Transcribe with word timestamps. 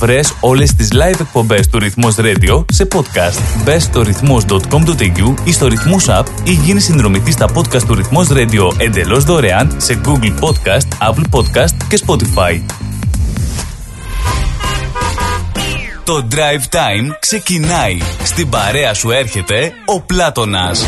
Βρες 0.00 0.32
όλες 0.40 0.74
τις 0.74 0.88
live 0.92 1.20
εκπομπές 1.20 1.68
του 1.68 1.78
Ρυθμός 1.78 2.14
Radio 2.18 2.64
σε 2.72 2.88
podcast. 2.92 3.62
Μπες 3.64 3.82
στο 3.82 4.02
ρυθμός.com.au 4.02 5.34
ή 5.44 5.52
στο 5.52 5.66
Ρυθμός 5.66 6.06
App 6.08 6.24
ή 6.44 6.52
γίνεις 6.52 6.84
συνδρομητής 6.84 7.34
στα 7.34 7.48
podcast 7.54 7.82
του 7.86 7.94
Ρυθμός 7.94 8.28
Radio 8.30 8.72
εντελώς 8.76 9.24
δωρεάν 9.24 9.74
σε 9.76 10.00
Google 10.04 10.34
Podcast, 10.40 11.10
Apple 11.10 11.24
Podcast 11.30 11.74
και 11.88 12.00
Spotify. 12.06 12.60
Το 16.04 16.26
Drive 16.30 16.74
Time 16.74 17.16
ξεκινάει. 17.18 17.98
Στην 18.22 18.48
παρέα 18.48 18.94
σου 18.94 19.10
έρχεται 19.10 19.72
ο 19.84 20.00
Πλάτωνας. 20.00 20.84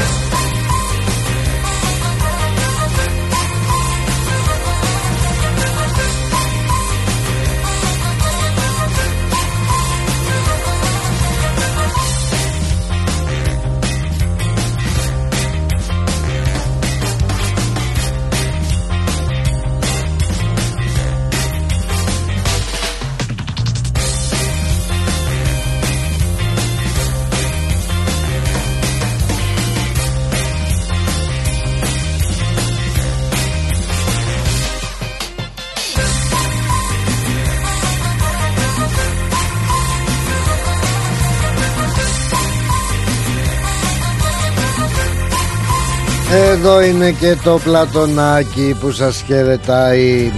Εδώ 46.34 46.80
είναι 46.82 47.10
και 47.10 47.36
το 47.44 47.60
πλατονάκι 47.64 48.76
που 48.80 48.90
σας 48.90 49.22
χαιρετάει. 49.26 50.32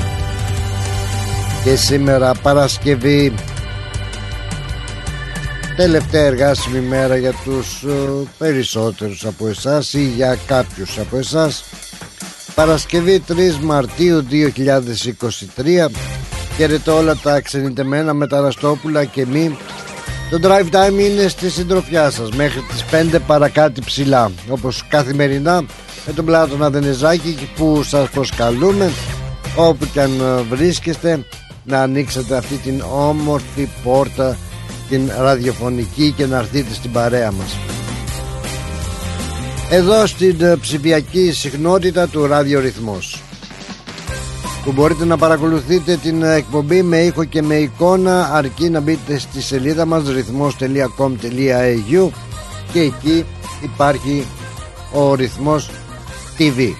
Και 1.64 1.76
σήμερα 1.76 2.34
Παρασκευή 2.34 3.34
τελευταία 5.76 6.24
εργάσιμη 6.24 6.80
μέρα 6.80 7.16
για 7.16 7.32
τους 7.44 7.82
ε, 7.82 8.28
περισσότερους 8.38 9.24
από 9.24 9.48
εσάς 9.48 9.92
ή 9.92 10.04
για 10.04 10.38
κάποιους 10.46 10.98
από 10.98 11.16
εσάς. 11.16 11.64
Παρασκευή 12.54 13.22
3 13.28 13.32
Μαρτίου 13.60 14.26
2023 15.56 15.90
Χαιρετώ 16.56 16.96
όλα 16.96 17.16
τα 17.16 17.40
ξενιτεμένα 17.40 18.12
μεταναστόπουλα 18.12 19.04
και 19.04 19.26
μη 19.26 19.56
το 20.38 20.48
drive 20.48 20.74
time 20.74 20.98
είναι 20.98 21.28
στη 21.28 21.50
συντροφιά 21.50 22.10
σας 22.10 22.30
μέχρι 22.30 22.60
τις 22.60 22.84
5 23.14 23.18
παρακάτι 23.26 23.80
ψηλά 23.80 24.30
όπως 24.48 24.84
καθημερινά 24.88 25.64
με 26.06 26.12
τον 26.12 26.24
Πλάτωνα 26.24 26.70
Δενεζάκη 26.70 27.48
που 27.56 27.82
σας 27.82 28.08
προσκαλούμε 28.08 28.92
όπου 29.56 29.86
και 29.92 30.00
αν 30.00 30.10
βρίσκεστε 30.50 31.24
να 31.64 31.82
ανοίξετε 31.82 32.36
αυτή 32.36 32.56
την 32.56 32.82
όμορφη 32.92 33.68
πόρτα 33.82 34.36
την 34.88 35.10
ραδιοφωνική 35.18 36.12
και 36.16 36.26
να 36.26 36.38
έρθετε 36.38 36.74
στην 36.74 36.92
παρέα 36.92 37.32
μας. 37.32 37.56
Εδώ 39.70 40.06
στην 40.06 40.60
ψηφιακή 40.60 41.32
συχνότητα 41.32 42.08
του 42.08 42.26
ραδιορυθμός 42.26 43.22
που 44.64 44.72
μπορείτε 44.72 45.04
να 45.04 45.16
παρακολουθείτε 45.16 45.96
την 45.96 46.22
εκπομπή 46.22 46.82
με 46.82 46.98
ήχο 46.98 47.24
και 47.24 47.42
με 47.42 47.54
εικόνα 47.54 48.30
αρκεί 48.32 48.70
να 48.70 48.80
μπείτε 48.80 49.18
στη 49.18 49.42
σελίδα 49.42 49.84
μας 49.84 50.02
ρυθμός.com.au 50.08 52.08
και 52.72 52.80
εκεί 52.80 53.24
υπάρχει 53.62 54.26
ο 54.92 55.14
ρυθμός 55.14 55.70
TV 56.38 56.72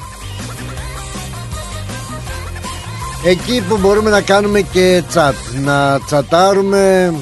εκεί 3.25 3.63
που 3.69 3.79
μπορούμε 3.79 4.11
να 4.11 4.21
κάνουμε 4.21 4.61
και 4.61 5.03
chat 5.15 5.33
να 5.65 6.01
τσατάρουμε 6.01 7.15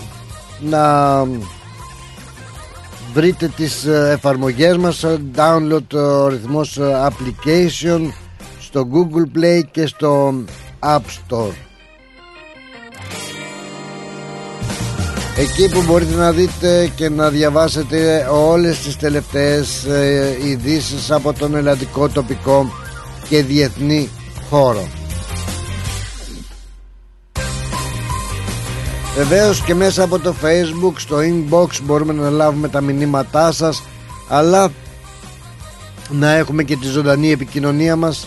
να 0.60 1.24
βρείτε 3.14 3.48
τις 3.56 3.84
εφαρμογές 3.86 4.76
μας 4.76 5.04
download 5.36 5.94
ο 5.94 6.28
ρυθμός 6.28 6.78
application 6.80 8.00
στο 8.72 8.88
Google 8.92 9.38
Play 9.38 9.60
και 9.70 9.86
στο 9.86 10.34
App 10.80 10.96
Store. 10.96 11.52
Εκεί 15.36 15.68
που 15.68 15.82
μπορείτε 15.86 16.14
να 16.14 16.32
δείτε 16.32 16.92
και 16.96 17.08
να 17.08 17.30
διαβάσετε 17.30 18.28
όλες 18.30 18.78
τις 18.78 18.96
τελευταίες 18.96 19.84
ε, 19.84 20.38
ειδήσεις 20.44 21.10
από 21.10 21.32
τον 21.32 21.54
ελλαδικό 21.54 22.08
τοπικό 22.08 22.72
και 23.28 23.42
διεθνή 23.42 24.08
χώρο. 24.50 24.88
Βεβαίως 29.16 29.62
και 29.62 29.74
μέσα 29.74 30.02
από 30.02 30.18
το 30.18 30.34
facebook 30.42 30.94
στο 30.96 31.16
inbox 31.16 31.80
μπορούμε 31.82 32.12
να 32.12 32.30
λάβουμε 32.30 32.68
τα 32.68 32.80
μηνύματά 32.80 33.52
σας 33.52 33.82
αλλά 34.28 34.70
να 36.08 36.30
έχουμε 36.30 36.62
και 36.62 36.76
τη 36.76 36.86
ζωντανή 36.86 37.30
επικοινωνία 37.30 37.96
μας 37.96 38.26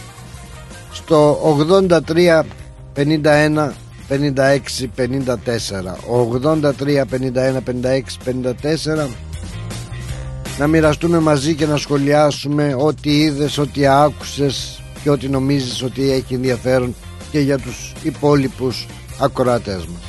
στο 0.95 1.39
83 1.87 2.43
51 2.95 3.71
56 4.09 4.59
54 4.97 5.15
83 6.47 7.03
51 7.11 7.59
56 7.63 8.01
54 8.25 9.07
να 10.57 10.67
μοιραστούμε 10.67 11.19
μαζί 11.19 11.55
και 11.55 11.65
να 11.65 11.77
σχολιάσουμε 11.77 12.75
ό,τι 12.79 13.17
είδες, 13.17 13.57
ό,τι 13.57 13.87
άκουσες 13.87 14.81
και 15.03 15.09
ό,τι 15.09 15.27
νομίζεις 15.27 15.83
ότι 15.83 16.11
έχει 16.11 16.33
ενδιαφέρον 16.33 16.95
και 17.31 17.39
για 17.39 17.57
τους 17.57 17.93
υπόλοιπους 18.03 18.87
ακροατές 19.19 19.85
μας. 19.85 20.03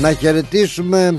Να 0.00 0.12
χαιρετήσουμε 0.12 1.14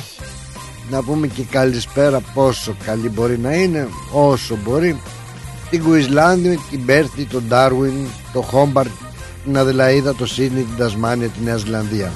να 0.90 1.04
πούμε 1.04 1.28
και 1.28 1.44
καλησπέρα 1.44 2.20
πόσο 2.34 2.76
καλή 2.86 3.10
μπορεί 3.10 3.40
να 3.40 3.54
είναι 3.54 3.88
όσο 4.12 4.58
μπορεί 4.64 5.02
την 5.70 5.84
Κουισλάνδη, 5.84 6.59
την 6.70 6.86
Πέρθη, 6.86 7.26
τον 7.26 7.44
Ντάρουιν, 7.48 8.08
το 8.34 8.42
Χόμπαρτ, 8.42 8.90
την 9.44 9.58
Αδελαίδα, 9.58 10.16
το 10.16 10.26
Σίδνη, 10.26 10.62
την 10.62 10.78
Τασμάνια, 10.78 11.28
τη 11.28 11.44
Νέα 11.44 11.58
Ζηλανδία. 11.58 12.12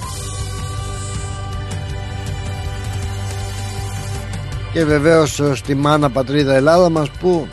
Και 4.74 4.86
βεβαίως 4.86 5.40
ε, 5.40 5.56
στη 5.56 5.76
μάνα 5.76 6.10
πατρίδα 6.10 6.56
Ελλάδα 6.56 6.90
μας 6.90 7.10
που 7.20 7.48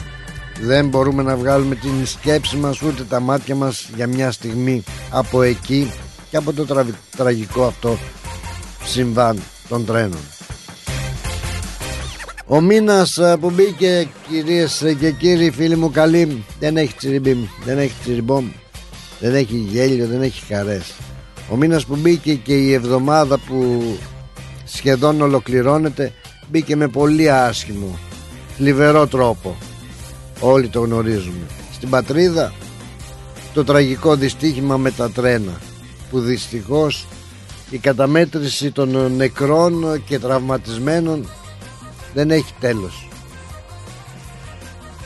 δεν 0.61 0.89
μπορούμε 0.89 1.23
να 1.23 1.37
βγάλουμε 1.37 1.75
την 1.75 2.07
σκέψη 2.07 2.57
μας 2.57 2.83
ούτε 2.83 3.03
τα 3.03 3.21
μάτια 3.21 3.55
μας 3.55 3.89
για 3.95 4.07
μια 4.07 4.31
στιγμή 4.31 4.85
από 5.11 5.43
εκεί 5.43 5.93
και 6.31 6.37
από 6.37 6.53
το 6.53 6.67
τραγικό 7.17 7.65
αυτό 7.65 7.99
συμβάν 8.85 9.43
των 9.69 9.85
τρένων. 9.85 10.36
Ο 12.49 12.61
μήνα 12.61 13.07
ε, 13.19 13.35
που 13.41 13.51
μπήκε, 13.51 14.09
κυρίες 14.29 14.85
και 15.01 15.11
κύριοι, 15.11 15.51
φίλοι 15.51 15.77
μου, 15.77 15.91
καλή 15.91 16.45
δεν 16.59 16.77
έχει 16.77 16.95
τσιριμπίμ, 16.95 17.39
δεν 17.65 17.79
έχει 17.79 17.95
τσιριμπόμ, 18.01 18.49
δεν 19.21 19.35
έχει 19.35 19.57
γέλιο, 19.57 20.07
δεν 20.07 20.23
έχει 20.23 20.55
χαρές. 20.55 20.95
Ο 21.51 21.57
μήνα 21.57 21.81
που 21.87 21.97
μπήκε 21.97 22.35
και 22.35 22.55
η 22.55 22.73
εβδομάδα 22.73 23.39
που 23.39 23.83
σχεδόν 24.65 25.21
ολοκληρώνεται 25.21 26.13
μπήκε 26.51 26.77
με 26.77 26.89
πολύ 26.89 27.31
άσχημο, 27.31 27.99
θλιβερό 28.57 29.07
τρόπο. 29.07 29.57
Όλοι 30.41 30.69
το 30.69 30.81
γνωρίζουμε. 30.81 31.47
Στην 31.73 31.91
πατρίδα 31.91 32.53
το 33.55 33.65
τραγικό 33.65 34.17
δυστύχημα 34.17 34.77
με 34.77 34.91
τα 34.91 35.11
τρένα 35.11 35.61
που 36.11 36.21
δυστυχώς 36.21 37.07
η 37.71 37.79
καταμέτρηση 37.79 38.71
των 38.71 39.13
νεκρών 39.17 40.03
και 40.07 40.19
τραυματισμένων 40.19 41.29
δεν 42.17 42.31
έχει 42.31 42.55
τέλος. 42.61 43.09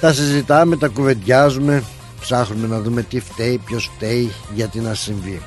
Τα 0.01 0.12
συζητάμε, 0.12 0.77
τα 0.77 0.89
κουβεντιάζουμε 0.89 1.85
ψάχνουμε 2.21 2.67
να 2.67 2.81
δούμε 2.81 3.03
τι 3.03 3.21
φταίει, 3.21 3.59
ποιος 3.59 3.91
φταίει 3.95 4.33
γιατί 4.55 4.79
να 4.81 4.95
συμβεί. 4.95 5.43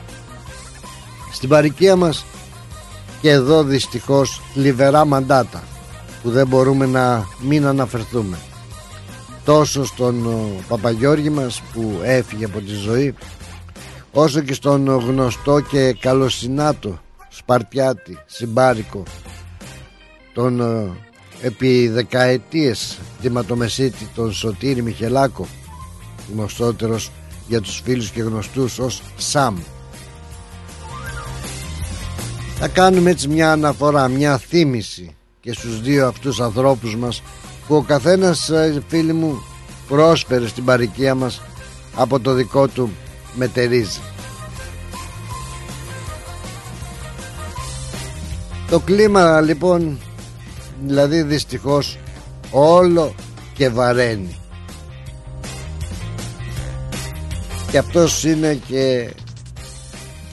Στην 1.31 1.49
παροικία 1.49 1.95
μας 1.95 2.25
και 3.21 3.29
εδώ 3.29 3.63
δυστυχώς 3.63 4.41
λιβερά 4.53 5.05
μαντάτα 5.05 5.63
που 6.23 6.29
δεν 6.29 6.47
μπορούμε 6.47 6.85
να 6.85 7.27
μην 7.39 7.65
αναφερθούμε. 7.65 8.37
Τόσο 9.45 9.85
στον 9.85 10.27
Παπαγιώργη 10.67 11.29
μας 11.29 11.61
που 11.73 11.99
έφυγε 12.03 12.45
από 12.45 12.59
τη 12.59 12.73
ζωή 12.73 13.15
όσο 14.11 14.41
και 14.41 14.53
στον 14.53 14.87
γνωστό 14.87 15.59
και 15.59 15.93
καλοσυνάτο 15.99 16.99
Σπαρτιάτη, 17.29 18.17
Συμπάρικο 18.25 19.03
τον 20.33 20.61
επί 21.43 21.87
δεκαετίες 21.87 22.99
τιματομεσίτη 23.21 24.09
τον 24.15 24.33
Σωτήρη 24.33 24.81
Μιχελάκο 24.81 25.47
γνωστότερος 26.33 27.11
για 27.47 27.61
τους 27.61 27.81
φίλους 27.83 28.09
και 28.09 28.21
γνωστούς 28.21 28.79
ως 28.79 29.01
Σαμ 29.17 29.57
θα 32.59 32.67
κάνουμε 32.67 33.09
έτσι 33.09 33.27
μια 33.27 33.51
αναφορά, 33.51 34.07
μια 34.07 34.37
θύμηση 34.37 35.15
και 35.39 35.53
στους 35.53 35.81
δύο 35.81 36.07
αυτούς 36.07 36.39
ανθρώπους 36.39 36.95
μας 36.95 37.21
που 37.67 37.75
ο 37.75 37.81
καθένας 37.81 38.49
ε, 38.49 38.83
φίλοι 38.87 39.13
μου 39.13 39.43
πρόσφερε 39.87 40.47
στην 40.47 40.65
παροικία 40.65 41.15
μας 41.15 41.41
από 41.95 42.19
το 42.19 42.33
δικό 42.33 42.67
του 42.67 42.91
μετερίζει. 43.33 43.99
Το 48.69 48.79
κλίμα 48.79 49.41
λοιπόν 49.41 49.99
δηλαδή 50.85 51.21
δυστυχώς 51.21 51.97
όλο 52.51 53.15
και 53.53 53.69
βαραίνει. 53.69 54.35
Και 57.71 57.77
αυτός 57.77 58.23
είναι 58.23 58.59
και 58.67 59.09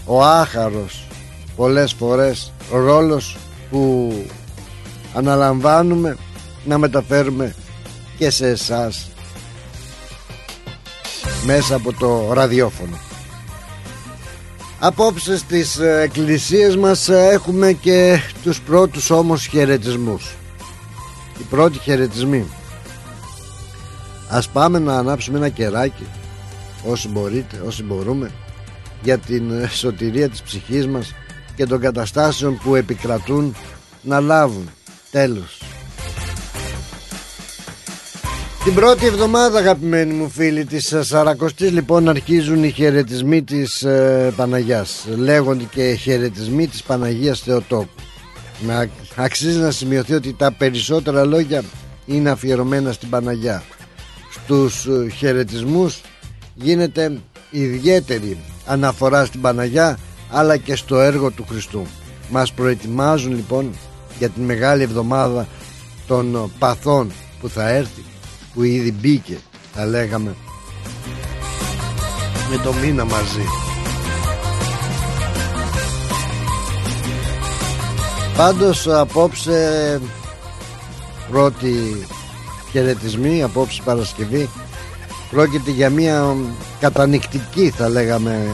ο 0.05 0.25
άχαρος 0.25 1.07
πολλές 1.57 1.93
φορές 1.93 2.53
ο 2.73 2.79
ρόλος 2.79 3.37
που 3.71 4.13
αναλαμβάνουμε 5.15 6.17
να 6.65 6.79
μεταφέρουμε 6.79 7.55
και 8.19 8.31
σε 8.31 8.49
εσάς 8.49 9.11
μέσα 11.45 11.75
από 11.75 11.93
το 11.93 12.33
ραδιόφωνο. 12.33 12.99
Απόψε 14.79 15.37
στις 15.37 15.79
εκκλησίες 15.79 16.77
μας 16.77 17.09
έχουμε 17.09 17.73
και 17.73 18.21
τους 18.43 18.61
πρώτους 18.61 19.11
όμως 19.11 19.47
χαιρετισμούς 19.47 20.35
Οι 21.41 21.43
πρώτοι 21.51 21.79
χαιρετισμοί. 21.79 22.47
Ας 24.29 24.49
πάμε 24.49 24.79
να 24.79 24.99
ανάψουμε 24.99 25.39
ένα 25.39 25.49
κεράκι 25.49 26.07
Όσοι 26.87 27.09
μπορείτε, 27.09 27.63
όσοι 27.67 27.83
μπορούμε 27.83 28.31
Για 29.03 29.19
την 29.19 29.69
σωτηρία 29.69 30.29
της 30.29 30.43
ψυχής 30.43 30.87
μας 30.87 31.15
Και 31.57 31.67
των 31.67 31.81
καταστάσεων 31.81 32.61
που 32.63 32.75
επικρατούν 32.75 33.55
Να 34.03 34.21
λάβουν. 34.21 34.71
Τέλος. 35.11 35.61
Την 38.65 38.75
πρώτη 38.75 39.07
εβδομάδα 39.07 39.59
αγαπημένοι 39.59 40.13
μου 40.13 40.29
φίλοι 40.29 40.65
της 40.65 40.95
Σαρακοστής 41.01 41.71
λοιπόν 41.71 42.09
αρχίζουν 42.09 42.65
οι 42.65 42.71
χαιρετισμοί 42.71 43.43
της 43.43 43.83
ε, 43.83 44.33
Παναγιάς. 44.37 45.07
Λέγονται 45.17 45.65
και 45.71 45.95
χαιρετισμοί 45.95 46.67
της 46.67 46.83
Παναγίας 46.83 47.41
Θεοτόκου. 47.41 47.89
Να, 48.67 48.89
Αξίζει 49.17 49.59
να 49.59 49.71
σημειωθεί 49.71 50.15
ότι 50.15 50.33
τα 50.33 50.53
περισσότερα 50.53 51.25
λόγια 51.25 51.63
είναι 52.07 52.31
αφιερωμένα 52.31 52.93
στην 52.93 53.11
Παναγιά. 53.11 53.63
Στους 54.33 54.87
ε, 54.87 55.09
χαιρετισμούς 55.09 56.01
γίνεται 56.55 57.19
ιδιαίτερη 57.51 58.39
αναφορά 58.67 59.25
στην 59.25 59.41
Παναγιά 59.41 59.99
αλλά 60.31 60.57
και 60.57 60.77
στο 60.77 61.01
έργο 61.01 61.31
του 61.31 61.47
Χριστού. 61.49 61.87
Μας 62.31 62.53
προετοιμάζουν 62.53 63.35
λοιπόν 63.35 63.71
για 64.19 64.29
την 64.29 64.43
Μεγάλη 64.43 64.83
Εβδομάδα 64.83 65.47
των 66.07 66.53
παθών 66.59 67.13
που 67.41 67.49
θα 67.49 67.69
έρθει 67.69 68.03
που 68.55 68.63
ήδη 68.63 68.93
μπήκε 68.93 69.39
θα 69.75 69.87
λέγαμε 69.87 70.35
με 72.51 72.57
το 72.57 72.73
μήνα 72.73 73.05
μαζί 73.05 73.70
Πάντως 78.41 78.89
απόψε 78.89 80.01
πρώτη 81.31 81.75
χαιρετισμή 82.71 83.43
απόψε 83.43 83.83
Παρασκευή 83.83 84.49
πρόκειται 85.31 85.71
για 85.71 85.91
μια 85.91 86.37
κατανικτική 86.81 87.71
θα 87.71 87.89
λέγαμε 87.89 88.47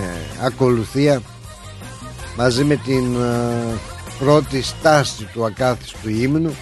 ακολουθία 0.42 1.22
μαζί 2.36 2.64
με 2.64 2.76
την 2.76 3.16
ε, 3.16 3.78
πρώτη 4.18 4.62
στάση 4.62 5.24
του 5.32 5.44
ακάθιστου 5.44 6.08
ύμνου 6.08 6.54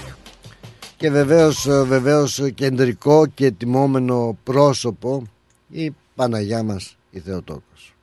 και 0.96 1.10
βεβαίως, 1.10 1.66
ε, 1.66 1.82
βεβαίως 1.82 2.42
κεντρικό 2.54 3.26
και 3.26 3.50
τιμόμενο 3.50 4.38
πρόσωπο 4.42 5.22
η 5.68 5.94
Παναγιά 6.14 6.62
μας 6.62 6.96
η 7.10 7.20
Θεοτόκος. 7.20 7.94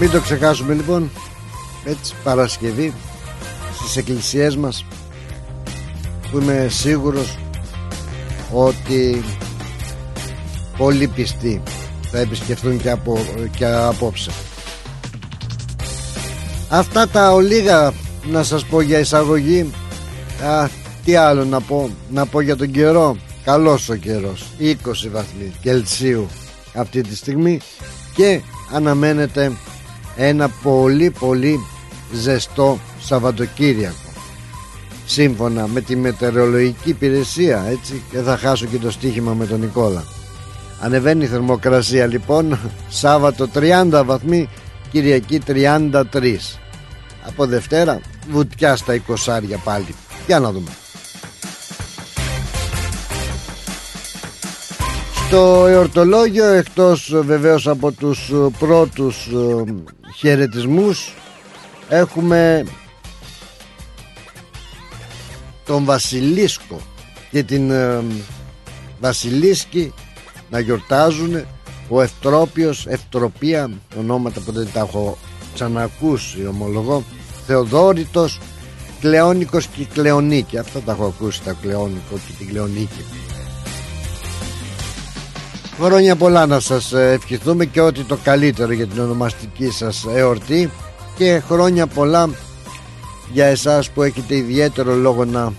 Μην 0.00 0.10
το 0.10 0.20
ξεχάσουμε 0.20 0.74
λοιπόν. 0.74 1.10
Έτσι 1.84 2.14
Παρασκευή 2.22 2.94
στις 3.80 3.96
εκκλησίες 3.96 4.56
μας 4.56 4.84
που 6.30 6.38
είμαι 6.38 6.66
σίγουρος 6.70 7.38
ότι 8.52 9.24
πολύ 10.76 11.06
πιστοί 11.06 11.62
θα 12.10 12.18
επισκεφθούν 12.18 12.80
και, 12.80 12.90
από, 12.90 13.18
και 13.56 13.66
απόψε. 13.66 14.30
Αυτά 16.68 17.08
τα 17.08 17.32
ολίγα 17.32 17.92
να 18.30 18.42
σας 18.42 18.64
πω 18.64 18.80
για 18.80 18.98
εισαγωγή. 18.98 19.72
Α, 20.44 20.68
Τι 21.04 21.14
άλλο 21.14 21.44
να 21.44 21.60
πω 21.60 21.90
Να 22.10 22.26
πω 22.26 22.40
για 22.40 22.56
τον 22.56 22.70
καιρό. 22.70 23.16
Καλός 23.44 23.88
ο 23.88 23.94
καιρός 23.94 24.44
20 24.60 24.74
βαθμοί 25.12 25.52
Κελσίου 25.60 26.28
αυτή 26.74 27.00
τη 27.00 27.16
στιγμή. 27.16 27.60
Και 28.14 28.40
αναμένεται 28.72 29.52
ένα 30.20 30.48
πολύ 30.62 31.10
πολύ 31.10 31.58
ζεστό 32.12 32.78
Σαββατοκύριακο. 33.00 33.94
Σύμφωνα 35.06 35.66
με 35.66 35.80
τη 35.80 35.96
μετεωρολογική 35.96 36.88
υπηρεσία 36.88 37.64
έτσι 37.70 38.02
και 38.10 38.18
θα 38.18 38.36
χάσω 38.36 38.66
και 38.66 38.78
το 38.78 38.90
στοίχημα 38.90 39.34
με 39.34 39.46
τον 39.46 39.60
Νικόλα. 39.60 40.04
Ανεβαίνει 40.80 41.24
η 41.24 41.26
θερμοκρασία 41.26 42.06
λοιπόν 42.06 42.58
Σάββατο 42.88 43.48
30 43.54 44.02
βαθμοί 44.04 44.48
Κυριακή 44.90 45.40
33 45.46 46.02
Από 47.26 47.46
Δευτέρα 47.46 48.00
βουτιά 48.30 48.76
στα 48.76 49.00
20 49.26 49.40
πάλι. 49.64 49.94
Για 50.26 50.40
να 50.40 50.52
δούμε. 50.52 50.70
Στο 55.26 55.66
εορτολόγιο 55.66 56.44
εκτός 56.44 57.12
βεβαίως 57.24 57.68
από 57.68 57.92
τους 57.92 58.32
πρώτους 58.58 59.26
ε, 59.26 59.64
χαιρετισμούς. 60.16 61.14
Έχουμε 61.88 62.64
τον 65.66 65.84
Βασιλίσκο 65.84 66.80
και 67.30 67.42
την 67.42 67.70
ε, 67.70 68.02
Βασιλίσκη 69.00 69.92
να 70.50 70.58
γιορτάζουν. 70.60 71.44
Ο 71.88 72.00
Ευτρόπιος, 72.00 72.86
Ευτροπία 72.86 73.70
ονόματα 73.98 74.40
που 74.40 74.52
δεν 74.52 74.68
τα 74.72 74.80
έχω 74.80 75.18
ξανακούσει 75.54 76.46
ομολογώ. 76.46 77.04
Θεοδόρητος, 77.46 78.40
Κλεόνικος 79.00 79.66
και 79.66 79.84
Κλεονίκη. 79.92 80.58
Αυτά 80.58 80.80
τα 80.80 80.92
έχω 80.92 81.04
ακούσει 81.04 81.42
τα 81.42 81.52
Κλεόνικο 81.52 82.14
και 82.26 82.32
την 82.38 82.48
Κλεονίκη 82.48 83.04
Χρόνια 85.80 86.16
πολλά 86.16 86.46
να 86.46 86.60
σας 86.60 86.92
ευχηθούμε 86.92 87.64
και 87.64 87.80
ό,τι 87.80 88.02
το 88.02 88.16
καλύτερο 88.22 88.72
για 88.72 88.86
την 88.86 89.00
ονομαστική 89.00 89.70
σας 89.70 90.06
εορτή. 90.14 90.70
Και 91.16 91.42
χρόνια 91.46 91.86
πολλά 91.86 92.30
για 93.32 93.46
εσάς 93.46 93.90
που 93.90 94.02
έχετε 94.02 94.36
ιδιαίτερο 94.36 94.94
λόγο 94.94 95.24
να 95.24 95.52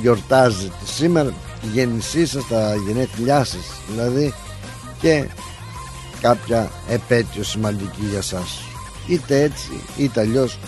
γιορτάζετε 0.00 0.84
σήμερα 0.84 1.32
τη 1.60 1.66
γέννησή 1.72 2.26
σας, 2.26 2.46
τα 2.48 2.74
γενέθλιά 2.86 3.44
σας 3.44 3.64
δηλαδή 3.88 4.34
και 5.00 5.28
κάποια 6.20 6.70
επέτειο 6.88 7.42
σημαντική 7.42 8.06
για 8.10 8.22
σας. 8.22 8.58
Είτε 9.06 9.42
έτσι 9.42 9.80
είτε 9.96 10.20
αλλιώς 10.20 10.58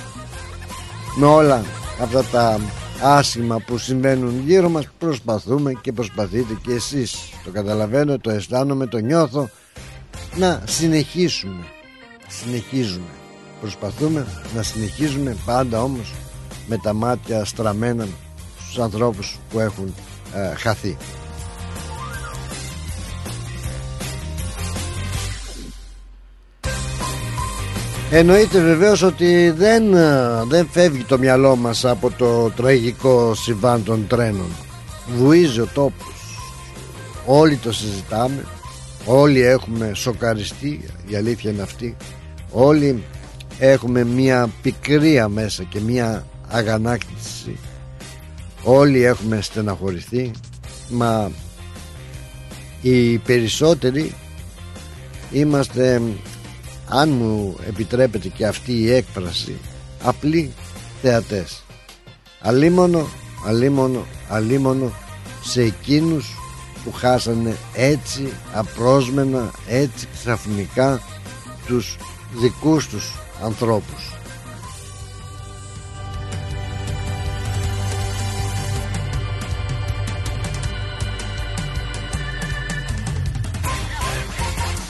με 1.17 1.27
όλα 1.27 1.63
αυτά 2.03 2.25
τα 2.25 2.61
άσχημα 3.03 3.59
που 3.67 3.79
συμβαίνουν 3.79 4.43
γύρω 4.47 4.69
μας 4.69 4.89
προσπαθούμε 4.99 5.73
και 5.81 5.93
προσπαθείτε 5.93 6.59
και 6.67 6.73
εσείς. 6.73 7.17
Το 7.45 7.51
καταλαβαίνω, 7.51 8.19
το 8.19 8.31
αισθάνομαι, 8.31 8.87
το 8.87 8.99
νιώθω. 8.99 9.49
Να 10.37 10.63
συνεχίσουμε. 10.67 11.65
Συνεχίζουμε. 12.29 13.11
Προσπαθούμε 13.61 14.27
να 14.55 14.63
συνεχίζουμε 14.63 15.37
πάντα 15.45 15.83
όμως 15.83 16.13
με 16.67 16.77
τα 16.77 16.93
μάτια 16.93 17.45
στραμμένα 17.45 18.09
στους 18.61 18.79
ανθρώπους 18.79 19.39
που 19.51 19.61
έχουν 19.61 19.95
ε, 20.35 20.55
χαθεί 20.55 20.97
Εννοείται 28.15 28.61
βεβαίως 28.61 29.03
ότι 29.03 29.51
δεν, 29.51 29.95
ε, 29.95 30.45
δεν 30.49 30.69
φεύγει 30.71 31.05
το 31.05 31.19
μυαλό 31.19 31.57
μας 31.57 31.85
από 31.85 32.11
το 32.11 32.51
τραγικό 32.51 33.35
συμβάν 33.35 33.85
των 33.85 34.07
τρένων. 34.07 34.49
Βουίζει 35.17 35.61
ο 35.61 35.69
τόπος. 35.75 36.39
Όλοι 37.27 37.57
το 37.57 37.73
συζητάμε. 37.73 38.45
Όλοι 39.05 39.41
έχουμε 39.41 39.91
σοκαριστεί 39.95 40.89
Η 41.07 41.17
αλήθεια 41.17 41.51
είναι 41.51 41.63
αυτή. 41.63 41.97
Όλοι 42.51 43.03
έχουμε 43.59 44.05
μια 44.05 44.49
πικρία 44.63 45.29
μέσα 45.29 45.63
και 45.63 45.81
μια 45.81 46.27
αγανάκτηση. 46.49 47.59
Όλοι 48.63 49.05
έχουμε 49.05 49.41
στεναχωρηθεί 49.41 50.31
μα 50.89 51.31
οι 52.83 53.19
περισσότεροι 53.19 54.15
είμαστε 55.31 56.03
αν 56.93 57.09
μου 57.09 57.57
επιτρέπετε 57.67 58.29
και 58.29 58.47
αυτή 58.47 58.73
η 58.73 58.91
έκφραση 58.91 59.57
απλοί 60.03 60.53
θεατές 61.03 61.63
αλίμονο, 62.43 63.09
αλίμονο, 63.47 64.07
αλίμονο 64.29 64.93
σε 65.45 65.63
εκείνους 65.63 66.27
που 66.85 66.93
χάσανε 66.93 67.57
έτσι 67.75 68.33
απρόσμενα, 68.53 69.51
έτσι 69.69 70.09
ξαφνικά 70.21 71.01
τους 71.67 71.97
δικούς 72.33 72.89
τους 72.89 73.13
ανθρώπους. 73.45 74.12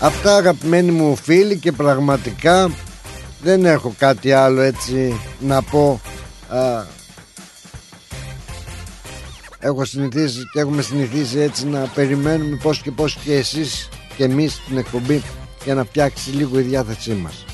Αυτά 0.05 0.37
αγαπημένοι 0.37 0.91
μου 0.91 1.17
φίλοι 1.17 1.57
και 1.59 1.73
πραγματικά 1.73 2.71
δεν 3.43 3.65
έχω 3.65 3.95
κάτι 3.99 4.33
άλλο 4.33 4.61
έτσι 4.61 5.21
να 5.41 5.63
πω. 5.63 6.01
Α, 6.49 6.85
έχω 9.59 9.85
συνηθίσει 9.85 10.41
και 10.53 10.61
έχουμε 10.61 10.83
συνηθίσει 10.83 11.39
έτσι 11.39 11.67
να 11.67 11.79
περιμένουμε 11.95 12.57
πως 12.63 12.83
και 12.83 12.91
πως 12.91 13.17
και 13.25 13.35
εσείς 13.35 13.89
και 14.17 14.25
εμείς 14.25 14.61
την 14.69 14.77
εκπομπή 14.77 15.23
για 15.65 15.75
να 15.75 15.85
φτιάξει 15.85 16.31
λίγο 16.31 16.59
η 16.59 16.63
διάθεσή 16.63 17.13
μας. 17.13 17.45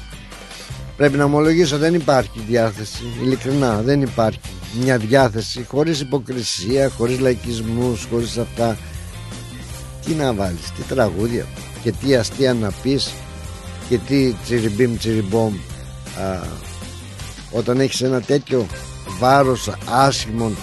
Πρέπει 0.96 1.16
να 1.16 1.24
ομολογήσω 1.24 1.78
δεν 1.78 1.94
υπάρχει 1.94 2.44
διάθεση 2.48 3.02
ειλικρινά 3.22 3.80
δεν 3.82 4.02
υπάρχει 4.02 4.40
μια 4.80 4.98
διάθεση 4.98 5.66
χωρίς 5.68 6.00
υποκρισία 6.00 6.88
χωρίς 6.88 7.18
λαϊκισμούς 7.18 8.06
χωρίς 8.10 8.38
αυτά. 8.38 8.78
Τι 10.04 10.14
να 10.14 10.34
βάλεις 10.34 10.72
τι 10.76 10.82
τραγούδια 10.82 11.46
και 11.82 11.92
τι 11.92 12.16
αστεία 12.16 12.54
να 12.54 12.70
πεις 12.82 13.12
και 13.88 13.98
τι 13.98 14.32
τσιριμπίμ 14.32 14.96
τσιριμπόμ. 14.96 15.54
Α, 16.20 16.46
όταν 17.50 17.80
έχεις 17.80 18.00
ένα 18.00 18.20
τέτοιο 18.20 18.66
βάρος 19.18 19.70
άσχημων 19.88 20.56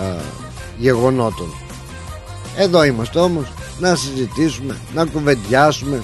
α, 0.00 0.22
γεγονότων. 0.78 1.54
Εδώ 2.56 2.84
είμαστε 2.84 3.18
όμως 3.18 3.52
να 3.78 3.94
συζητήσουμε 3.94 4.76
να 4.94 5.04
κουβεντιάσουμε 5.04 6.02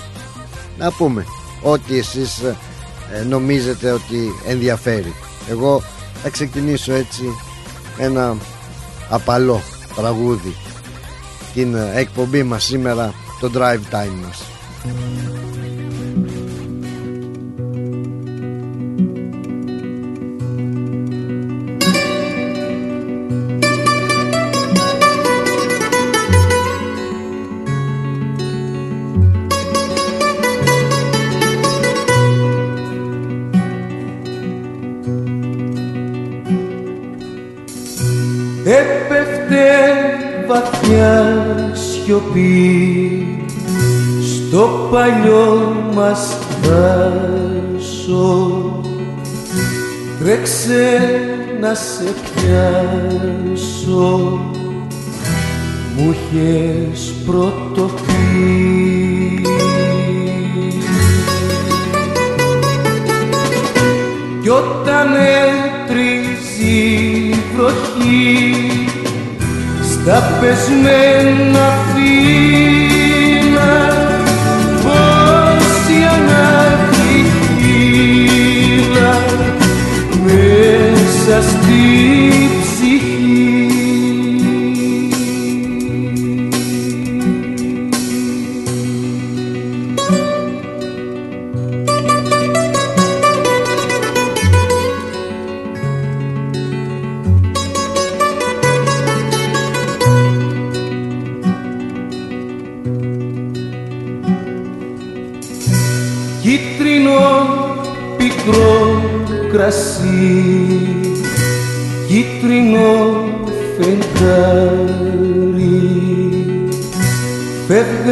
να 0.79 0.91
πούμε 0.91 1.27
ό,τι 1.63 1.99
εσείς 1.99 2.41
ε, 3.13 3.23
νομίζετε 3.23 3.91
ότι 3.91 4.33
ενδιαφέρει. 4.47 5.15
Εγώ 5.49 5.83
θα 6.23 6.29
ξεκινήσω 6.29 6.93
έτσι 6.93 7.23
ένα 7.99 8.37
απαλό 9.09 9.63
τραγούδι. 9.95 10.57
Την 11.55 11.75
εκπομπή 11.95 12.43
μας 12.43 12.65
σήμερα 12.65 13.15
το 13.41 13.51
drive 13.55 13.95
time 13.95 14.25
μας 14.27 14.52
Έπεφτε 14.85 15.42
στο 44.63 44.89
παλιό 44.91 45.75
μας 45.95 46.39
δάσο 46.63 48.21
τρέξε 50.19 50.99
να 51.61 51.75
σε 51.75 52.15
πιάσω. 52.25 54.11
Μου 55.97 56.15
είχες 56.15 57.15
πρωτοπεί 57.27 58.23
κι 64.43 64.49
όταν 64.49 65.09
έτριζει 65.87 66.79
η 67.29 67.35
βροχή 67.57 68.47
στα 69.83 70.39
πεσμένα 70.41 71.67
φύλλα 71.95 72.82
στη 82.03 82.32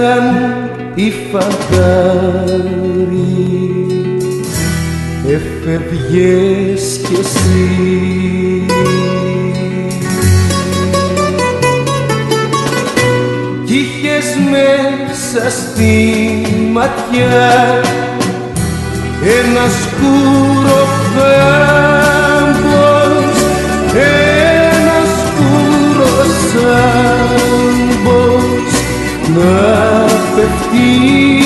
φεύγαν 0.01 0.27
οι 0.95 1.13
φαντάρι 1.33 2.71
έφευγες 5.27 7.01
κι 7.07 7.17
εσύ. 7.21 8.65
Κι 13.65 13.75
είχες 13.75 14.37
μέσα 14.51 15.51
στη 15.51 16.43
ματιά 16.73 17.83
ένα 19.23 19.65
σκούρο 19.83 20.87
φάμπος 21.15 22.10
πέφτει 30.41 31.40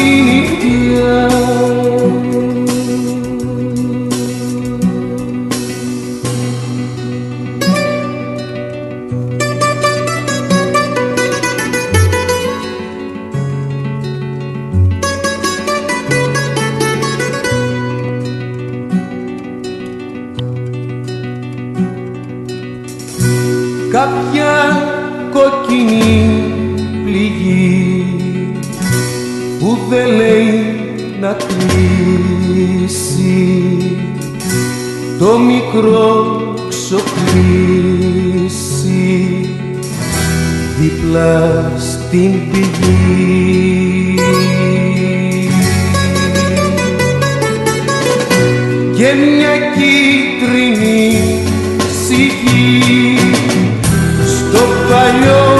το 35.18 35.38
μικρό 35.38 36.54
ξοκλήσει 36.68 37.04
δίπλα 40.80 41.72
στην 41.78 42.32
πηγή. 42.50 44.14
Και 48.96 49.12
μια 49.14 49.54
κίτρινη 49.74 51.08
ψυχή 51.78 53.18
στο 54.26 54.62
παλιό 54.88 55.53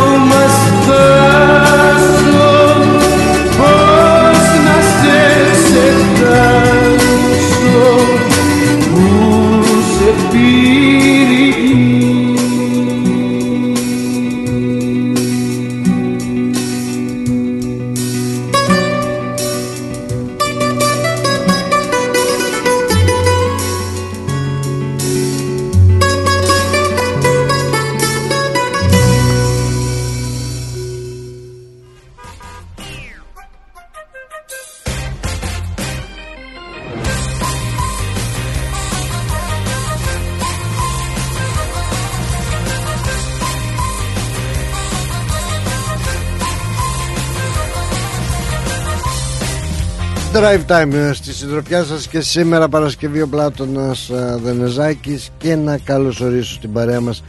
Drive 50.45 50.67
Time 50.67 51.11
στη 51.13 51.33
συντροφιά 51.33 51.85
σας 51.85 52.09
και 52.09 52.21
σήμερα 52.21 52.69
Παρασκευή 52.69 53.21
ο 53.23 53.29
Πλάτωνας 53.29 54.11
Δενεζάκης 54.43 55.31
και 55.39 55.55
να 55.55 55.79
καλωσορίσω 55.79 56.55
στην 56.55 56.73
παρέα 56.73 57.01
μας 57.01 57.23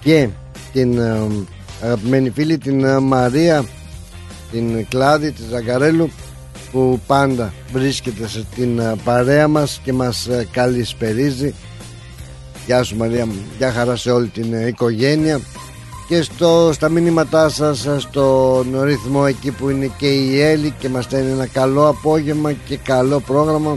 και 0.00 0.28
την 0.72 1.00
αγαπημένη 1.82 2.30
φίλη 2.30 2.58
την 2.58 2.98
Μαρία 2.98 3.64
την 4.50 4.86
Κλάδη 4.88 5.32
τη 5.32 5.42
Ζαγκαρέλου 5.50 6.10
που 6.72 7.00
πάντα 7.06 7.52
βρίσκεται 7.72 8.28
στην 8.28 8.80
παρέα 9.04 9.48
μας 9.48 9.80
και 9.84 9.92
μας 9.92 10.28
καλησπερίζει. 10.50 11.54
Γεια 12.66 12.82
σου 12.82 12.96
Μαρία 12.96 13.26
μου, 13.26 13.46
γεια 13.58 13.72
χαρά 13.72 13.96
σε 13.96 14.10
όλη 14.10 14.26
την 14.26 14.66
οικογένεια 14.66 15.40
και 16.08 16.22
στο, 16.22 16.70
στα 16.72 16.88
μηνύματά 16.88 17.48
σας 17.48 17.86
στον 17.98 18.82
ρυθμό 18.82 19.24
εκεί 19.28 19.50
που 19.50 19.68
είναι 19.68 19.90
και 19.98 20.06
η 20.06 20.40
Έλλη 20.40 20.74
και 20.78 20.88
μας 20.88 21.04
στέλνει 21.04 21.30
ένα 21.30 21.46
καλό 21.46 21.88
απόγευμα 21.88 22.52
και 22.52 22.76
καλό 22.76 23.20
πρόγραμμα 23.20 23.76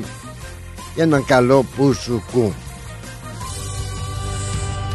και 0.96 1.02
ένα 1.02 1.20
καλό 1.20 1.66
πουσουκού. 1.76 2.54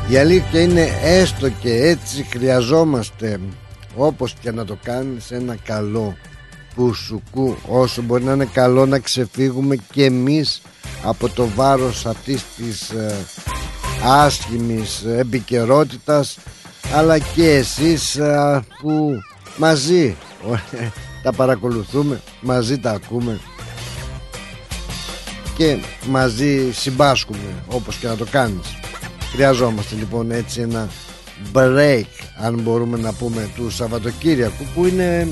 Η 0.08 0.16
αλήθεια 0.16 0.60
είναι 0.60 0.88
έστω 1.02 1.48
και 1.48 1.72
έτσι 1.72 2.26
χρειαζόμαστε 2.30 3.40
όπως 3.96 4.34
και 4.40 4.50
να 4.50 4.64
το 4.64 4.78
κάνεις 4.82 5.30
ένα 5.30 5.56
καλό 5.64 6.16
πουσουκού. 6.74 7.56
Όσο 7.68 8.02
μπορεί 8.02 8.24
να 8.24 8.32
είναι 8.32 8.48
καλό 8.52 8.86
να 8.86 8.98
ξεφύγουμε 8.98 9.76
και 9.92 10.04
εμείς 10.04 10.62
από 11.04 11.28
το 11.28 11.48
βάρος 11.54 12.06
αυτής 12.06 12.44
της 12.56 12.90
ε, 12.90 13.14
άσχημης 14.04 15.04
επικαιρότητας 15.04 16.38
αλλά 16.94 17.18
και 17.18 17.50
εσείς 17.50 18.18
που 18.80 19.20
μαζί 19.56 20.16
τα 21.22 21.32
παρακολουθούμε 21.32 22.20
μαζί 22.40 22.78
τα 22.78 22.90
ακούμε. 22.90 23.40
Και 25.56 25.78
μαζί 26.08 26.72
συμπάσκουμε 26.72 27.64
όπως 27.66 27.96
και 27.96 28.06
να 28.06 28.16
το 28.16 28.26
κάνεις. 28.30 28.66
Χρειαζόμαστε 29.32 29.94
λοιπόν 29.94 30.30
έτσι 30.30 30.60
ένα 30.60 30.88
break 31.52 32.04
αν 32.42 32.60
μπορούμε 32.60 32.98
να 32.98 33.12
πούμε 33.12 33.50
του 33.54 33.70
Σαββατοκύριακου 33.70 34.64
που 34.74 34.86
είναι 34.86 35.28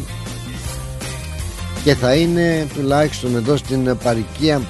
και 1.84 1.94
θα 1.94 2.14
είναι 2.14 2.66
τουλάχιστον 2.74 3.36
εδώ 3.36 3.56
στην 3.56 3.96
παρικία 4.02 4.62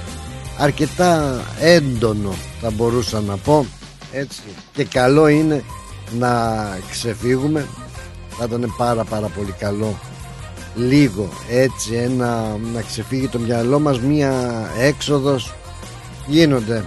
αρκετά 0.57 1.41
έντονο 1.59 2.33
θα 2.61 2.71
μπορούσα 2.71 3.21
να 3.21 3.37
πω. 3.37 3.65
Έτσι 4.11 4.41
και 4.73 4.83
καλό 4.83 5.27
είναι 5.27 5.63
να 6.19 6.63
ξεφύγουμε. 6.91 7.67
Θα 8.29 8.45
ήταν 8.45 8.73
πάρα 8.77 9.03
πάρα 9.03 9.27
πολύ 9.27 9.51
καλό 9.51 9.99
λίγο 10.75 11.29
έτσι 11.49 11.93
ένα, 11.93 12.57
να 12.73 12.81
ξεφύγει 12.81 13.27
το 13.27 13.39
μυαλό 13.39 13.79
μας 13.79 13.99
μία 13.99 14.33
έξοδος. 14.79 15.53
Γίνονται 16.27 16.85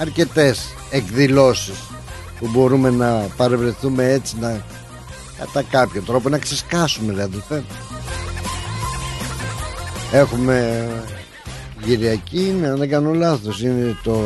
αρκετές 0.00 0.74
εκδηλώσεις 0.90 1.78
που 2.38 2.48
μπορούμε 2.52 2.90
να 2.90 3.26
παρευρεθούμε 3.36 4.08
έτσι 4.12 4.36
να 4.40 4.62
κατά 5.38 5.62
κάποιο 5.62 6.02
τρόπο 6.02 6.28
να 6.28 6.38
ξεσκάσουμε 6.38 7.12
δηλαδή 7.12 7.42
έχουμε 10.12 10.88
Κυριακή 11.82 12.54
αν 12.64 12.76
δεν 12.76 12.88
κάνω 12.88 13.12
λάθος 13.12 13.62
είναι 13.62 13.96
το 14.02 14.20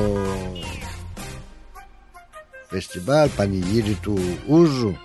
φεστιβάλ 2.72 3.28
πανηγύρι 3.28 3.98
του 4.02 4.18
Ούζου. 4.48 4.96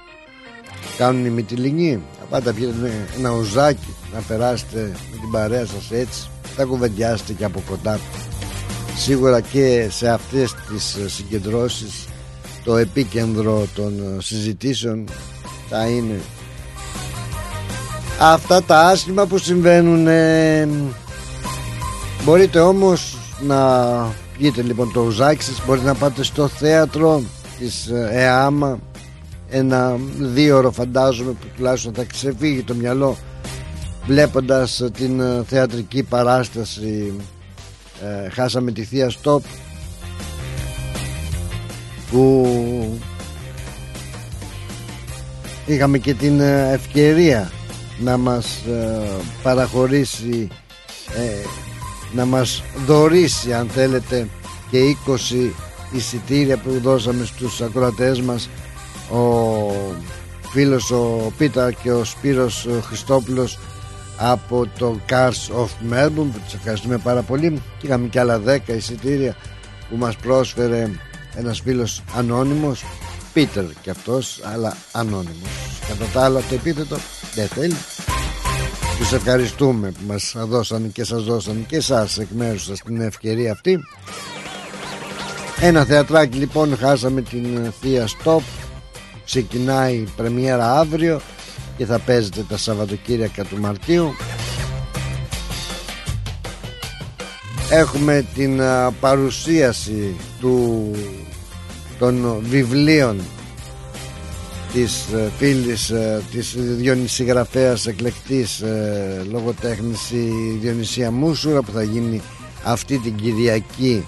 Κάνουν 0.97 1.25
οι 1.25 1.29
Μυτιλινοί. 1.29 2.01
Θα 2.19 2.25
πάτε 2.29 2.53
πιείτε 2.53 3.07
ένα 3.17 3.31
ουζάκι 3.31 3.95
να 4.13 4.19
περάσετε 4.19 4.79
με 5.11 5.17
την 5.19 5.31
παρέα 5.31 5.65
σας 5.65 5.91
έτσι. 5.91 6.29
Θα 6.55 6.63
κουβεντιάσετε 6.63 7.33
και 7.33 7.45
από 7.45 7.63
κοντά. 7.69 7.99
Σίγουρα 8.95 9.41
και 9.41 9.87
σε 9.89 10.09
αυτές 10.09 10.53
τις 10.53 10.97
συγκεντρώσεις 11.13 12.07
το 12.63 12.77
επίκεντρο 12.77 13.67
των 13.75 14.17
συζητήσεων 14.21 15.07
θα 15.69 15.87
είναι. 15.87 16.19
Αυτά 18.19 18.63
τα 18.63 18.79
άσχημα 18.79 19.25
που 19.25 19.37
συμβαίνουν 19.37 20.07
ε, 20.07 20.69
μπορείτε 22.23 22.59
όμως 22.59 23.17
να 23.41 23.57
πείτε 24.37 24.61
λοιπόν 24.61 24.91
το 24.93 25.01
ουζάκι 25.01 25.43
σας 25.43 25.61
μπορείτε 25.65 25.85
να 25.85 25.93
πάτε 25.93 26.23
στο 26.23 26.47
θέατρο 26.47 27.23
της 27.59 27.87
ε, 27.87 28.09
ΕΑΜΑ 28.11 28.79
ένα 29.49 29.95
δύο 30.19 30.57
ώρο 30.57 30.71
φαντάζομαι 30.71 31.31
που 31.31 31.47
τουλάχιστον 31.55 31.93
θα 31.93 32.03
ξεφύγει 32.03 32.63
το 32.63 32.73
μυαλό 32.73 33.17
βλέποντας 34.05 34.83
την 34.93 35.19
ε, 35.19 35.43
θεατρική 35.47 36.03
παράσταση 36.03 37.13
ε, 38.25 38.29
χάσαμε 38.29 38.71
τη 38.71 38.83
Θεία 38.83 39.09
Στόπ 39.09 39.43
που 42.11 42.99
είχαμε 45.65 45.97
και 45.97 46.13
την 46.13 46.39
ευκαιρία 46.71 47.51
να 47.99 48.17
μας 48.17 48.63
παραχωρήσει 49.43 50.47
να 52.13 52.25
μας 52.25 52.63
δωρήσει 52.85 53.53
αν 53.53 53.67
θέλετε 53.69 54.27
και 54.71 54.79
20 55.05 55.66
εισιτήρια 55.91 56.57
που 56.57 56.79
δώσαμε 56.79 57.25
στους 57.25 57.61
ακροατές 57.61 58.21
μας 58.21 58.49
ο 59.11 59.21
φίλος 60.51 60.91
ο 60.91 61.31
Πίτα 61.37 61.71
και 61.71 61.91
ο 61.91 62.03
Σπύρος 62.03 62.67
Χριστόπουλος 62.81 63.59
από 64.17 64.67
το 64.77 64.99
Cars 65.09 65.55
of 65.61 65.93
Melbourne 65.93 66.31
που 66.33 66.41
τους 66.45 66.53
ευχαριστούμε 66.53 66.97
πάρα 66.97 67.21
πολύ. 67.21 67.61
Και 67.79 67.87
είχαμε 67.87 68.07
και 68.07 68.19
άλλα 68.19 68.41
10 68.45 68.57
εισιτήρια 68.65 69.35
που 69.89 69.97
μας 69.97 70.15
πρόσφερε 70.15 70.89
ένας 71.35 71.59
φίλος 71.59 72.03
ανώνυμος 72.15 72.83
Πίτερ 73.33 73.65
και 73.81 73.89
αυτός 73.89 74.39
αλλά 74.43 74.77
ανώνυμος. 74.91 75.79
Κατά 75.87 76.05
τα 76.13 76.23
άλλα 76.23 76.39
το 76.39 76.53
επίθετο 76.53 76.97
δεν 77.35 77.47
θέλει. 77.47 77.75
Τους 78.97 79.13
ευχαριστούμε 79.13 79.91
που 79.91 80.03
μας 80.07 80.35
δώσαν 80.37 80.91
και 80.91 81.03
σας 81.03 81.23
δώσαν 81.23 81.65
και 81.67 81.75
εσάς 81.75 82.17
εκ 82.17 82.27
μέρους 82.29 82.63
σας 82.63 82.81
την 82.81 83.01
ευκαιρία 83.01 83.51
αυτή 83.51 83.79
ένα 85.61 85.85
θεατράκι 85.85 86.37
λοιπόν 86.37 86.77
χάσαμε 86.77 87.21
την 87.21 87.73
Θεία 87.81 88.07
Στόπ. 88.07 88.41
Ξεκινάει 89.25 89.95
η 89.95 90.07
πρεμιέρα 90.15 90.79
αύριο 90.79 91.21
Και 91.77 91.85
θα 91.85 91.99
παίζεται 91.99 92.45
τα 92.49 92.57
Σαββατοκύριακα 92.57 93.43
του 93.43 93.57
Μαρτίου. 93.59 94.13
Έχουμε 97.69 98.25
την 98.33 98.61
παρουσίαση 98.99 100.15
του, 100.39 100.91
των 101.99 102.37
βιβλίων 102.41 103.21
της 104.73 105.05
ε, 105.13 105.31
φίλης 105.37 105.89
ε, 105.89 106.21
της 106.31 106.55
Διονυσιγραφέας 106.57 107.85
εκλεκτής 107.85 108.59
ε, 108.59 109.25
λογοτέχνης 109.31 110.11
η 110.11 110.57
Διονυσία 110.61 111.11
Μούσουρα 111.11 111.61
που 111.61 111.71
θα 111.71 111.83
γίνει 111.83 112.21
αυτή 112.63 112.97
την 112.97 113.15
Κυριακή 113.15 114.03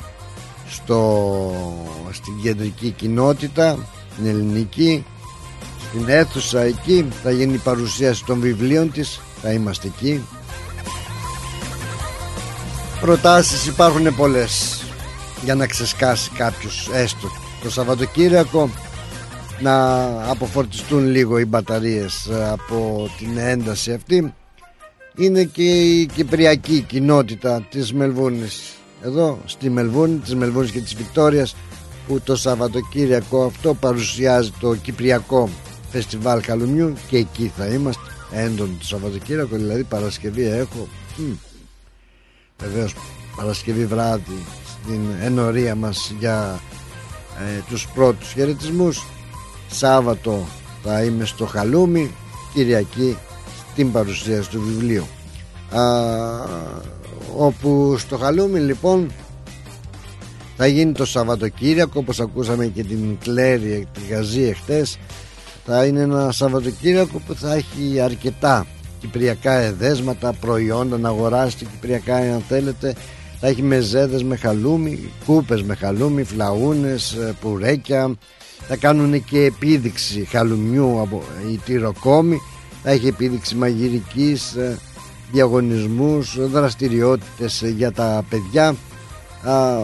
στο, 0.69 1.51
στην 2.11 2.33
κεντρική 2.41 2.89
κοινότητα 2.89 3.77
την 4.15 4.25
ελληνική 4.25 5.05
στην 5.89 6.09
αίθουσα 6.09 6.61
εκεί. 6.61 7.05
Θα 7.23 7.31
γίνει 7.31 7.53
η 7.53 7.57
παρουσίαση 7.57 8.25
των 8.25 8.39
βιβλίων 8.39 8.91
της. 8.91 9.21
Θα 9.41 9.51
είμαστε 9.51 9.87
εκεί. 9.87 10.25
Προτάσεις 13.01 13.65
υπάρχουν 13.65 14.15
πολλές 14.15 14.83
για 15.43 15.55
να 15.55 15.67
ξεσκάσει 15.67 16.29
κάποιος 16.29 16.89
έστω. 16.93 17.27
Το 17.63 17.71
Σαββατοκύριακο 17.71 18.69
να 19.59 20.05
αποφορτιστούν 20.29 21.07
λίγο 21.07 21.37
οι 21.37 21.45
μπαταρίες 21.45 22.29
από 22.51 23.09
την 23.17 23.37
ένταση 23.37 23.93
αυτή. 23.93 24.33
Είναι 25.15 25.43
και 25.43 25.63
η 25.63 26.05
κυπριακή 26.05 26.81
κοινότητα 26.81 27.67
της 27.69 27.93
Μελβούνης 27.93 28.78
εδώ 29.01 29.39
στη 29.45 29.69
Μελβούνη, 29.69 30.17
της 30.17 30.35
Μελβούνης 30.35 30.71
και 30.71 30.79
της 30.79 30.95
Βικτόριας 30.95 31.55
που 32.07 32.21
το 32.21 32.35
Σαββατοκύριακο 32.35 33.43
αυτό 33.43 33.73
παρουσιάζει 33.73 34.51
το 34.59 34.75
Κυπριακό 34.75 35.49
Φεστιβάλ 35.91 36.41
Καλουμιού 36.41 36.93
και 37.07 37.17
εκεί 37.17 37.51
θα 37.57 37.65
είμαστε 37.65 38.01
έντονο 38.31 38.71
το 38.79 38.85
Σαββατοκύριακο 38.85 39.55
δηλαδή 39.55 39.83
Παρασκευή 39.83 40.45
έχω. 40.45 40.87
Βεβαίως 42.59 42.95
Παρασκευή 43.35 43.85
βράδυ 43.85 44.45
στην 44.65 45.01
ενορία 45.21 45.75
μας 45.75 46.13
για 46.19 46.59
ε, 47.39 47.61
τους 47.69 47.87
πρώτους 47.87 48.31
χαιρετισμούς. 48.31 49.05
Σάββατο 49.71 50.47
θα 50.83 51.03
είμαι 51.03 51.25
στο 51.25 51.45
Χαλούμι 51.45 52.11
Κυριακή 52.53 53.17
στην 53.71 53.91
παρουσίαση 53.91 54.49
του 54.49 54.61
βιβλίου. 54.61 55.07
Α, 55.71 55.81
όπου 57.37 57.97
στο 57.97 58.17
Χαλούμι 58.17 58.59
λοιπόν 58.59 59.11
θα 60.57 60.67
γίνει 60.67 60.91
το 60.91 61.05
Σαββατοκύριακο 61.05 61.99
όπως 61.99 62.19
ακούσαμε 62.19 62.65
και 62.65 62.83
την 62.83 63.17
Κλέρι 63.23 63.87
τη 63.93 64.13
Γαζή 64.13 64.41
εχθές 64.43 64.97
θα 65.65 65.85
είναι 65.85 66.01
ένα 66.01 66.31
Σαββατοκύριακο 66.31 67.21
που 67.27 67.35
θα 67.35 67.53
έχει 67.53 67.99
αρκετά 67.99 68.65
κυπριακά 68.99 69.53
εδέσματα, 69.53 70.33
προϊόντα 70.33 70.97
να 70.97 71.09
αγοράσετε 71.09 71.65
κυπριακά 71.65 72.15
αν 72.15 72.43
θέλετε. 72.47 72.95
Θα 73.39 73.47
έχει 73.47 73.61
μεζέδες 73.61 74.23
με 74.23 74.35
χαλούμι, 74.35 75.11
κούπες 75.25 75.63
με 75.63 75.75
χαλούμι, 75.75 76.23
φλαούνες, 76.23 77.11
ε, 77.13 77.35
πουρέκια. 77.41 78.15
Θα 78.67 78.75
κάνουν 78.75 79.23
και 79.23 79.39
επίδειξη 79.39 80.27
χαλουμιού 80.29 80.99
από 81.01 81.23
η 81.51 81.59
τυροκόμη. 81.65 82.41
Θα 82.83 82.91
έχει 82.91 83.07
επίδειξη 83.07 83.55
μαγειρικής 83.55 84.53
ε, 84.55 84.77
διαγωνισμούς, 85.31 86.37
δραστηριότητες 86.39 87.63
για 87.75 87.91
τα 87.91 88.25
παιδιά. 88.29 88.75
Α, 89.43 89.77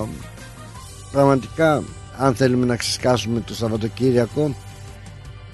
πραγματικά 1.11 1.83
αν 2.17 2.35
θέλουμε 2.35 2.65
να 2.65 2.75
ξεσκάσουμε 2.75 3.39
το 3.39 3.55
Σαββατοκύριακο 3.55 4.55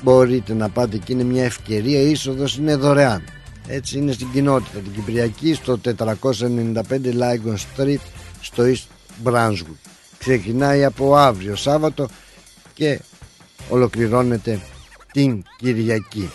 μπορείτε 0.03 0.53
να 0.53 0.69
πάτε 0.69 0.95
εκεί 0.95 1.11
είναι 1.11 1.23
μια 1.23 1.43
ευκαιρία 1.43 1.99
η 1.99 2.09
είσοδος 2.09 2.57
είναι 2.57 2.75
δωρεάν. 2.75 3.23
Έτσι 3.67 3.97
είναι 3.97 4.11
στην 4.11 4.31
κοινότητα 4.31 4.79
την 4.79 4.93
Κυπριακή 4.93 5.53
στο 5.53 5.79
495 5.83 5.93
Lygon 6.91 7.55
Street 7.75 7.99
στο 8.41 8.63
East 8.63 8.85
Brunswick. 9.23 9.75
Ξεκινάει 10.17 10.83
από 10.83 11.15
αύριο 11.15 11.55
Σάββατο 11.55 12.07
και 12.73 12.99
ολοκληρώνεται 13.69 14.59
την 15.11 15.43
Κυριακή. 15.57 16.29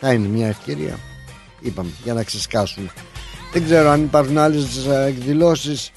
Θα 0.00 0.12
είναι 0.12 0.28
μια 0.28 0.46
ευκαιρία 0.46 0.98
είπαμε 1.60 1.90
για 2.04 2.14
να 2.14 2.22
ξεσκάσουμε. 2.22 2.90
Δεν 3.52 3.64
ξέρω 3.64 3.90
αν 3.90 4.02
υπάρχουν 4.02 4.38
άλλες 4.38 4.86
εκδηλώσεις. 5.06 5.92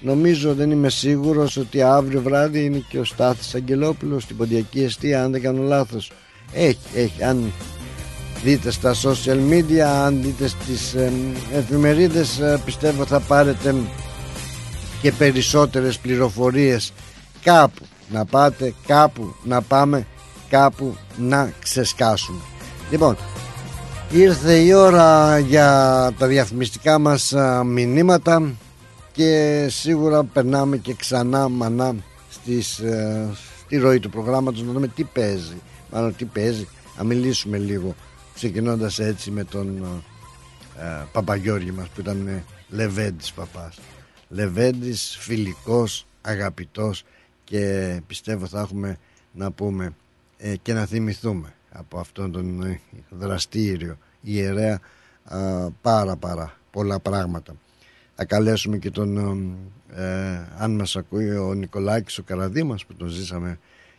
Νομίζω 0.00 0.54
δεν 0.54 0.70
είμαι 0.70 0.90
σίγουρος 0.90 1.56
ότι 1.56 1.82
αύριο 1.82 2.22
βράδυ 2.22 2.64
είναι 2.64 2.84
και 2.88 2.98
ο 2.98 3.04
Στάθης 3.04 3.54
Αγγελόπουλος 3.54 4.22
στην 4.22 4.36
Ποντιακή 4.36 4.80
Εστία 4.82 5.24
αν 5.24 5.30
δεν 5.30 5.42
κάνω 5.42 5.62
λάθος. 5.62 6.12
Έχει, 6.52 6.78
έχει 6.94 7.24
αν 7.24 7.52
δείτε 8.44 8.70
στα 8.70 8.94
social 8.94 9.50
media 9.50 9.78
αν 9.78 10.22
δείτε 10.22 10.48
στις 10.48 10.94
ε, 10.94 11.12
εφημερίδες 11.52 12.38
ε, 12.38 12.60
πιστεύω 12.64 13.06
θα 13.06 13.20
πάρετε 13.20 13.74
και 15.02 15.12
περισσότερες 15.12 15.98
πληροφορίες. 15.98 16.92
Κάπου 17.42 17.86
να 18.08 18.24
πάτε 18.24 18.74
κάπου 18.86 19.34
να 19.44 19.62
πάμε 19.62 20.06
κάπου 20.48 20.96
να 21.16 21.52
ξεσκάσουμε. 21.62 22.40
Λοιπόν 22.90 23.16
ήρθε 24.12 24.58
η 24.58 24.72
ώρα 24.72 25.38
για 25.38 25.68
τα 26.18 26.26
διαφημιστικά 26.26 26.98
μας 26.98 27.32
ε, 27.32 27.62
μηνύματα 27.64 28.52
και 29.12 29.66
σίγουρα 29.70 30.24
περνάμε 30.24 30.76
και 30.76 30.94
ξανά 30.94 31.48
μανά 31.48 31.94
στις, 32.30 32.78
ε, 32.78 33.30
στη 33.64 33.76
ροή 33.76 34.00
του 34.00 34.10
προγράμματος 34.10 34.62
να 34.62 34.72
δούμε 34.72 34.88
τι 34.88 35.04
παίζει. 35.04 35.56
Μάλλον 35.92 36.16
τι 36.16 36.24
παίζει 36.24 36.68
να 36.96 37.04
μιλήσουμε 37.04 37.58
λίγο 37.58 37.94
ξεκινώντας 38.34 38.98
έτσι 38.98 39.30
με 39.30 39.44
τον 39.44 39.84
ε, 40.76 40.84
ε 40.84 41.06
Παπαγιώργη 41.12 41.70
μας 41.70 41.88
που 41.88 42.00
ήταν 42.00 42.26
ε, 42.26 42.44
Λεβέντης 42.68 43.32
παπάς. 43.32 43.78
Λεβέντης 44.28 45.16
φιλικός 45.20 46.06
αγαπητός 46.20 47.04
και 47.44 47.92
πιστεύω 48.06 48.46
θα 48.46 48.60
έχουμε 48.60 48.98
να 49.32 49.50
πούμε 49.50 49.94
ε, 50.38 50.56
και 50.56 50.72
να 50.72 50.86
θυμηθούμε 50.86 51.52
από 51.70 51.98
αυτόν 51.98 52.32
τον 52.32 52.78
δραστήριο 53.10 53.98
ιερέα 54.20 54.80
πάρα 55.82 56.16
πάρα 56.16 56.56
πολλά 56.70 57.00
πράγματα. 57.00 57.54
Θα 58.14 58.24
καλέσουμε 58.24 58.78
και 58.78 58.90
τον 58.90 59.16
ε, 59.94 60.46
αν 60.58 60.70
μας 60.74 60.96
ακούει 60.96 61.30
ο 61.30 61.54
Νικολάκης 61.54 62.18
ο 62.18 62.22
Καραδήμας 62.22 62.86
που 62.86 62.94
τον 62.94 63.08
ζήσαμε 63.08 63.58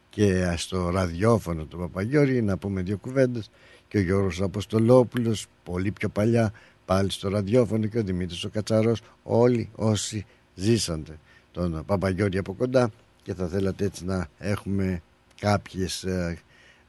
και 0.09 0.53
στο 0.57 0.89
ραδιόφωνο 0.89 1.63
του 1.63 1.77
Παπαγιώργη 1.77 2.41
να 2.41 2.57
πούμε 2.57 2.81
δύο 2.81 2.97
κουβέντες. 2.97 3.49
Και 3.87 3.97
ο 3.97 4.01
Γιώργος 4.01 4.41
Αποστολόπουλος 4.41 5.47
πολύ 5.63 5.91
πιο 5.91 6.09
παλιά 6.09 6.53
πάλι 6.85 7.11
στο 7.11 7.29
ραδιόφωνο 7.29 7.85
και 7.85 7.99
ο 7.99 8.03
Δημήτρης 8.03 8.43
ο 8.43 8.49
Κατσαρός 8.49 9.01
όλοι 9.23 9.69
όσοι 9.75 10.25
ζήσαντε 10.55 11.17
τον 11.51 11.83
Παπαγιώργη 11.85 12.37
από 12.37 12.53
κοντά. 12.53 12.91
Και 13.23 13.33
θα 13.33 13.47
θέλατε 13.47 13.85
έτσι 13.85 14.05
να 14.05 14.27
έχουμε 14.37 15.01
κάποιες 15.39 16.03
ε, 16.03 16.37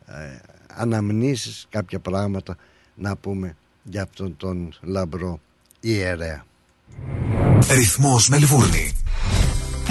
ε, 0.06 0.40
αναμνήσεις 0.76 1.66
κάποια 1.70 1.98
πράγματα 1.98 2.56
να 2.94 3.16
πούμε 3.16 3.56
για 3.82 4.02
αυτόν 4.02 4.36
τον 4.36 4.74
λαμπρό 4.80 5.40
ιερέα 5.80 6.44
Ρυθμός 7.70 8.28
Μελβούρνη 8.28 8.92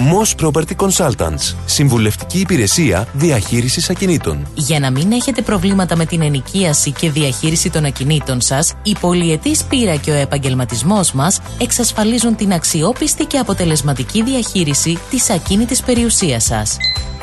Moss 0.00 0.46
Property 0.46 0.76
Consultants. 0.76 1.54
Συμβουλευτική 1.64 2.40
υπηρεσία 2.40 3.08
διαχείρισης 3.12 3.90
ακινήτων. 3.90 4.46
Για 4.54 4.80
να 4.80 4.90
μην 4.90 5.12
έχετε 5.12 5.42
προβλήματα 5.42 5.96
με 5.96 6.06
την 6.06 6.20
ενοικίαση 6.20 6.92
και 6.92 7.10
διαχείριση 7.10 7.70
των 7.70 7.84
ακινήτων 7.84 8.40
σας, 8.40 8.74
η 8.82 8.96
πολυετής 9.00 9.64
πείρα 9.64 9.96
και 9.96 10.10
ο 10.10 10.14
επαγγελματισμός 10.14 11.12
μας 11.12 11.40
εξασφαλίζουν 11.60 12.36
την 12.36 12.52
αξιόπιστη 12.52 13.24
και 13.24 13.38
αποτελεσματική 13.38 14.22
διαχείριση 14.22 14.98
της 15.10 15.30
ακίνητης 15.30 15.82
περιουσίας 15.82 16.44
σας 16.44 16.76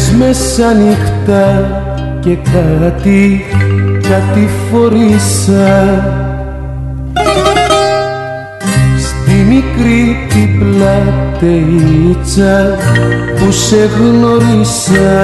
Τες 0.00 0.12
μεσάνυχτα 0.18 1.46
και 2.20 2.36
κάτι, 2.52 3.44
κάτι 4.08 4.48
φορήσα. 4.70 6.04
Στη 8.98 9.32
μικρή 9.32 10.26
την 10.28 10.58
πλατείτσα 11.38 11.76
που 13.38 13.52
σε 13.52 13.90
γνώρισα 13.98 15.18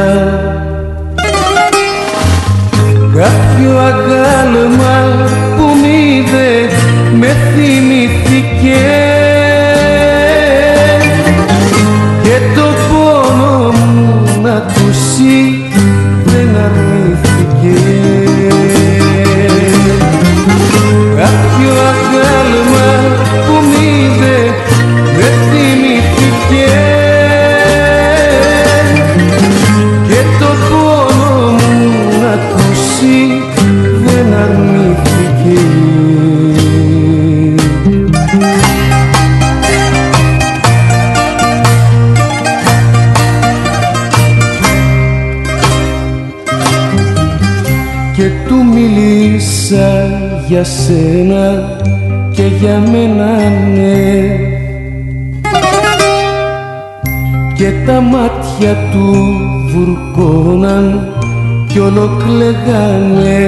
Κάποιο 3.14 3.78
αγάλμα 3.78 4.96
που 5.56 5.62
μ' 5.62 5.84
είδε 5.84 6.50
με 7.18 7.36
θυμηθήκε 7.54 9.15
για 50.56 50.64
σένα 50.64 51.78
και 52.32 52.42
για 52.42 52.78
μένα 52.78 53.26
ναι. 53.74 54.36
Και 57.54 57.72
τα 57.86 58.00
μάτια 58.00 58.76
του 58.92 59.36
βουρκώναν 59.66 61.08
κι 61.66 61.78
ολοκλεγάνε. 61.78 63.44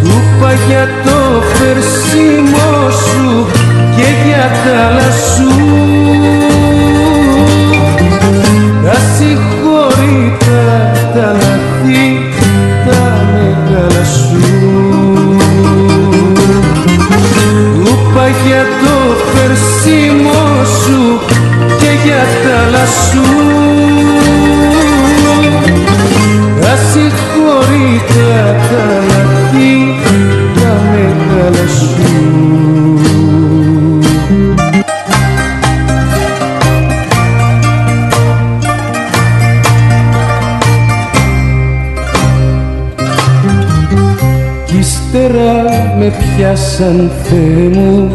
Του 0.00 0.06
είπα 0.06 0.52
για 0.68 0.88
το 1.04 1.42
φερσίμο 1.54 2.90
σου 2.90 3.46
και 3.96 4.06
για 4.26 4.50
τα 4.64 4.86
άλλα 4.86 5.10
σου. 5.10 5.50
Τα 8.84 8.94
συγχωρήτα 9.16 10.62
τα 11.14 11.49
για 22.04 22.24
τα 22.42 22.58
άλλα 22.66 22.86
σου 22.86 23.24
Ασυγχωρητά 26.72 28.56
τα 28.70 28.84
λαθή 29.08 29.74
τα 30.54 30.72
μεγάλα 30.90 31.68
σου 31.68 32.00
με 45.98 46.12
πιάσαν 46.18 47.10
Θεέ 47.22 47.68
μου 47.68 48.12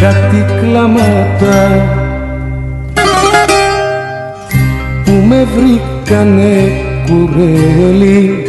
κάτι 0.00 0.44
κλάματα 0.60 1.97
βρήκανε 5.58 6.70
κουρέλι 7.06 8.42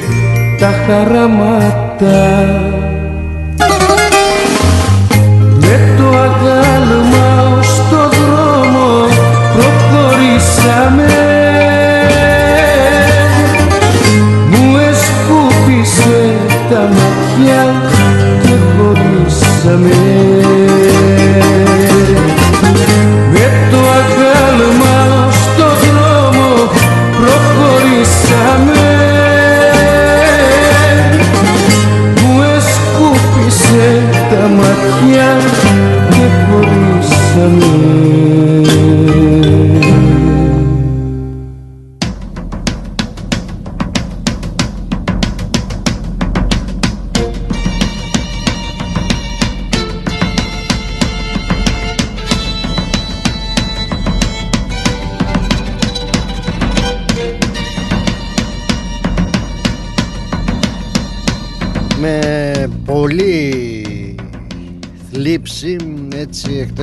τα 0.59 0.73
χαραμάτα 0.85 2.27
με 5.59 5.93
το 5.97 6.07
αγάλμα 6.07 7.61
στο 7.61 8.09
δρόμο 8.09 9.05
προχωρήσαμε. 9.53 11.07
Μου 14.49 14.77
εσκούπισε 14.89 16.37
τα 16.69 16.79
μάτια 16.79 17.81
χωρίσαμε 18.77 20.08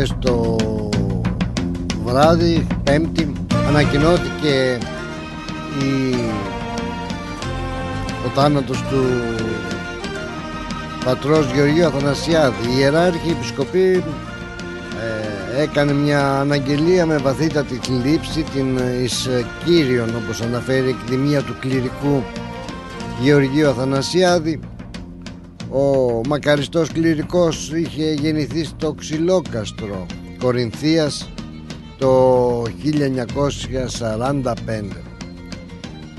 έτσι 0.07 0.15
εχθές 0.15 0.15
το 0.19 0.57
βράδυ, 2.05 2.67
πέμπτη, 2.85 3.33
ανακοινώθηκε 3.69 4.79
η... 5.79 6.15
ο 8.27 8.29
θάνατος 8.35 8.83
του 8.83 9.05
πατρός 11.05 11.53
Γεωργίου 11.55 11.87
Αθανασιάδη. 11.87 12.67
Η 12.69 12.79
Ιεράρχη 12.79 13.31
Επισκοπή 13.31 14.05
ε, 15.57 15.63
έκανε 15.63 15.93
μια 15.93 16.41
αναγγελία 16.41 17.07
με 17.07 17.17
βαθύτατη 17.17 17.81
θλίψη 17.83 18.43
την 18.43 18.79
εις 19.03 19.29
Κύριον 19.65 20.09
όπως 20.17 20.41
αναφέρει 20.41 20.87
η 20.87 20.97
εκδημία 21.01 21.43
του 21.43 21.57
κληρικού 21.61 22.23
Γεωργίου 23.21 23.69
Αθανασιάδη 23.69 24.61
ο 25.77 26.21
μακαριστός 26.29 26.93
κληρικός 26.93 27.73
είχε 27.73 28.13
γεννηθεί 28.13 28.65
στο 28.65 28.93
Ξυλόκαστρο 28.93 30.07
Κορινθίας 30.39 31.31
το 31.99 32.63
1945 32.63 32.65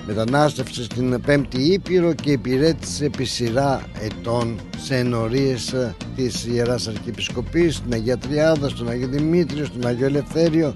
Μετανάστευσε 0.07 0.83
στην 0.83 1.21
Πέμπτη 1.25 1.61
Ήπειρο 1.61 2.13
και 2.13 2.31
υπηρέτησε 2.31 3.05
επί 3.05 3.23
σειρά 3.23 3.81
ετών 4.01 4.59
σε 4.77 4.95
ενορίες 4.95 5.75
της 6.15 6.45
Ιεράς 6.45 6.87
Αρχιεπισκοπής 6.87 7.75
στην 7.75 7.93
Αγία 7.93 8.17
Τριάδα, 8.17 8.69
στον 8.69 8.89
Αγίο 8.89 9.07
Δημήτριο, 9.07 9.65
στον 9.65 9.87
Αγίο 9.87 10.05
Ελευθέριο 10.05 10.75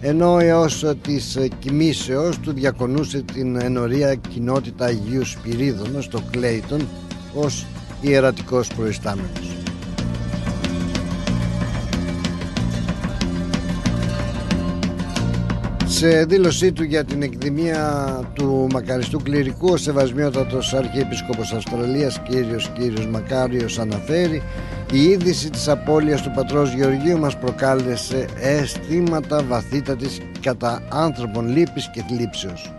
ενώ 0.00 0.38
έως 0.38 0.84
της 1.02 1.38
κοιμήσεως 1.58 2.38
του 2.38 2.52
διακονούσε 2.52 3.22
την 3.22 3.60
ενορία 3.60 4.14
κοινότητα 4.14 4.84
Αγίου 4.84 5.24
Σπυρίδωνα 5.24 6.00
στο 6.00 6.22
Κλέιτον 6.30 6.88
ως 7.34 7.66
ιερατικός 8.04 8.68
προϊστάμενος. 8.68 9.54
Σε 15.86 16.24
δήλωσή 16.24 16.72
του 16.72 16.82
για 16.82 17.04
την 17.04 17.22
εκδημία 17.22 18.20
του 18.32 18.66
μακαριστού 18.72 19.22
κληρικού 19.22 19.68
ο 19.72 19.76
Σεβασμιότατος 19.76 20.74
Αρχιεπίσκοπος 20.74 21.52
Αυστραλίας 21.52 22.20
κύριος 22.28 22.70
κύριος 22.78 23.06
Μακάριος 23.06 23.78
αναφέρει 23.78 24.42
η 24.92 25.02
είδηση 25.02 25.50
της 25.50 25.68
απώλειας 25.68 26.22
του 26.22 26.30
πατρός 26.34 26.72
Γεωργίου 26.72 27.18
μας 27.18 27.38
προκάλεσε 27.38 28.26
αισθήματα 28.40 29.42
βαθύτατης 29.42 30.20
κατά 30.40 30.82
άνθρωπων 30.88 31.48
λύπης 31.56 31.90
και 31.92 32.02
θλίψεως 32.08 32.72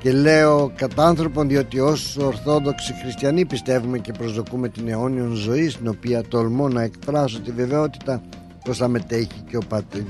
και 0.00 0.12
λέω 0.12 0.72
κατά 0.76 1.06
άνθρωπον 1.06 1.48
διότι 1.48 1.80
ως 1.80 2.16
Ορθόδοξοι 2.16 2.94
Χριστιανοί 3.02 3.44
πιστεύουμε 3.44 3.98
και 3.98 4.12
προσδοκούμε 4.12 4.68
την 4.68 4.88
αιώνιον 4.88 5.34
ζωή 5.34 5.68
στην 5.68 5.88
οποία 5.88 6.22
τολμώ 6.22 6.68
να 6.68 6.82
εκφράσω 6.82 7.40
τη 7.40 7.50
βεβαιότητα 7.50 8.22
πως 8.64 8.76
θα 8.76 8.88
μετέχει 8.88 9.42
και 9.50 9.56
ο 9.56 9.60
Πάτερ 9.68 10.00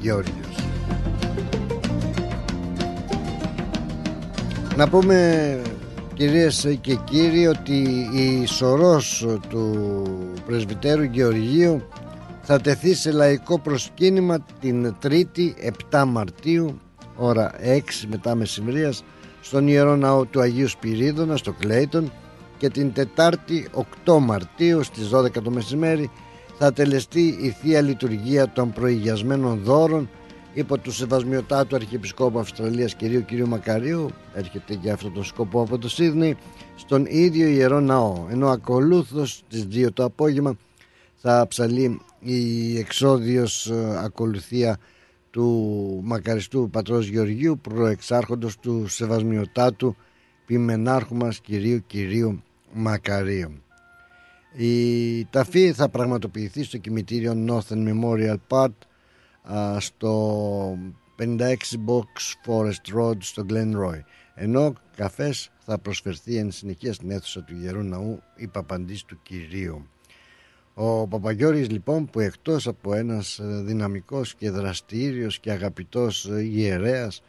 Γεώργιος. 0.00 0.66
Να 4.76 4.88
πούμε 4.88 5.60
κυρίες 6.14 6.78
και 6.80 6.94
κύριοι 6.94 7.46
ότι 7.46 8.08
η 8.12 8.46
σωρός 8.46 9.26
του 9.48 10.02
πρεσβυτέρου 10.46 11.02
Γεωργίου 11.02 11.82
θα 12.42 12.60
τεθεί 12.60 12.94
σε 12.94 13.10
λαϊκό 13.12 13.58
προσκύνημα 13.58 14.38
την 14.60 14.96
3η 15.02 15.52
7 15.90 16.04
Μαρτίου 16.06 16.80
ώρα 17.16 17.52
6 17.64 17.80
μετά 18.08 18.34
μεσημβρίας 18.34 19.04
στον 19.46 19.68
Ιερό 19.68 19.96
Ναό 19.96 20.24
του 20.24 20.40
Αγίου 20.40 20.68
Σπυρίδωνα 20.68 21.36
στο 21.36 21.52
Κλέιτον 21.52 22.12
και 22.58 22.68
την 22.68 22.92
Τετάρτη 22.92 23.68
8 24.04 24.18
Μαρτίου 24.20 24.82
στις 24.82 25.10
12 25.14 25.42
το 25.42 25.50
μεσημέρι 25.50 26.10
θα 26.58 26.72
τελεστεί 26.72 27.38
η 27.40 27.50
Θεία 27.50 27.80
Λειτουργία 27.80 28.48
των 28.48 28.72
προηγιασμένων 28.72 29.60
δώρων 29.62 30.08
υπό 30.54 30.78
του 30.78 30.92
Σεβασμιωτάτου 30.92 31.76
Αρχιεπισκόπου 31.76 32.38
Αυστραλίας 32.38 32.94
κυρίου 32.94 33.24
κυρίου 33.24 33.48
Μακαρίου. 33.48 34.10
Έρχεται 34.34 34.78
για 34.82 34.92
αυτόν 34.92 35.12
τον 35.12 35.24
σκοπό 35.24 35.60
από 35.60 35.78
το 35.78 35.88
Σίδνεϊ 35.88 36.36
στον 36.76 37.06
ίδιο 37.08 37.48
Ιερό 37.48 37.80
Ναό. 37.80 38.26
Ενώ 38.30 38.48
ακολούθως 38.48 39.42
στις 39.48 39.66
2 39.72 39.92
το 39.92 40.04
απόγευμα 40.04 40.56
θα 41.16 41.46
ψαλεί 41.48 42.00
η 42.20 42.78
εξόδιος 42.78 43.66
ε, 43.66 44.00
ακολουθία 44.04 44.78
του 45.36 46.00
μακαριστού 46.04 46.70
πατρός 46.70 47.08
Γεωργίου 47.08 47.58
προεξάρχοντος 47.58 48.58
του 48.58 48.86
Σεβασμιωτάτου 48.88 49.96
ποιμενάρχου 50.46 51.14
μας 51.14 51.40
κυρίου 51.40 51.86
κυρίου 51.86 52.42
Μακαρίου. 52.72 53.62
Η 54.56 55.24
ταφή 55.24 55.72
θα 55.72 55.88
πραγματοποιηθεί 55.88 56.62
στο 56.62 56.78
κημητήριο 56.78 57.32
Northern 57.48 57.88
Memorial 57.88 58.36
Park 58.48 58.72
στο 59.78 60.78
56 61.18 61.54
Box 61.86 62.46
Forest 62.46 62.98
Road 62.98 63.16
στο 63.18 63.46
Glen 63.48 63.72
Roy 63.72 64.00
ενώ 64.34 64.72
καφές 64.96 65.50
θα 65.58 65.78
προσφερθεί 65.78 66.36
εν 66.36 66.50
συνεχεία 66.50 66.92
στην 66.92 67.10
αίθουσα 67.10 67.42
του 67.42 67.56
Ιερού 67.62 67.82
Ναού 67.82 68.22
η 68.36 68.46
Παπαντής 68.46 69.04
του 69.04 69.18
Κυρίου. 69.22 69.86
Ο 70.78 71.06
Παπαγιώρης 71.06 71.70
λοιπόν 71.70 72.06
που 72.06 72.20
εκτός 72.20 72.66
από 72.66 72.94
ένας 72.94 73.40
δυναμικός 73.42 74.34
και 74.34 74.50
δραστήριος 74.50 75.38
και 75.38 75.50
αγαπητός 75.50 76.24
ιερέας 76.42 77.22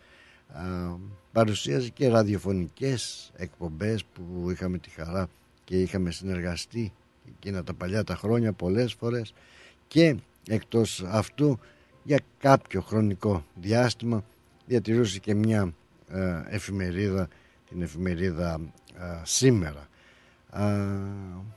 παρουσίαζε 1.32 1.90
και 1.90 2.08
ραδιοφωνικές 2.08 3.32
εκπομπές 3.36 4.06
που 4.06 4.50
είχαμε 4.52 4.78
τη 4.78 4.90
χαρά 4.90 5.28
και 5.64 5.82
είχαμε 5.82 6.12
συνεργαστεί 6.12 6.94
εκείνα 7.28 7.64
τα 7.64 7.74
παλιά 7.74 8.04
τα 8.04 8.16
χρόνια 8.16 8.54
πολλές 8.54 8.94
φορές 8.94 9.34
και 9.88 10.16
εκτός 10.48 11.04
αυτού 11.08 11.60
για 12.04 12.20
κάποιο 12.38 12.82
χρονικό 12.82 13.46
διάστημα 13.56 14.24
διατηρούσε 14.66 15.20
και 15.20 15.34
μια 15.34 15.74
ε, 16.08 16.42
εφημερίδα 16.50 17.28
την 17.70 17.82
εφημερίδα 17.82 18.60
ε, 19.00 19.22
σήμερα. 19.24 19.88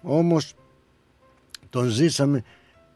Όμως 0.02 0.54
τον 1.70 1.88
ζήσαμε 1.88 2.44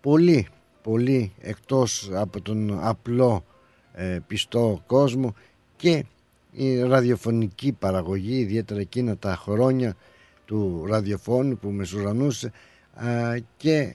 πολύ 0.01 0.49
πολύ 0.83 1.33
εκτός 1.41 2.11
από 2.13 2.41
τον 2.41 2.79
απλό 2.87 3.45
ε, 3.93 4.19
πιστό 4.27 4.83
κόσμο 4.87 5.35
και 5.77 6.05
η 6.53 6.83
ραδιοφωνική 6.83 7.73
παραγωγή 7.73 8.39
ιδιαίτερα 8.39 8.81
εκείνα 8.81 9.17
τα 9.17 9.37
χρόνια 9.37 9.97
του 10.45 10.85
ραδιοφώνου 10.87 11.57
που 11.57 11.69
μεσουρανούσε 11.69 12.53
και 13.57 13.95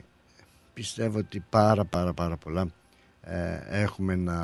πιστεύω 0.74 1.18
ότι 1.18 1.44
πάρα 1.50 1.86
πάρα 1.86 2.14
πάρα 2.14 2.38
πολλά 2.38 2.68
ε, 3.22 3.60
έχουμε 3.70 4.16
να, 4.16 4.38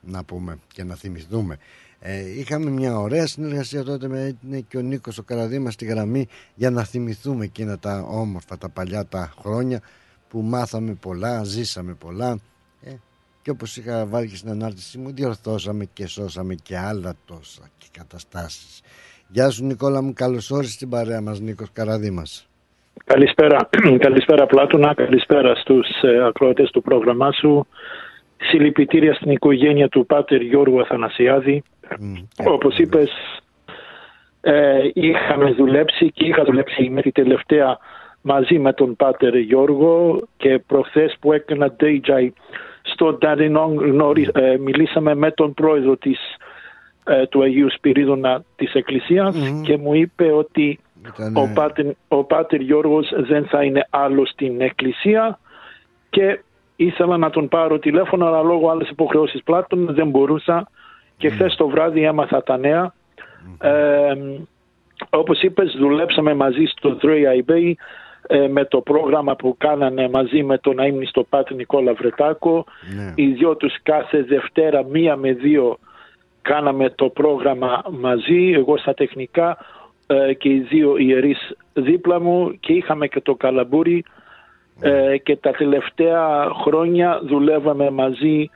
να 0.00 0.24
πούμε 0.24 0.58
και 0.72 0.84
να 0.84 0.94
θυμηθούμε. 0.94 1.58
Ε, 2.00 2.38
είχαμε 2.38 2.70
μια 2.70 2.98
ωραία 2.98 3.26
συνεργασία 3.26 3.84
τότε 3.84 4.08
με 4.08 4.64
και 4.68 4.76
ο 4.76 4.80
Νίκος 4.80 5.18
ο 5.18 5.22
Καραδήμας 5.22 5.72
στη 5.72 5.84
γραμμή 5.84 6.26
για 6.54 6.70
να 6.70 6.84
θυμηθούμε 6.84 7.44
εκείνα 7.44 7.78
τα 7.78 8.06
όμορφα 8.10 8.58
τα 8.58 8.68
παλιά 8.68 9.06
τα 9.06 9.32
χρόνια 9.40 9.80
που 10.28 10.40
μάθαμε 10.40 10.96
πολλά, 11.00 11.44
ζήσαμε 11.44 11.96
πολλά 12.00 12.38
ε, 12.84 12.90
και 13.42 13.50
όπως 13.50 13.76
είχα 13.76 14.06
βάλει 14.06 14.28
και 14.28 14.36
στην 14.36 14.50
ανάρτησή 14.50 14.98
μου 14.98 15.10
διορθώσαμε 15.14 15.84
και 15.92 16.06
σώσαμε 16.06 16.54
και 16.54 16.78
άλλα 16.78 17.14
τόσα 17.26 17.62
και 17.78 17.86
καταστάσεις. 17.98 18.82
Γεια 19.28 19.50
σου 19.50 19.64
Νικόλα 19.64 20.02
μου, 20.02 20.12
καλώς 20.12 20.50
όρισες 20.50 20.74
στην 20.74 20.88
παρέα 20.88 21.20
μας 21.20 21.40
Νίκος 21.40 21.72
Καραδήμας. 21.72 22.48
Καλησπέρα, 23.04 23.68
καλησπέρα 24.06 24.46
Πλάτωνα, 24.46 24.94
καλησπέρα 24.94 25.54
στους 25.54 25.88
ε, 26.02 26.24
ακροατές 26.26 26.70
του 26.70 26.82
πρόγραμμά 26.82 27.32
σου. 27.32 27.66
Συλληπιτήρια 28.36 29.14
στην 29.14 29.30
οικογένεια 29.30 29.88
του 29.88 30.06
Πάτερ 30.06 30.40
Γιώργου 30.40 30.80
Αθανασιάδη. 30.80 31.62
Mm, 31.90 32.46
Όπως 32.46 32.78
είπες, 32.78 33.10
ε, 34.40 34.90
είχαμε 34.92 35.52
δουλέψει 35.52 36.10
και 36.10 36.26
είχα 36.26 36.44
δουλέψει 36.44 36.88
με 36.88 37.02
τη 37.02 37.12
τελευταία 37.12 37.78
μαζί 38.20 38.58
με 38.58 38.72
τον 38.72 38.96
Πάτερ 38.96 39.36
Γιώργο 39.36 40.22
και 40.36 40.58
προχθές 40.66 41.16
που 41.20 41.32
έκανα 41.32 41.76
DJ 41.80 42.28
στο 42.82 43.12
Νταρινόν 43.12 44.00
ε, 44.32 44.56
μιλήσαμε 44.58 45.14
με 45.14 45.30
τον 45.30 45.54
πρόεδρο 45.54 45.96
της, 45.96 46.18
ε, 47.04 47.26
του 47.26 47.42
Αγίου 47.42 47.70
Σπυρίδωνα 47.70 48.44
της 48.56 48.72
Εκκλησίας 48.72 49.36
και 49.62 49.76
μου 49.76 49.94
είπε 49.94 50.32
ότι 50.32 50.78
ο, 51.34 51.52
Πάτερ, 51.54 51.86
ο 52.08 52.24
Πάτερ 52.24 52.60
Γιώργος 52.60 53.12
δεν 53.16 53.46
θα 53.46 53.64
είναι 53.64 53.86
άλλος 53.90 54.28
στην 54.28 54.60
Εκκλησία 54.60 55.38
και 56.10 56.40
ήθελα 56.76 57.16
να 57.16 57.30
τον 57.30 57.48
πάρω 57.48 57.78
τηλέφωνο 57.78 58.26
αλλά 58.26 58.42
λόγω 58.42 58.70
άλλες 58.70 58.88
υποχρεώσεις 58.88 59.42
πλάτων 59.42 59.94
δεν 59.94 60.08
μπορούσα 60.08 60.68
και 61.18 61.28
χθες 61.28 61.54
το 61.54 61.68
βράδυ 61.68 62.02
έμαθα 62.02 62.42
τα 62.42 62.58
νέα. 62.58 62.92
Ε, 63.60 64.14
όπως 65.10 65.42
είπες 65.42 65.76
δουλέψαμε 65.78 66.34
μαζί 66.34 66.64
στο 66.64 66.96
3 67.02 67.06
Bay 67.50 67.72
ε, 68.26 68.48
με 68.48 68.64
το 68.64 68.80
πρόγραμμα 68.80 69.36
που 69.36 69.54
κάνανε 69.58 70.08
μαζί 70.08 70.42
με 70.42 70.58
τον 70.58 70.80
αείμνηστο 70.80 71.22
Πάτη 71.22 71.54
Νικόλα 71.54 71.94
Βρετάκο. 71.94 72.64
Ναι. 72.96 73.12
Οι 73.14 73.26
δυο 73.26 73.56
τους 73.56 73.74
κάθε 73.82 74.22
Δευτέρα 74.22 74.84
μία 74.84 75.16
με 75.16 75.32
δύο 75.32 75.78
κάναμε 76.42 76.90
το 76.90 77.08
πρόγραμμα 77.08 77.84
μαζί, 77.90 78.52
εγώ 78.54 78.78
στα 78.78 78.94
τεχνικά 78.94 79.58
ε, 80.06 80.34
και 80.34 80.48
οι 80.48 80.58
δύο 80.58 80.96
ιερείς 80.96 81.56
δίπλα 81.72 82.20
μου 82.20 82.56
και 82.60 82.72
είχαμε 82.72 83.06
και 83.06 83.20
το 83.20 83.34
καλαμπούρι 83.34 84.04
ε, 84.80 85.18
και 85.18 85.36
τα 85.36 85.50
τελευταία 85.50 86.50
χρόνια 86.62 87.20
δουλεύαμε 87.24 87.90
μαζί 87.90 88.50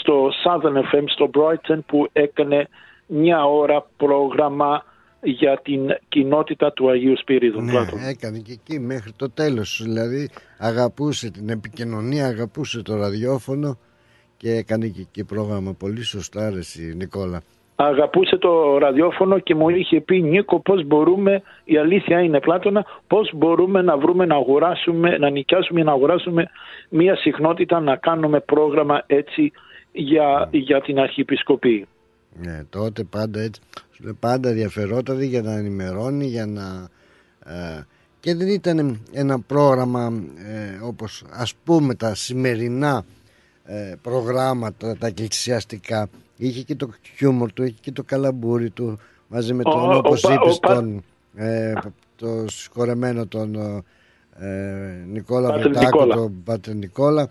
στο 0.00 0.30
Southern 0.44 0.94
FM 0.94 1.04
στο 1.06 1.30
Brighton 1.34 1.78
που 1.86 2.08
έκανε 2.12 2.68
μια 3.06 3.44
ώρα 3.44 3.86
πρόγραμμα 3.96 4.84
για 5.22 5.60
την 5.62 5.80
κοινότητα 6.08 6.72
του 6.72 6.90
Αγίου 6.90 7.18
Σπύριδου. 7.18 7.60
Ναι, 7.60 7.72
έκανε 8.08 8.38
και 8.38 8.52
εκεί 8.52 8.80
μέχρι 8.80 9.12
το 9.16 9.30
τέλος. 9.30 9.80
Δηλαδή 9.82 10.30
αγαπούσε 10.58 11.30
την 11.30 11.48
επικοινωνία, 11.48 12.26
αγαπούσε 12.26 12.82
το 12.82 12.96
ραδιόφωνο 12.96 13.78
και 14.36 14.50
έκανε 14.50 14.86
και 14.86 15.00
εκεί 15.00 15.24
πρόγραμμα. 15.24 15.74
Πολύ 15.78 16.02
σωστά 16.02 16.46
αρέσει 16.46 16.94
Νικόλα. 16.96 17.42
Αγαπούσε 17.76 18.36
το 18.36 18.78
ραδιόφωνο 18.78 19.38
και 19.38 19.54
μου 19.54 19.68
είχε 19.68 20.00
πει 20.00 20.22
Νίκο 20.22 20.60
πώς 20.60 20.84
μπορούμε, 20.84 21.42
η 21.64 21.76
αλήθεια 21.76 22.20
είναι 22.20 22.40
Πλάτωνα, 22.40 22.84
πώς 23.06 23.30
μπορούμε 23.34 23.82
να 23.82 23.96
βρούμε 23.96 24.26
να 24.26 24.34
αγοράσουμε, 24.34 25.18
να 25.18 25.30
νοικιάσουμε 25.30 25.82
να 25.82 25.92
αγοράσουμε 25.92 26.50
μια 26.88 27.16
συχνότητα 27.16 27.80
να 27.80 27.96
κάνουμε 27.96 28.40
πρόγραμμα 28.40 29.02
έτσι 29.06 29.52
για, 29.92 30.48
για 30.50 30.80
την 30.80 30.98
Αρχιεπισκοπή. 30.98 31.86
Ναι, 32.42 32.64
τότε 32.70 33.04
πάντα 33.04 33.40
έτσι 33.40 33.60
πάντα 34.20 34.48
ενδιαφερότατη 34.48 35.26
για 35.26 35.42
να 35.42 35.52
ενημερώνει, 35.52 36.26
για 36.26 36.46
να... 36.46 36.88
Ε, 37.44 37.86
και 38.20 38.34
δεν 38.34 38.48
ήταν 38.48 39.00
ένα 39.12 39.40
πρόγραμμα 39.40 40.22
ε, 40.36 40.78
όπως 40.82 41.24
ας 41.30 41.54
πούμε 41.64 41.94
τα 41.94 42.14
σημερινά 42.14 43.04
ε, 43.64 43.94
προγράμματα, 44.02 44.96
τα 44.96 45.06
εκκλησιαστικά. 45.06 46.08
Είχε 46.36 46.62
και 46.62 46.74
το 46.74 46.90
χιούμορ 47.16 47.52
του, 47.52 47.62
είχε 47.62 47.76
και 47.80 47.92
το 47.92 48.02
καλαμπούρι 48.02 48.70
του 48.70 48.98
μαζί 49.28 49.54
με 49.54 49.62
τον, 49.62 49.92
ο, 49.92 49.96
όπως 49.96 50.24
ο, 50.24 50.32
είπες, 50.32 50.58
τον, 50.58 51.02
ε, 51.34 51.72
το 52.16 52.44
συγχωρεμένο 52.48 53.26
τον 53.26 53.54
ε, 54.38 55.04
Νικόλα 55.06 55.58
Βετάκο, 55.58 56.06
τον 56.06 56.42
Πάτερ 56.44 56.74
Νικόλα 56.74 57.30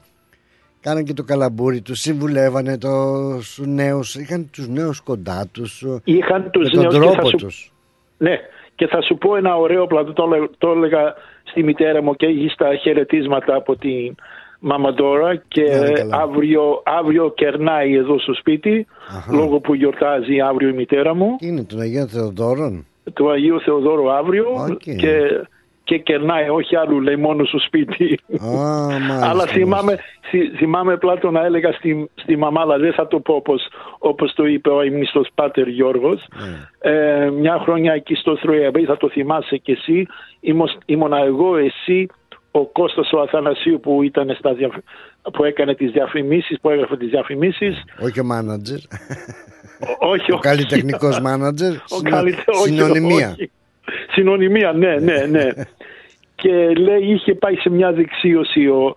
Κάναν 0.82 1.04
και 1.04 1.14
το 1.14 1.24
καλαμπούρι 1.24 1.82
τους, 1.82 2.00
συμβουλεύανε 2.00 2.78
τους 2.78 3.60
νέους, 3.66 4.16
είχαν 4.16 4.50
τους 4.52 4.68
νέους 4.68 5.00
κοντά 5.02 5.48
τους, 5.52 5.86
είχαν 6.04 6.50
τους 6.52 6.70
με 6.76 6.84
τον 6.84 7.02
τρόπο 7.02 7.30
τους. 7.30 7.72
Ναι, 8.18 8.36
και 8.76 8.88
θα 8.88 9.02
σου 9.02 9.18
πω 9.18 9.36
ένα 9.36 9.56
ωραίο 9.56 9.88
πλατό, 9.88 10.14
το, 10.14 10.50
το 10.58 10.70
έλεγα 10.70 11.14
στη 11.44 11.64
μητέρα 11.64 12.04
μου 12.04 12.16
και 12.16 12.26
έχει 12.26 12.48
στα 12.50 12.76
χαιρετίσματα 12.76 13.56
από 13.56 13.76
την 13.76 14.16
Μαμαντόρα 14.60 15.36
και 15.48 15.64
αύριο, 16.12 16.82
αύριο 16.86 17.34
κερνάει 17.34 17.96
εδώ 17.96 18.20
στο 18.20 18.34
σπίτι 18.34 18.88
λόγω 19.32 19.60
που 19.60 19.74
γιορτάζει 19.74 20.40
αύριο 20.40 20.70
η 20.70 20.74
μητέρα 20.74 21.16
μου. 21.16 21.36
Είναι 21.40 21.64
τον 21.64 21.80
Αγίου 21.80 22.08
Θεοδόρων; 22.08 22.86
Του 23.14 23.32
Αγίου 23.32 23.62
Θεοδόρου 23.62 24.12
αύριο 24.12 24.46
και 24.78 25.46
και 25.90 25.98
κερνάει, 25.98 26.50
όχι 26.50 26.76
άλλου 26.76 27.02
λέει 27.02 27.16
μόνο 27.16 27.44
στο 27.46 27.60
σπίτι. 27.60 28.20
μάλιστα, 28.40 29.30
Αλλά 29.30 29.46
θυμάμαι, 29.46 29.98
θυ- 30.30 30.56
θυμάμαι 30.58 30.98
πλάτο 30.98 31.32
να 31.32 31.46
έλεγα 31.46 31.72
στη, 31.72 32.10
στη 32.16 32.36
μαμάλα, 32.38 32.78
δεν 32.78 32.94
θα 32.94 33.08
το 33.08 33.20
πω 33.20 33.34
όπως, 33.34 33.68
όπως 34.00 34.34
το 34.34 34.46
είπε 34.46 34.70
ο 34.70 34.82
ημιστός 34.84 35.28
Πάτερ 35.36 35.68
Γιώργος. 35.68 36.26
Ε, 36.80 37.30
μια 37.40 37.60
χρονιά 37.64 37.94
εκεί 37.94 38.16
στο 38.16 38.38
3AB, 38.44 38.84
θα 38.88 38.98
το 38.98 39.10
θυμάσαι 39.10 39.58
κι 39.58 39.72
εσύ, 39.72 40.08
ήμουν, 40.40 40.70
ήμουνα 40.86 41.18
εγώ, 41.26 41.58
εσύ, 41.58 42.08
ο 42.52 42.66
Κώστας 42.66 43.12
ο 43.14 43.20
Αθανασίου 43.20 43.80
που, 43.80 44.04
ήταν 44.04 44.36
στα 44.40 44.54
διαφ- 44.54 44.84
που 45.34 45.44
έκανε 45.44 45.76
τις 45.76 45.92
διαφημίσεις, 45.92 46.60
που 46.62 46.70
έγραφε 46.70 46.98
τις 46.98 47.10
διαφημίσεις. 47.10 47.84
Όχι 48.04 48.20
ο 48.20 48.24
μάνατζερ. 48.24 48.78
Ο- 48.78 50.08
όχι, 50.10 50.32
Ο 50.32 50.34
όχι. 50.36 50.42
καλλιτεχνικός 50.42 51.20
μάνατζερ. 51.20 51.72
Ο 51.72 51.78
συνο- 51.88 52.10
καλυτε- 52.10 52.50
όχι, 52.50 52.62
Συνωνυμία. 52.74 53.30
όχι. 53.40 53.52
Συνωνυμία, 54.12 54.72
ναι, 54.74 54.96
ναι, 54.96 55.26
ναι. 55.30 55.48
και 56.42 56.74
λέει 56.78 57.04
είχε 57.14 57.36
πάει 57.36 57.56
σε 57.56 57.70
μια 57.70 57.92
δεξίωση 57.92 58.68
ο, 58.68 58.96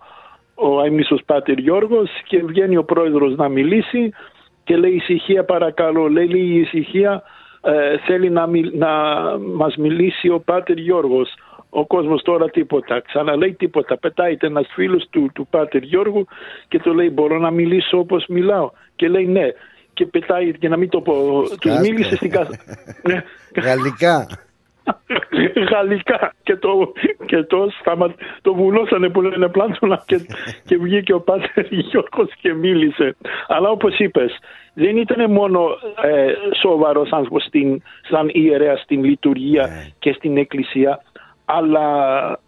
ο 0.55 0.83
αιμνήσος 0.83 1.21
Πάτερ 1.25 1.57
Γιώργος 1.57 2.09
και 2.27 2.43
βγαίνει 2.43 2.77
ο 2.77 2.83
πρόεδρος 2.83 3.35
να 3.35 3.47
μιλήσει 3.49 4.11
και 4.63 4.75
λέει 4.77 4.91
ησυχία 4.91 5.43
παρακαλώ, 5.43 6.07
λέει 6.07 6.29
η 6.31 6.59
ησυχία 6.59 7.23
ε, 7.61 7.97
θέλει 8.05 8.29
να, 8.29 8.47
μιλ- 8.47 8.75
να 8.77 8.89
μας 9.55 9.75
μιλήσει 9.75 10.29
ο 10.29 10.39
Πάτερ 10.39 10.77
Γιώργος. 10.77 11.33
Ο 11.69 11.85
κόσμος 11.85 12.21
τώρα 12.21 12.49
τίποτα. 12.49 13.01
Ξαναλέει 13.01 13.53
τίποτα. 13.53 13.97
Πετάει 13.97 14.37
ένας 14.39 14.67
φίλος 14.73 15.07
του, 15.09 15.29
του 15.33 15.47
Πάτερ 15.49 15.81
Γιώργου 15.81 16.25
και 16.67 16.79
του 16.79 16.93
λέει 16.93 17.09
μπορώ 17.13 17.39
να 17.39 17.51
μιλήσω 17.51 17.97
όπως 17.97 18.25
μιλάω. 18.29 18.71
Και 18.95 19.07
λέει 19.07 19.25
ναι. 19.25 19.47
Και 19.93 20.05
πετάει 20.05 20.57
και 20.57 20.67
να 20.67 20.77
μην 20.77 20.89
το 20.89 21.01
πω. 21.01 21.13
Του 21.13 21.47
Σκάστε. 21.53 21.79
μίλησε 21.81 22.15
στην 22.15 22.29
κάθε... 22.31 22.59
ναι. 23.09 23.23
Γαλλικά. 23.61 24.27
Γαλλικά 25.71 26.33
και 26.43 26.55
το, 26.55 26.93
και 27.25 27.43
το, 27.43 27.67
σταμα, 27.79 28.13
το 28.41 28.53
βουλώσανε 28.53 29.09
που 29.09 29.21
λένε 29.21 29.47
πλάτωνα 29.47 30.03
και, 30.05 30.19
και 30.65 30.77
βγήκε 30.77 31.13
ο 31.13 31.19
Πάτερ 31.19 31.65
Γιώργος 31.69 32.29
και 32.41 32.53
μίλησε. 32.53 33.15
Αλλά 33.47 33.69
όπως 33.69 33.97
είπες, 33.97 34.37
δεν 34.73 34.97
ήταν 34.97 35.31
μόνο 35.31 35.59
ε, 36.03 36.33
σοβαρός 36.61 37.11
άνθρωπος 37.11 37.43
στην, 37.43 37.81
σαν 38.09 38.29
ιερέας 38.33 38.81
στην 38.81 39.03
λειτουργία 39.03 39.69
και 39.99 40.13
στην 40.13 40.37
εκκλησία, 40.37 41.03
αλλά 41.45 41.87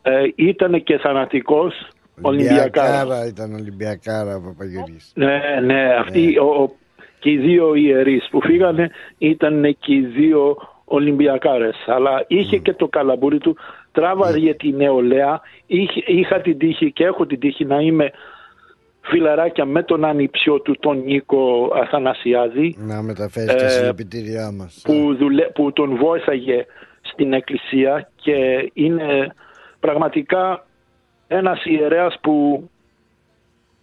ε, 0.02 0.24
ήταν 0.36 0.84
και 0.84 0.98
θανατικός 0.98 1.88
Ολυμπιακάρα. 2.22 3.02
Ολυμπιακάρα 3.02 3.28
ήταν 3.28 3.54
Ολυμπιακάρα 3.54 4.36
ο 4.36 4.42
Παπαγιώργης. 4.42 5.12
Ναι, 5.16 5.40
ναι, 5.64 5.96
αυτοί 6.00 6.38
ο, 6.40 6.46
ο- 6.46 6.76
και 7.20 7.32
οι 7.32 7.38
δύο 7.38 7.76
ιερείς 7.76 8.28
που 8.32 8.42
φύγανε 8.42 8.92
ήταν 9.18 9.78
και 9.80 9.94
οι 9.94 10.00
δύο 10.00 10.58
Ολυμπιακάρες. 10.86 11.76
Αλλά 11.86 12.24
είχε 12.28 12.58
και 12.58 12.74
το 12.74 12.88
καλαμπούρι 12.88 13.38
του, 13.38 13.58
τράβαγε 13.92 14.54
τη 14.54 14.72
νεολαία. 14.72 15.42
Είχε, 15.66 16.04
είχα 16.06 16.42
την 16.42 16.58
τύχη 16.58 16.92
και 16.92 17.04
έχω 17.06 17.26
την 17.26 17.40
τύχη 17.40 17.66
να 17.66 17.80
είμαι 17.80 18.12
φιλαράκια 19.02 19.66
με 19.66 19.84
τον 19.84 20.06
ανιψιό 20.06 20.60
του, 20.62 20.76
τον 20.80 20.98
Νίκο 21.04 21.72
Αθανασιάδη, 21.76 22.76
Να 22.80 23.02
μεταφέρεις 23.02 23.56
τα 23.56 23.66
Ε, 23.66 23.70
συλληπιτήριά 23.70 24.52
μας. 24.52 24.82
που, 24.84 25.16
δουλε- 25.20 25.52
που 25.52 25.74
τον 25.74 25.96
βόηθαγε 25.96 26.66
στην 27.02 27.34
εκκλησία 27.34 28.10
και 28.16 28.70
είναι 28.74 29.34
πραγματικά 29.80 30.66
ένας 31.28 31.66
ιερέας 31.66 32.18
που 32.22 32.70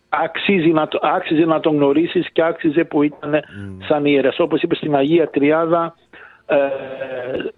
αξίζει 0.09 0.69
να, 0.73 0.89
το- 0.89 1.01
άξιζε 1.03 1.45
να 1.45 1.61
τον 1.61 1.75
γνωρίσεις 1.75 2.31
και 2.33 2.43
άξιζε 2.45 2.85
που 2.85 3.03
ήταν 3.03 3.43
σαν 3.89 4.05
ιερέας. 4.05 4.39
Όπως 4.39 4.63
είπες 4.63 4.77
στην 4.79 4.95
Αγία 4.97 5.31
Τριάδα 5.31 5.95
ε, 5.97 6.02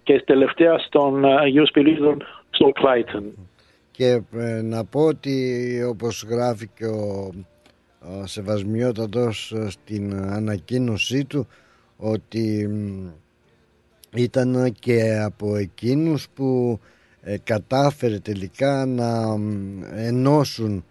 και 0.03 0.21
τελευταία 0.25 0.77
στον 0.77 1.25
Αγίο 1.25 1.65
Σπυρίδων 1.65 2.23
στο 2.49 2.71
Κλάιτον. 2.71 3.33
Και 3.91 4.21
ε, 4.35 4.61
να 4.61 4.85
πω 4.85 4.99
ότι 4.99 5.83
όπως 5.89 6.25
γράφει 6.29 6.69
και 6.75 6.85
ο, 6.85 7.31
ο 7.99 8.25
Σεβασμιότατος 8.25 9.51
ε, 9.51 9.69
στην 9.69 10.13
ανακοίνωσή 10.13 11.25
του 11.25 11.47
ότι 11.97 12.67
μ, 12.67 13.07
ήταν 14.15 14.73
και 14.79 15.19
από 15.23 15.55
εκείνους 15.55 16.29
που 16.33 16.79
ε, 17.21 17.37
κατάφερε 17.43 18.19
τελικά 18.19 18.85
να 18.85 19.37
μ, 19.37 19.81
ενώσουν 19.95 20.85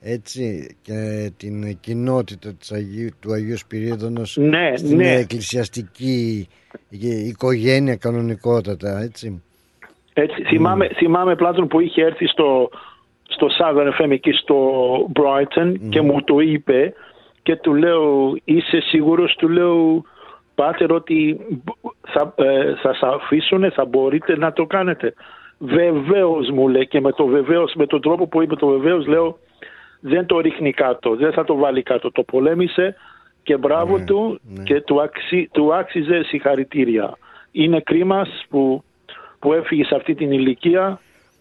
έτσι 0.00 0.76
και 0.82 1.30
την 1.36 1.78
κοινότητα 1.80 2.54
της 2.54 2.72
Αγίου, 2.72 3.08
του 3.20 3.32
Αγίου 3.32 3.58
Σπυρίδωνος 3.58 4.36
Ναι, 4.36 4.72
στην 4.76 4.96
ναι. 4.96 5.14
εκκλησιαστική 5.14 6.48
ε, 6.90 7.26
οικογένεια 7.26 7.96
κανονικότατα 7.96 9.00
έτσι. 9.00 9.42
Έτσι, 10.12 10.42
θυμάμαι, 10.42 10.88
θυμάμαι 10.88 11.36
Πλάτων 11.36 11.66
που 11.66 11.80
είχε 11.80 12.02
έρθει 12.02 12.26
στο, 12.26 12.68
στο 13.28 13.46
Southern 13.58 14.02
FM 14.02 14.10
εκεί 14.10 14.32
στο 14.32 14.56
Brighton 15.14 15.74
και 15.88 16.00
μου 16.00 16.22
το 16.22 16.38
είπε 16.38 16.92
και 17.42 17.56
του 17.56 17.74
λέω 17.74 18.34
είσαι 18.44 18.80
σίγουρος 18.80 19.34
του 19.38 19.48
λέω 19.48 20.02
Πάτερ 20.54 20.92
ότι 20.92 21.40
θα, 22.00 22.34
ε, 22.36 22.74
θα 22.82 22.94
σας 22.94 23.02
αφήσουν, 23.02 23.70
θα 23.72 23.84
μπορείτε 23.84 24.36
να 24.36 24.52
το 24.52 24.66
κάνετε. 24.66 25.14
Βεβαίως 25.58 26.50
μου 26.50 26.68
λέει 26.68 26.86
και 26.86 27.00
με 27.00 27.12
το 27.12 27.26
βεβαίως, 27.26 27.74
με 27.74 27.86
τον 27.86 28.00
τρόπο 28.00 28.26
που 28.26 28.42
είπε 28.42 28.56
το 28.56 28.66
βεβαίως 28.66 29.06
λέω 29.06 29.38
δεν 30.00 30.26
το 30.26 30.40
ρίχνει 30.40 30.72
κάτω, 30.72 31.16
δεν 31.16 31.32
θα 31.32 31.44
το 31.44 31.56
βάλει 31.56 31.82
κάτω. 31.82 32.12
Το 32.12 32.22
πολέμησε 32.22 32.96
και 33.42 33.56
μπράβο 33.56 33.98
του 33.98 34.40
και 34.62 34.80
του, 34.80 35.02
αξι, 35.02 35.48
του 35.52 35.74
άξιζε 35.74 36.22
συγχαρητήρια. 36.22 37.16
Είναι 37.52 37.80
κρίμα 37.80 38.26
που, 38.48 38.82
που 39.38 39.52
έφυγε 39.52 39.84
σε 39.84 39.94
αυτή 39.94 40.14
την 40.14 40.32
ηλικία. 40.32 41.00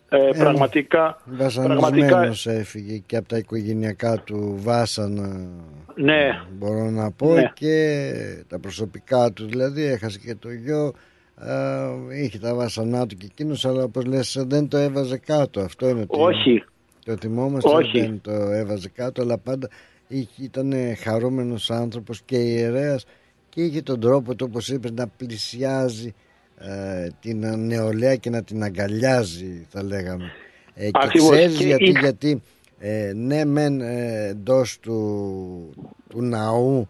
Ε, 0.10 0.30
πραγματικά, 0.38 1.22
πραγματικά 1.38 1.76
Βασανισμένος 1.76 2.47
έφυγε 2.47 2.97
και 3.05 3.18
από 3.18 3.28
τα 3.28 3.38
οικογενειακά 3.38 4.20
του 4.20 4.55
βάσανα 4.58 5.49
ναι, 5.95 6.41
μπορώ 6.51 6.89
να 6.89 7.12
πω 7.12 7.34
Ναι. 7.34 7.51
και 7.53 8.03
τα 8.47 8.60
προσωπικά 8.60 9.32
του 9.32 9.45
δηλαδή 9.45 9.84
έχασε 9.84 10.20
και 10.20 10.36
το 10.36 10.49
γιο 10.51 10.93
ε, 11.41 12.24
είχε 12.24 12.38
τα 12.38 12.55
βάσανά 12.55 13.08
του 13.08 13.16
και 13.16 13.26
εκείνος 13.32 13.66
αλλά 13.66 13.84
όπως 13.84 14.05
λες 14.05 14.43
δεν 14.47 14.68
το 14.68 14.78
έβαζε 14.78 15.18
κάτω 15.18 15.60
αυτό 15.60 15.89
είναι 15.89 16.05
το, 16.05 16.22
όχι. 16.22 16.64
Το 17.08 17.18
θυμόμαστε 17.22 17.70
Όχι. 17.70 17.99
δεν 17.99 18.20
το 18.22 18.32
έβαζε 18.32 18.89
κάτω 18.89 19.22
αλλά 19.22 19.38
πάντα 19.38 19.70
είχε, 20.08 20.43
ήταν 20.43 20.74
χαρούμενος 21.03 21.72
άνθρωπος 21.72 22.22
και 22.26 22.38
ιερέας 22.38 23.05
και 23.49 23.62
είχε 23.62 23.82
τον 23.82 23.99
τρόπο 23.99 24.36
του 24.36 24.45
όπως 24.49 24.70
είπες 24.70 24.91
να 24.91 25.08
πλησιάζει 25.08 26.14
ε, 26.58 27.08
την 27.20 27.60
νεολαία 27.66 28.16
και 28.16 28.30
να 28.30 28.43
την 28.43 28.64
αγκαλιάζει 28.64 29.66
θα 29.70 29.84
λέγαμε 29.84 30.32
ε, 30.74 30.84
και 30.86 30.91
Ακριβώς. 30.93 31.30
ξέρεις 31.30 31.58
Και 31.58 31.66
γιατί, 31.66 31.84
ήταν- 31.89 32.01
γιατί 32.03 32.41
ε, 32.80 33.12
ναι 33.16 33.45
μεν 33.45 33.82
ε, 33.82 34.28
εντός 34.28 34.80
του, 34.80 35.89
του 36.10 36.22
ναού 36.22 36.88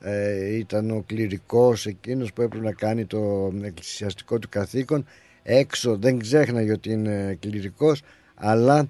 ε, 0.00 0.56
ήταν 0.56 0.90
ο 0.90 1.02
κληρικός 1.06 1.86
εκείνος 1.86 2.32
που 2.32 2.42
έπρεπε 2.42 2.64
να 2.64 2.72
κάνει 2.72 3.04
το 3.04 3.52
εκκλησιαστικό 3.62 4.38
του 4.38 4.48
καθήκον 4.48 5.04
έξω 5.42 5.96
δεν 5.96 6.18
ξέχναγε 6.18 6.72
ότι 6.72 6.90
είναι 6.92 7.36
κληρικός 7.40 8.02
αλλά 8.34 8.86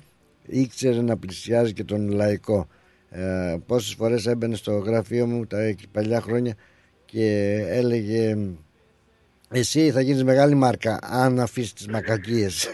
ήξερε 0.47 1.03
να 1.03 1.17
πλησιάζει 1.17 1.73
και 1.73 1.85
τον 1.85 2.11
λαϊκό 2.13 2.67
ε, 3.11 3.57
πόσες 3.67 3.95
φορές 3.95 4.27
έμπαινε 4.27 4.55
στο 4.57 4.73
γραφείο 4.73 5.27
μου 5.27 5.47
τα 5.47 5.75
παλιά 5.93 6.21
χρόνια 6.21 6.55
και 7.05 7.57
έλεγε 7.69 8.37
εσύ 9.53 9.91
θα 9.91 10.01
γίνεις 10.01 10.25
μεγάλη 10.25 10.55
μάρκα 10.55 10.99
αν 11.03 11.41
αφήσεις 11.41 11.73
τις 11.73 11.87
μακακίες 11.89 12.69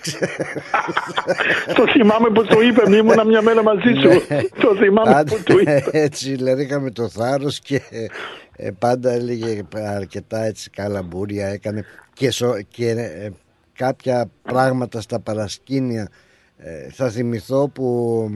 το 1.76 1.84
θυμάμαι 1.92 2.28
που 2.34 2.44
το 2.44 2.60
είπε, 2.60 2.88
μη 2.88 2.96
ήμουνα 2.96 3.24
μια 3.24 3.42
μέρα 3.42 3.62
μαζί 3.62 3.92
σου. 4.02 4.26
το 4.60 4.76
θυμάμαι 4.76 5.10
Πάντα 5.10 5.36
που 5.36 5.42
το 5.42 5.58
είπε. 5.58 5.84
έτσι 5.90 6.34
δηλαδή 6.34 6.62
είχαμε 6.62 6.90
το 6.90 7.08
θάρρος 7.08 7.58
και 7.60 7.80
ε, 8.56 8.70
πάντα 8.78 9.10
έλεγε 9.12 9.62
αρκετά 9.72 10.44
έτσι 10.44 10.70
καλαμπούρια 10.70 11.46
έκανε 11.48 11.84
και, 12.12 12.30
σο- 12.30 12.60
και 12.68 12.90
ε, 12.90 13.30
κάποια 13.72 14.30
πράγματα 14.42 15.00
στα 15.00 15.20
παρασκήνια 15.20 16.08
ε, 16.56 16.88
θα 16.90 17.10
θυμηθώ 17.10 17.68
που 17.68 18.28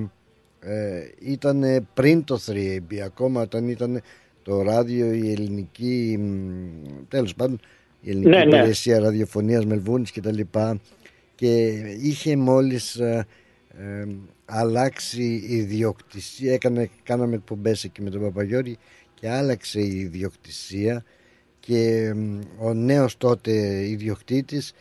ε, 0.61 1.01
ήταν 1.21 1.87
πριν 1.95 2.25
το 2.25 2.41
3AB 2.47 2.97
ακόμα 3.05 3.43
όταν 3.43 3.69
ήταν 3.69 4.03
το 4.43 4.63
ράδιο 4.63 5.13
η 5.13 5.33
ελληνική 5.33 6.17
μ, 6.21 7.09
τέλος 7.09 7.35
πάντων 7.35 7.61
η 8.01 8.11
ελληνική 8.11 8.31
Ναι, 8.31 8.45
ναι. 8.45 8.57
υπηρεσία 8.57 8.99
ραδιοφωνίας 8.99 9.65
Μελβούνης 9.67 10.11
και 10.11 10.21
τα 10.21 10.33
λοιπά 10.33 10.81
και 11.35 11.67
είχε 12.01 12.37
μόλις 12.37 12.95
ε, 12.97 13.27
ε, 13.79 14.07
αλλάξει 14.45 15.23
η 15.49 15.57
ιδιοκτησία 15.57 16.53
έκανε, 16.53 16.91
κάναμε 17.03 17.35
εκπομπές 17.35 17.85
εκεί 17.85 18.03
με 18.03 18.11
τον 18.11 18.21
Παπαγιώρη 18.21 18.79
και 19.15 19.29
άλλαξε 19.29 19.81
η 19.81 19.99
ιδιοκτησία 19.99 21.05
και 21.61 22.13
μ, 22.15 22.39
ο 22.59 22.75
νέος 22.75 23.17
τότε 23.17 23.85
ιδιοκτήτης 23.89 24.71
ε, 24.71 24.75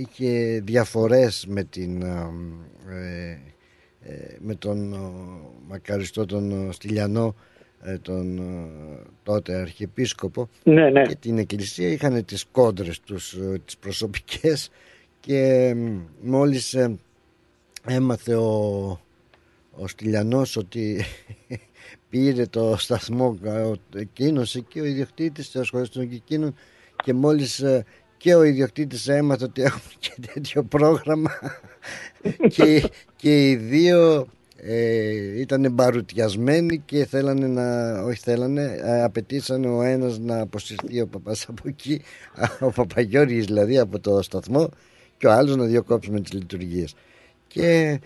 είχε 0.00 0.60
διαφορές 0.64 1.46
με 1.48 1.64
την 1.64 2.02
ε, 2.02 3.38
ε, 4.02 4.36
με 4.38 4.54
τον 4.54 4.92
ο, 4.92 5.12
μακαριστό 5.68 6.26
τον 6.26 6.68
ο, 6.68 6.72
Στυλιανό 6.72 7.34
ε, 7.82 7.98
τον 7.98 8.38
ο, 8.38 8.68
τότε 9.22 9.54
αρχιεπίσκοπο 9.54 10.48
Ναι, 10.62 10.90
ναι. 10.90 11.02
και 11.02 11.14
την 11.14 11.38
εκκλησία 11.38 11.88
είχαν 11.88 12.24
τις 12.24 12.44
κόντρες 12.52 13.00
τους 13.00 13.32
ε, 13.32 13.60
τις 13.64 13.76
προσωπικές 13.76 14.70
και 15.20 15.72
μ, 15.76 15.98
μόλις 16.22 16.74
ε, 16.74 16.98
έμαθε 17.86 18.34
ο, 18.34 19.00
ο 19.70 19.86
Στυλιανός 19.86 20.56
ότι 20.56 21.04
πήρε 22.10 22.46
το 22.46 22.76
σταθμό 22.78 23.38
εκείνος 23.94 24.54
εκεί 24.54 24.80
ο 24.80 24.84
ιδιοκτήτης 24.84 25.50
το 25.50 25.60
ασχολήστον 25.60 26.08
και 26.08 26.14
εκείνον 26.14 26.54
και 27.02 27.12
μόλις 27.14 27.60
ε, 27.60 27.84
και 28.20 28.34
ο 28.34 28.42
ιδιοκτήτης 28.42 29.08
έμαθε 29.08 29.44
ότι 29.44 29.62
έχουμε 29.62 29.92
και 29.98 30.14
τέτοιο 30.32 30.62
πρόγραμμα 30.62 31.30
και, 32.48 32.90
και 33.16 33.50
οι 33.50 33.56
δύο 33.56 34.26
ε, 34.56 35.40
ήταν 35.40 35.72
μπαρουτιασμένοι 35.72 36.78
και 36.78 37.04
θέλανε 37.04 37.46
να, 37.46 37.98
όχι 38.02 38.20
θέλανε, 38.22 38.78
ε, 38.82 39.02
απαιτήσανε 39.02 39.68
ο 39.68 39.82
ένας 39.82 40.18
να 40.18 40.40
αποσυρθεί 40.40 41.00
ο 41.00 41.06
παπάς 41.06 41.46
από 41.48 41.62
εκεί, 41.64 42.02
ο 42.60 42.70
Παπαγιώργης 42.70 43.44
δηλαδή 43.44 43.78
από 43.78 43.98
το 43.98 44.22
σταθμό 44.22 44.68
και 45.18 45.26
ο 45.26 45.32
άλλος 45.32 45.56
να 45.56 45.64
διακόψουμε 45.64 46.20
τις 46.20 46.32
λειτουργίες. 46.32 46.94
Και 47.46 48.00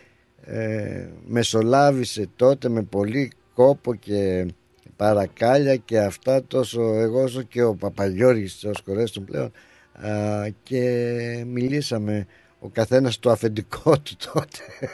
ε, 0.44 1.08
μεσολάβησε 1.26 2.28
τότε 2.36 2.68
με 2.68 2.82
πολύ 2.82 3.32
κόπο 3.54 3.94
και 3.94 4.46
παρακάλια 4.96 5.76
και 5.76 5.98
αυτά 5.98 6.44
τόσο 6.44 6.82
εγώ 6.82 7.22
όσο 7.22 7.42
και 7.42 7.62
ο 7.62 7.74
Παπαγιώργης 7.74 8.64
ως 8.64 8.82
κορέστον 8.82 9.24
πλέον 9.24 9.52
και 10.62 11.44
μιλήσαμε 11.46 12.26
ο 12.58 12.68
καθένας 12.68 13.18
το 13.18 13.30
αφεντικό 13.30 13.98
του 14.04 14.16
τότε 14.32 14.88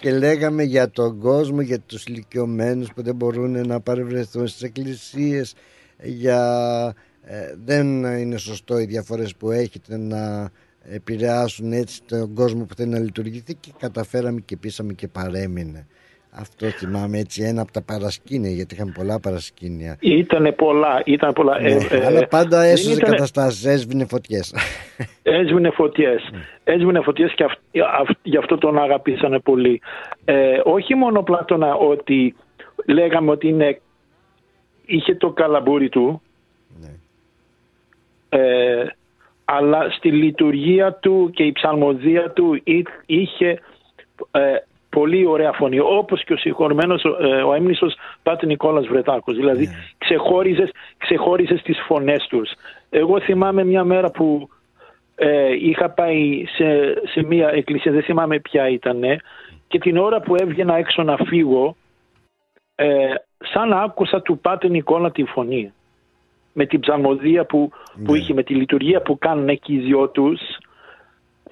και 0.00 0.12
λέγαμε 0.12 0.62
για 0.62 0.90
τον 0.90 1.18
κόσμο, 1.18 1.60
για 1.60 1.80
τους 1.80 2.04
ηλικιωμένους 2.04 2.92
που 2.92 3.02
δεν 3.02 3.14
μπορούν 3.14 3.66
να 3.66 3.80
παρευρεθούν 3.80 4.46
στις 4.46 4.62
εκκλησίες 4.62 5.54
για 6.02 6.94
ε, 7.22 7.54
δεν 7.64 8.04
είναι 8.04 8.36
σωστό 8.36 8.78
οι 8.78 8.84
διαφορές 8.84 9.34
που 9.36 9.50
έχετε 9.50 9.96
να 9.96 10.50
επηρεάσουν 10.90 11.72
έτσι 11.72 12.02
τον 12.02 12.34
κόσμο 12.34 12.64
που 12.64 12.74
θέλει 12.74 12.90
να 12.90 12.98
λειτουργηθεί 12.98 13.54
και 13.54 13.72
καταφέραμε 13.78 14.40
και 14.40 14.56
πείσαμε 14.56 14.92
και 14.92 15.08
παρέμεινε. 15.08 15.86
Αυτό 16.36 16.66
θυμάμαι 16.66 17.18
έτσι 17.18 17.42
ένα 17.42 17.62
από 17.62 17.72
τα 17.72 17.82
παρασκήνια 17.82 18.50
γιατί 18.50 18.74
είχαμε 18.74 18.92
πολλά 18.94 19.20
παρασκήνια. 19.20 19.96
Ήτανε 20.00 20.52
πολλά, 20.52 21.02
ήταν 21.04 21.32
πολλά. 21.32 21.60
Ναι, 21.60 21.68
ε, 21.90 22.06
αλλά 22.06 22.26
πάντα 22.26 22.62
έσωσε 22.62 22.92
ήτανε... 22.92 23.10
καταστάσεις, 23.10 23.64
έσβηνε 23.64 24.04
φωτιές. 24.04 24.54
Έσβηνε 25.22 25.70
φωτιές. 25.70 26.30
έσβηνε 26.64 27.00
φωτιές 27.00 27.34
και 27.34 27.44
γι' 28.22 28.36
αυτό 28.36 28.58
τον 28.58 28.78
αγαπήσανε 28.78 29.38
πολύ. 29.38 29.80
Ε, 30.24 30.60
όχι 30.64 30.94
μόνο 30.94 31.22
Πλάτωνα 31.22 31.74
ότι 31.74 32.34
λέγαμε 32.86 33.30
ότι 33.30 33.48
είναι, 33.48 33.80
είχε 34.86 35.14
το 35.14 35.30
καλαμπούρι 35.30 35.88
του 35.88 36.22
ναι. 36.80 36.90
ε, 38.28 38.86
αλλά 39.44 39.90
στη 39.90 40.10
λειτουργία 40.10 40.92
του 40.92 41.30
και 41.34 41.42
η 41.42 41.52
ψαλμοδία 41.52 42.30
του 42.30 42.62
είχε 43.06 43.60
ε, 44.30 44.56
πολύ 44.94 45.26
ωραία 45.26 45.52
φωνή, 45.52 45.78
όπως 45.78 46.24
και 46.24 46.32
ο 46.32 46.36
συγχωρημένος, 46.36 47.04
ε, 47.04 47.42
ο 47.42 47.54
έμνησος 47.54 47.94
Πάτη 48.22 48.46
Νικόλας 48.46 48.86
Βρετάκος. 48.86 49.36
Δηλαδή 49.36 49.68
yeah. 49.70 49.94
ξεχώριζες, 49.98 50.70
ξεχώριζες 50.98 51.62
τις 51.62 51.78
φωνές 51.86 52.26
τους. 52.28 52.50
Εγώ 52.90 53.20
θυμάμαι 53.20 53.64
μια 53.64 53.84
μέρα 53.84 54.10
που 54.10 54.48
ε, 55.14 55.52
είχα 55.52 55.90
πάει 55.90 56.44
σε, 56.56 56.94
σε 57.12 57.22
μια 57.26 57.48
εκκλησία, 57.48 57.92
δεν 57.92 58.02
θυμάμαι 58.02 58.38
ποια 58.38 58.68
ήταν, 58.68 59.02
και 59.68 59.78
την 59.78 59.96
ώρα 59.96 60.20
που 60.20 60.34
έβγαινα 60.34 60.76
έξω 60.76 61.02
να 61.02 61.16
φύγω, 61.16 61.76
ε, 62.74 63.14
σαν 63.38 63.68
να 63.68 63.76
άκουσα 63.80 64.22
του 64.22 64.38
Πάτη 64.38 64.70
Νικόλα 64.70 65.10
τη 65.10 65.24
φωνή. 65.24 65.72
Με 66.52 66.66
την 66.66 66.80
ψαλμοδία 66.80 67.44
που, 67.44 67.70
που 68.04 68.12
ναι. 68.12 68.18
είχε, 68.18 68.34
με 68.34 68.42
τη 68.42 68.54
λειτουργία 68.54 69.02
που 69.02 69.18
κάνουν 69.18 69.48
εκεί 69.48 69.74
οι 69.74 69.78
δυο 69.78 70.08
τους, 70.08 70.40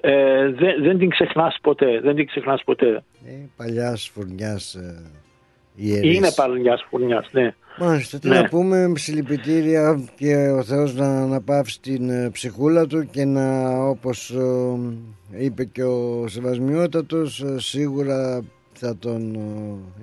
ε, 0.05 0.51
δεν, 0.51 0.83
δεν 0.83 0.97
την 0.97 1.09
ξεχνάς 1.09 1.57
ποτέ. 1.61 1.99
Δεν 1.99 2.15
την 2.15 2.25
ξεχνάς 2.25 2.63
ποτέ. 2.63 3.03
Ε, 3.25 3.31
παλιάς 3.55 4.11
φουρνιάς 4.13 4.73
ε, 4.73 5.99
Είναι 6.01 6.31
παλιάς 6.35 6.85
φουρνιάς, 6.89 7.29
ναι. 7.31 7.53
Μάλιστα, 7.79 8.19
τι 8.19 8.27
ναι. 8.27 8.39
να 8.39 8.49
πούμε, 8.49 8.93
συλληπιτήρια 8.95 10.03
και 10.15 10.35
ο 10.35 10.63
Θεός 10.63 10.95
να 10.95 11.21
αναπαύσει 11.21 11.81
την 11.81 12.09
ε, 12.09 12.29
ψυχούλα 12.29 12.87
του 12.87 13.09
και 13.11 13.25
να 13.25 13.77
όπως 13.77 14.29
ε, 14.29 15.43
είπε 15.43 15.63
και 15.63 15.83
ο 15.83 16.27
Σεβασμιότατος 16.27 17.41
ε, 17.41 17.59
σίγουρα 17.59 18.43
θα 18.73 18.97
τον, 18.97 19.39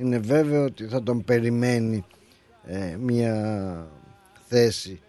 είναι 0.01 0.19
βέβαιο 0.19 0.65
ότι 0.65 0.85
θα 0.85 1.03
τον 1.03 1.25
περιμένει 1.25 2.05
μια 2.99 3.37
θέση 4.49 5.01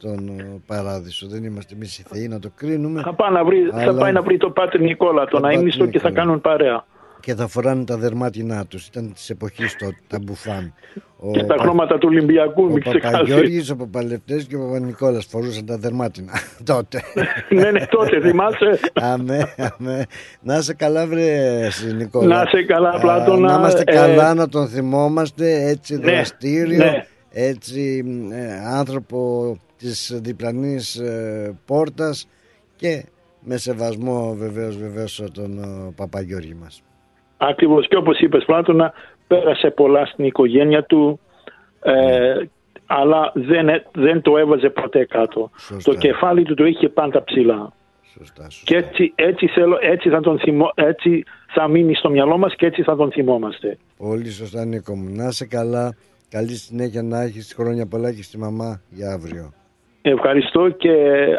στον 0.00 0.28
ε, 0.28 0.60
παράδεισο. 0.66 1.26
Δεν 1.28 1.44
είμαστε 1.44 1.74
εμείς 1.74 1.98
οι 1.98 2.04
Θεοί 2.08 2.28
να 2.28 2.38
το 2.38 2.50
κρίνουμε. 2.54 3.02
Θα 3.02 3.14
πάει 3.14 3.30
να 3.30 3.44
βρει, 3.44 3.70
θα 3.84 3.94
πάει 3.94 4.12
να 4.12 4.22
βρει 4.22 4.36
το 4.36 4.50
Πάτερ 4.50 4.80
Νικόλα, 4.80 5.24
τον 5.24 5.44
αείμνηστο 5.44 5.86
και 5.86 5.98
θα 5.98 6.10
κάνουν 6.10 6.40
παρέα. 6.40 6.84
Και 7.20 7.34
θα 7.34 7.46
φοράνε 7.46 7.84
τα 7.84 7.96
δερμάτινά 7.96 8.66
τους. 8.66 8.86
Ήταν 8.86 9.12
της 9.12 9.30
εποχής 9.30 9.76
τότε, 9.76 9.96
τα 10.06 10.18
μπουφάν. 10.22 10.74
Ο 11.16 11.30
και 11.30 11.42
τα 11.42 11.56
χρώματα 11.58 11.98
του 11.98 12.08
Ολυμπιακού, 12.10 12.70
μην 12.70 12.80
ξεχάσεις. 12.80 13.08
Ο 13.08 13.10
Παπαγιώργης, 13.10 13.70
ο 13.70 13.76
Παπαλευτές 13.76 14.44
και 14.44 14.56
ο 14.56 14.58
Παπα-Νικόλας 14.58 15.26
φορούσαν 15.26 15.66
τα 15.66 15.76
δερμάτινα 15.76 16.32
τότε. 16.72 17.02
ναι, 17.58 17.70
ναι, 17.70 17.86
τότε, 17.86 18.20
θυμάσαι. 18.20 18.80
αμέ, 19.12 19.54
αμέ. 19.56 20.06
Να 20.40 20.56
είσαι 20.56 20.74
καλά, 20.74 21.06
βρε 21.06 21.68
Νικόλα. 21.96 22.36
Να 22.36 22.42
είσαι 22.46 22.64
καλά, 22.64 22.98
Πλάτωνα. 23.00 23.52
Να 23.52 23.58
είμαστε 23.58 23.82
ε... 23.86 23.92
καλά, 23.92 24.34
να 24.34 24.48
τον 24.48 24.68
θυμόμαστε 24.68 25.68
έτσι 25.68 25.96
ναι, 25.96 26.00
δραστήριο. 26.00 26.84
Ναι. 27.32 27.42
Έτσι 27.46 28.04
ε, 28.32 28.68
άνθρωπο 28.78 29.56
της 29.78 30.20
διπλανής 30.22 30.96
ε, 30.96 31.58
πόρτας 31.66 32.28
και 32.76 33.04
με 33.40 33.56
σεβασμό 33.56 34.34
βεβαίως 34.34 34.76
βεβαίως 34.76 35.22
τον 35.34 35.58
ε, 35.58 35.92
Παπαγιώργη 35.96 36.54
μας. 36.54 36.82
Ακριβώς 37.36 37.88
και 37.88 37.96
όπως 37.96 38.18
είπες 38.18 38.44
Πλάτωνα 38.44 38.92
πέρασε 39.26 39.70
πολλά 39.70 40.06
στην 40.06 40.24
οικογένεια 40.24 40.84
του 40.84 41.20
ε, 41.82 42.34
αλλά 42.86 43.32
δεν, 43.34 43.66
δεν 43.92 44.20
το 44.20 44.36
έβαζε 44.36 44.70
ποτέ 44.70 45.04
κάτω. 45.04 45.50
Το 45.82 45.94
κεφάλι 45.94 46.42
του 46.42 46.54
το 46.54 46.64
είχε 46.64 46.88
πάντα 46.88 47.24
ψηλά. 47.24 47.72
Σωστά, 48.18 48.50
σωστά. 48.50 48.64
Και 48.64 48.76
έτσι, 48.76 49.12
έτσι, 49.14 49.46
θέλω, 49.46 49.78
έτσι, 49.80 50.08
θα 50.08 50.20
τον 50.20 50.38
θυμώ, 50.38 50.70
έτσι 50.74 51.24
θα 51.54 51.68
μείνει 51.68 51.94
στο 51.94 52.10
μυαλό 52.10 52.38
μας 52.38 52.54
και 52.54 52.66
έτσι 52.66 52.82
θα 52.82 52.96
τον 52.96 53.10
θυμόμαστε. 53.10 53.78
Πολύ 53.96 54.30
σωστά 54.30 54.64
Νίκο 54.64 54.96
μου. 54.96 55.14
Να 55.14 55.26
είσαι 55.26 55.46
καλά. 55.46 55.94
Καλή 56.30 56.56
συνέχεια 56.56 57.02
να 57.02 57.22
έχεις 57.22 57.54
χρόνια 57.56 57.86
πολλά 57.86 58.12
και 58.12 58.22
στη 58.22 58.38
μαμά 58.38 58.80
για 58.90 59.12
αύριο. 59.12 59.52
Ευχαριστώ 60.02 60.68
και 60.68 60.92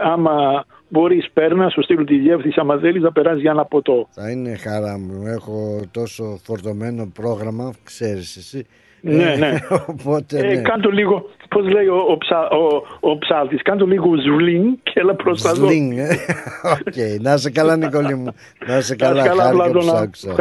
άμα 0.04 0.66
μπορείς 0.90 1.30
πέρνα, 1.34 1.70
σου 1.70 1.84
στείλω 1.84 2.04
τη 2.04 2.18
διεύθυνση 2.18 2.58
άμα 2.62 2.78
θέλεις 2.78 3.02
να 3.02 3.12
περάσεις 3.12 3.42
για 3.42 3.52
ένα 3.52 3.66
ποτό. 3.66 4.08
Θα 4.12 4.30
είναι 4.32 4.56
χαρά 4.56 4.98
μου. 4.98 5.26
Έχω 5.28 5.80
τόσο 5.92 6.40
φορτωμένο 6.44 7.12
πρόγραμμα, 7.14 7.74
ξέρεις 7.84 8.36
εσύ. 8.36 8.68
Ναι, 9.02 9.36
ναι. 9.36 9.60
Οπότε, 9.92 10.40
ε, 10.40 10.54
ναι. 10.54 10.62
κάντο 10.62 10.90
λίγο, 10.90 11.30
πώς 11.50 11.68
λέει 11.70 11.88
ο, 11.88 11.98
ο, 12.10 12.18
ψα, 12.18 12.50
ο, 12.50 12.84
ο 13.00 13.18
ψάλτης, 13.18 13.62
κάντο 13.62 13.86
λίγο 13.86 14.10
ζουλίν 14.26 14.80
και 14.84 14.94
έλα 14.94 15.16
προς 15.16 15.42
τα 15.42 15.54
δω. 15.54 15.66
Ζουλίν, 15.66 15.92
ε. 16.00 16.08
Οκ, 16.74 17.22
να 17.22 17.38
σε 17.38 17.52
καλά 17.52 17.78
Νικόλη 17.78 18.16
μου. 18.16 18.34
Να 18.68 18.82
σε 18.82 18.96
καλά, 18.96 19.24
χάρη 19.24 19.58
και 19.72 19.78
ψάξω. 19.78 20.36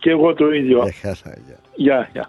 Και 0.00 0.10
εγώ 0.10 0.34
το 0.34 0.50
ίδιο. 0.50 0.82
Ε, 0.86 0.90
χαρά, 0.90 1.38
γεια. 1.46 1.56
Γεια, 1.74 2.08
γεια. 2.12 2.28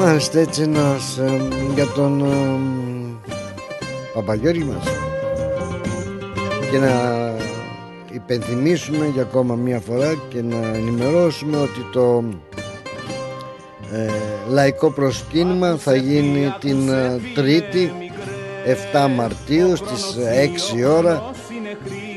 Μάλιστα 0.00 0.38
έτσι 0.38 0.62
ένας 0.62 1.18
ε, 1.18 1.40
για 1.74 1.86
τον 1.86 2.20
ε, 2.20 3.30
Παπαγιώργη 4.14 4.64
μας. 4.64 4.84
Και 6.70 6.78
να 6.78 6.90
υπενθυμίσουμε 8.10 9.06
για 9.06 9.22
ακόμα 9.22 9.54
μία 9.54 9.80
φορά 9.80 10.14
και 10.28 10.42
να 10.42 10.56
ενημερώσουμε 10.56 11.56
ότι 11.56 11.86
το 11.92 12.24
ε, 13.92 14.10
λαϊκό 14.48 14.90
προσκύνημα 14.90 15.76
θα 15.76 15.94
γίνει 15.94 16.54
την 16.60 16.88
ε, 16.88 17.20
Τρίτη 17.34 17.92
7 18.92 19.08
Μαρτίου 19.16 19.76
στις 19.76 20.16
6 20.82 20.96
ώρα 20.96 21.30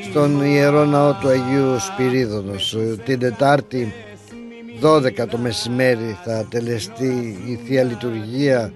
στον 0.09 0.41
Ιερό 0.41 0.86
Ναό 0.86 1.13
του 1.21 1.27
Αγίου 1.27 1.79
Σπυρίδωνος. 1.79 2.77
Την 3.05 3.19
Τετάρτη 3.19 3.93
12 4.84 5.27
το 5.29 5.38
μεσημέρι 5.38 6.17
θα 6.23 6.45
τελεστεί 6.49 7.38
η 7.47 7.59
Θεία 7.65 7.84
Λειτουργία 7.84 8.71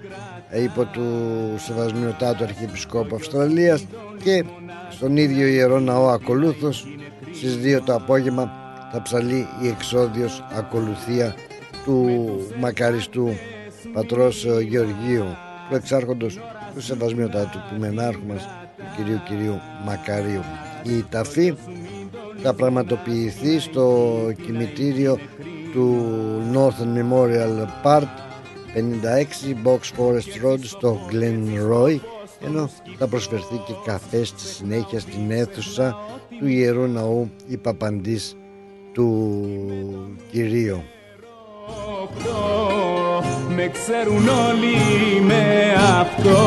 υπό 0.64 0.84
του 0.84 1.04
Σεβασμιωτάτου 1.56 2.44
Αρχιεπισκόπου 2.44 3.14
Αυστραλίας 3.14 3.86
και 4.22 4.44
στον 4.90 5.16
ίδιο 5.16 5.46
Ιερό 5.46 5.78
Ναό 5.78 6.08
ακολούθως 6.08 6.86
στις 7.34 7.58
2 7.64 7.80
το 7.84 7.94
απόγευμα 7.94 8.52
θα 8.92 9.02
ψαλεί 9.02 9.46
η 9.62 9.68
εξόδιος 9.68 10.44
ακολουθία 10.56 11.34
του 11.84 12.28
μακαριστού 12.60 13.28
πατρός 13.92 14.46
Γεωργίου 14.68 15.26
εξάρχοντος 15.70 16.38
του 16.74 16.80
Σεβασμιωτάτου 16.80 17.58
του 17.58 17.80
Μενάρχου 17.80 18.26
μας 18.26 18.48
του 18.76 18.84
κυρίου 18.96 19.20
κυρίου 19.28 19.60
Μακαρίου. 19.84 20.42
Η 20.82 21.04
ταφή 21.10 21.54
θα 22.42 22.54
πραγματοποιηθεί 22.54 23.58
στο 23.58 24.16
κημητήριο 24.44 25.18
του 25.78 26.04
Northern 26.54 26.92
Memorial 26.98 27.66
Park 27.84 28.08
56 28.74 29.54
Box 29.64 29.78
Forest 29.98 30.44
Road 30.44 30.58
στο 30.62 30.98
Glen 31.10 31.72
Roy 31.72 31.98
ενώ 32.46 32.70
θα 32.98 33.06
προσφερθεί 33.06 33.56
και 33.66 33.72
καφέ 33.84 34.24
στη 34.24 34.40
συνέχεια 34.40 35.00
στην 35.00 35.30
αίθουσα 35.30 35.96
του 36.38 36.46
Ιερού 36.46 36.86
Ναού 36.86 37.30
η 37.48 37.56
Παπαντής 37.56 38.36
του 38.92 39.38
Κυρίου. 40.30 40.82
Με 43.56 43.68
ξέρουν 43.68 44.28
όλοι 44.28 44.76
με 45.26 45.74
αυτό 46.00 46.38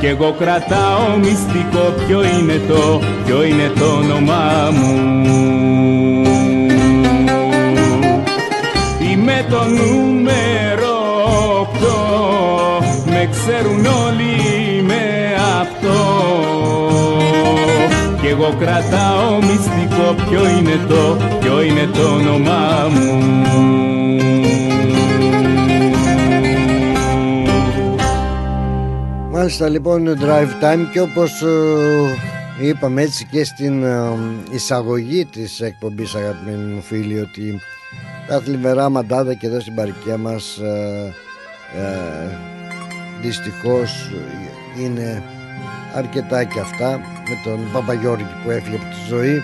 Κι 0.00 0.06
εγώ 0.06 0.34
κρατάω 0.38 1.16
μυστικό 1.18 1.92
ποιο 2.06 2.24
είναι 2.24 2.60
το, 2.68 3.00
ποιο 3.24 3.44
είναι 3.44 3.72
το 3.78 3.84
όνομά 3.84 4.70
μου 4.70 5.73
Είμαι 9.34 9.46
το 9.48 9.64
νούμερο 9.64 10.94
8 12.80 12.84
Με 13.06 13.28
ξέρουν 13.30 13.86
όλοι 13.86 14.82
με 14.82 15.34
αυτό. 15.60 15.98
Κι 18.20 18.26
εγώ 18.26 18.54
κρατάω 18.58 19.36
μυστικό 19.36 20.14
ποιο 20.28 20.48
είναι 20.48 20.86
το, 20.88 21.16
ποιο 21.40 21.62
είναι 21.62 21.86
το 21.92 22.14
όνομά 22.14 22.88
μου. 22.90 23.22
Μάλιστα 29.30 29.68
λοιπόν 29.68 30.18
drive 30.20 30.64
time 30.64 30.86
και 30.92 31.00
όπως 31.00 31.42
ε, 31.42 32.66
είπαμε 32.66 33.02
έτσι 33.02 33.26
και 33.30 33.44
στην 33.44 33.82
ε, 33.82 34.18
εισαγωγή 34.50 35.24
της 35.24 35.60
εκπομπής 35.60 36.14
αγαπημένοι 36.14 36.72
μου 36.72 36.82
φίλοι 36.82 37.18
ότι 37.18 37.60
τα 38.26 38.40
θλιβερά 38.40 38.88
μαντάδα 38.88 39.34
και 39.34 39.46
εδώ 39.46 39.60
στην 39.60 39.74
παρικία 39.74 40.16
μας 40.16 40.56
ε, 40.58 41.14
ε, 41.76 42.38
δυστυχώς 43.20 44.10
είναι 44.80 45.22
αρκετά 45.94 46.44
και 46.44 46.60
αυτά 46.60 46.90
με 46.98 47.40
τον 47.44 47.72
Παπαγιώργη 47.72 48.26
που 48.44 48.50
έφυγε 48.50 48.76
από 48.76 48.84
τη 48.84 48.96
ζωή 49.08 49.42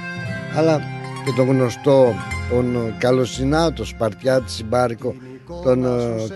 αλλά 0.56 0.80
και 1.24 1.32
τον 1.36 1.46
γνωστό 1.46 2.14
τον 2.50 2.94
Καλοσυνάτο 2.98 3.84
Σπαρτιάτη 3.84 4.50
Συμπάρικο 4.50 5.14
τον 5.62 5.86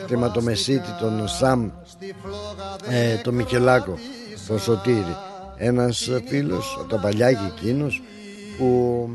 κτηματομεσίτη 0.05 0.89
τον 1.01 1.29
Σαμ 1.29 1.71
ε, 2.91 3.17
τον 3.23 3.35
Μικελάκο 3.35 3.99
τον 4.47 4.59
Σωτήρη 4.59 5.17
ένας 5.57 6.11
φίλος 6.27 6.77
από 6.81 6.89
τα 6.89 7.01
παλιά 7.01 7.29
εκείνος 7.29 8.03
που 8.59 9.09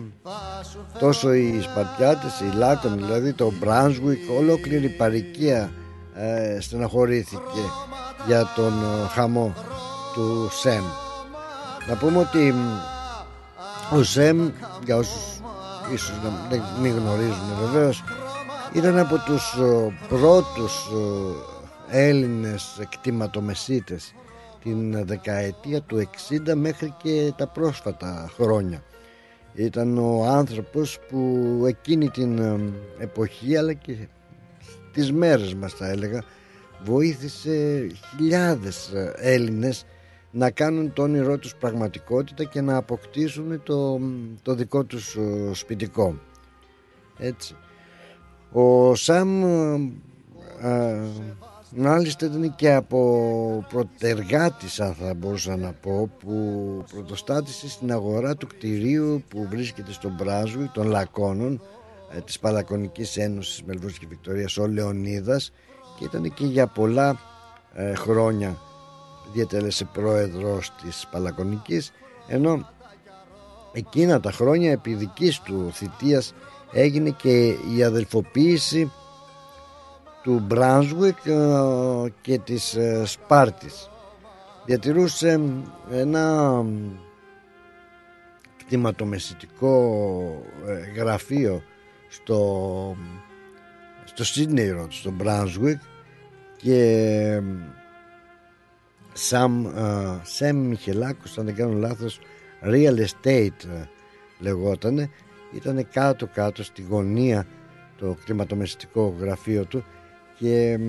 τόσο 0.99 1.33
οι 1.33 1.61
Σπαρτιάτες, 1.61 2.39
οι 2.39 2.55
Λάκων 2.57 2.97
δηλαδή 2.97 3.33
το 3.33 3.51
Μπράνσουικ 3.59 4.19
ολόκληρη 4.37 4.85
η 4.85 4.89
παροικία 4.89 5.71
ε, 6.15 6.59
στεναχωρήθηκε 6.61 7.61
για 8.27 8.51
τον 8.55 8.73
ε, 8.73 9.07
χαμό 9.07 9.53
του 10.13 10.49
Σέμ 10.51 10.83
να 11.87 11.95
πούμε 11.95 12.17
ότι 12.17 12.53
ο 13.93 14.03
Σέμ 14.03 14.49
για 14.85 14.97
όσους 14.97 15.41
ίσως 15.93 16.19
δεν 16.49 16.61
μην 16.81 16.97
γνωρίζουν 16.97 17.55
βεβαίως 17.59 18.03
ήταν 18.73 18.97
από 18.97 19.17
τους 19.17 19.53
ε, 19.53 19.97
πρώτους 20.09 20.87
ε, 21.91 22.07
Έλληνες 22.07 22.77
εκτιματομεσίτες 22.79 24.13
την 24.63 25.05
δεκαετία 25.05 25.81
του 25.81 26.09
60 26.29 26.53
μέχρι 26.55 26.93
και 27.03 27.33
τα 27.37 27.47
πρόσφατα 27.47 28.29
χρόνια 28.35 28.83
ήταν 29.63 29.97
ο 29.97 30.25
άνθρωπος 30.25 30.99
που 31.09 31.63
εκείνη 31.67 32.09
την 32.09 32.37
ε, 32.37 32.59
εποχή 32.97 33.57
αλλά 33.57 33.73
και 33.73 34.07
τις 34.93 35.11
μέρες 35.11 35.55
μας 35.55 35.73
θα 35.73 35.89
έλεγα 35.89 36.23
βοήθησε 36.83 37.87
χιλιάδες 38.09 38.91
Έλληνες 39.15 39.85
να 40.31 40.51
κάνουν 40.51 40.93
το 40.93 41.01
όνειρό 41.01 41.37
τους 41.37 41.55
πραγματικότητα 41.55 42.43
και 42.43 42.61
να 42.61 42.75
αποκτήσουν 42.75 43.63
το, 43.63 43.99
το 44.41 44.53
δικό 44.53 44.83
τους 44.83 45.17
σπιτικό. 45.51 46.19
Έτσι. 47.17 47.55
Ο 48.51 48.95
Σαμ 48.95 49.43
α, 50.61 50.99
μάλιστα 51.75 52.25
ήταν 52.25 52.55
και 52.55 52.73
από 52.73 53.65
πρωτεργάτης 53.69 54.79
αν 54.79 54.93
θα 54.93 55.13
μπορούσα 55.13 55.55
να 55.55 55.71
πω 55.71 56.09
που 56.19 56.33
πρωτοστάτησε 56.91 57.69
στην 57.69 57.91
αγορά 57.91 58.35
του 58.35 58.47
κτηρίου 58.47 59.23
που 59.27 59.47
βρίσκεται 59.49 59.91
στον 59.91 60.15
Μπράζου 60.17 60.71
των 60.71 60.87
Λακώνων 60.87 61.61
ε, 62.15 62.19
της 62.19 62.39
Παλακωνικής 62.39 63.17
Ένωσης 63.17 63.63
Μελβούς 63.63 63.99
και 63.99 64.05
Βικτωρίας 64.09 64.57
ο 64.57 64.67
Λεωνίδας 64.67 65.51
και 65.97 66.03
ήταν 66.03 66.33
και 66.33 66.45
για 66.45 66.67
πολλά 66.67 67.19
ε, 67.73 67.93
χρόνια. 67.93 68.57
Διατέλεσε 69.33 69.85
πρόεδρος 69.93 70.71
της 70.83 71.07
Παλακωνικής 71.11 71.91
ενώ 72.27 72.69
εκείνα 73.73 74.19
τα 74.19 74.31
χρόνια 74.31 74.71
επί 74.71 74.93
δικής 74.93 75.39
του 75.39 75.69
θητείας 75.73 76.33
έγινε 76.71 77.09
και 77.09 77.55
η 77.75 77.83
αδελφοποίηση 77.83 78.91
του 80.23 80.39
Μπράνσουικ 80.39 81.17
και 82.21 82.37
της 82.37 82.75
ε, 82.75 83.03
Σπάρτης 83.05 83.89
διατηρούσε 84.65 85.39
ένα 85.91 86.65
κτηματομεσητικό 88.57 90.43
ε, 90.65 90.99
γραφείο 91.01 91.63
στο 92.09 92.95
στο 94.03 94.23
Sydney 94.23 94.85
στο 94.89 95.11
Μπράνσουικ 95.11 95.79
και 96.57 97.41
Σαμ 99.13 99.65
Σέμ 100.23 100.57
Μιχελάκος 100.57 101.37
αν 101.37 101.45
δεν 101.45 101.55
κάνω 101.55 101.73
λάθος 101.73 102.19
Real 102.63 103.05
Estate 103.05 103.85
λεγότανε. 104.39 105.09
Ήταν 105.51 105.87
κάτω 105.91 106.27
κάτω 106.27 106.63
στη 106.63 106.81
γωνία 106.89 107.47
το 107.97 108.17
κλιματομεσητικό 108.25 109.15
γραφείο 109.19 109.65
του 109.65 109.83
και 110.39 110.79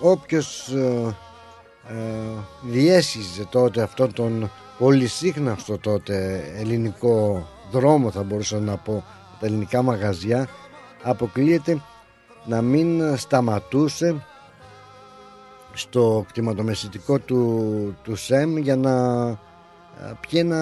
όποιος 0.00 0.68
ε, 0.68 1.16
ε, 1.88 1.94
διέσχιζε 2.62 3.44
τότε 3.50 3.82
αυτόν 3.82 4.12
τον 4.12 4.50
πολυσύχναστο 4.78 5.78
τότε 5.78 6.44
ελληνικό 6.56 7.46
δρόμο 7.70 8.10
θα 8.10 8.22
μπορούσα 8.22 8.58
να 8.58 8.76
πω 8.76 9.04
τα 9.40 9.46
ελληνικά 9.46 9.82
μαγαζιά 9.82 10.48
αποκλείεται 11.02 11.82
να 12.44 12.62
μην 12.62 13.16
σταματούσε 13.16 14.24
στο 15.72 16.26
κτηματομεσητικό 16.28 17.18
του, 17.18 17.96
του 18.02 18.16
ΣΕΜ 18.16 18.56
για 18.56 18.76
να 18.76 19.26
ε, 20.00 20.12
πιει 20.20 20.40
ένα, 20.44 20.58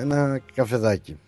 ένα 0.00 0.40
καφεδάκι. 0.54 1.18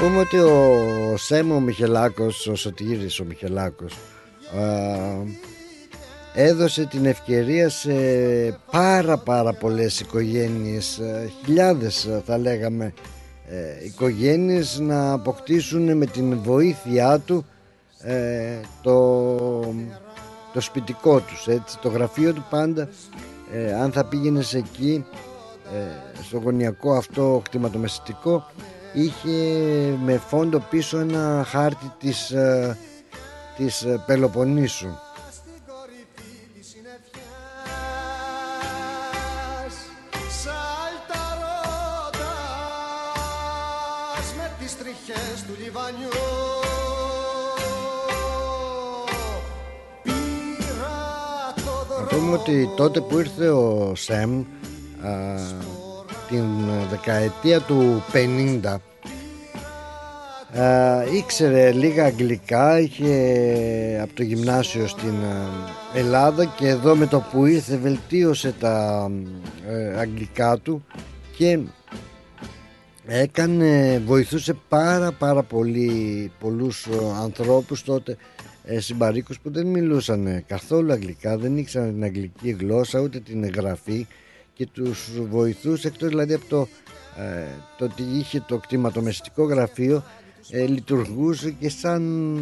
Πούμε 0.00 0.18
ότι 0.18 0.38
ο 0.38 1.14
Σέμ 1.16 1.52
ο 1.52 1.60
Μιχελάκος, 1.60 2.46
ο 2.46 2.54
Σωτήρης 2.54 3.20
ο 3.20 3.24
Μιχελάκος 3.24 3.98
έδωσε 6.34 6.84
την 6.84 7.06
ευκαιρία 7.06 7.68
σε 7.68 7.92
πάρα 8.70 9.16
πάρα 9.16 9.52
πολλές 9.52 10.00
οικογένειες 10.00 11.00
χιλιάδες 11.44 12.08
θα 12.24 12.38
λέγαμε 12.38 12.94
ε, 13.48 13.84
οικογένειες 13.84 14.78
να 14.78 15.12
αποκτήσουν 15.12 15.96
με 15.96 16.06
την 16.06 16.38
βοήθειά 16.42 17.18
του 17.18 17.44
ε, 18.02 18.60
το, 18.82 19.28
το 20.52 20.60
σπιτικό 20.60 21.20
τους 21.20 21.46
έτσι, 21.46 21.78
το 21.78 21.88
γραφείο 21.88 22.32
του 22.32 22.44
πάντα 22.50 22.88
ε, 23.52 23.74
αν 23.74 23.92
θα 23.92 24.04
πήγαινες 24.04 24.54
εκεί 24.54 25.04
στο 26.22 26.38
γωνιακό 26.38 26.92
αυτό 26.92 27.42
κτηματομεσητικό 27.44 28.46
είχε 29.02 29.98
με 30.04 30.18
φόντο 30.28 30.58
πίσω 30.58 30.98
ένα 30.98 31.44
χάρτη 31.48 31.92
της, 31.98 32.30
ε, 32.30 32.78
της 33.56 33.82
ε, 33.82 34.02
Πελοποννήσου. 34.06 34.88
Να 52.00 52.06
πούμε 52.06 52.32
ότι 52.32 52.70
τότε 52.76 53.00
που 53.00 53.18
ήρθε 53.18 53.48
ο 53.48 53.92
Σεμ 53.94 54.44
την 56.28 56.46
δεκαετία 56.90 57.60
του 57.60 58.02
50 58.12 58.76
Ε, 60.52 61.16
ήξερε 61.16 61.72
λίγα 61.72 62.04
αγγλικά, 62.04 62.80
είχε 62.80 64.00
από 64.02 64.14
το 64.14 64.22
γυμνάσιο 64.22 64.86
στην 64.86 65.14
ε, 65.94 65.98
Ελλάδα 65.98 66.44
και 66.44 66.68
εδώ 66.68 66.96
με 66.96 67.06
το 67.06 67.24
που 67.32 67.46
ήρθε 67.46 67.76
βελτίωσε 67.76 68.54
τα 68.60 69.06
ε, 69.68 69.98
αγγλικά 69.98 70.58
του 70.58 70.84
και 71.36 71.58
έκανε, 73.06 74.02
βοηθούσε 74.06 74.56
πάρα 74.68 75.12
πάρα 75.12 75.42
πολύ 75.42 76.30
πολλούς 76.38 76.86
ε, 76.86 76.96
ανθρώπους 77.22 77.82
τότε 77.82 78.16
ε, 78.64 78.80
συμπαρίκους 78.80 79.40
που 79.40 79.50
δεν 79.50 79.66
μιλούσαν 79.66 80.44
καθόλου 80.46 80.92
αγγλικά, 80.92 81.38
δεν 81.38 81.56
ήξεραν 81.56 81.92
την 81.92 82.04
αγγλική 82.04 82.50
γλώσσα 82.50 83.00
ούτε 83.00 83.20
την 83.20 83.48
γραφή 83.48 84.06
και 84.54 84.66
τους 84.66 85.10
βοηθούσε 85.30 85.88
εκτός 85.88 86.08
δηλαδή 86.08 86.34
από 86.34 86.44
το, 86.48 86.68
ε, 87.18 87.46
το 87.78 87.84
ότι 87.84 88.02
είχε 88.02 88.44
το 88.48 88.56
κτηματομεστικό 88.58 89.44
γραφείο 89.44 90.02
ε, 90.50 90.66
λειτουργούσε 90.66 91.50
και 91.50 91.68
σαν 91.68 92.36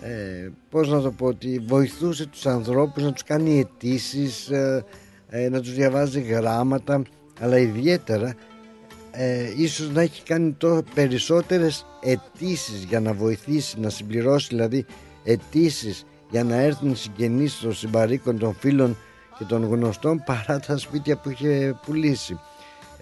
ε, 0.00 0.48
πώς 0.70 0.88
να 0.88 1.00
το 1.00 1.10
πω 1.10 1.26
ότι 1.26 1.64
βοηθούσε 1.66 2.26
τους 2.26 2.46
ανθρώπους 2.46 3.02
να 3.02 3.12
τους 3.12 3.22
κάνει 3.22 3.58
αιτήσεις, 3.58 4.48
ε, 4.48 4.84
ε, 5.28 5.48
να 5.48 5.60
τους 5.60 5.74
διαβάζει 5.74 6.20
γράμματα 6.20 7.02
αλλά 7.40 7.58
ιδιαίτερα 7.58 8.34
ε, 9.12 9.52
ίσως 9.56 9.90
να 9.90 10.00
έχει 10.00 10.22
κάνει 10.22 10.52
το 10.58 10.82
περισσότερες 10.94 11.86
αιτήσεις 12.02 12.84
για 12.84 13.00
να 13.00 13.12
βοηθήσει 13.12 13.80
να 13.80 13.88
συμπληρώσει 13.88 14.46
δηλαδή 14.48 14.86
αιτήσεις 15.24 16.04
για 16.30 16.44
να 16.44 16.56
έρθουν 16.56 16.96
συγγενείς 16.96 17.58
των 17.58 17.74
συμπαρίκων 17.74 18.38
των 18.38 18.54
φίλων 18.54 18.96
και 19.38 19.44
των 19.44 19.64
γνωστών 19.64 20.22
παρά 20.26 20.60
τα 20.60 20.76
σπίτια 20.76 21.16
που 21.16 21.30
είχε 21.30 21.78
πουλήσει. 21.86 22.38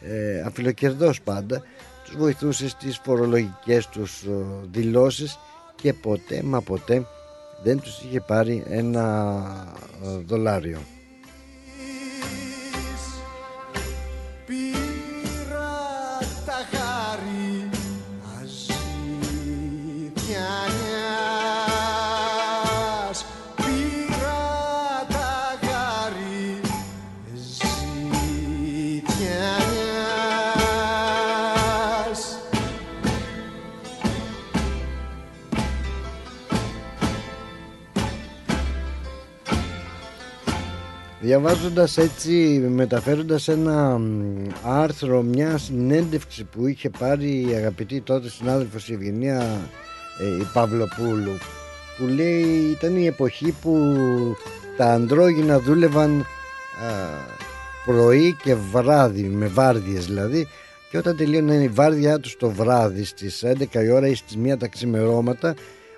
Ε, 0.01 0.40
αφιλοκερδός 0.40 1.20
πάντα 1.20 1.62
τους 2.09 2.17
βοηθούσες 2.17 2.71
στις 2.71 3.01
φορολογικές 3.05 3.87
τους 3.87 4.23
ε, 4.23 4.31
δηλώσεις 4.71 5.39
και 5.75 5.93
ποτέ 5.93 6.43
μα 6.43 6.61
ποτέ 6.61 7.07
δεν 7.63 7.81
τους 7.81 8.03
είχε 8.03 8.21
πάρει 8.21 8.63
ένα 8.69 9.35
ε, 10.05 10.23
δολάριο. 10.27 10.79
Διαβάζοντας 41.29 41.97
έτσι, 41.97 42.33
μεταφέροντας 42.68 43.49
ένα 43.49 44.01
άρθρο, 44.62 45.22
μιας 45.22 45.62
συνέντευξης 45.62 46.45
που 46.45 46.66
είχε 46.66 46.91
πάρει 46.91 47.47
η 47.51 47.55
αγαπητή 47.55 48.01
τότε 48.01 48.29
συνάδελφος 48.29 48.89
η 48.89 48.93
Ευγενία 48.93 49.41
ε, 50.20 50.41
η 50.41 50.47
Παυλοπούλου 50.53 51.39
που 51.99 52.05
λέει 52.07 52.43
ήταν 52.70 52.97
η 52.97 53.07
εποχή 53.07 53.55
που 53.62 53.97
τα 54.76 54.93
αντρόγυνα 54.93 55.59
δούλευαν 55.59 56.26
πρωί 57.85 58.37
και 58.43 58.55
βράδυ 58.55 59.22
με 59.22 59.47
βάρδιες 59.47 60.07
δηλαδή 60.07 60.49
και 60.91 60.99
όταν 60.99 61.16
τελείωνε 61.16 61.55
η 61.55 61.68
βάρδιά 61.68 62.18
τους 62.18 62.37
το 62.37 62.51
βράδυ 62.51 63.05
στις 63.05 63.45
11 63.72 63.83
η 63.85 63.91
ώρα 63.91 64.07
ή 64.07 64.14
στις 64.14 64.39
1 64.45 64.59
τα 64.59 64.66
ξημερώματα 64.66 65.55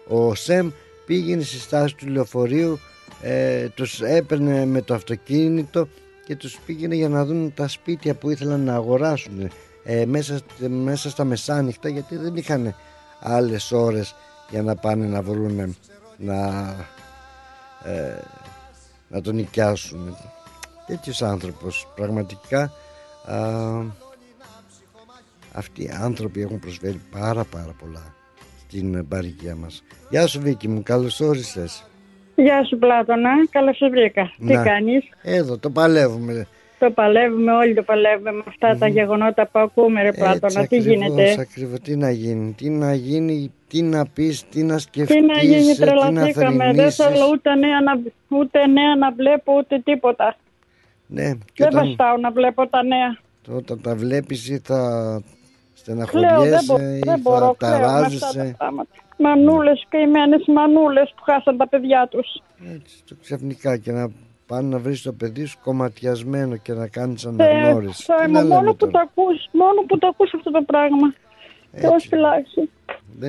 ο 0.08 0.34
Σεμ 0.34 0.70
πήγαινε 1.06 1.42
στη 1.42 1.58
στάση 1.58 1.94
του 1.94 2.08
λεωφορείου 2.08 2.80
ε, 3.22 3.68
τους 3.68 4.00
έπαιρνε 4.00 4.64
με 4.64 4.82
το 4.82 4.94
αυτοκίνητο 4.94 5.88
και 6.24 6.36
τους 6.36 6.58
πήγαινε 6.66 6.94
για 6.94 7.08
να 7.08 7.24
δουν 7.24 7.52
τα 7.54 7.68
σπίτια 7.68 8.14
που 8.14 8.30
ήθελαν 8.30 8.60
να 8.60 8.74
αγοράσουν 8.74 9.50
ε, 9.84 10.06
μέσα, 10.06 10.40
μέσα 10.68 11.10
στα 11.10 11.24
μεσάνυχτα 11.24 11.88
γιατί 11.88 12.16
δεν 12.16 12.36
είχαν 12.36 12.74
άλλες 13.20 13.72
ώρες 13.72 14.14
για 14.50 14.62
να 14.62 14.74
πάνε 14.74 15.06
να 15.06 15.22
βρουν 15.22 15.76
να, 16.16 16.68
ε, 17.84 18.22
να 19.08 19.20
τον 19.20 19.34
νοικιάσουν. 19.34 20.16
Τέτοιος 20.86 21.22
άνθρωπος 21.22 21.88
πραγματικά 21.94 22.72
α, 23.26 23.36
αυτοί 25.52 25.82
οι 25.82 25.90
άνθρωποι 26.00 26.40
έχουν 26.42 26.58
προσφέρει 26.58 27.00
πάρα 27.10 27.44
πάρα 27.44 27.74
πολλά 27.78 28.14
στην 28.66 29.08
παροικία 29.08 29.56
μας. 29.56 29.82
Γεια 30.10 30.26
σου 30.26 30.40
Βίκη 30.40 30.68
μου 30.68 30.82
καλώς 30.82 31.20
όρισες 31.20 31.84
Γεια 32.42 32.64
σου 32.64 32.78
Πλάτωνα, 32.78 33.30
καλώς 33.50 33.76
σε 33.76 33.88
βρήκα. 33.88 34.32
Τι 34.46 34.54
κάνεις; 34.54 35.04
Εδώ 35.22 35.58
το 35.58 35.70
παλεύουμε. 35.70 36.46
Το 36.78 36.90
παλεύουμε, 36.90 37.52
όλοι 37.52 37.74
το 37.74 37.82
παλεύουμε 37.82 38.32
με 38.32 38.42
αυτά 38.48 38.76
τα 38.78 38.88
γεγονότα 38.88 39.46
που 39.46 39.58
ακούμε 39.58 40.02
ρε 40.02 40.12
Πλάτωνα. 40.12 40.66
τι 40.66 40.76
γίνεται; 40.76 41.36
Ακριβώς, 41.40 41.80
τι 41.80 41.96
να 41.96 42.10
γίνει, 42.10 42.52
τι 42.52 42.68
να 42.70 42.94
γίνει, 42.94 43.52
τι 43.68 43.82
να 43.82 44.06
πεις, 44.06 44.44
τι 44.48 44.62
να 44.62 44.78
σκεφτείς, 44.78 45.16
τι 45.16 45.22
να 45.22 45.38
γίνει, 45.38 45.74
τρελαθήκαμε. 45.74 46.72
Δεν 46.72 46.90
θέλω 46.90 47.26
ούτε 47.32 47.54
νέα, 47.54 47.80
να, 47.80 48.00
ούτε 48.38 48.66
νέα 48.66 48.96
να 48.96 49.12
βλέπω 49.12 49.54
ούτε 49.56 49.78
τίποτα. 49.78 50.36
Ναι, 51.06 51.30
και 51.52 51.64
δεν 51.64 51.72
βαστάω 51.72 52.16
να 52.16 52.30
βλέπω 52.30 52.68
τα 52.68 52.82
νέα. 52.84 53.18
Όταν 53.56 53.80
τα 53.80 53.94
βλέπεις 53.94 54.48
ή 54.48 54.60
θα 54.64 54.80
στεναχωριέσαι 55.74 56.98
ή 57.02 57.06
θα 57.06 57.18
μπορώ, 57.22 57.56
ταράζεσαι. 57.58 58.56
Μανούλες, 59.20 59.86
καημένε 59.88 60.36
μανούλες 60.46 61.12
που 61.16 61.22
χάσαν 61.22 61.56
τα 61.56 61.68
παιδιά 61.68 62.08
τους. 62.10 62.42
Έτσι, 62.74 63.04
το 63.08 63.14
ξαφνικά 63.22 63.76
και 63.76 63.92
να 63.92 64.10
πάνε 64.46 64.68
να 64.68 64.78
βρεις 64.78 65.02
το 65.02 65.12
παιδί 65.12 65.44
σου 65.44 65.58
κομματιασμένο 65.62 66.56
και 66.56 66.72
να 66.72 66.88
κάνεις 66.88 67.26
αναγνώριση. 67.26 68.06
Ε, 68.22 68.28
μόνο, 68.28 68.74
που 68.74 68.90
το 68.90 68.98
ακούς, 68.98 69.48
μόνο 69.52 69.80
που 69.88 69.98
το 69.98 70.06
ακούς 70.06 70.34
αυτό 70.34 70.50
το 70.50 70.62
πράγμα. 70.62 71.14
Θεός 71.72 72.06
φυλάξει. 72.08 72.70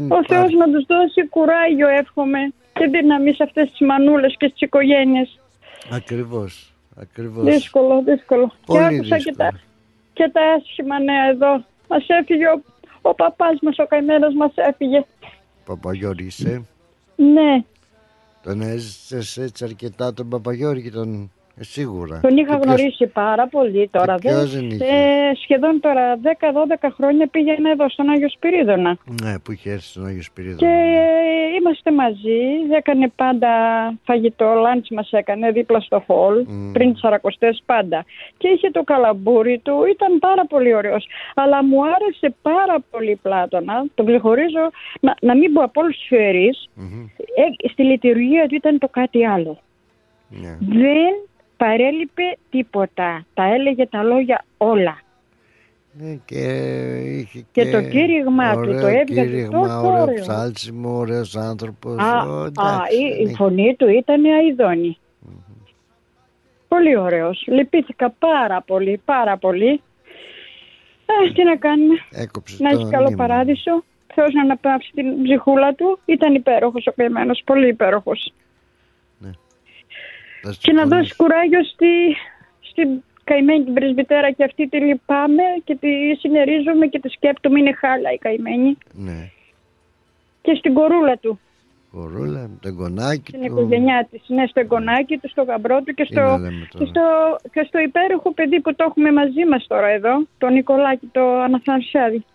Ο 0.10 0.26
Θεός 0.28 0.52
να 0.54 0.66
τους 0.72 0.86
δώσει 0.86 1.28
κουράγιο, 1.28 1.88
εύχομαι, 1.88 2.40
και 2.74 2.86
δύναμη 2.86 3.34
σε 3.34 3.44
αυτές 3.44 3.70
τις 3.70 3.88
μανούλες 3.88 4.36
και 4.38 4.48
τι 4.48 4.66
οικογένειες. 4.66 5.40
Ακριβώς. 5.92 6.74
Ακριβώς. 6.96 7.44
Δύσκολο, 7.44 8.02
δύσκολο. 8.02 8.52
Πολύ 8.66 8.80
και 8.80 8.96
άκουσα 8.96 9.18
και 9.18 9.34
τα, 9.38 9.52
και 10.14 10.30
τα 10.34 10.42
άσχημα 10.58 11.00
νέα 11.00 11.26
εδώ. 11.30 11.64
Μας 11.88 12.06
έφυγε 12.08 12.46
ο, 12.48 12.62
ο 13.02 13.14
παπάς 13.14 13.58
μας, 13.62 13.78
ο 13.78 13.86
καημένος 13.86 14.34
μας 14.34 14.52
έφυγε. 14.56 15.06
Παπαγιώρη 15.66 16.26
είσαι. 16.26 16.66
Ναι. 17.16 17.64
Τον 18.44 18.62
έζησες 18.62 19.38
έτσι 19.38 19.64
αρκετά 19.64 20.14
τον 20.14 20.30
Παπαγιώρη 20.30 20.82
και 20.82 20.92
τον 20.92 21.14
ε, 21.24 21.30
σίγουρα. 21.64 22.20
Τον 22.20 22.38
είχα 22.38 22.56
γνωρίσει 22.56 23.08
πάρα 23.08 23.48
πολύ 23.48 23.90
τώρα. 23.92 24.16
Και 24.20 24.34
δεν 24.34 24.70
είχε; 24.70 24.86
Ε, 24.86 25.36
σχεδόν 25.44 25.80
τώρα 25.80 26.16
10-12 26.16 26.88
χρόνια 26.96 27.28
πήγαινε 27.28 27.70
εδώ 27.70 27.90
στον 27.90 28.10
Άγιο 28.10 28.30
Σπυρίδωνα. 28.30 28.98
Ναι, 29.24 29.40
που 29.40 29.52
είχε 29.52 29.72
έρθει 29.72 29.86
στον 29.86 30.06
Άγιο 30.06 30.24
Σπυρίδωνα. 30.24 30.58
Και 30.58 30.66
ναι. 30.66 31.58
είμαστε 31.60 31.92
μαζί. 31.92 32.42
Έκανε 32.78 33.12
πάντα 33.16 33.50
φαγητό, 34.04 34.54
λάντς 34.54 34.90
μας 34.90 35.12
έκανε 35.12 35.52
δίπλα 35.52 35.80
στο 35.80 36.04
χολ, 36.08 36.46
mm. 36.48 36.70
πριν 36.74 36.94
τις 36.94 37.04
αρακοστές 37.04 37.64
πάντα. 37.66 38.06
Και 38.38 38.48
είχε 38.48 38.70
το 38.72 38.84
καλαμπούρι 38.84 39.60
του, 39.64 39.86
ήταν 39.94 40.20
πάρα 40.20 40.46
πολύ 40.46 40.74
ωραίος. 40.74 41.08
Αλλά 41.36 41.64
μου 41.64 41.86
άρεσε 41.86 42.36
πάρα 42.42 42.78
πολύ 42.92 43.20
Πλάτωνα, 43.22 43.86
τον 43.96 44.06
ξεχωρίζω, 44.06 44.70
να, 45.00 45.16
να 45.22 45.36
μην 45.36 45.54
πω 45.54 45.64
από 45.64 45.82
όλους 45.82 45.98
τους 45.98 46.18
mm-hmm. 46.18 47.06
ε, 47.18 47.68
στη 47.70 47.84
λειτουργία 47.84 48.48
του 48.48 48.56
ήταν 48.56 48.78
το 48.78 48.88
κάτι 48.88 49.26
άλλο. 49.26 49.58
Yeah. 50.32 50.38
Ναι. 50.42 50.58
Δεν 50.60 51.14
παρέλειπε 51.64 52.38
τίποτα. 52.50 53.26
Τα 53.34 53.44
έλεγε 53.44 53.86
τα 53.88 54.04
λόγια 54.04 54.46
όλα. 54.58 55.00
Ναι, 55.94 56.20
και, 56.26 56.44
είχε 57.04 57.46
και, 57.52 57.72
το 57.72 57.82
κήρυγμα 57.82 58.62
του 58.62 58.80
το 58.82 58.88
έβγαλε 58.88 59.48
τόσο 59.48 59.88
ωραίο. 59.88 60.02
Ωραίο 60.02 60.16
ψάλσιμο, 60.16 60.98
ωραίος 60.98 61.36
άνθρωπος. 61.36 61.98
Α, 61.98 62.18
α, 62.56 62.82
η, 63.00 63.24
η, 63.24 63.36
φωνή 63.36 63.76
του 63.76 63.90
ήταν 63.90 64.24
αηδόνη. 64.26 64.98
Mm-hmm. 64.98 65.74
Πολύ 66.68 66.98
ωραίος. 66.98 67.44
Λυπήθηκα 67.48 68.10
πάρα 68.20 68.62
πολύ, 68.62 69.02
πάρα 69.06 69.38
πολύ. 69.38 69.82
Ε, 71.06 71.32
τι 71.34 71.44
να 71.44 71.56
κάνουμε. 71.56 71.94
Έκοψε 72.12 72.64
να 72.64 72.70
έχεις 72.70 72.90
καλό 72.90 73.10
νήμα. 73.10 73.28
παράδεισο. 73.28 73.84
Θεός 74.14 74.34
να 74.34 74.42
αναπαύσει 74.42 74.92
την 74.94 75.24
ψυχούλα 75.24 75.74
του. 75.74 76.00
Ήταν 76.06 76.34
υπέροχος 76.34 76.88
ο 76.88 76.92
καημένος, 76.96 77.42
πολύ 77.46 77.68
υπέροχος 77.68 78.34
και 80.60 80.72
να 80.72 80.86
δώσεις 80.86 81.16
κουράγιο 81.16 81.64
στη, 81.64 82.16
στην 82.62 82.90
καημένη 83.24 83.64
την 83.64 83.74
πρεσβυτέρα 83.74 84.32
και 84.32 84.44
αυτή 84.44 84.68
τη 84.70 84.78
λυπάμαι 84.78 85.44
και 85.64 85.76
τη 85.76 85.90
συνερίζομαι 86.20 86.88
και 86.88 87.00
τη 87.00 87.10
σκέπτομαι. 87.10 87.60
Είναι 87.60 87.74
χάλα 87.74 88.12
η 88.14 88.18
καημένη. 88.18 88.78
Ναι. 88.94 89.30
Και 90.42 90.56
στην 90.56 90.74
κορούλα 90.74 91.18
του. 91.18 91.40
Κορούλα, 91.92 92.50
το 92.62 92.68
εγγονάκι 92.68 93.24
Στην 93.28 93.40
του. 93.40 93.46
οικογένειά 93.46 94.08
της. 94.12 94.22
Ναι, 94.28 94.46
στο 94.48 94.60
εγγονάκι 94.60 95.18
του, 95.18 95.30
στο 95.30 95.44
γαμπρό 95.44 95.82
του 95.82 95.94
και 95.94 96.04
στο, 96.04 96.40
και 96.78 96.86
στο, 96.86 97.02
και 97.52 97.64
στο 97.68 97.80
υπέροχο 97.80 98.34
παιδί 98.34 98.62
που 98.62 98.76
το 98.76 98.86
έχουμε 98.88 99.12
μαζί 99.12 99.46
μας 99.50 99.68
τώρα 99.68 99.88
εδώ, 99.88 100.26
τον 100.38 100.54
Νικολάκη, 100.54 101.10
το 101.12 101.40
Αναθανσιάδη. 101.42 102.26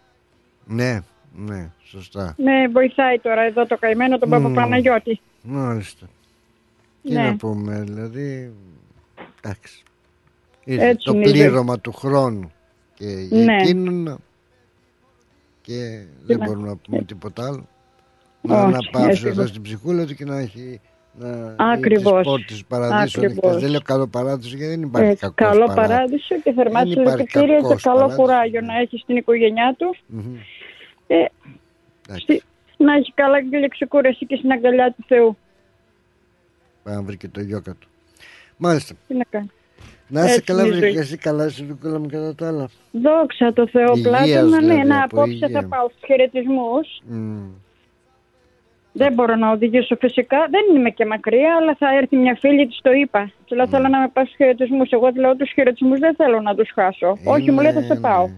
Ναι, 0.67 1.01
Ναι, 1.37 1.71
σωστά. 1.85 2.35
Με 2.39 2.69
βοηθάει 2.69 3.19
τώρα 3.19 3.43
εδώ 3.43 3.67
το 3.67 3.77
καημένο 3.77 4.19
τον 4.19 4.29
Παπαπαναγιώτη. 4.29 5.21
Μάλιστα. 5.43 6.07
Τι 7.07 7.13
Ναι. 7.13 7.23
να 7.23 7.37
πούμε, 7.37 7.81
δηλαδή. 7.87 8.53
Εντάξει. 9.43 9.83
Ήρθε 10.65 10.87
Έτσι 10.87 11.05
το 11.07 11.13
είναι 11.13 11.25
η 11.25 11.29
ζωή. 11.29 11.33
πλήρωμα 11.39 11.79
του 11.81 11.93
χρόνου 11.93 12.53
και 12.95 13.05
για 13.07 13.45
Ναι. 13.45 13.57
εκείνον 13.57 14.19
και 15.61 16.05
δεν 16.25 16.39
να- 16.39 16.45
μπορούμε 16.47 16.69
να 16.69 16.77
πούμε 16.77 17.03
τίποτα 17.03 17.47
άλλο. 17.47 17.67
Να 18.41 18.55
Όχι, 18.57 18.65
αναπαύσει 18.65 19.09
έτσι 19.11 19.29
αυτό 19.29 19.41
είναι. 19.41 19.49
στην 19.51 19.63
ψυχούλα 19.63 20.07
του 20.07 20.15
και 20.15 20.25
να 20.25 20.39
έχει 20.39 20.81
να 21.19 21.55
Ακριβώς. 21.73 22.13
τις 22.13 22.23
πόρτες 22.31 22.59
του 22.59 22.67
παραδείσου 22.67 23.21
Ακριβώς. 23.21 23.43
ανοιχτές. 23.43 23.63
Δεν 23.63 23.71
λέω 23.71 23.81
καλό 23.85 24.07
παράδεισο 24.07 24.57
γιατί 24.57 24.71
δεν 24.73 24.83
υπάρχει 24.83 25.11
Έτσι, 25.11 25.21
κακός 25.25 25.47
καλό 25.47 25.67
παράδεισος. 25.67 25.87
παράδεισο 25.97 26.35
και 26.43 26.53
θερμά 26.53 26.81
Δεν 26.83 26.85
τη 26.95 27.01
υπάρχει 27.01 27.11
συλληπιτήρια 27.11 27.57
και 27.57 27.63
κακός 27.63 27.83
καλό 27.83 27.95
παράδεισος, 27.97 28.21
κουράγιο 28.25 28.61
ναι. 28.61 28.67
να 28.67 28.79
έχει 28.79 28.99
στην 28.99 29.17
οικογένειά 29.17 29.75
του. 29.79 29.97
Μμμ. 30.07 30.35
Ε, 31.07 31.17
Εντάξει, 32.09 32.23
στη- 32.23 32.43
να 32.77 32.95
έχει 32.95 33.13
καλά 33.15 33.43
και 33.43 33.59
λεξικούραση 33.59 34.27
και 34.27 34.37
στην 34.37 34.53
αγκαλιά 34.53 34.95
του 34.97 35.05
Θεού. 35.09 35.37
Πάει 36.87 36.95
να 36.95 37.03
βρει 37.03 37.17
και 37.17 37.29
το 37.29 37.41
γιόκα 37.41 37.73
του. 37.81 37.89
Μάλιστα. 38.57 38.95
Τι 39.09 39.15
να 39.15 39.25
κάνει. 39.31 39.51
Να 40.09 40.21
είσαι 40.25 40.31
Έτσι 40.31 40.43
καλά, 40.45 40.61
είναι 40.67 40.75
η 40.75 40.79
βρε 40.79 40.87
ζωή. 40.87 40.93
και 40.95 40.99
εσύ 41.01 41.17
καλά, 41.17 41.45
εσύ 41.45 41.65
Βικούλα 41.65 41.99
μου 41.99 42.07
κατά 42.09 42.35
τα 42.35 42.47
άλλα. 42.49 42.69
Δόξα 42.93 43.53
τω 43.53 43.69
Θεώ, 43.69 43.93
Υγείας, 43.97 44.03
Πλάτωνα. 44.25 44.61
Ναι, 44.61 44.67
δηλαδή, 44.73 44.89
να 44.89 45.03
από 45.03 45.17
απόψε 45.17 45.33
υγεία. 45.33 45.49
θα 45.61 45.67
πάω 45.69 45.89
στους 45.89 46.01
χαιρετισμούς. 46.07 47.01
Μμ. 47.07 47.49
Δεν 48.93 49.13
μπορώ 49.13 49.35
να 49.37 49.51
οδηγήσω 49.51 49.97
φυσικά. 49.97 50.39
Δεν 50.51 50.77
είμαι 50.77 50.91
και 50.91 51.07
μακριά, 51.07 51.57
αλλά 51.61 51.75
θα 51.79 51.87
έρθει 51.97 52.17
μια 52.17 52.37
φίλη 52.41 52.67
της, 52.67 52.79
το 52.83 52.93
είπα. 52.93 53.31
Τη 53.49 53.55
λέω 53.55 53.67
θέλω 53.69 53.89
να 53.89 54.01
με 54.01 54.09
πάει 54.13 54.25
στους 54.25 54.37
χαιρετισμούς. 54.37 54.91
Εγώ 54.91 55.13
τη 55.13 55.19
λέω 55.19 55.37
τους 55.37 55.51
χαιρετισμούς 55.53 55.99
δεν 55.99 56.15
θέλω 56.15 56.41
να 56.41 56.55
τους 56.55 56.71
χάσω. 56.75 57.19
Όχι, 57.25 57.51
μου 57.51 57.61
λέει 57.61 57.73
θα 57.73 57.81
σε 57.81 57.87
Είναι, 57.87 58.01
πάω. 58.01 58.27
ναι. 58.27 58.33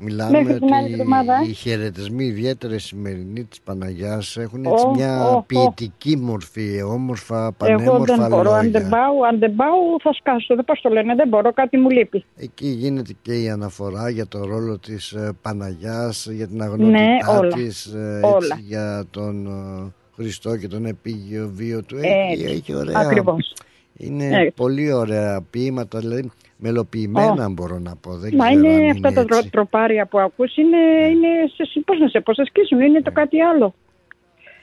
Μιλάμε 0.00 0.42
Μέχρι 0.42 0.58
την 0.58 0.72
άλλη 0.74 0.84
ότι 0.84 0.92
εβδομάδα, 0.92 1.34
ε. 1.34 1.48
οι 1.48 1.52
χαιρετισμοί 1.52 2.24
ιδιαίτερα 2.24 2.74
οι 2.74 2.78
σημερινοί 2.78 3.44
της 3.44 3.60
Παναγιάς 3.60 4.36
έχουν 4.36 4.66
Ω, 4.66 4.72
έτσι 4.72 4.86
μια 4.94 5.28
ω, 5.28 5.36
ω. 5.36 5.42
ποιητική 5.42 6.16
μορφή, 6.16 6.82
όμορφα, 6.82 7.38
Εγώ 7.42 7.52
πανέμορφα 7.58 8.14
δεν 8.16 8.28
μπορώ. 8.28 8.50
Αν 8.52 8.70
δεν 8.70 8.82
λόγια. 8.82 8.88
πάω, 8.88 9.22
αν 9.30 9.38
δεν 9.38 9.54
πάω 9.54 9.74
θα 10.02 10.12
σκάσω. 10.12 10.54
Δεν 10.54 10.64
πώς 10.64 10.80
το 10.80 10.88
λένε, 10.88 11.14
δεν 11.14 11.28
μπορώ, 11.28 11.52
κάτι 11.52 11.76
μου 11.76 11.90
λείπει. 11.90 12.24
Εκεί 12.36 12.66
γίνεται 12.68 13.12
και 13.22 13.42
η 13.42 13.48
αναφορά 13.50 14.08
για 14.10 14.26
το 14.26 14.44
ρόλο 14.44 14.78
της 14.78 15.12
ε, 15.12 15.32
Παναγιάς, 15.42 16.26
για 16.30 16.46
την 16.46 16.62
αγνότητά 16.62 16.88
Ναι, 16.90 17.38
όλα. 17.38 17.52
της, 17.54 17.86
ε, 17.86 18.20
Όλα. 18.22 18.36
έτσι, 18.36 18.62
για 18.66 19.04
τον 19.10 19.46
ε, 19.46 19.92
Χριστό 20.14 20.56
και 20.56 20.68
τον 20.68 20.86
επίγειο 20.86 21.50
βίο 21.54 21.82
του. 21.82 21.96
Έχει, 21.96 22.32
Έτσι, 22.42 22.44
έχει 22.54 22.74
ωραία, 22.74 22.98
ακριβώς. 22.98 23.52
είναι 23.96 24.24
Έτσι. 24.26 24.50
πολύ 24.56 24.92
ωραία 24.92 25.40
ποίηματα, 25.50 25.98
δηλαδή 25.98 26.30
μελοποιημένα 26.58 27.48
μπορώ 27.48 27.78
να 27.78 27.96
πω. 27.96 28.10
Δεν 28.16 28.32
Μα 28.36 28.44
ξέρω 28.46 28.58
αν 28.68 28.78
είναι 28.78 28.90
αυτά 28.90 29.12
τα 29.12 29.20
έτσι. 29.20 29.24
τρο- 29.40 29.50
τροπάρια 29.50 30.06
που 30.06 30.18
ακούς, 30.18 30.56
είναι, 30.56 30.76
είναι 31.10 31.28
σε, 31.54 31.80
πώς 31.84 31.98
να 31.98 32.08
σε 32.08 32.20
πω, 32.20 32.34
σε 32.34 32.44
σκίσουν, 32.44 32.80
είναι 32.80 33.02
το 33.02 33.10
κάτι 33.12 33.40
άλλο. 33.40 33.74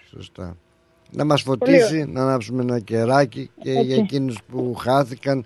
Σωστά. 0.09 0.57
Να 1.11 1.25
μας 1.25 1.41
φωτίσει, 1.41 2.05
να 2.11 2.21
ανάψουμε 2.21 2.61
ένα 2.61 2.79
κεράκι 2.79 3.49
και 3.61 3.69
Έτσι. 3.71 3.83
για 3.85 3.95
εκείνους 3.95 4.37
που 4.51 4.73
χάθηκαν 4.73 5.45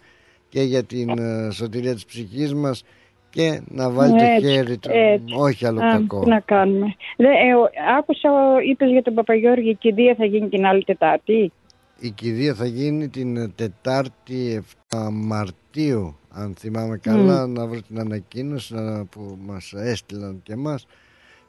και 0.50 0.62
για 0.62 0.84
την 0.84 1.10
ε, 1.10 1.52
σωτηρία 1.52 1.94
της 1.94 2.06
ψυχής 2.06 2.54
μας 2.54 2.84
και 3.30 3.62
να 3.68 3.90
βάλει 3.90 4.12
το 4.18 4.24
Έτσι, 4.24 4.50
χέρι 4.52 4.78
του, 4.78 4.90
έτσι. 4.94 5.34
όχι 5.38 5.66
άλλο 5.66 5.82
Α, 5.84 5.92
κακό. 5.92 6.20
τι 6.20 6.30
να 6.30 6.40
κάνουμε. 6.40 6.86
Δε, 7.18 7.28
ε, 7.28 7.54
ο- 7.56 7.70
άκουσα, 7.98 8.30
είπες 8.70 8.90
για 8.92 9.02
τον 9.02 9.14
Παπαγιώργη, 9.14 9.70
η 9.70 9.76
κηδεία 9.76 10.16
θα 10.18 10.26
γίνει 10.26 10.50
την 10.50 10.66
άλλη 10.66 10.84
Τετάρτη. 10.84 11.52
Η 12.00 12.10
κηδεία 12.10 12.54
θα 12.54 12.66
γίνει 12.66 13.08
την 13.10 13.56
Τετάρτη 13.56 14.64
7 14.90 15.10
Μαρτίου, 15.12 16.19
αν 16.30 16.54
θυμάμαι 16.60 16.98
καλά, 16.98 17.48
να 17.48 17.68
βρω 17.68 17.82
την 17.82 18.00
ανακοίνωση 18.00 18.74
να- 18.74 19.06
που 19.06 19.38
μας 19.46 19.74
έστειλαν 19.74 20.40
και 20.44 20.56
μας. 20.56 20.88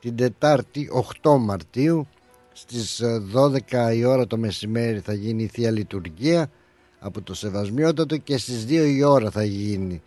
Την 0.00 0.16
Τετάρτη 0.16 0.88
8 1.22 1.36
Μαρτίου 1.38 2.06
στις 2.52 3.00
ε, 3.00 3.22
12 3.32 3.92
η 3.94 4.04
ώρα 4.04 4.26
το 4.26 4.36
μεσημέρι 4.36 4.98
θα 4.98 5.12
γίνει 5.12 5.42
η 5.42 5.46
Θεία 5.46 5.70
Λειτουργία 5.70 6.50
από 6.98 7.20
το 7.22 7.34
Σεβασμιότατο 7.34 8.16
και 8.16 8.36
στις 8.38 8.66
2 8.68 8.70
η 8.96 9.02
ώρα 9.02 9.30
θα 9.30 9.44
γίνει 9.44 10.02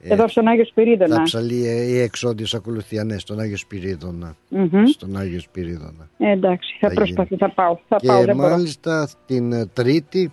ε, 0.00 0.12
Εδώ 0.12 0.28
στον 0.28 0.46
Άγιο 0.48 0.64
θα 0.64 0.70
Σπυρίδωνα. 0.70 1.22
ψαλεί 1.22 1.66
ε, 1.66 1.82
η 1.82 1.98
εξόντιος 1.98 2.54
ακολουθία 2.54 3.04
ναι, 3.04 3.18
στον 3.18 3.40
Άγιο 3.40 3.56
Σπυρίδωνα 3.56 4.36
Μμμ. 4.48 4.84
στον 4.86 5.16
Άγιο 5.16 5.40
Σπυρίδωνα 5.40 6.08
Ε, 6.18 6.30
εντάξει, 6.30 6.76
θα, 6.80 6.88
Θα 6.88 6.94
προσπαθήσω, 6.94 7.36
θα 7.36 7.50
πάω. 7.54 7.78
Θα 7.88 7.96
και 7.96 8.06
πάω, 8.06 8.24
δεν 8.24 8.36
μπορώ. 8.36 8.48
μάλιστα 8.48 9.08
την 9.26 9.52
ε, 9.52 9.66
Τρίτη 9.66 10.32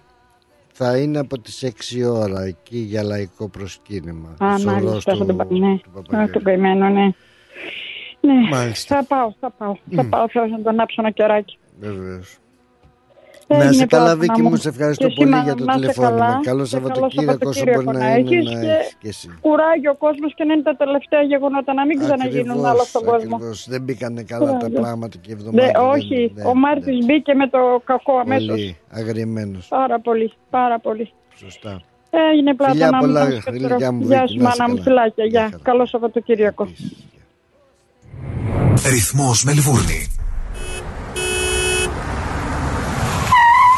θα 0.78 0.98
είναι 0.98 1.20
από 1.20 1.40
τις 1.40 1.64
6 1.64 2.04
ώρα 2.12 2.42
εκεί 2.44 2.78
για 2.78 3.04
λαϊκό 3.04 3.50
προσκύνημα. 3.50 4.36
Α, 4.44 4.58
Σωρός 4.58 4.84
μάλιστα, 4.84 5.12
θα 5.12 5.18
του- 5.18 5.26
τον 5.26 5.38
πάω. 5.38 5.48
Ναι, 5.58 5.78
του 5.78 5.90
Α, 5.90 5.92
Παπαγιώργη. 5.94 6.32
τον 6.32 6.44
καημένο, 6.44 6.90
ναι. 6.90 7.10
Ναι, 8.22 8.50
Μάλιστα. 8.52 8.96
θα 8.96 9.04
πάω, 9.06 9.34
θα 9.40 9.52
πάω. 9.52 9.76
Θα 9.96 10.06
πάω, 10.06 10.30
θα 10.30 10.42
τον 10.50 10.68
ανάψω 10.68 10.96
ένα 11.02 11.12
κεράκι. 11.12 11.58
Βεβαίως. 11.80 12.38
Έγινε 13.48 13.64
Να 13.66 13.72
είσαι 13.72 13.86
καλά 13.86 14.04
Πλάτωνα 14.04 14.22
Βίκυ 14.22 14.42
μου, 14.42 14.56
σε 14.56 14.70
ευχαριστώ 14.70 15.06
Και 15.06 15.12
εσύ, 15.12 15.20
πολύ 15.22 15.30
μα- 15.36 15.44
για 15.48 15.56
το 15.56 15.64
να 15.64 15.72
είσαι 15.74 15.80
τηλεφώνημα. 15.82 16.20
καλά. 16.26 16.40
Καλό 16.50 16.64
Και 16.64 16.70
Σαββατοκύριακο 16.74 17.50
όσο 17.50 17.60
Σαββατοκύριακο 17.60 17.84
μπορεί 17.84 17.98
να 17.98 18.04
να 18.04 18.10
είναι 18.16 18.30
έχεις 18.30 18.46
να 18.54 18.60
και 18.62 18.68
έχεις 18.80 18.96
και 19.02 19.08
εσύ. 19.14 19.28
Κουράγιο 19.46 19.92
ο 19.92 19.98
κόσμος 20.06 20.32
και 20.38 20.44
να 20.48 20.54
είναι 20.54 20.66
τα 20.70 20.76
τελευταία 20.84 21.22
γεγονότα, 21.32 21.72
να 21.80 21.84
μην 21.88 21.96
ξαναγίνουν 22.04 22.50
Ακριβώς, 22.50 22.70
άλλο 22.72 22.84
στον 22.94 23.04
κόσμο. 23.12 23.36
ακριβώς. 23.36 23.58
Δεν 23.74 23.82
μπήκανε 23.86 24.22
καλά 24.34 24.46
τα 24.52 24.58
Κουράγιο. 24.58 24.80
πράγματα 24.82 25.16
και 25.24 25.30
η 25.32 25.36
Δε, 25.36 25.40
εβδομάδα. 25.40 25.90
όχι, 25.96 26.18
δεν- 26.22 26.32
δεν- 26.36 26.46
ο 26.52 26.54
Μάρτης 26.64 26.96
δεν- 26.98 27.06
μπήκε 27.08 27.34
με 27.42 27.48
το 27.56 27.62
κακό 27.92 28.14
αμέσως. 28.24 28.48
Πολύ 28.48 28.78
αγριεμένος. 29.00 29.64
Πάρα 29.78 29.98
πολύ, 30.08 30.28
πάρα 30.50 30.78
πολύ. 30.86 31.06
Σωστά. 31.44 31.74
Έγινε 32.32 32.52
πλάτα 32.56 32.72
Φιλιά 32.72 32.90
να 32.90 33.00
πολλά, 33.00 33.26
μην 33.26 33.42
γλυκιά 33.56 33.92
μου, 33.92 34.02
Γεια 34.06 34.20
Βίκυ, 34.22 34.34
σου 34.34 34.42
να 34.44 34.50
είσαι 34.50 34.58
μάνα 34.60 34.66
μου, 34.70 34.76
καλά. 34.76 34.84
φιλάκια, 34.84 35.26
Γεια 35.26 35.40
γεια. 35.40 35.50
χαρά. 35.52 35.64
Καλό 35.70 35.86
Σαββατοκύριακο. 35.86 36.64
Επίσης. 36.64 36.96
Ρυθμός 38.94 39.44
Μελβούρνη. 39.44 40.15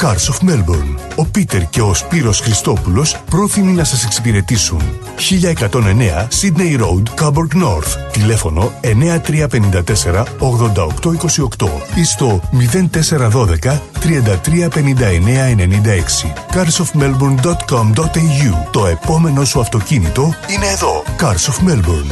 Cars 0.00 0.28
of 0.32 0.38
Melbourne. 0.48 0.94
Ο 1.16 1.26
Πίτερ 1.26 1.68
και 1.68 1.80
ο 1.80 1.94
Σπύρος 1.94 2.40
Χριστόπουλος 2.40 3.16
πρόθυμοι 3.30 3.72
να 3.72 3.84
σας 3.84 4.04
εξυπηρετήσουν. 4.04 4.80
1109 5.16 6.28
Sydney 6.40 6.78
Road, 6.80 7.02
Coburg 7.22 7.54
North. 7.62 7.96
Τηλέφωνο 8.12 8.72
9354 8.82 10.24
8828 10.38 11.68
ή 11.94 12.04
στο 12.04 12.40
0412 12.92 13.80
335996. 14.00 16.32
carsofmelbourne.com.au 16.52 18.68
Το 18.70 18.86
επόμενο 18.86 19.44
σου 19.44 19.60
αυτοκίνητο 19.60 20.34
είναι 20.48 20.66
εδώ. 20.66 21.02
Cars 21.20 21.48
of 21.50 21.58
Melbourne. 21.68 22.10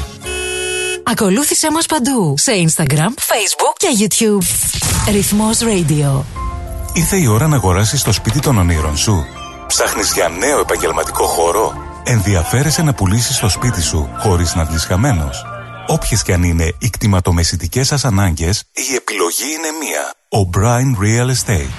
Ακολούθησέ 1.02 1.70
μας 1.70 1.86
παντού 1.86 2.34
σε 2.38 2.52
Instagram, 2.66 3.08
Facebook 3.08 3.74
και 3.76 3.88
YouTube. 3.98 4.44
Ρυθμός 5.12 5.58
Radio. 5.58 6.22
Ήρθε 6.92 7.16
η 7.16 7.26
ώρα 7.26 7.46
να 7.46 7.56
αγοράσεις 7.56 8.02
το 8.02 8.12
σπίτι 8.12 8.40
των 8.40 8.58
ονείρων 8.58 8.96
σου. 8.96 9.24
Ψάχνεις 9.66 10.12
για 10.12 10.28
νέο 10.28 10.60
επαγγελματικό 10.60 11.26
χώρο; 11.26 11.72
Ενδιαφέρεσαι 12.04 12.82
να 12.82 12.94
πουλήσεις 12.94 13.38
το 13.38 13.48
σπίτι 13.48 13.82
σου 13.82 14.08
χωρίς 14.18 14.54
να 14.54 14.64
βγεις 14.64 14.84
χαμένος. 14.84 15.44
Όποιες 15.86 16.22
και 16.22 16.32
αν 16.32 16.42
είναι 16.42 16.74
οι 16.78 16.90
κτηματομεσητικές 16.90 17.86
σας 17.86 18.04
ανάγκες, 18.04 18.64
η 18.72 18.94
επιλογή 18.94 19.44
είναι 19.44 19.68
μία. 19.80 20.12
O'Brien 20.38 20.90
Real 21.02 21.28
Estate. 21.34 21.78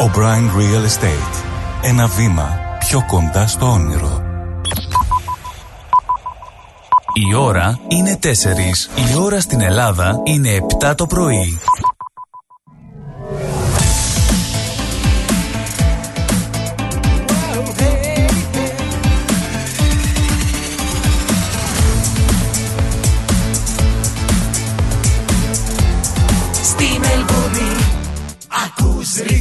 O'Brien 0.00 0.48
Real 0.56 0.84
Estate. 0.84 1.44
Ένα 1.82 2.06
βήμα 2.06 2.58
πιο 2.78 3.04
κοντά 3.06 3.46
στο 3.46 3.66
όνειρο. 3.66 4.22
Η 7.14 7.34
ώρα 7.34 7.78
είναι 7.88 8.18
4. 8.22 8.26
Η 9.12 9.16
ώρα 9.18 9.40
στην 9.40 9.60
Ελλάδα 9.60 10.20
είναι 10.24 10.58
7 10.80 10.94
το 10.96 11.06
πρωί. 11.06 11.58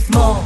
Ρυθμό 0.10 0.41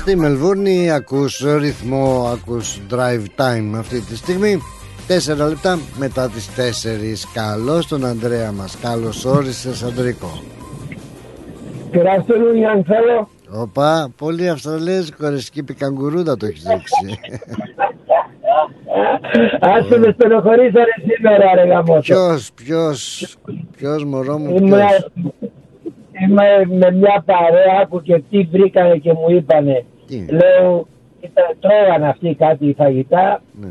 Στη 0.00 0.16
Μελβούρνη 0.16 0.90
ακούς 0.90 1.44
ρυθμό, 1.58 2.30
ακούς 2.32 2.80
drive 2.90 3.24
time 3.36 3.78
αυτή 3.78 4.00
τη 4.00 4.16
στιγμή. 4.16 4.58
Τέσσερα 5.06 5.48
λεπτά 5.48 5.78
μετά 5.98 6.28
τις 6.28 6.54
τέσσερις. 6.54 7.26
Καλώς 7.32 7.86
τον 7.86 8.04
Ανδρέα 8.04 8.52
μας. 8.52 8.78
Καλώς 8.82 9.24
όρισες 9.24 9.82
Ανδρίκο. 9.82 10.42
Good 11.92 12.06
afternoon, 12.06 12.56
young 12.66 12.82
fellow. 12.90 13.26
Οπα, 13.62 14.12
πολύ 14.16 14.48
αυστραλέζικο 14.48 15.28
ρε 15.28 15.40
σκύπη 15.40 15.74
καγκουρούδα 15.74 16.36
το 16.36 16.46
έχεις 16.46 16.64
ρίξει. 16.68 17.18
Άσε 19.60 19.98
με 19.98 20.12
στενοχωρήσανε 20.12 20.94
σήμερα 21.06 21.54
ρε 21.54 21.68
γαμότο. 21.68 22.00
Ποιος, 22.00 22.50
ποιος, 22.54 23.36
ποιος 23.76 24.04
μωρό 24.04 24.38
μου, 24.38 24.56
Είμαι, 24.56 24.76
ποιος; 24.76 25.10
Είμαι 26.22 26.76
με 26.78 26.90
μια 26.90 27.22
παρέα 27.26 27.86
που 27.88 28.02
και 28.02 28.22
τι 28.30 28.42
βρήκανε 28.42 28.96
και 28.96 29.12
μου 29.12 29.30
είπανε. 29.30 29.84
Τι; 30.06 30.26
Λέω, 30.30 30.86
κοίτα, 31.20 31.42
τρώγανε 31.60 32.08
αυτοί 32.08 32.34
κάτι 32.34 32.74
φαγητά. 32.76 33.42
Ναι. 33.60 33.68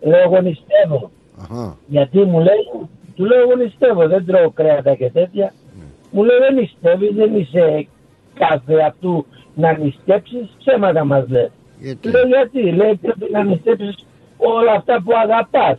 Λέω, 0.00 0.20
εγώ 0.20 0.40
νηστεύω. 0.40 1.10
Αχα. 1.40 1.76
Γιατί 1.86 2.18
μου 2.18 2.38
λέει, 2.38 2.88
του 3.14 3.24
λέω, 3.24 3.40
εγώ 3.40 3.56
νηστεύω, 3.56 4.08
δεν 4.08 4.26
τρώω 4.26 4.50
κρέατα 4.50 4.94
και 4.94 5.10
τέτοια. 5.10 5.52
Ναι. 5.78 5.84
Μου 6.10 6.24
λέει, 6.24 6.38
δεν 6.38 6.54
νηστεύεις, 6.54 7.14
δεν 7.14 7.36
είσαι 7.36 7.86
κάθε 8.34 8.74
αυτού 8.74 9.26
να 9.54 9.78
νηστέψεις, 9.78 10.56
ψέματα 10.58 11.04
μας 11.04 11.28
λέει. 11.28 11.50
Γιατί; 11.78 12.00
Του 12.00 12.08
λέω, 12.08 12.26
γιατί, 12.26 12.72
λέει, 12.72 12.94
πρέπει 12.94 13.32
να 13.32 13.42
νηστέψεις 13.44 14.06
όλα 14.36 14.72
αυτά 14.72 15.02
που 15.02 15.12
αγαπάς. 15.24 15.78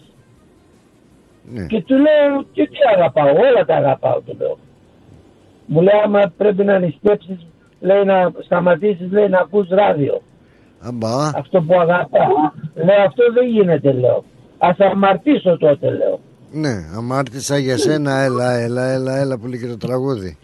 Ναι. 1.44 1.66
Και 1.66 1.82
του 1.82 1.96
λέω, 1.96 2.44
και 2.52 2.68
τι 2.68 2.78
αγαπάω, 2.96 3.30
όλα 3.30 3.66
τα 3.66 3.76
αγαπάω, 3.76 4.22
του 4.22 4.36
λέω. 4.40 4.58
Μου 5.72 5.82
λέει, 5.82 6.00
άμα 6.06 6.34
πρέπει 6.38 6.64
να 6.64 6.80
νηστέψεις, 6.80 7.46
λέει 7.80 8.04
να 8.04 8.32
σταματήσεις, 8.46 9.12
λέει 9.12 9.28
να 9.30 9.40
ακούς 9.40 9.68
ράδιο. 9.70 10.22
Αμπά. 10.82 11.28
Αυτό 11.36 11.62
που 11.62 11.80
αγαπάω. 11.80 12.36
Λέω, 12.76 13.02
αυτό 13.08 13.24
δεν 13.34 13.48
γίνεται, 13.48 13.92
λέω. 13.92 14.24
Ας 14.58 14.78
αμαρτήσω 14.80 15.58
τότε, 15.58 15.88
λέω. 15.90 16.20
Ναι, 16.52 16.74
αμάρτησα 16.98 17.58
για 17.58 17.78
σένα, 17.78 18.20
έλα, 18.20 18.52
έλα, 18.54 18.84
έλα, 18.90 19.18
έλα 19.18 19.38
που 19.38 19.48
λέει 19.48 19.60
και 19.60 19.68
το 19.68 19.78
τραγούδι. 19.78 20.38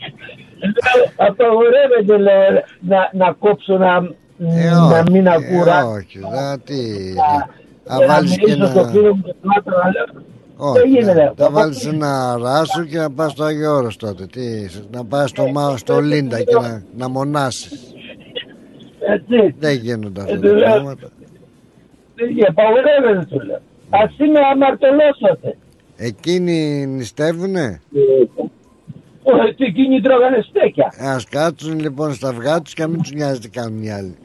Λέω, 0.60 1.28
Απαγορεύεται, 1.30 2.18
λέω, 2.18 2.62
να, 2.80 3.10
να 3.14 3.32
κόψω 3.40 3.78
να, 3.78 3.94
Ε, 4.40 4.70
να 4.70 5.00
όχι, 5.00 5.12
μην 5.12 5.26
ε, 5.28 5.32
ακούω 5.34 5.64
ράδιο. 5.64 5.90
όχι, 5.92 6.20
δα, 6.20 6.60
τι. 6.64 7.12
Για 7.12 7.50
Να 7.88 8.00
να 8.00 8.06
βάλεις 8.08 8.38
και 8.38 8.46
μιλήσω 8.50 8.66
στο 8.68 8.80
ένα... 8.80 8.90
φίλο 8.90 9.16
μου 9.16 9.22
και 9.22 9.34
πλάτωνα, 9.42 9.92
λέω, 9.94 10.24
Όχι, 10.58 10.80
δεν 10.80 10.90
γίνεται, 10.90 11.14
να- 11.14 11.24
λέω. 11.24 11.34
θα 11.38 11.50
βάλεις 11.50 11.86
ένα 11.86 12.38
ράσο 12.38 12.84
και 12.86 12.98
να 12.98 13.12
πας 13.12 13.32
στο 13.32 13.44
Άγιο 13.44 13.74
Όρος 13.76 13.98
τότε. 13.98 14.26
Τι, 14.26 14.42
να 14.92 15.06
πας 15.06 15.30
στο, 15.30 15.48
Μα- 15.52 15.78
στο 15.78 16.00
Λίντα 16.00 16.44
και 16.44 16.56
να, 16.62 16.84
να 16.98 17.10
μονάσεις. 17.10 17.94
Έτσι. 19.00 19.56
Δεν 19.60 19.76
γίνονται 19.78 20.22
αυτά 20.22 20.34
Ε, 20.34 20.40
τα 20.40 20.48
του 20.48 20.56
λέω, 20.56 20.66
πράγματα. 20.70 21.10
Δεν 22.16 22.28
απαγορεύεται, 22.50 23.26
του 23.30 23.46
λέω. 23.46 23.60
Ας 23.90 24.18
είμαι 24.18 24.40
αμαρτωλός 24.52 25.20
Εκείνοι 25.98 26.86
νηστεύουνε; 26.86 27.82
Όχι, 29.24 29.56
εκείνοι 29.64 30.02
τρώγανε 30.02 30.46
στέκια. 30.50 30.94
Ας 31.00 31.26
κάτσουν 31.26 31.80
λοιπόν 31.80 32.14
στα 32.14 32.28
αυγά 32.30 32.62
τους 32.62 32.74
και 32.74 32.82
να 32.82 32.88
μην 32.88 33.02
τους 33.02 33.12
νοιάζει 33.12 33.40
τι 33.40 33.50
κάνουν 33.50 33.84
οι 33.84 33.92
άλλοι. 33.92 34.16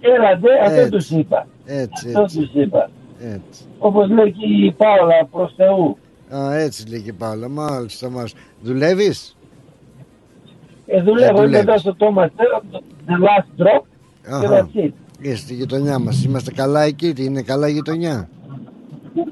Έλατε, 0.00 0.48
αυτό 0.64 0.80
Έτσι. 0.80 0.90
τους 0.90 1.10
είπα. 1.10 1.46
Έτσι, 1.66 2.06
Αυτό 2.08 2.20
έτσι, 2.20 2.38
τους 2.38 2.62
είπα. 2.62 2.90
έτσι. 3.20 3.62
Όπως 3.78 4.08
λέει 4.08 4.32
και 4.32 4.46
η 4.66 4.72
Πάολα 4.72 5.26
προς 5.30 5.54
Θεού. 5.56 5.96
Α, 6.36 6.54
έτσι 6.58 6.88
λέει 6.88 7.02
και 7.02 7.12
πάλι. 7.12 7.48
Μάλιστα, 7.48 8.10
μας. 8.10 8.34
Δουλεύεις; 8.62 9.36
Ε, 10.86 11.02
δουλεύω, 11.02 11.22
Ε, 11.42 11.44
είμαι 11.44 11.58
δουλεύεις. 11.58 11.58
εδώ 11.68 11.78
στο 11.78 11.96
Thomas 11.98 12.26
Terra, 12.26 12.60
the 13.06 13.16
last 13.26 13.62
drop. 13.62 13.82
Και 14.40 14.46
Αχα. 14.46 14.68
that's 14.74 14.84
it. 14.86 14.90
Και 15.22 15.34
στη 15.34 15.54
γειτονιά 15.54 15.98
μας. 15.98 16.24
Είμαστε 16.24 16.52
καλά 16.52 16.80
εκεί. 16.82 17.12
Τι 17.12 17.24
είναι 17.24 17.42
καλά 17.42 17.68
γειτονιά; 17.68 18.28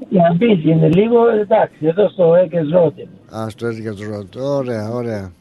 Για 0.09 0.35
μπίτι 0.37 0.69
είναι 0.69 0.87
λίγο, 0.89 1.27
εντάξει, 1.27 1.85
εδώ 1.85 2.09
στο 2.09 2.35
Έκες 2.35 2.69
Ρότι. 2.71 3.07
Α, 3.35 3.49
στο 3.49 3.67
Edgar 3.67 4.15
Road. 4.19 4.41
Ωραία, 4.41 4.89
ωραία. 4.89 5.31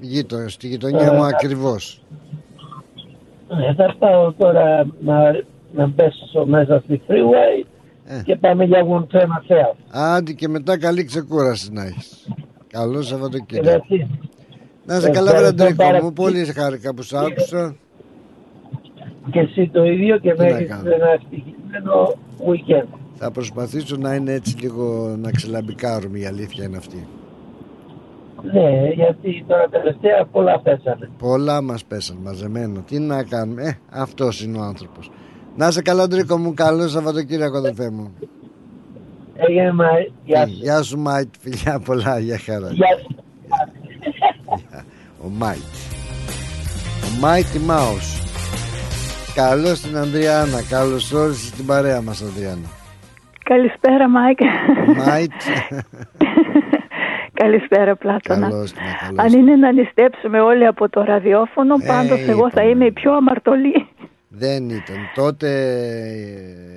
Γείτο, 0.00 0.48
στη 0.48 0.66
γειτονιά 0.68 1.12
μου 1.12 1.22
ακριβώς. 1.24 2.02
Ε, 3.68 3.74
θα 3.74 3.94
πάω 3.98 4.32
τώρα 4.32 4.86
να, 5.00 5.16
να 5.74 5.90
πέσω 5.90 6.44
μέσα 6.46 6.80
στη 6.84 7.00
freeway 7.08 7.64
Ε. 8.06 8.22
και 8.24 8.36
πάμε 8.36 8.64
για 8.64 8.80
γοντσένα 8.80 9.42
θέα. 9.46 9.74
Άντε 9.90 10.32
και 10.32 10.48
μετά 10.48 10.78
καλή 10.78 11.04
ξεκούραση 11.04 11.72
να 11.72 11.82
έχεις. 11.84 12.28
Καλό 12.68 12.98
Και 13.00 13.06
Σαββατοκύριακο. 13.06 13.84
that's 13.88 13.94
it. 14.02 14.06
Να 14.86 15.00
σε 15.00 15.10
καλά, 15.10 15.30
Ευχαριστώ 15.30 15.56
Βραντρίκο 15.56 15.82
πάρα 15.82 16.02
μου. 16.02 16.12
πολύ. 16.12 16.32
Πολύ 16.32 16.44
χάρηκα 16.52 16.94
που 16.94 17.02
σ' 17.02 17.12
άκουσα. 17.14 17.76
Και 19.30 19.40
εσύ 19.40 19.68
το 19.72 19.84
ίδιο 19.84 20.18
και 20.18 20.30
Τι 20.32 20.38
με 20.38 20.50
να 20.50 20.56
έχεις 20.56 20.68
κάνω. 20.68 20.90
ένα 20.94 21.08
ευτυχισμένο 21.12 22.14
weekend. 22.46 22.98
Θα 23.14 23.30
προσπαθήσω 23.30 23.96
να 23.96 24.14
είναι 24.14 24.32
έτσι 24.32 24.56
λίγο 24.58 25.14
να 25.18 25.30
ξελαμπικάρουμε 25.30 26.18
η 26.18 26.26
αλήθεια 26.26 26.64
είναι 26.64 26.76
αυτή. 26.76 27.06
Ναι, 28.52 28.88
γιατί 28.94 29.44
τώρα 29.48 29.68
τελευταία 29.70 30.24
πολλά 30.32 30.60
πέσανε. 30.60 31.10
Πολλά 31.18 31.62
μας 31.62 31.84
πέσαν 31.84 32.16
μαζεμένα. 32.22 32.80
Τι 32.80 32.98
να 32.98 33.22
κάνουμε. 33.22 33.62
Ε, 33.62 33.72
αυτός 33.90 34.42
είναι 34.42 34.58
ο 34.58 34.62
άνθρωπος. 34.62 35.10
Να 35.56 35.70
σε 35.70 35.82
καλά, 35.82 36.08
Ντρίκο 36.08 36.38
μου. 36.38 36.54
Καλό 36.54 36.88
Σαββατοκύριακο, 36.88 37.56
αδελφέ 37.56 37.90
μου. 37.90 38.14
Έγινε 39.36 39.72
μα, 39.72 39.86
γεια 40.24 40.46
σου. 40.46 40.52
Γεια 40.60 40.82
σου, 40.82 40.98
Μάικ. 40.98 41.28
Φιλιά 41.40 41.80
πολλά. 41.84 42.18
Γεια 42.18 42.38
χαρά. 42.38 42.68
Γεια 42.72 42.98
σου. 42.98 43.16
Ο 45.24 45.28
Μάικ. 45.28 45.58
Ο 47.04 47.20
Mighty 47.20 47.58
Mouse. 47.58 48.18
Καλώς 49.34 49.80
την 49.80 49.96
Ανδριάννα. 49.96 50.62
Καλώς 50.68 51.12
όρισες 51.12 51.46
στην 51.48 51.66
παρέα 51.66 52.00
μας, 52.02 52.22
Ανδριάννα. 52.22 52.68
Καλησπέρα, 53.44 54.08
Μάικ. 54.08 54.38
Μάιτ. 55.06 55.32
Καλησπέρα, 57.42 57.96
Πλάτωνα. 57.96 58.48
Καλώς 58.48 58.72
την, 58.72 58.82
καλώς 59.00 59.18
Αν 59.24 59.30
την. 59.30 59.38
είναι 59.40 59.56
να 59.56 59.72
νηστέψουμε 59.72 60.40
όλοι 60.40 60.66
από 60.66 60.88
το 60.88 61.02
ραδιόφωνο, 61.02 61.74
πάντως 61.86 62.20
εγώ 62.28 62.50
θα 62.50 62.62
είπαμε. 62.62 62.68
είμαι 62.70 62.84
η 62.84 62.92
πιο 62.92 63.12
αμαρτωλή. 63.12 63.86
Δεν 64.36 64.68
ήταν. 64.70 64.96
Τότε 65.14 65.48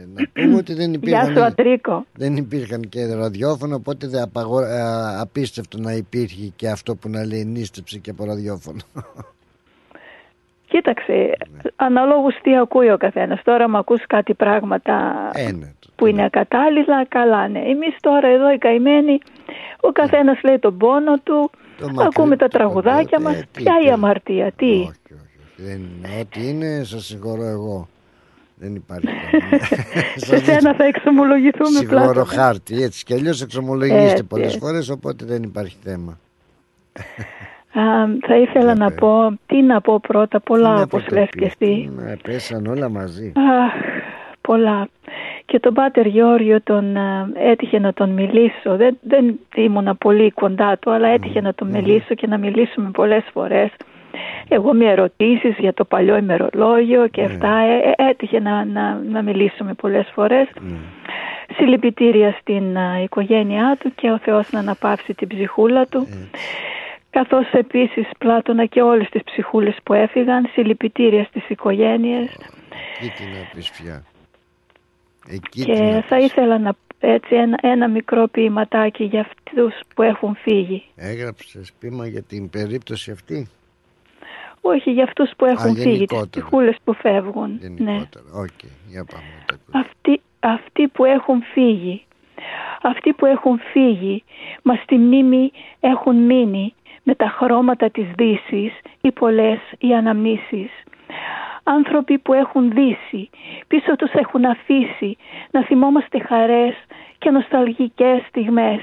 ε, 0.01 0.05
να 0.15 0.43
πούμε 0.43 0.55
ότι 0.55 0.73
δεν 0.73 0.93
Γεια 0.93 1.19
σου, 1.23 1.29
υπήρχαν, 1.29 1.43
Ατρίκο. 1.51 2.05
δεν 2.13 2.37
υπήρχαν 2.37 2.81
και 2.81 3.05
ραδιόφωνο, 3.13 3.75
οπότε 3.75 4.07
δεν 4.07 4.21
απαγο- 4.21 4.61
ε, 4.61 4.81
απίστευτο 5.19 5.77
να 5.77 5.91
υπήρχε 5.91 6.51
και 6.55 6.69
αυτό 6.69 6.95
που 6.95 7.09
να 7.09 7.25
λέει 7.25 7.45
νίστεψε 7.45 7.97
και 7.99 8.09
από 8.09 8.25
ραδιόφωνο. 8.25 8.79
Κοίταξε, 10.67 11.13
Ναι. 11.13 11.59
αναλόγως 11.75 12.35
τι 12.41 12.57
ακούει 12.57 12.91
ο 12.91 12.97
καθένας. 12.97 13.41
Τώρα 13.43 13.69
μου 13.69 13.77
ακούς 13.77 14.01
κάτι 14.07 14.33
πράγματα 14.33 15.13
Ε, 15.33 15.51
ναι, 15.51 15.71
που 15.95 16.05
είναι 16.05 16.23
ακατάλληλα, 16.25 17.05
καλά 17.07 17.47
ναι. 17.47 17.59
Εμείς 17.59 17.95
τώρα 17.99 18.27
εδώ 18.27 18.51
οι 18.53 18.57
καημένοι, 18.57 19.19
ο 19.81 19.91
καθένας 19.91 20.39
λέει 20.43 20.59
τον 20.59 20.77
πόνο 20.77 21.17
του, 21.23 21.49
μακρύ- 21.81 22.07
ακούμε 22.07 22.35
τα 22.37 22.47
το 22.47 22.57
τραγουδάκια 22.57 23.19
μακρύ- 23.19 23.23
μας. 23.23 23.35
ε, 23.35 23.47
τι, 23.51 23.63
Ποια 23.63 23.73
η 23.81 23.85
τι. 23.85 23.91
αμαρτία, 23.91 24.51
τι; 24.55 24.89
Δεν 25.57 25.75
είναι. 25.75 26.19
Ό,τι 26.19 26.47
είναι, 26.49 26.83
σας 26.83 27.05
συγχωρώ 27.05 27.43
εγώ. 27.45 27.87
Δεν 28.59 28.75
υπάρχει. 28.75 29.07
Σε 30.27 30.37
σένα 30.37 30.73
θα 30.75 30.83
εξομολογηθούμε 30.85 31.77
Συγχωρώ 31.77 32.01
πλάτωνα. 32.01 32.25
χάρτη. 32.25 32.81
Έτσι 32.83 33.03
κι 33.03 33.13
αλλιώς 33.13 33.41
εξομολογείστε 33.41 34.09
Έτσι. 34.11 34.23
πολλές 34.23 34.57
φορές, 34.59 34.89
οπότε 34.89 35.25
δεν 35.25 35.43
υπάρχει 35.43 35.75
θέμα. 35.83 36.19
θα 38.27 38.37
ήθελα 38.37 38.75
να 38.75 38.91
πω, 38.91 39.39
τι 39.45 39.61
να 39.61 39.81
πω 39.81 39.99
πρώτα, 39.99 40.39
πολλά 40.39 40.73
να 40.73 40.81
όπως 40.81 41.03
πω 41.03 41.09
το 41.09 41.15
λες 41.15 41.29
και 41.29 41.51
πει. 41.57 41.65
εσύ. 41.65 41.91
Ναι, 41.95 42.15
πέσαν 42.17 42.65
όλα 42.65 42.89
μαζί. 42.89 43.31
Αχ, 43.35 43.73
πολλά. 44.41 44.87
Και 45.45 45.59
τον 45.59 45.73
Πάτερ 45.73 46.05
Γιώργιο 46.05 46.61
τον 46.61 46.95
ε, 46.95 47.27
έτυχε 47.35 47.79
να 47.79 47.93
τον 47.93 48.09
μιλήσω. 48.09 48.75
Δεν, 48.75 48.97
δεν 49.01 49.39
ήμουνα 49.55 49.95
πολύ 49.95 50.31
κοντά 50.31 50.77
του, 50.77 50.91
αλλά 50.91 51.07
έτυχε 51.07 51.41
να 51.41 51.53
τον 51.53 51.67
μιλήσω 51.67 52.13
και 52.15 52.27
να 52.27 52.37
μιλήσουμε 52.37 52.89
πολλές 52.91 53.23
φορές. 53.33 53.69
Εγώ 54.47 54.73
με 54.73 54.85
ερωτήσεις 54.85 55.55
για 55.57 55.73
το 55.73 55.85
παλιό 55.85 56.17
ημερολόγιο 56.17 57.07
και 57.07 57.23
αυτά 57.23 57.57
ε, 57.57 57.93
ε, 57.95 58.09
έτυχε 58.09 58.39
να, 58.39 58.65
να, 58.65 58.93
να 58.95 59.21
μιλήσουμε 59.21 59.73
πολλές 59.73 60.09
φορές. 60.13 60.47
Συλληπιτήρια 61.55 62.37
στην 62.41 62.75
ε, 62.75 63.01
οικογένειά 63.03 63.77
του 63.79 63.91
και 63.95 64.11
ο 64.11 64.17
Θεός 64.17 64.51
να 64.51 64.59
αναπαύσει 64.59 65.13
την 65.13 65.27
ψυχούλα 65.27 65.85
του. 65.85 66.07
Καθώς 67.09 67.51
επίσης 67.51 68.07
Πλάτωνα 68.17 68.65
και 68.65 68.81
όλες 68.81 69.09
τις 69.09 69.23
ψυχούλες 69.23 69.75
που 69.83 69.93
έφυγαν, 69.93 70.49
συλληπιτήρια 70.53 71.23
στις 71.23 71.49
οικογένειες. 71.49 72.29
Εκεί 73.01 73.11
τι 73.17 73.23
να 73.23 73.49
πεις 73.53 73.71
πια. 73.71 74.03
Εκεί 75.27 75.63
τι 75.63 75.71
Και 75.71 75.81
να 75.81 76.01
θα 76.01 76.19
ήθελα 76.19 76.59
να 76.59 76.75
έτσι 76.99 77.35
ένα, 77.35 77.57
ένα 77.61 77.87
μικρό 77.87 78.27
ποιηματάκι 78.27 79.03
για 79.03 79.19
αυτούς 79.19 79.73
που 79.95 80.01
έχουν 80.01 80.35
φύγει. 80.35 80.83
Έγραψες 80.95 81.71
ποίημα 81.79 82.07
για 82.07 82.21
την 82.21 82.49
περίπτωση 82.49 83.11
αυτή; 83.11 83.47
Όχι 84.61 84.91
για 84.91 85.03
αυτούς 85.03 85.31
που 85.37 85.45
έχουν 85.45 85.75
φύγει, 85.75 85.83
τις 85.83 85.91
γενικότερα. 85.91 86.29
ψυχούλες 86.29 86.75
που 86.83 86.93
φεύγουν. 86.93 87.59
Ναι. 87.61 87.91
Γενικότερα. 87.91 88.25
Οκ, 88.33 88.59
για 88.87 89.05
πάμε. 89.11 89.57
Αυτοί, 89.85 90.21
αυτοί 90.39 90.87
που 90.87 91.05
έχουν 91.05 91.41
φύγει, 91.53 92.05
αυτοί 92.81 93.13
που 93.13 93.25
έχουν 93.25 93.59
φύγει, 93.59 94.23
μας 94.63 94.79
στη 94.79 94.97
μνήμη 94.97 95.51
έχουν 95.79 96.15
μείνει 96.15 96.73
με 97.03 97.15
τα 97.15 97.27
χρώματα 97.27 97.89
της 97.89 98.05
δύσης 98.15 98.73
οι 99.01 99.11
πολλές 99.11 99.59
οι 99.79 99.93
αναμνήσεις. 99.93 100.69
Άνθρωποι 101.63 102.17
που 102.17 102.33
έχουν 102.33 102.71
δύσει, 102.71 103.29
πίσω 103.67 103.95
τους 103.95 104.11
έχουν 104.11 104.45
αφήσει 104.45 105.17
να 105.51 105.63
θυμόμαστε 105.63 106.19
χαρές 106.19 106.75
και 107.17 107.29
νοσταλγικές 107.29 108.21
στιγμές. 108.27 108.81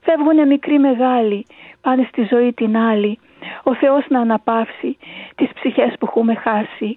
Φεύγουνε 0.00 0.44
μικροί 0.44 0.78
μεγάλοι, 0.78 1.46
πάνε 1.80 2.06
στη 2.08 2.26
ζωή 2.30 2.52
την 2.52 2.76
άλλη, 2.76 3.18
ο 3.62 3.74
Θεός 3.74 4.04
να 4.08 4.20
αναπαύσει 4.20 4.96
τις 5.34 5.48
ψυχές 5.54 5.94
που 5.98 6.06
έχουμε 6.08 6.34
χάσει. 6.34 6.96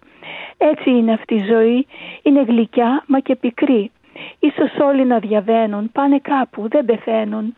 Έτσι 0.58 0.90
είναι 0.90 1.14
αυτή 1.14 1.36
η 1.36 1.46
ζωή, 1.50 1.88
είναι 2.22 2.42
γλυκιά 2.42 3.04
μα 3.08 3.20
και 3.20 3.36
πικρή. 3.36 3.92
Ίσως 4.40 4.78
όλοι 4.80 5.06
να 5.06 5.20
διαβαίνουν, 5.20 5.92
πάνε 5.92 6.20
κάπου, 6.20 6.68
δεν 6.68 6.86
πεθαίνουν. 6.86 7.56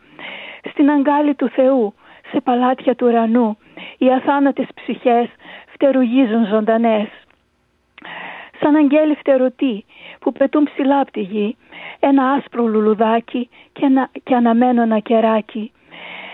Στην 0.69 0.89
αγκάλη 0.89 1.35
του 1.35 1.49
Θεού, 1.49 1.93
σε 2.31 2.41
παλάτια 2.41 2.95
του 2.95 3.07
ουρανού, 3.07 3.57
οι 3.97 4.13
αθάνατες 4.13 4.67
ψυχές 4.73 5.27
φτερουγίζουν 5.73 6.45
ζωντανές. 6.45 7.07
Σαν 8.59 8.75
αγγέλη 8.75 9.15
φτερωτοί 9.15 9.85
που 10.19 10.31
πετούν 10.31 10.63
ψηλά 10.63 10.99
από 10.99 11.11
τη 11.11 11.21
γη, 11.21 11.57
ένα 11.99 12.31
άσπρο 12.31 12.67
λουλουδάκι 12.67 13.49
και, 13.73 13.85
ένα, 13.85 14.09
και 14.23 14.35
αναμένο 14.35 14.81
ένα 14.81 14.99
κεράκι. 14.99 15.71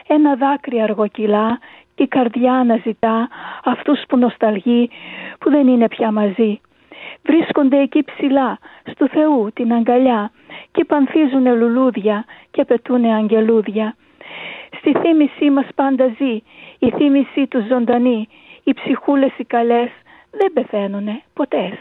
Ένα 0.07 0.35
δάκρυ 0.35 0.81
αργοκυλά 0.81 1.59
και 1.84 1.84
η 1.95 2.07
καρδιά 2.07 2.53
αναζητά 2.53 3.29
αυτούς 3.63 3.99
που 4.07 4.17
νοσταλγεί 4.17 4.89
που 5.39 5.49
δεν 5.49 5.67
είναι 5.67 5.87
πια 5.87 6.11
μαζί. 6.11 6.59
Βρίσκονται 7.23 7.79
εκεί 7.81 8.03
ψηλά, 8.03 8.59
στου 8.91 9.07
Θεού 9.07 9.51
την 9.53 9.73
αγκαλιά 9.73 10.31
και 10.71 10.85
πανθίζουνε 10.85 11.53
λουλούδια 11.53 12.25
και 12.51 12.65
πετούνε 12.65 13.15
αγγελούδια. 13.15 13.95
Στη 14.79 14.91
θύμησή 14.99 15.49
μας 15.49 15.67
πάντα 15.75 16.15
ζει, 16.17 16.41
η 16.79 16.91
θύμησή 16.97 17.47
τους 17.47 17.67
ζωντανή, 17.67 18.27
οι 18.63 18.73
ψυχούλες 18.73 19.31
οι 19.37 19.43
καλές 19.43 19.89
δεν 20.31 20.53
πεθαίνουνε 20.53 21.21
ποτές. 21.33 21.73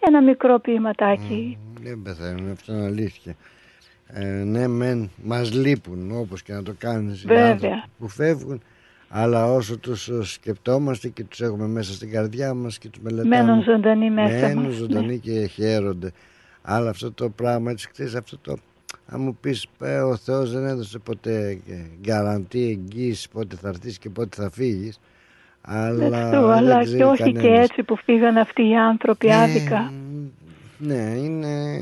Ένα 0.00 0.22
μικρό 0.22 0.58
ποιηματάκι. 0.58 1.58
Δεν 1.80 2.02
πεθαίνουν, 2.02 2.50
αυτό 2.50 2.72
είναι 2.72 2.84
αλήθεια. 2.84 3.34
Ε, 4.12 4.24
ναι, 4.24 4.68
μεν 4.68 5.10
μας 5.24 5.52
λείπουν 5.52 6.10
όπως 6.20 6.42
και 6.42 6.52
να 6.52 6.62
το 6.62 6.74
κάνεις 6.78 7.22
οι 7.22 7.26
Βέβαια. 7.26 7.50
άνθρωποι 7.50 7.80
που 7.98 8.08
φεύγουν 8.08 8.62
αλλά 9.12 9.52
όσο 9.52 9.78
τους 9.78 10.08
ε, 10.08 10.22
σκεπτόμαστε 10.22 11.08
και 11.08 11.24
τους 11.24 11.40
έχουμε 11.40 11.66
μέσα 11.66 11.92
στην 11.92 12.10
καρδιά 12.10 12.54
μας 12.54 12.78
και 12.78 12.88
τους 12.88 13.02
μελετάμε 13.02 13.36
Μένουν 13.36 13.62
ζωντανοί 13.62 14.10
μέσα 14.10 14.46
μένουν 14.46 14.64
μας, 14.64 14.74
ζωντανοί 14.74 15.06
ναι. 15.06 15.14
και 15.14 15.46
χαίρονται 15.46 16.12
αλλά 16.62 16.90
αυτό 16.90 17.12
το 17.12 17.28
πράγμα 17.30 17.70
έτσι 17.70 17.88
ξέρεις 17.92 18.14
αυτό 18.14 18.38
το 18.38 18.56
αν 19.06 19.20
μου 19.20 19.36
πεις 19.40 19.66
«Ε, 19.80 19.98
ο 19.98 20.16
Θεός 20.16 20.52
δεν 20.52 20.64
έδωσε 20.64 20.98
ποτέ 20.98 21.58
γκαραντή 22.00 22.68
εγγύηση 22.68 23.28
πότε 23.28 23.56
θα 23.56 23.68
έρθεις 23.68 23.98
και 23.98 24.10
πότε 24.10 24.42
θα 24.42 24.50
φύγεις 24.50 25.00
αλλά, 25.62 26.08
That's 26.08 26.34
true, 26.36 26.46
δεν 26.46 26.50
αλλά 26.50 26.82
ξέρει 26.82 26.96
και 26.96 27.04
όχι 27.04 27.22
και 27.22 27.32
κανένας. 27.32 27.68
έτσι 27.68 27.82
που 27.82 27.96
φύγαν 27.96 28.36
αυτοί 28.36 28.68
οι 28.68 28.76
άνθρωποι 28.76 29.32
άδικα. 29.32 29.92
ναι 30.78 31.14
είναι 31.16 31.80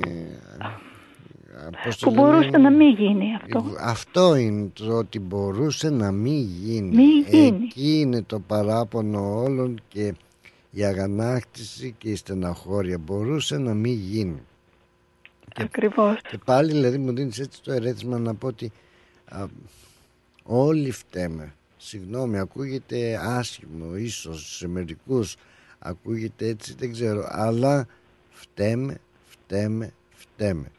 πώς 1.84 1.96
το 1.96 2.10
Που 2.10 2.14
λένε, 2.14 2.28
μπορούσε 2.30 2.56
να 2.58 2.70
μην 2.70 2.94
γίνει 2.94 3.34
αυτό. 3.34 3.64
αυτό 3.80 4.34
είναι 4.34 4.70
το 4.72 4.96
ότι 4.96 5.18
μπορούσε 5.18 5.90
να 5.90 6.12
μην 6.12 6.38
γίνει. 6.38 6.96
Μην 6.96 7.24
γίνει. 7.28 7.64
Εκεί 7.64 8.00
είναι 8.00 8.22
το 8.22 8.40
παράπονο 8.40 9.42
όλων 9.42 9.80
και 9.88 10.14
η 10.70 10.84
αγανάκτηση 10.84 11.94
και 11.98 12.10
η 12.10 12.14
στεναχώρια 12.16 12.98
μπορούσε 12.98 13.58
να 13.58 13.74
μην 13.74 13.92
γίνει. 13.92 14.42
Ακριβώς. 15.56 16.20
Και 16.28 16.38
πάλι 16.44 16.72
δηλαδή 16.72 16.98
μου 16.98 17.12
δίνεις 17.14 17.38
έτσι 17.38 17.62
το 17.62 17.72
ερέθισμα 17.72 18.18
να 18.18 18.34
πω 18.34 18.46
ότι 18.46 18.72
α, 19.28 19.44
όλοι 20.42 20.90
φταίμε. 20.90 21.54
Συγγνώμη, 21.76 22.38
ακούγεται 22.38 23.20
άσχημο 23.22 23.96
ίσως 23.96 24.56
σε 24.56 24.68
μερικούς 24.68 25.36
ακούγεται 25.78 26.46
έτσι 26.46 26.74
δεν 26.78 26.92
ξέρω 26.92 27.26
αλλά 27.28 27.86
φταίμε, 28.30 29.00
φταίμε, 29.26 29.92
φταίμε. 30.10 30.70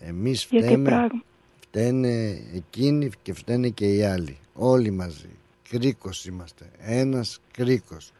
Εμείς 0.00 0.46
Γιατί 0.50 0.66
φταίμε, 0.66 0.88
πράγμα. 0.88 1.22
φταίνε 1.60 2.40
εκείνοι 2.54 3.10
και 3.22 3.32
φταίνε 3.32 3.68
και 3.68 3.94
οι 3.94 4.02
άλλοι. 4.04 4.38
Όλοι 4.54 4.90
μαζί. 4.90 5.28
Κρίκος 5.68 6.26
είμαστε. 6.26 6.64
Ένας 6.78 7.40
κρίκος. 7.52 8.12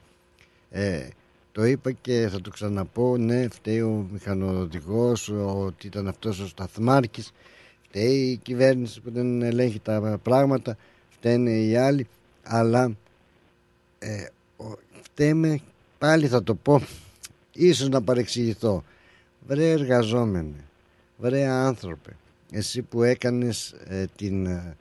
Ε, 0.71 1.09
το 1.53 1.65
είπα 1.65 1.93
και 1.93 2.29
θα 2.33 2.41
το 2.41 2.51
ξαναπώ, 2.51 3.17
ναι, 3.17 3.49
φταίει 3.49 3.81
ο 3.81 4.07
μηχανοδηγός, 4.13 5.29
ο- 5.29 5.65
ότι 5.65 5.87
ήταν 5.87 6.09
αυτός 6.09 6.39
ο 6.41 6.47
σταθμάρχης, 6.47 7.33
φταίει 7.89 8.31
η 8.31 8.37
κυβέρνηση 8.37 9.01
που 9.01 9.11
δεν 9.11 9.43
ελέγχει 9.43 9.79
τα 9.81 10.19
πράγματα, 10.23 10.77
φταίνε 11.11 11.51
οι 11.51 11.77
άλλοι, 11.77 12.09
αλλά 12.43 12.93
ε, 13.99 14.27
ο- 14.57 14.79
φταίμε, 15.03 15.61
πάλι 15.99 16.27
θα 16.29 16.43
το 16.43 16.55
πω, 16.55 16.83
ίσως 17.53 17.89
να 17.89 18.03
παρεξηγηθώ. 18.03 18.85
Βρε 19.47 19.71
εργαζόμενε, 19.71 20.65
βρε 21.21 21.47
άνθρωπε, 21.47 22.17
εσύ 22.53 22.83
που 22.83 23.03
έκανες 23.03 23.75
ε, 23.89 24.05
την 24.17 24.47
ε, 24.47 24.77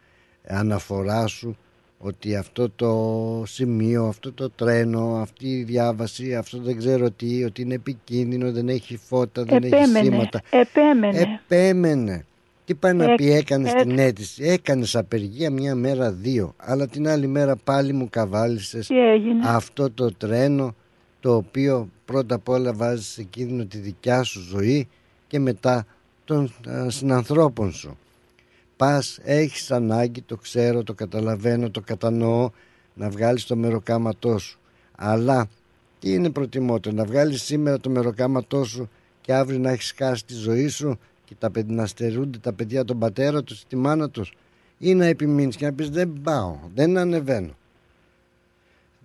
αναφορά 0.48 1.28
σου 1.28 1.58
ότι 2.02 2.36
αυτό 2.36 2.70
το 2.70 3.44
σημείο, 3.48 4.06
αυτό 4.06 4.32
το 4.34 4.50
τρένο, 4.50 5.16
αυτή 5.16 5.48
η 5.48 5.64
διάβαση, 5.64 6.36
αυτό 6.36 6.58
δεν 6.62 6.78
ξέρω 6.78 7.12
τι, 7.12 7.44
ότι 7.44 7.62
είναι 7.62 7.74
επικίνδυνο, 7.74 8.52
δεν 8.52 8.70
έχει 8.70 8.98
φώτα, 8.98 9.44
δεν 9.44 9.64
έχει 9.64 9.74
Επέμενε, 9.76 10.04
σήματα. 10.04 10.42
επέμενε. 10.50 11.40
Επέμενε. 11.46 12.24
Τι 12.66 12.76
πάει 12.76 12.94
να 12.94 13.04
Εκ- 13.04 13.16
πει 13.16 13.32
έκανες 13.32 13.74
εκ- 13.74 13.82
την 13.82 14.00
αίτηση. 14.00 14.44
Έκανες 14.44 14.96
απεργία 14.96 15.52
μια 15.52 15.76
μέρα 15.76 16.12
δύο. 16.12 16.54
Αλλά 16.58 16.88
την 16.88 17.08
άλλη 17.08 17.28
μέρα 17.28 17.56
πάλι 17.56 17.94
μου 17.94 18.08
καβάλισες 18.10 18.88
Τι 18.88 19.00
έγινε; 19.00 19.40
αυτό 19.48 19.92
το 19.92 20.12
τρένο 20.14 20.76
το 21.20 21.36
οποίο 21.36 21.90
πρώτα 22.06 22.36
απ' 22.36 22.50
όλα 22.50 22.74
βάζεις 22.74 23.08
σε 23.08 23.24
κίνδυνο 23.24 23.66
τη 23.66 23.78
δικιά 23.78 24.24
σου 24.24 24.40
ζωή 24.42 24.88
και 25.28 25.40
μετά 25.40 25.86
των 26.30 26.54
α, 26.70 26.90
συνανθρώπων 26.90 27.72
σου. 27.72 27.98
Πας, 28.78 29.20
έχεις 29.24 29.72
ανάγκη, 29.72 30.22
το 30.22 30.36
ξέρω, 30.36 30.84
το 30.84 30.94
καταλαβαίνω, 30.94 31.70
το 31.70 31.82
κατανοώ, 31.82 32.50
να 32.94 33.10
βγάλεις 33.10 33.46
το 33.46 33.56
μεροκάματό 33.56 34.38
σου. 34.38 34.60
Αλλά 34.98 35.48
τι 36.00 36.14
είναι 36.14 36.30
προτιμότερο, 36.30 36.96
να 36.96 37.06
βγάλεις 37.06 37.44
σήμερα 37.44 37.80
το 37.80 37.90
μεροκάματό 37.90 38.64
σου 38.64 38.90
και 39.22 39.34
αύριο 39.34 39.60
να 39.60 39.70
έχεις 39.72 39.94
χάσει 39.98 40.26
τη 40.26 40.34
ζωή 40.34 40.68
σου 40.68 41.00
και 41.26 41.36
τα 41.40 41.50
παιδιά, 41.52 41.76
να 41.76 41.86
στερούνται 41.86 42.38
τα 42.38 42.54
παιδιά 42.54 42.86
τον 42.86 43.00
πατέρα 43.00 43.44
τους, 43.44 43.64
τη 43.68 43.76
μάνα 43.76 44.10
τους; 44.10 44.34
Ή 44.78 44.94
να 44.94 45.06
επιμείνεις 45.06 45.56
και 45.56 45.66
να 45.66 45.74
πεις 45.74 45.90
δεν 45.90 46.20
πάω, 46.24 46.56
δεν 46.76 46.98
ανεβαίνω, 46.98 47.56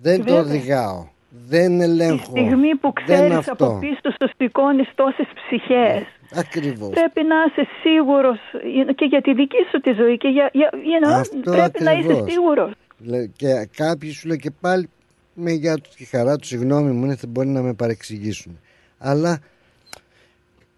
δεν 0.03 0.25
το 0.25 0.35
Βέβαια. 0.35 0.41
οδηγάω, 0.41 1.07
δεν 1.49 1.81
ελέγχω, 1.81 2.33
Τη 2.33 2.41
στιγμή 2.41 2.75
που 2.75 2.93
δεν 2.95 3.05
ξέρεις 3.05 3.37
αυτό. 3.37 3.67
από 3.67 3.79
πίσω 3.79 4.01
σου 4.21 4.29
σηκώνεις 4.37 4.89
τόσες 4.95 5.27
ψυχές. 5.35 6.03
Ακριβώς. 6.33 6.91
Πρέπει 6.91 7.23
να 7.23 7.37
είσαι 7.47 7.69
σίγουρος 7.83 8.39
και 8.95 9.05
για 9.05 9.21
τη 9.21 9.35
δική 9.35 9.57
σου 9.71 9.81
τη 9.81 9.93
ζωή 9.93 10.17
και 10.17 10.29
για, 10.29 10.51
για 10.53 10.71
you 10.73 11.07
know, 11.07 11.13
Αυτό 11.21 11.51
πρέπει 11.51 11.83
να 11.83 11.93
είσαι 11.93 12.01
ακριβώς. 12.11 12.33
σίγουρος. 12.33 12.71
Λέ- 12.99 13.31
Και 13.37 13.69
κάποιοι 13.77 14.11
σου 14.11 14.29
λέω 14.29 14.37
και 14.37 14.51
πάλι 14.61 14.89
με 15.35 15.51
γεια 15.53 15.77
τους 15.79 15.95
και 15.95 16.05
χαρά 16.05 16.37
τους, 16.37 16.49
συγγνώμη 16.49 16.91
μου, 16.91 17.05
είναι, 17.05 17.17
θα 17.17 17.27
μπορεί 17.27 17.49
να 17.49 17.63
με 17.63 17.73
παρεξηγήσουν. 17.75 18.59
Αλλά 18.99 19.39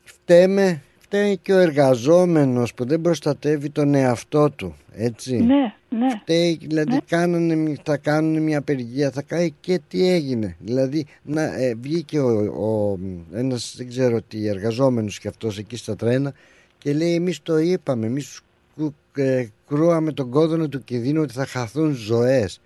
φταίμε, 0.04 0.82
φταίει 1.06 1.36
και 1.36 1.52
ο 1.52 1.58
εργαζόμενος 1.58 2.74
που 2.74 2.86
δεν 2.86 3.00
προστατεύει 3.00 3.70
τον 3.70 3.94
εαυτό 3.94 4.50
του 4.50 4.74
έτσι 4.92 5.36
Ναι, 5.36 5.74
ναι. 5.88 6.10
φταίει 6.22 6.58
δηλαδή 6.62 7.00
κάνανε, 7.06 7.56
μ- 7.56 7.74
θα 7.82 7.96
κάνουν 7.96 8.42
μια 8.42 8.58
απεργία 8.58 9.10
θα 9.10 9.22
κάνει 9.22 9.54
και 9.60 9.80
τι 9.88 10.08
έγινε 10.08 10.56
δηλαδή 10.60 11.06
να, 11.22 11.42
ε, 11.42 11.74
βγήκε 11.80 12.20
ο, 12.20 12.38
ο, 12.38 12.98
ένας 13.32 13.74
δεν 13.76 13.88
ξέρω 13.88 14.22
τι 14.22 14.46
εργαζόμενος 14.48 15.18
και 15.18 15.28
αυτός 15.28 15.58
εκεί 15.58 15.76
στα 15.76 15.96
τρένα 15.96 16.32
και 16.78 16.92
λέει 16.92 17.14
εμείς 17.14 17.42
το 17.42 17.58
είπαμε 17.58 18.06
εμείς 18.06 18.40
κου- 18.76 18.94
ε, 19.16 19.46
κρούαμε 19.68 20.12
τον 20.12 20.30
κόδωνα 20.30 20.68
του 20.68 20.84
κινδύνου 20.84 21.20
ότι 21.22 21.32
θα 21.32 21.46
χαθούν 21.46 21.92
ζωές 21.94 22.60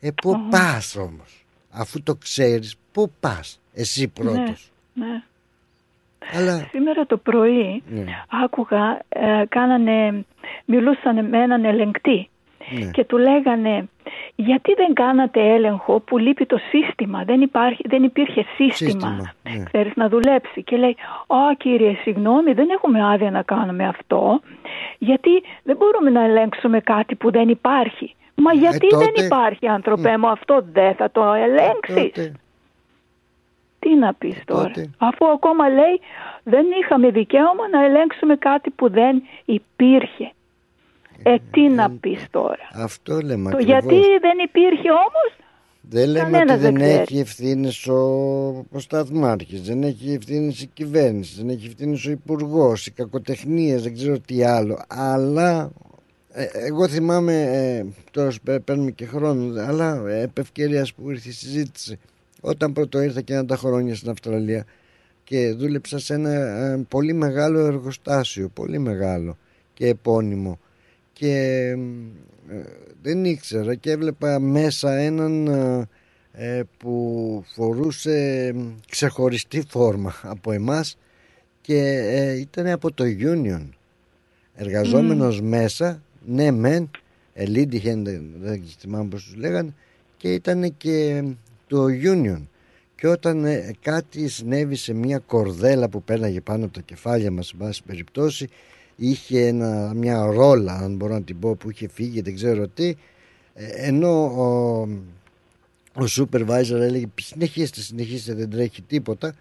ε 0.00 0.10
πού 0.22 0.30
Αχα. 0.30 0.48
πας 0.48 0.96
όμως 0.96 1.46
αφού 1.70 2.02
το 2.02 2.14
ξέρεις 2.14 2.76
πού 2.92 3.10
πας 3.20 3.60
εσύ 3.74 4.08
πρώτος 4.08 4.72
Ναι, 4.94 5.06
ναι. 5.06 5.22
Αλλά 6.34 6.66
Σήμερα 6.70 7.06
το 7.06 7.16
πρωί 7.16 7.82
ναι, 7.88 8.04
άκουγα, 8.44 9.00
ε, 9.08 9.44
κάνανε, 9.48 10.24
μιλούσαν 10.64 11.28
με 11.28 11.38
έναν 11.42 11.64
ελεγκτή 11.64 12.28
ναι. 12.70 12.90
και 12.90 13.04
του 13.04 13.18
λέγανε 13.18 13.88
γιατί 14.34 14.74
δεν 14.74 14.92
κάνατε 14.92 15.54
έλεγχο 15.54 16.00
που 16.00 16.18
λείπει 16.18 16.46
το 16.46 16.56
σύστημα, 16.70 17.24
δεν, 17.24 17.40
υπάρχει, 17.40 17.82
δεν 17.88 18.02
υπήρχε 18.02 18.44
σύστημα, 18.56 18.90
Σύστημα, 18.90 19.32
ναι. 19.42 19.62
ξέρεις, 19.62 19.92
να 19.94 20.08
δουλέψει 20.08 20.62
και 20.62 20.76
λέει 20.76 20.96
«Α 21.26 21.54
κύριε 21.56 21.94
συγγνώμη 22.02 22.52
δεν 22.52 22.68
έχουμε 22.70 23.06
άδεια 23.12 23.30
να 23.30 23.42
κάνουμε 23.42 23.86
αυτό 23.86 24.40
γιατί 24.98 25.30
δεν 25.62 25.76
μπορούμε 25.76 26.10
να 26.10 26.24
ελέγξουμε 26.24 26.80
κάτι 26.80 27.14
που 27.14 27.30
δεν 27.30 27.48
υπάρχει». 27.48 28.14
Μα 28.38 28.52
γιατί 28.52 28.86
Ε, 28.86 28.88
τότε- 28.88 29.04
δεν 29.14 29.24
υπάρχει 29.26 29.68
άνθρωπέ 29.68 30.18
μου 30.18 30.28
αυτό 30.28 30.64
δεν 30.72 30.94
θα 30.94 31.10
το 31.10 31.32
ελέγξεις. 31.32 32.12
τότε 32.12 32.32
Τι 33.78 33.94
να 33.94 34.14
πεις 34.14 34.36
τώρα. 34.44 34.62
τότε. 34.62 34.90
Αφού 34.98 35.26
ακόμα 35.26 35.68
λέει 35.68 36.00
δεν 36.42 36.64
είχαμε 36.82 37.10
δικαίωμα 37.10 37.68
να 37.72 37.84
ελέγξουμε 37.84 38.36
κάτι 38.36 38.70
που 38.70 38.90
δεν 38.90 39.22
υπήρχε. 39.44 40.30
Ε, 41.22 41.34
τι 41.50 41.68
να 41.68 41.90
πεις 41.90 42.26
τώρα. 42.30 42.68
αυτό 42.74 43.20
λέμε 43.20 43.50
Το 43.50 43.56
ακριβώς. 43.56 43.64
γιατί 43.64 44.02
δεν 44.20 44.38
υπήρχε 44.44 44.90
όμως 44.90 45.36
Δεν 45.80 46.08
λέμε 46.08 46.30
Κανένας 46.30 46.54
ότι 46.54 46.62
δεν, 46.64 46.74
δεν 46.74 46.82
ξέρει. 46.82 47.00
έχει 47.02 47.18
ευθύνες 47.18 47.86
ο, 47.86 47.98
ο 48.72 48.78
σταθμάρχης, 48.78 49.62
δεν 49.62 49.82
έχει 49.82 50.12
ευθύνες 50.12 50.62
η 50.62 50.66
κυβέρνηση, 50.66 51.36
δεν 51.36 51.48
έχει 51.48 51.66
ευθύνες 51.66 52.06
ο 52.06 52.10
υπουργός, 52.10 52.86
οι 52.86 52.90
κακοτεχνίες, 52.90 53.82
δεν 53.82 53.94
ξέρω 53.94 54.18
τι 54.18 54.44
άλλο. 54.44 54.78
Αλλά 54.88 55.70
ε, 56.32 56.44
εγώ 56.52 56.88
θυμάμαι, 56.88 57.42
ε, 57.42 57.86
τώρα 58.10 58.30
σπε- 58.30 58.60
παίρνουμε 58.60 58.90
και 58.90 59.06
χρόνο, 59.06 59.60
αλλά 59.60 60.02
ε, 60.08 60.20
επ' 60.22 60.38
ευκαιρίας 60.38 60.94
που 60.94 61.10
ήρθε 61.10 61.28
η 61.28 61.32
συζήτηση, 61.32 61.98
όταν 62.40 62.72
πρώτο 62.72 63.00
ήρθα 63.00 63.20
και 63.20 63.32
ένα 63.32 63.46
τα 63.46 63.56
χρόνια 63.56 63.94
στην 63.94 64.10
Αυστραλία 64.10 64.66
και 65.24 65.52
δούλεψα 65.52 65.98
σε 65.98 66.14
ένα 66.14 66.30
ε, 66.32 66.84
πολύ 66.88 67.12
μεγάλο 67.12 67.58
εργοστάσιο, 67.58 68.48
πολύ 68.48 68.78
μεγάλο 68.78 69.36
και 69.74 69.86
επώνυμο 69.86 70.58
και 71.12 71.34
ε, 72.48 72.62
δεν 73.02 73.24
ήξερα 73.24 73.74
και 73.74 73.90
έβλεπα 73.90 74.38
μέσα 74.38 74.96
έναν 74.96 75.46
ε, 75.46 75.88
ε, 76.32 76.62
που 76.78 77.44
φορούσε 77.54 78.52
μ, 78.54 78.66
ξεχωριστή 78.90 79.62
φόρμα 79.68 80.14
από 80.22 80.52
εμάς 80.52 80.98
και 81.60 81.78
ε, 82.10 82.32
ήταν 82.32 82.66
από 82.66 82.92
το 82.92 83.04
Union. 83.04 83.68
Εργαζόμενος 84.54 85.40
μέσα 85.40 86.02
ναι 86.26 86.50
μεν 86.50 86.90
Elite 87.36 87.82
Hand, 87.84 88.02
δεν 88.02 88.32
δεν 88.40 88.62
θυμάμαι 88.78 89.08
πως 89.08 89.24
τους 89.24 89.34
λέγανε 89.34 89.74
και 90.16 90.32
ήταν 90.32 90.76
και 90.76 91.24
το 91.66 91.84
Union. 91.86 92.42
Και 92.94 93.08
όταν 93.08 93.44
ε, 93.44 93.74
κάτι 93.80 94.28
συνέβη 94.28 94.74
σε 94.74 94.94
μια 94.94 95.18
κορδέλα 95.18 95.88
που 95.88 96.02
πέρναγε 96.02 96.40
πάνω 96.40 96.64
από 96.64 96.74
τα 96.74 96.80
κεφάλια 96.80 97.30
μας 97.30 97.46
σε 97.46 97.54
πάση 97.56 97.82
περιπτώσει 97.82 98.48
είχε 98.96 99.46
ένα, 99.46 99.92
μια 99.94 100.26
ρόλα 100.26 100.72
αν 100.72 100.96
μπορώ 100.96 101.12
να 101.12 101.22
την 101.22 101.38
πω 101.38 101.54
που 101.54 101.70
είχε 101.70 101.88
φύγει 101.88 102.20
δεν 102.20 102.34
ξέρω 102.34 102.68
τι 102.68 102.94
ε, 103.54 103.66
ενώ 103.66 104.24
ο, 104.24 104.80
ο 106.02 106.04
supervisor 106.16 106.80
έλεγε 106.80 107.06
συνεχίστε 107.20 107.80
συνεχίστε 107.80 108.34
δεν 108.34 108.50
τρέχει 108.50 108.82
τίποτα 108.82 109.34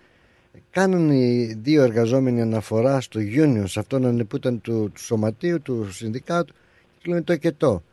κάνουν 0.71 1.09
οι 1.09 1.53
δύο 1.61 1.83
εργαζόμενοι 1.83 2.41
αναφορά 2.41 3.01
στο 3.01 3.19
union 3.19 3.63
σε 3.65 3.79
αυτόν 3.79 4.27
που 4.27 4.35
ήταν 4.35 4.61
του, 4.61 4.91
του 4.93 5.01
σωματείου 5.01 5.61
του 5.61 5.91
συνδικάτου 5.91 6.53
και 6.97 7.11
λένε 7.11 7.21
το 7.21 7.35
και 7.35 7.51
το. 7.51 7.83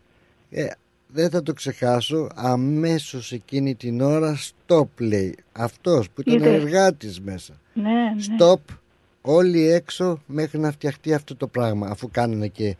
Ε, 0.50 0.66
δεν 1.12 1.30
θα 1.30 1.42
το 1.42 1.52
ξεχάσω 1.52 2.28
αμέσως 2.34 3.32
εκείνη 3.32 3.74
την 3.74 4.00
ώρα 4.00 4.38
stop 4.38 4.86
λέει. 4.98 5.34
Αυτός 5.52 6.10
που 6.10 6.20
ήταν 6.20 6.34
Είδες. 6.34 6.62
εργάτης 6.62 7.20
μέσα. 7.20 7.52
Ναι, 7.74 7.82
ναι. 7.82 8.36
stop 8.38 8.74
όλοι 9.20 9.70
έξω 9.70 10.22
μέχρι 10.26 10.58
να 10.58 10.72
φτιαχτεί 10.72 11.14
αυτό 11.14 11.36
το 11.36 11.46
πράγμα. 11.46 11.86
Αφού 11.86 12.10
κάνανε 12.10 12.48
και 12.48 12.76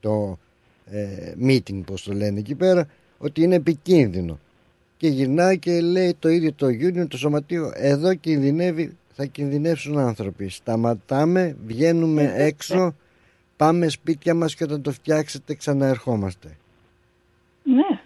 το 0.00 0.38
ε, 0.90 1.32
meeting 1.42 1.80
πως 1.86 2.02
το 2.02 2.12
λένε 2.12 2.38
εκεί 2.38 2.54
πέρα 2.54 2.88
ότι 3.18 3.42
είναι 3.42 3.54
επικίνδυνο. 3.54 4.38
Και 4.96 5.08
γυρνάει 5.08 5.58
και 5.58 5.80
λέει 5.80 6.14
το 6.18 6.28
ίδιο 6.28 6.52
το 6.52 6.66
union 6.66 7.06
το 7.08 7.18
σωματείο 7.18 7.72
εδώ 7.74 8.14
κινδυνεύει 8.14 8.96
θα 9.14 9.24
κινδυνεύσουν 9.24 9.98
άνθρωποι. 9.98 10.48
Σταματάμε 10.48 11.56
βγαίνουμε 11.66 12.32
έξω 12.36 12.94
πάμε 13.56 13.88
σπίτια 13.88 14.34
μας 14.34 14.54
και 14.54 14.64
όταν 14.64 14.82
το 14.82 14.92
φτιάξετε 14.92 15.54
ξαναερχόμαστε 15.54 16.56
ναι. 17.74 17.98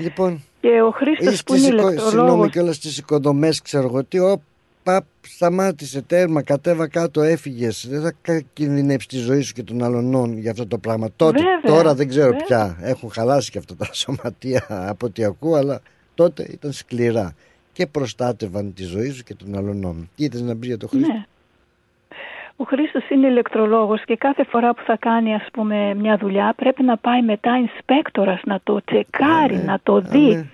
λοιπόν 0.00 0.44
Και 0.60 0.82
ο 0.82 0.90
Χρήστος 0.90 1.40
Ή 1.40 1.44
που 1.44 1.54
είναι 1.54 1.62
στις 1.66 1.72
οικο- 1.78 1.88
Συγγνώμη 1.88 2.00
ηλεκτρολόγος 2.02 2.50
και 2.50 2.60
όλα 2.60 2.72
στις 2.72 2.98
οικοδομές 2.98 3.62
ξέρω 3.62 3.84
εγώ 3.86 4.04
τι 4.04 4.18
ο, 4.18 4.42
παπ, 4.82 5.04
σταμάτησε 5.26 6.02
τέρμα 6.02 6.42
κατέβα 6.42 6.88
κάτω 6.88 7.22
έφυγες 7.22 7.86
δεν 7.88 8.02
θα 8.02 8.12
κα- 8.22 8.44
κινδυνεύσει 8.52 9.08
τη 9.08 9.16
ζωή 9.16 9.40
σου 9.40 9.52
και 9.52 9.62
των 9.62 9.84
αλλωνών 9.84 10.38
για 10.38 10.50
αυτό 10.50 10.66
το 10.66 10.78
πράγμα 10.78 11.08
τότε 11.16 11.42
Βέβαια, 11.42 11.76
τώρα 11.76 11.94
δεν 11.94 12.08
ξέρω 12.08 12.30
βέβαια. 12.30 12.44
πια 12.46 12.76
έχουν 12.80 13.10
χαλάσει 13.10 13.50
και 13.50 13.58
αυτά 13.58 13.74
τα 13.76 13.88
σωματεία 14.02 14.66
από 14.68 15.06
ό,τι 15.06 15.24
ακούω 15.24 15.54
αλλά 15.54 15.80
τότε 16.14 16.46
ήταν 16.50 16.72
σκληρά 16.72 17.34
και 17.72 17.86
προστάτευαν 17.86 18.74
τη 18.74 18.82
ζωή 18.84 19.10
σου 19.10 19.22
και 19.22 19.34
των 19.34 19.56
αλλωνών 19.56 20.10
τι 20.16 20.24
ήθελες 20.24 20.46
να 20.46 20.56
πεις 20.56 20.68
για 20.68 20.76
το 20.78 20.88
Χρήστο; 20.88 21.12
Ναι. 21.12 21.24
Ο 22.56 22.64
Χρήστος 22.64 23.08
είναι 23.08 23.26
ηλεκτρολόγος 23.26 24.04
και 24.04 24.16
κάθε 24.16 24.44
φορά 24.44 24.74
που 24.74 24.82
θα 24.86 24.96
κάνει 25.00 25.34
ας 25.34 25.46
πούμε 25.52 25.94
μια 25.94 26.16
δουλειά 26.16 26.52
πρέπει 26.56 26.82
να 26.82 26.96
πάει 26.96 27.22
μετά 27.22 27.50
inspectorας 27.66 28.40
να 28.44 28.60
το 28.64 28.80
τσεκάρει, 28.84 29.56
να 29.56 29.80
το 29.82 30.00
δει. 30.00 30.34
ναι. 30.34 30.44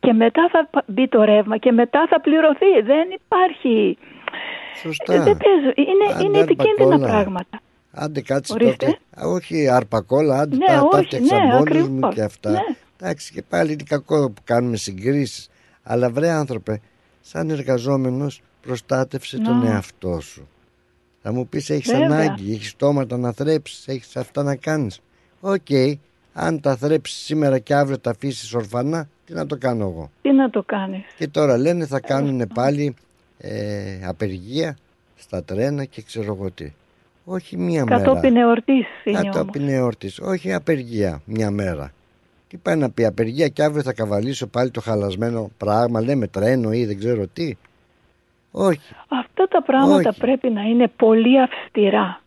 Και 0.00 0.12
μετά 0.12 0.48
θα 0.52 0.66
πα- 0.70 0.84
μπει 0.86 1.08
το 1.08 1.22
ρεύμα 1.24 1.56
και 1.58 1.72
μετά 1.72 2.06
θα 2.10 2.20
πληρωθεί. 2.20 2.80
Δεν 2.84 3.08
υπάρχει... 3.14 3.98
Σωστά. 4.82 5.14
Ε, 5.14 5.18
δεν 5.18 5.36
παίζω. 5.36 5.72
Είναι, 5.74 6.14
Άντε, 6.14 6.24
είναι 6.24 6.38
άρπα 6.38 6.52
επικίνδυνα 6.52 6.96
κόλλα. 6.96 7.06
πράγματα. 7.08 7.60
Άντε 7.92 8.20
κάτσε 8.20 8.52
Ορίστε. 8.52 8.86
τότε. 8.86 8.98
Α, 9.20 9.28
όχι 9.28 9.68
αρπακόλα, 9.68 10.38
άντε 10.40 10.56
Ναι, 10.56 10.66
τα, 10.66 10.72
τα 10.74 10.88
όχι, 10.98 11.04
φτιάξα 11.04 11.34
ναι, 11.36 11.42
μόνος 11.52 11.58
μου 11.88 11.96
ακριβώς. 11.96 12.14
και 12.14 12.22
αυτά. 12.22 12.50
Ναι. 12.50 12.58
Εντάξει 13.00 13.32
και 13.32 13.42
πάλι 13.48 13.72
είναι 13.72 13.82
κακό 13.88 14.30
που 14.30 14.42
κάνουμε 14.44 14.76
συγκρίσεις. 14.76 15.48
Αλλά 15.82 16.10
βρε 16.10 16.30
άνθρωπε, 16.30 16.80
σαν 17.20 17.50
εργαζόμενος 17.50 18.40
προστάτευσε 18.62 19.38
τον 19.38 19.58
Να. 19.58 19.70
εαυτό 19.70 20.20
σου. 20.20 20.48
Θα 21.22 21.32
μου 21.32 21.46
πεις 21.46 21.70
έχεις 21.70 21.90
Βέβαια. 21.92 22.06
ανάγκη, 22.06 22.52
έχεις 22.52 22.68
στόματα 22.68 23.16
να 23.18 23.32
θρέψεις, 23.32 23.88
έχεις 23.88 24.16
αυτά 24.16 24.42
να 24.42 24.56
κάνεις. 24.56 25.00
Οκ, 25.40 25.66
αν 26.32 26.60
τα 26.60 26.76
θρέψεις 26.76 27.24
σήμερα 27.24 27.58
και 27.58 27.74
αύριο 27.74 27.98
τα 27.98 28.10
αφήσεις 28.10 28.54
ορφανά, 28.54 29.08
τι 29.26 29.32
να 29.32 29.46
το 29.46 29.56
κάνω 29.56 29.84
εγώ; 29.84 30.10
Τι 30.22 30.32
να 30.32 30.50
το 30.50 30.62
κάνεις. 30.62 31.04
Και 31.16 31.28
τώρα 31.28 31.56
λένε 31.58 31.86
θα 31.86 32.00
κάνουν 32.00 32.46
πάλι 32.54 32.94
ε, 33.38 34.06
απεργία 34.06 34.76
στα 35.16 35.44
τρένα 35.44 35.84
και 35.84 36.02
ξέρω 36.02 36.34
εγώ 36.34 36.50
τι. 36.50 36.72
Όχι 37.24 37.56
μία 37.56 37.84
μέρα. 37.84 38.02
Κατόπιν 38.02 38.36
εορτής 38.36 38.86
είναι 39.04 39.18
όμως. 39.18 39.36
Κατόπιν 39.36 39.68
εορτής. 39.68 40.18
Όχι 40.18 40.52
απεργία 40.52 41.22
μια 41.24 41.50
μέρα. 41.50 41.92
Τι 42.48 42.56
πάει 42.56 42.76
να 42.76 42.90
πει 42.90 43.04
απεργία 43.04 43.48
και 43.48 43.62
αύριο 43.62 43.82
θα 43.82 43.92
καβαλήσω 43.92 44.46
πάλι 44.46 44.70
το 44.70 44.80
χαλασμένο 44.80 45.50
πράγμα, 45.56 46.00
λέμε 46.00 46.26
τρένο 46.26 46.72
ή 46.72 46.84
δεν 46.84 46.98
ξέρω 46.98 47.26
τι. 47.26 47.56
Όχι. 48.52 48.94
Αυτά 49.08 49.48
τα 49.48 49.62
πράγματα 49.62 50.08
Όχι. 50.08 50.18
πρέπει 50.20 50.50
να 50.50 50.62
είναι 50.62 50.88
πολύ 50.96 51.40
αυστηρά. 51.40 52.20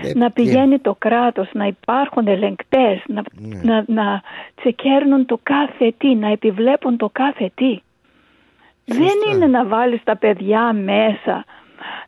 Πρέπει 0.00 0.18
να 0.18 0.26
και- 0.26 0.32
πηγαίνει 0.32 0.78
το 0.78 0.94
κράτος, 0.98 1.48
να 1.52 1.66
υπάρχουν 1.66 2.26
ελεγκτές, 2.26 3.02
να, 3.06 3.22
Ναι. 3.34 3.60
να, 3.62 3.84
να 3.86 4.22
τσεκέρνουν 4.54 5.26
το 5.26 5.40
κάθε 5.42 5.94
τι, 5.98 6.14
να 6.14 6.28
επιβλέπουν 6.28 6.96
το 6.96 7.08
κάθε 7.12 7.50
τι. 7.54 7.80
Δεν 8.84 9.32
είναι 9.32 9.46
να 9.46 9.64
βάλεις 9.66 10.00
τα 10.04 10.16
παιδιά 10.16 10.72
μέσα, 10.72 11.44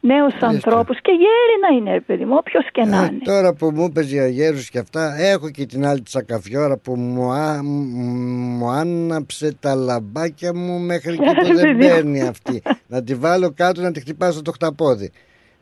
νέους 0.00 0.34
ανθρώπους 0.40 1.00
και 1.00 1.10
γέροι 1.12 1.56
να 1.70 1.76
είναι, 1.76 1.92
ρε 1.92 2.00
παιδί 2.00 2.24
μου, 2.24 2.34
όποιος 2.38 2.64
και 2.72 2.84
να 2.84 3.02
Ε, 3.02 3.06
είναι. 3.06 3.18
τώρα 3.24 3.54
που 3.54 3.70
μου 3.74 3.84
είπες 3.84 4.06
για 4.10 4.26
γέρους 4.28 4.70
και 4.70 4.78
αυτά 4.78 5.14
έχω 5.18 5.50
και 5.50 5.66
την 5.66 5.86
άλλη 5.86 6.02
τσακαφιόρα 6.02 6.76
που 6.76 6.94
μου, 6.96 7.32
α, 7.32 7.62
μου 7.62 8.68
άναψε 8.70 9.54
τα 9.60 9.74
λαμπάκια 9.74 10.54
μου 10.54 10.78
μέχρι 10.78 11.12
εκεί 11.12 11.22
που 11.24 11.32
Ρε 11.34 11.54
δεν 11.54 11.62
παιδί 11.62 11.72
μου. 11.72 11.78
παίρνει 11.88 12.22
αυτή 12.22 12.62
να 12.86 13.02
τη 13.02 13.14
βάλω 13.14 13.52
κάτω 13.52 13.80
να 13.80 13.92
τη 13.92 14.00
χτυπάω 14.00 14.32
στο 14.32 14.52
χταπόδι 14.52 15.10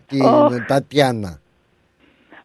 την 0.07 0.23
Ωχ. 0.25 0.55
Τατιάνα 0.67 1.41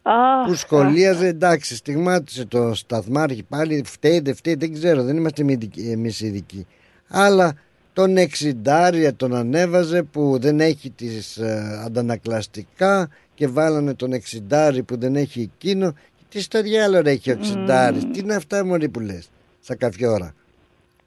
Αχ, 0.05 0.47
που 0.47 0.53
σχολίαζε 0.55 1.27
εντάξει 1.27 1.75
στιγμάτισε 1.75 2.45
το 2.45 2.73
σταθμάρχη 2.73 3.43
πάλι 3.43 3.83
φταίει 3.85 4.19
δεν 4.19 4.35
φταίει 4.35 4.55
δεν 4.55 4.73
ξέρω 4.73 5.03
δεν 5.03 5.17
είμαστε 5.17 5.45
εμείς 5.91 6.21
ειδικοί 6.21 6.67
αλλά 7.09 7.53
τον 7.93 8.17
εξιντάρια 8.17 9.15
τον 9.15 9.35
ανέβαζε 9.35 10.03
που 10.03 10.37
δεν 10.39 10.59
έχει 10.59 10.89
τις 10.89 11.37
ε, 11.37 11.81
αντανακλαστικά 11.85 13.07
και 13.07 13.13
και 13.33 13.47
βάλανε 13.47 13.93
τον 13.93 14.13
εξιντάρι 14.13 14.83
που 14.83 14.97
δεν 14.97 15.15
έχει 15.15 15.41
εκείνο. 15.41 15.93
Τι 16.29 16.41
στο 16.41 16.61
διάλογο 16.61 17.09
έχει 17.09 17.29
ο 17.29 17.33
εξιντάρι. 17.33 18.05
Τι 18.05 18.19
είναι 18.19 18.35
αυτά 18.35 18.65
μωρή 18.65 18.89
που 18.89 18.99
λες 18.99 19.29
στα 19.61 19.75
καφιόρα. 19.75 20.33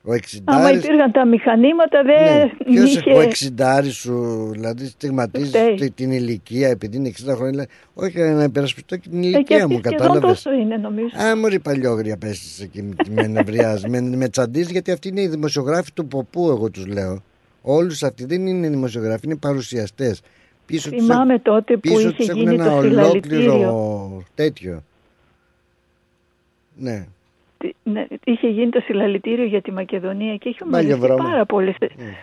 Ο 0.08 0.12
Άμα 0.12 0.16
εξιντάρης 0.16 0.84
υπήρχαν 0.84 1.12
τα 1.12 1.26
μηχανήματα 1.26 2.02
δεν 2.02 2.38
ναι. 2.38 2.74
Ποιος 2.74 2.94
είχε... 2.96 3.12
ο 3.12 3.20
εξιντάρι 3.20 3.90
σου, 3.90 4.48
δηλαδή 4.52 4.86
στιγματίζεις 4.86 5.48
Φταίει. 5.48 5.74
τη- 5.74 5.90
την 5.90 6.10
ηλικία 6.10 6.68
επειδή 6.68 6.96
είναι 6.96 7.12
60 7.26 7.34
χρόνια. 7.34 7.54
λέει, 7.56 7.66
Όχι, 7.94 8.18
να 8.18 8.42
υπερασπιστώ 8.42 8.96
και 8.96 9.08
την 9.08 9.18
Ε, 9.18 9.22
και 9.22 9.26
ηλικία 9.28 9.56
αυτή 9.56 9.72
μου, 9.72 9.78
σχεδόν 9.78 9.98
κατάλαβες. 9.98 10.42
τόσο 10.42 10.52
είναι 10.56 10.76
νομίζω. 10.76 11.08
Α, 11.22 11.36
μωρή 11.36 11.58
παλιόγρια 11.60 12.16
πέστησε 12.16 12.62
εκεί 12.64 12.82
με, 12.82 12.94
με 13.08 13.26
νευριάζει, 13.26 13.88
με, 13.88 14.00
με 14.00 14.28
τσαντίζεις 14.28 14.70
γιατί 14.70 14.90
αυτοί 14.90 15.08
είναι 15.08 15.20
οι 15.20 15.28
δημοσιογράφοι 15.28 15.90
του 15.94 16.06
ποπού, 16.06 16.48
εγώ 16.48 16.70
τους 16.70 16.86
λέω. 16.86 17.22
Όλους 17.62 18.02
αυτοί 18.02 18.24
δεν 18.24 18.46
είναι 18.46 18.68
δημοσιογράφοι, 18.68 19.26
είναι 19.26 19.36
παρουσιαστές. 19.36 20.20
Πίσω 20.66 20.90
τους 20.90 21.02
Θυμάμαι 21.04 21.32
έχουν- 21.32 21.42
τότε 21.44 21.74
που 21.74 21.80
πίσω 21.80 21.98
είχε 22.00 22.12
τους 22.12 22.28
έχουν 22.28 22.40
γίνει 22.40 22.54
ένα 22.54 22.64
το 22.64 22.70
ολόκληρο 22.76 23.04
συλλαλητήριο. 23.10 24.22
τέτοιο. 24.34 24.82
Ναι. 26.76 27.06
Τι- 27.58 27.72
ναι, 27.82 28.06
είχε 28.24 28.48
γίνει 28.48 28.70
το 28.70 28.80
συλλαλητήριο 28.80 29.44
για 29.44 29.62
τη 29.62 29.72
Μακεδονία 29.72 30.36
και 30.36 30.48
είχε 30.48 30.64
Μάγια 30.64 30.96
μαζευτεί 30.96 31.14
βρώμα. 31.14 31.30
πάρα 31.30 31.46
πολλοί, 31.46 31.74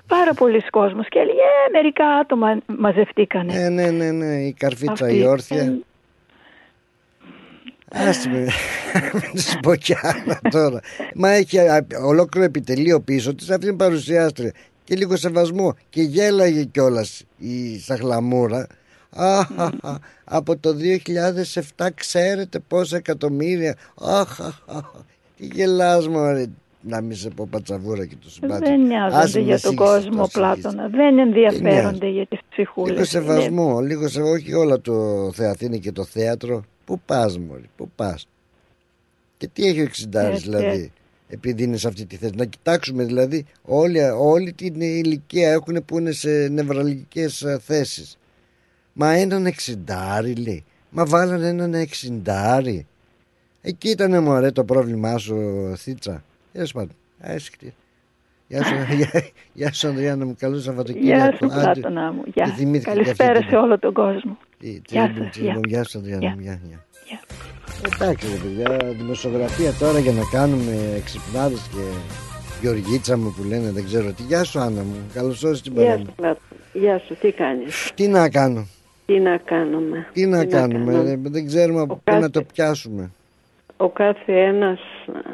πάρα 0.07 0.33
πολλοί 0.33 0.61
κόσμος 0.69 1.07
και 1.09 1.19
έλεγε 1.19 1.37
«Ε, 1.39 1.71
μερικά 1.71 2.05
άτομα 2.07 2.57
μαζευτήκανε. 2.65 3.53
Ναι, 3.53 3.69
ναι, 3.69 3.91
ναι, 3.91 4.11
ναι, 4.11 4.35
η 4.35 4.53
καρφίτσα 4.57 5.05
Αυτή. 5.05 5.17
η 5.17 5.25
όρθια. 5.25 5.61
Ε, 5.61 5.79
Άστε 8.09 8.29
με, 8.29 8.37
μην 9.33 9.41
σου 9.41 9.59
πω 9.59 9.75
κι 9.75 9.95
άλλα 10.01 10.39
τώρα. 10.49 10.79
Μα 11.15 11.29
έχει 11.29 11.59
α, 11.59 11.85
ολόκληρο 12.05 12.45
επιτελείο 12.45 13.01
πίσω 13.01 13.35
της, 13.35 13.49
αυτή 13.49 13.67
είναι 13.67 13.75
παρουσιάστρια. 13.75 14.51
Και 14.83 14.95
λίγο 14.95 15.15
σεβασμό. 15.15 15.75
Και 15.89 16.01
γέλαγε 16.01 16.63
κιόλας 16.63 17.23
η 17.37 17.79
Σαχλαμούρα. 17.79 18.67
Αχ, 19.15 19.49
αχ, 19.57 19.71
αχ, 19.81 19.97
από 20.23 20.57
το 20.57 20.75
2007 21.77 21.87
ξέρετε 21.95 22.59
πόσα 22.59 22.95
εκατομμύρια. 22.97 23.75
Αχ, 24.01 24.41
αχ, 24.41 24.59
αχ, 24.67 24.91
τι 25.43 25.55
γελάς 25.55 26.07
μωρέ. 26.07 26.45
Να 26.85 27.01
μην 27.01 27.15
σε 27.15 27.29
πω 27.29 27.47
πατσαβούρα 27.49 28.05
και 28.05 28.15
το 28.23 28.29
συμπάτι. 28.29 28.69
δεν 28.69 28.81
νοιάζονται 28.81 29.39
για 29.39 29.59
τον 29.59 29.75
κόσμο, 29.75 30.27
Πλάτωνα. 30.31 30.87
Δεν 30.87 31.17
ενδιαφέρονται 31.17 32.07
για 32.07 32.25
τις 32.25 32.39
ψυχούλες. 32.49 32.91
Λίγο 32.91 33.05
σεβασμό, 33.05 33.79
λίγο 33.79 34.07
σε, 34.07 34.21
όχι 34.21 34.53
όλα 34.53 34.81
το 34.81 35.29
Θεαθήνη 35.33 35.79
και 35.79 35.91
το 35.91 36.03
θέατρο. 36.03 36.63
Πού 36.85 36.99
πας 37.05 37.37
μωρή, 37.37 37.69
πού 37.75 37.89
πας. 37.95 38.27
Και 39.37 39.47
τι 39.53 39.67
έχει 39.67 39.79
ο 39.79 39.83
Εξιντάρης 39.83 40.37
Έτσι. 40.37 40.49
δηλαδή, 40.49 40.91
επειδή 41.27 41.63
είναι 41.63 41.77
σε 41.77 41.87
αυτή 41.87 42.05
τη 42.05 42.15
θέση. 42.15 42.33
Να 42.35 42.45
κοιτάξουμε 42.45 43.03
δηλαδή, 43.03 43.45
όλη, 43.63 43.99
όλη 44.17 44.53
την 44.53 44.81
ηλικία 44.81 45.51
έχουν 45.51 45.85
που 45.85 45.99
είναι 45.99 46.11
σε 46.11 46.29
νευραλγικές 46.29 47.41
ε, 47.41 47.59
θέσεις. 47.61 48.17
Μα 48.93 49.11
έναν 49.13 49.45
εξιντάρι 49.45 50.35
λέει. 50.35 50.63
Μα 50.89 51.05
βάλανε 51.05 51.47
έναν 51.47 51.73
εξιντάρι. 51.73 52.85
Εκεί 53.65 53.89
ήταν 53.89 54.23
μωρέ 54.23 54.51
το 54.51 54.63
πρόβλημά 54.63 55.17
σου 55.17 55.35
Θήτσα. 55.77 56.23
Τέλος 56.53 56.71
πάντων. 56.71 56.95
Άσχετη. 57.21 57.73
Γεια 58.47 58.63
σου, 58.63 58.73
γεια, 58.95 59.23
γεια 59.53 59.73
σου 59.73 59.87
Ανδριάννα 59.87 60.25
μου, 60.25 60.35
καλό 60.39 60.59
Σαββατοκύριακο. 60.59 61.25
Γεια 61.25 61.37
σου 61.37 61.45
Άντε. 61.45 61.61
Πλάτωνα 61.79 62.11
μου. 62.11 62.21
Γεια. 62.33 62.45
Και 62.45 62.51
θυμήθηκα 62.51 62.91
και 62.91 62.97
Καλησπέρα 62.99 63.29
αυτή 63.31 63.41
την- 63.43 63.49
σε 63.49 63.55
όλο 63.55 63.79
τον 63.79 63.93
κόσμο. 63.93 64.37
Τι- 64.59 64.67
τι 64.79 64.93
Γεια 64.93 65.03
έμπαινε, 65.03 65.23
σας, 65.25 65.33
τι 65.35 65.39
γεια. 65.41 65.49
έμπαινε. 65.51 65.67
Γεια 65.67 65.83
σου 65.83 65.97
Ανδριάννα 65.97 66.25
Γεια. 66.25 66.35
μου, 66.35 66.41
γεια, 66.41 66.59
γεια. 66.67 66.79
Εντάξει 67.93 68.27
ρε 68.27 68.35
παιδιά, 68.43 68.77
δημοσιογραφία 68.97 69.71
τώρα 69.79 69.99
για 69.99 70.11
να 70.11 70.21
κάνουμε 70.31 70.93
εξυπνάδες 70.95 71.61
και 71.73 71.83
Γεωργίτσα 72.61 73.17
μου 73.17 73.33
που 73.37 73.43
λένε 73.43 73.71
δεν 73.71 73.85
ξέρω 73.85 74.11
τι. 74.11 74.23
Γεια 74.23 74.43
σου 74.43 74.59
Άννα 74.59 74.81
μου, 74.83 74.95
καλώς 75.13 75.43
όρισες 75.43 75.61
την 75.63 75.73
παρέα 75.73 75.89
Γεια 75.89 75.97
μου. 75.99 76.05
σου, 76.09 76.15
Πλάτωνα. 76.15 76.39
Γεια 76.73 76.99
σου, 76.99 77.15
τι 77.21 77.31
κάνεις; 77.31 77.91
Τι 77.95 78.07
να 78.07 78.29
κάνω, 78.29 78.67
Τι 79.05 79.19
να 79.19 79.37
κάνουμε; 79.37 80.07
τι 80.13 80.25
να 80.25 80.45
κάνουμε, 80.45 80.91
κάνουμε; 80.91 81.09
ρε, 81.09 81.17
δεν 81.29 81.45
ξέρουμε 81.45 81.81
από 81.81 81.95
πού 82.03 82.19
να 82.19 82.29
το 82.29 82.43
πιάσουμε. 82.43 83.11
Ο 83.83 83.89
κάθε 83.89 84.33
ένας 84.33 84.79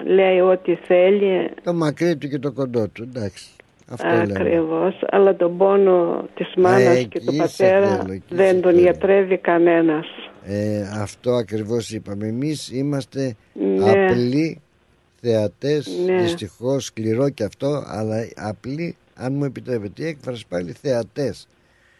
λέει 0.05 0.39
ό,τι 0.39 0.75
θέλει 0.75 1.49
Το 1.63 1.73
μακρύ 1.73 2.17
του 2.17 2.27
και 2.27 2.39
το 2.39 2.51
κοντό 2.51 2.87
του, 2.87 3.03
εντάξει. 3.03 3.49
Αυτό 3.91 4.07
λέμε. 4.07 4.21
ακριβώς, 4.21 4.99
αλλά 5.09 5.35
τον 5.35 5.57
πόνο 5.57 6.25
της 6.35 6.53
μάνας 6.57 6.97
Ε, 6.97 7.03
και 7.03 7.19
του 7.19 7.25
εκεί 7.27 7.35
σε 7.35 7.63
πατέρα 7.63 7.87
θέλω, 7.97 8.11
εκεί 8.13 8.35
δεν 8.35 8.55
σε 8.55 8.61
τον 8.61 8.71
θέλω. 8.71 8.81
γιατρεύει 8.83 9.37
κανένας. 9.37 10.05
Ε, 10.45 10.81
αυτό 11.01 11.31
ακριβώς 11.31 11.91
είπαμε. 11.91 12.27
Εμείς 12.27 12.71
είμαστε 12.71 13.35
Ναι. 13.53 13.89
απλοί 14.07 14.61
θεατές, 15.21 15.87
Ναι. 16.05 16.21
δυστυχώς 16.21 16.85
σκληρό 16.85 17.29
και 17.29 17.43
αυτό, 17.43 17.83
αλλά 17.87 18.15
απλοί, 18.35 18.95
αν 19.15 19.33
μου 19.33 19.43
επιτρέπετε, 19.43 20.03
η 20.03 20.07
έκφραση 20.07 20.45
πάλι 20.47 20.71
θεατές. 20.71 21.47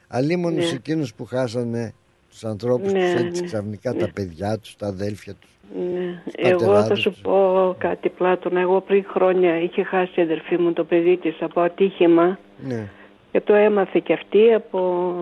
Αλλήμον 0.07 0.53
Ναι. 0.53 0.61
σε 0.61 0.75
εκείνους 0.75 1.13
που 1.13 1.25
χάσανε 1.25 1.93
τους 2.29 2.43
ανθρώπους 2.45 2.91
Ναι, 2.91 2.99
τους 3.13 3.21
έτσι 3.21 3.41
ναι, 3.41 3.47
ξαφνικά, 3.47 3.93
τα 3.93 4.09
παιδιά 4.13 4.57
τους, 4.57 4.75
τα 4.75 4.87
αδέλφια 4.87 5.33
τους. 5.33 5.49
Ναι. 5.75 6.21
Τους 6.25 6.33
Εγώ 6.51 6.59
θα 6.59 6.65
πατεράδες 6.65 6.99
σου 6.99 7.09
τους. 7.09 7.21
πω 7.21 7.75
κάτι 7.77 8.09
Πλάτωνα. 8.09 8.59
Εγώ 8.59 8.81
πριν 8.81 9.05
χρόνια 9.13 9.61
είχε 9.61 9.83
χάσει 9.83 10.19
η 10.19 10.21
αδερφή 10.21 10.57
μου 10.57 10.73
το 10.73 10.83
παιδί 10.83 11.17
της 11.17 11.35
από 11.41 11.61
ατύχημα 11.61 12.39
Ναι. 12.57 12.87
και 13.31 13.41
το 13.41 13.53
έμαθε 13.53 13.99
και 13.99 14.13
αυτή 14.13 14.53
από 14.53 15.13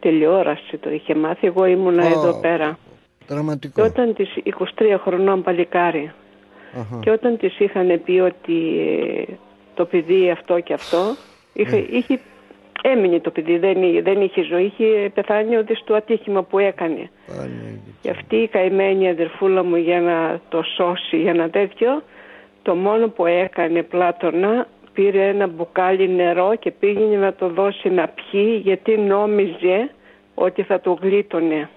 τηλεόραση 0.00 0.76
το 0.76 0.90
είχε 0.90 1.14
μάθει. 1.14 1.46
Εγώ 1.46 1.64
ήμουνα 1.64 2.04
Ω, 2.04 2.08
εδώ 2.08 2.40
πέρα. 2.40 2.78
Και 3.18 3.24
Δραματικό. 3.34 3.82
όταν 3.82 4.14
της 4.14 4.28
23 4.78 4.98
χρονών 5.04 5.42
παλικάρι 5.42 6.12
Αχα. 6.74 6.98
και 7.00 7.10
όταν 7.10 7.36
της 7.36 7.58
είχαν 7.58 8.02
πει 8.04 8.12
ότι 8.18 8.78
ε, 9.28 9.32
το 9.74 9.84
παιδί 9.84 10.30
αυτό 10.30 10.60
και 10.60 10.72
αυτό 10.72 10.98
είχε, 11.52 11.76
Ναι. 11.76 11.82
είχε, 11.90 12.20
έμεινε 12.82 13.20
το 13.20 13.30
παιδί, 13.30 13.58
δεν, 13.58 13.82
εί- 13.82 14.02
δεν 14.02 14.20
είχε 14.20 14.42
ζωή, 14.42 14.64
είχε 14.64 15.10
πεθάνει 15.14 15.56
ότι 15.56 15.74
στο 15.74 15.94
ατύχημα 15.94 16.42
που 16.42 16.58
έκανε. 16.58 17.10
Και 18.00 18.10
αυτή 18.10 18.36
η 18.36 18.48
καημένη 18.48 19.08
αδερφούλα 19.08 19.62
μου 19.64 19.76
για 19.76 20.00
να 20.00 20.40
το 20.48 20.62
σώσει, 20.76 21.16
για 21.16 21.30
ένα 21.30 21.50
τέτοιο, 21.50 22.02
το 22.62 22.74
μόνο 22.74 23.08
που 23.08 23.26
έκανε 23.26 23.82
Πλάτωνα 23.82 24.66
πήρε 24.92 25.28
ένα 25.28 25.46
μπουκάλι 25.46 26.08
νερό 26.08 26.54
και 26.58 26.70
πήγαινε 26.70 27.16
να 27.16 27.32
το 27.34 27.48
δώσει 27.48 27.88
να 27.88 28.08
πιει 28.08 28.60
γιατί 28.64 28.96
νόμιζε 28.98 29.90
ότι 30.34 30.62
θα 30.62 30.80
το 30.80 30.98
γλίτωνε. 31.02 31.68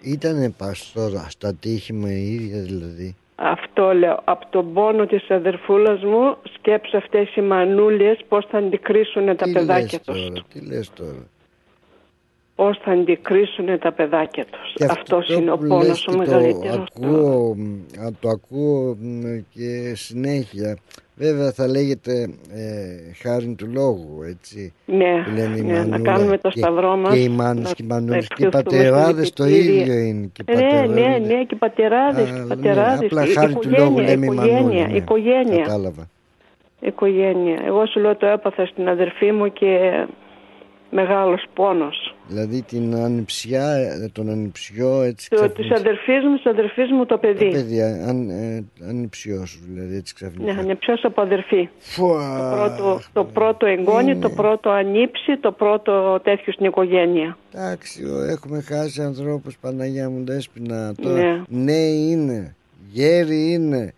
Ήτανε 0.00 0.50
παστόρα 0.58 1.26
στα 1.28 1.48
ατύχημα 1.48 2.10
η 2.10 2.34
ίδια 2.34 2.62
δηλαδή. 2.62 3.16
Αυτό 3.36 3.92
λέω. 3.94 4.20
Από 4.24 4.46
τον 4.50 4.72
πόνο 4.72 5.06
της 5.06 5.30
αδερφούλας 5.30 6.02
μου 6.04 6.36
σκέψε 6.54 6.96
αυτές 6.96 7.36
οι 7.36 7.40
μανούλες 7.40 8.18
πώς 8.28 8.46
θα 8.50 8.58
αντικρίσουν 8.58 9.26
τα 9.26 9.34
Τι 9.44 9.52
παιδάκια 9.52 9.82
λες 9.82 10.00
τους. 10.06 10.20
τώρα, 10.28 10.44
τι 10.52 10.60
λες 10.66 10.90
τώρα; 10.94 11.26
Πώς 12.54 12.78
θα 12.78 12.90
αντικρίσουν 12.90 13.78
τα 13.78 13.92
παιδάκια 13.92 14.44
τους. 14.44 14.72
Και 14.74 14.84
Αυτός 14.84 14.98
αυτός 14.98 15.36
είναι 15.38 15.50
ο 15.50 15.56
που 15.56 15.64
λες 15.64 15.68
πόνος 15.78 16.04
και 16.04 16.10
ο 16.10 16.16
μεγαλύτερος. 16.16 16.88
Το 17.00 17.06
ακούω, 17.06 17.54
μ, 17.56 17.82
α, 18.04 18.12
το 18.20 18.28
ακούω 18.28 18.96
μ, 19.00 19.22
και 19.50 19.94
συνέχεια. 19.94 20.76
Βέβαια 21.16 21.52
θα 21.52 21.66
λέγεται 21.68 22.22
ε, 22.54 23.12
χάρη 23.22 23.54
του 23.58 23.66
λόγου, 23.72 24.22
έτσι. 24.28 24.72
Ναι, 24.86 25.22
που 25.24 25.30
λένε 25.36 25.56
οι 25.56 25.62
ναι, 25.62 25.72
να 25.72 25.78
μανούλα 25.86 26.12
κάνουμε 26.12 26.38
το 26.38 26.48
και- 26.48 26.58
σταυρό 26.58 26.96
μας, 26.96 27.12
Και 27.14 27.20
οι 27.22 27.28
μάνες 27.28 27.64
να 27.64 27.72
και 27.72 27.82
οι 27.82 27.86
μανούλες 27.86 28.26
και 28.28 28.34
οι 28.42 28.46
ευχηθούμε 28.46 28.62
πατεράδες 28.62 29.32
το 29.32 29.44
συλληπιτήρια. 29.44 29.82
ίδιο 29.82 29.94
είναι. 29.98 30.30
Και 30.32 30.42
οι 30.48 30.54
Ναι, 30.54 30.60
πατεράδες. 30.62 30.94
ναι, 30.94 31.18
ναι, 31.34 31.44
και 31.44 31.54
οι 31.54 31.56
πατεράδες, 31.56 32.24
και 32.30 32.30
οι 32.36 32.38
Α, 32.38 32.42
ναι, 32.42 32.46
πατεράδες, 32.54 33.04
απλά 33.04 33.24
η 33.24 33.28
χάρη 33.32 33.52
του 33.52 33.58
οικογένεια, 33.62 33.84
λόγου 33.84 33.98
λέμε 33.98 34.26
η 34.26 34.28
οικογένεια, 34.32 34.60
μανούλα. 34.62 34.86
ναι. 34.86 34.96
οικογένεια. 34.96 35.62
Κατάλαβα. 35.62 36.08
Οικογένεια. 36.80 37.58
Εγώ 37.66 37.86
σου 37.86 38.00
λέω 38.00 38.16
το 38.16 38.26
έπαθα 38.26 38.66
στην 38.66 38.88
αδερφή 38.88 39.32
μου 39.32 39.52
και 39.52 39.78
μεγάλος 40.94 41.44
πόνος. 41.54 42.14
Δηλαδή 42.28 42.62
την 42.62 42.94
ανιψιά, 42.94 43.68
ε, 43.74 44.08
τον 44.12 44.30
ανιψιό 44.30 45.02
έτσι 45.02 45.28
Το, 45.30 45.36
ξαφνικά. 45.36 45.62
της 45.62 45.70
αδερφής 45.80 46.24
μου, 46.24 46.34
της 46.36 46.46
αδερφής 46.46 46.90
μου 46.92 47.06
το 47.06 47.18
παιδί. 47.18 47.50
Παιδί, 47.50 47.82
αν, 47.82 48.30
ε, 48.30 48.64
ανιψιός 48.88 49.50
σου 49.50 49.60
δηλαδή 49.72 49.96
έτσι 49.96 50.14
ξαφνικά. 50.14 50.52
Ναι, 50.52 50.60
ανεψιός 50.60 51.04
από 51.04 51.20
αδερφή. 51.20 51.68
Φουα, 51.78 52.38
Το 52.38 52.56
πρώτο, 52.56 53.00
το 53.12 53.24
πρώτο 53.24 53.66
εγγόνι, 53.66 54.16
το 54.18 54.30
πρώτο 54.30 54.70
ανήψη, 54.70 55.36
το 55.40 55.52
πρώτο 55.52 56.20
τέτοιο 56.24 56.52
στην 56.52 56.66
οικογένεια. 56.66 57.36
Εντάξει, 57.54 58.04
ο- 58.04 58.22
έχουμε 58.24 58.60
χάσει 58.60 59.02
ανθρώπους 59.02 59.56
Παναγιά 59.60 60.10
μου 60.10 60.24
δέσποινα 60.24 60.94
τώρα. 61.02 61.22
Ναι. 61.22 61.42
Νέοι 61.48 62.08
είναι, 62.10 62.54
γέροι 62.90 63.52
είναι, 63.52 63.92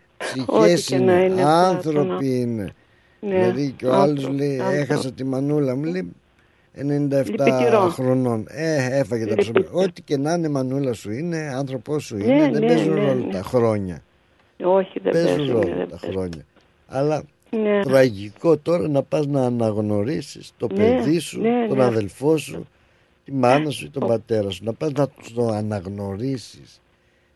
Ό,τι 0.45 0.73
ψυχές 0.73 0.85
και 0.85 0.95
είναι, 0.95 1.11
να 1.13 1.23
είναι, 1.23 1.43
άνθρωποι 1.45 1.91
Πλάτωνα. 1.91 2.19
είναι. 2.25 2.73
Ναι, 3.19 3.35
Δηλαδή 3.35 3.73
και 3.77 3.85
ο 3.85 3.93
άλλος 3.93 4.09
άνθρωποι, 4.09 4.35
λέει 4.37 4.59
άνθρωποι. 4.59 4.77
έχασα 4.79 5.11
τη 5.11 5.23
μανούλα 5.23 5.75
μου 5.75 5.83
λέει 5.83 6.11
97 6.79 6.83
Λυπητηρό. 7.25 7.79
χρονών. 7.89 8.45
Ε, 8.49 8.99
έφαγε 8.99 9.25
τα 9.25 9.35
ψωμιά. 9.35 9.67
Ό,τι 9.71 10.01
και 10.01 10.17
να 10.17 10.33
είναι 10.33 10.49
μανούλα 10.49 10.93
σου 10.93 11.11
είναι, 11.11 11.37
άνθρωπός 11.55 12.03
σου 12.03 12.17
είναι, 12.17 12.33
Ναι, 12.33 12.51
δεν 12.51 12.61
ναι, 12.61 12.67
παίζουν 12.67 12.93
ναι, 12.93 12.99
ρόλο 13.05 13.25
ναι. 13.25 13.31
τα 13.31 13.41
χρόνια. 13.43 14.03
Όχι, 14.63 14.99
δεν 14.99 15.11
παίζουν 15.11 15.35
παίζουν. 15.35 15.53
ρόλο 15.55 15.73
δεν 15.75 15.89
τα 15.89 15.97
παίζουν. 15.97 16.09
χρόνια. 16.11 16.45
Αλλά 16.87 17.23
Ναι. 17.49 17.81
τραγικό 17.83 18.57
τώρα 18.57 18.87
να 18.87 19.03
πας 19.03 19.25
να 19.27 19.41
αναγνωρίσεις 19.45 20.51
το 20.57 20.67
Ναι, 20.67 20.75
παιδί 20.75 21.19
σου, 21.19 21.41
ναι, 21.41 21.67
τον 21.67 21.77
ναι. 21.77 21.83
αδελφό 21.83 22.37
σου, 22.37 22.67
τη 23.25 23.31
μάνα 23.31 23.69
σου 23.69 23.85
ή 23.85 23.89
τον 23.89 24.07
πατέρα 24.07 24.49
σου. 24.49 24.63
Να 24.63 24.73
πας 24.73 24.91
να 24.91 25.07
το 25.35 25.47
αναγνωρίσεις. 25.47 26.81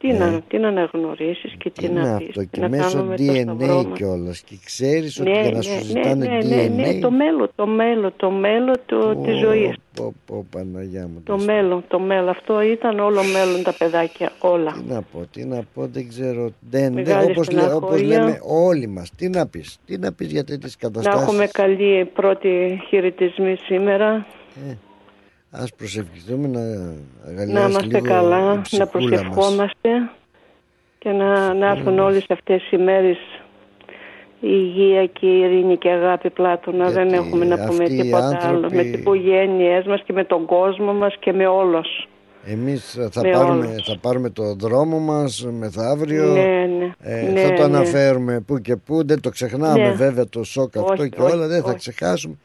Τι, 0.02 0.10
Ε. 0.10 0.14
να, 0.18 0.42
τι 0.48 0.58
να 0.58 0.68
αναγνωρίσεις 0.68 1.54
και 1.58 1.70
τι, 1.70 1.82
Τι 1.82 1.86
είναι 1.86 2.02
να 2.02 2.16
αυτό 2.16 2.26
πεις. 2.26 2.36
και 2.36 2.46
τι 2.52 2.60
να 2.60 2.70
μέσω 2.70 2.98
κάνουμε 2.98 3.16
το 3.16 3.24
σταυρό 3.24 3.80
DNA 3.80 3.86
μας. 3.88 3.98
κιόλας 3.98 4.42
και 4.42 4.56
ξέρεις 4.66 5.20
ότι 5.20 5.30
Ναι, 5.30 5.42
για 5.42 5.50
να 5.52 5.58
ναι, 5.58 5.62
σου 5.64 5.70
ναι, 5.76 5.82
ζητάνε 5.82 6.26
ναι, 6.28 6.38
DNA 6.42 6.70
ναι, 6.76 6.86
ναι, 6.92 7.00
το 7.00 7.12
μέλλον, 7.12 7.50
το 7.56 7.66
μέλλον, 7.68 8.14
το 8.18 8.30
μέλλον 8.32 8.76
του, 8.86 9.22
της 9.26 9.34
Ω, 9.34 9.38
ζωής. 9.38 9.76
Πω, 9.96 10.14
πω, 10.26 10.46
Παναγιά 10.52 11.08
μου. 11.08 11.22
Το 11.26 11.38
μέλλον, 11.38 11.84
το 11.88 12.00
μέλλον. 12.00 12.30
Αυτό 12.30 12.62
ήταν 12.62 13.00
όλο 13.00 13.22
μέλλον 13.34 13.64
τα 13.64 13.74
παιδάκια, 13.78 14.32
όλα. 14.40 14.72
Τι 14.72 14.94
να 14.94 15.02
πω, 15.02 15.26
τι 15.32 15.46
να 15.46 15.64
πω, 15.74 15.88
δεν 15.88 16.08
ξέρω. 16.10 16.44
Δεν, 16.70 16.82
δεν, 16.82 16.94
Μεγάλη 16.94 17.32
όπως, 17.32 17.50
λέ, 17.52 17.62
όπως 17.62 18.00
στεναχώρια. 18.00 18.08
λέμε 18.20 18.40
όλοι 18.44 18.88
μας. 18.88 19.12
Τι 19.16 19.30
να 19.30 19.48
πεις, 19.48 19.78
τι 19.86 19.98
να 19.98 20.14
πεις 20.14 20.32
για 20.32 20.44
τέτοιες 20.44 20.78
Να 20.82 20.90
καταστάσεις. 20.90 21.22
έχουμε 21.22 21.48
καλή 21.48 22.06
πρώτη 22.06 22.82
χαιρετισμή 22.90 23.56
σήμερα. 23.66 24.26
Ας 25.52 25.74
προσευχηθούμε 25.76 26.48
να 26.48 26.60
Να 26.60 26.94
αγαλιάσεις 27.28 27.70
είμαστε 27.70 27.86
λίγο 28.00 28.06
καλά, 28.08 28.38
η 28.38 28.56
να 28.56 28.62
ψυχούλα 28.62 28.86
μας. 28.86 28.92
προσευχόμαστε 28.92 29.90
και 31.00 31.10
να, 31.10 31.54
να 31.54 31.70
έρθουν 31.70 32.00
όλες 32.00 32.26
αυτές 32.30 32.72
οι 32.72 32.78
μέρες 32.78 33.18
η 34.40 34.48
υγεία 34.50 35.06
και 35.06 35.26
η 35.26 35.40
ειρήνη 35.40 35.78
και 35.78 35.88
η 35.88 35.92
αγάπη 35.92 36.30
πλάτωνα. 36.30 36.90
Δεν 36.90 37.14
έχουμε 37.14 37.46
να 37.46 37.56
πούμε 37.66 37.84
αυτοί 37.84 37.96
οι 37.96 38.02
τίποτα 38.02 38.28
άλλο. 38.28 38.38
άνθρωποι- 38.56 38.74
Με 38.76 38.82
τις 38.84 38.94
οικογένειές 38.94 39.86
μας 39.86 40.02
και 40.06 40.14
με 40.14 40.24
τον 40.24 40.46
κόσμο 40.46 40.94
μας 40.94 41.16
και 41.20 41.34
με 41.34 41.48
όλος. 41.48 42.08
Εμείς 42.46 42.98
θα 43.12 43.22
Με 43.22 43.32
πάρουμε, 43.32 43.66
όλους. 43.66 43.86
θα 43.88 43.98
πάρουμε 44.02 44.30
το 44.30 44.54
δρόμο 44.56 45.00
μας 45.00 45.48
μεθαύριο. 45.52 46.26
Ναι, 46.26 46.66
ναι. 46.80 46.92
Ε, 47.02 47.22
Ναι, 47.32 47.42
θα 47.42 47.48
το 47.54 47.68
ναι. 47.68 47.78
αναφέρουμε 47.78 48.40
που 48.40 48.58
και 48.60 48.76
που. 48.76 49.06
Δεν 49.06 49.22
το 49.22 49.30
ξεχνάμε 49.30 49.88
Ναι. 49.88 49.92
βέβαια 49.94 50.28
το 50.28 50.44
σοκ 50.44 50.78
αυτό 50.78 50.92
Όχι, 50.94 51.10
και 51.10 51.22
όχι, 51.22 51.34
όλα. 51.34 51.48
Δεν 51.48 51.62
θα 51.62 51.70
όχι. 51.70 51.78
ξεχάσουμε. 51.78 52.36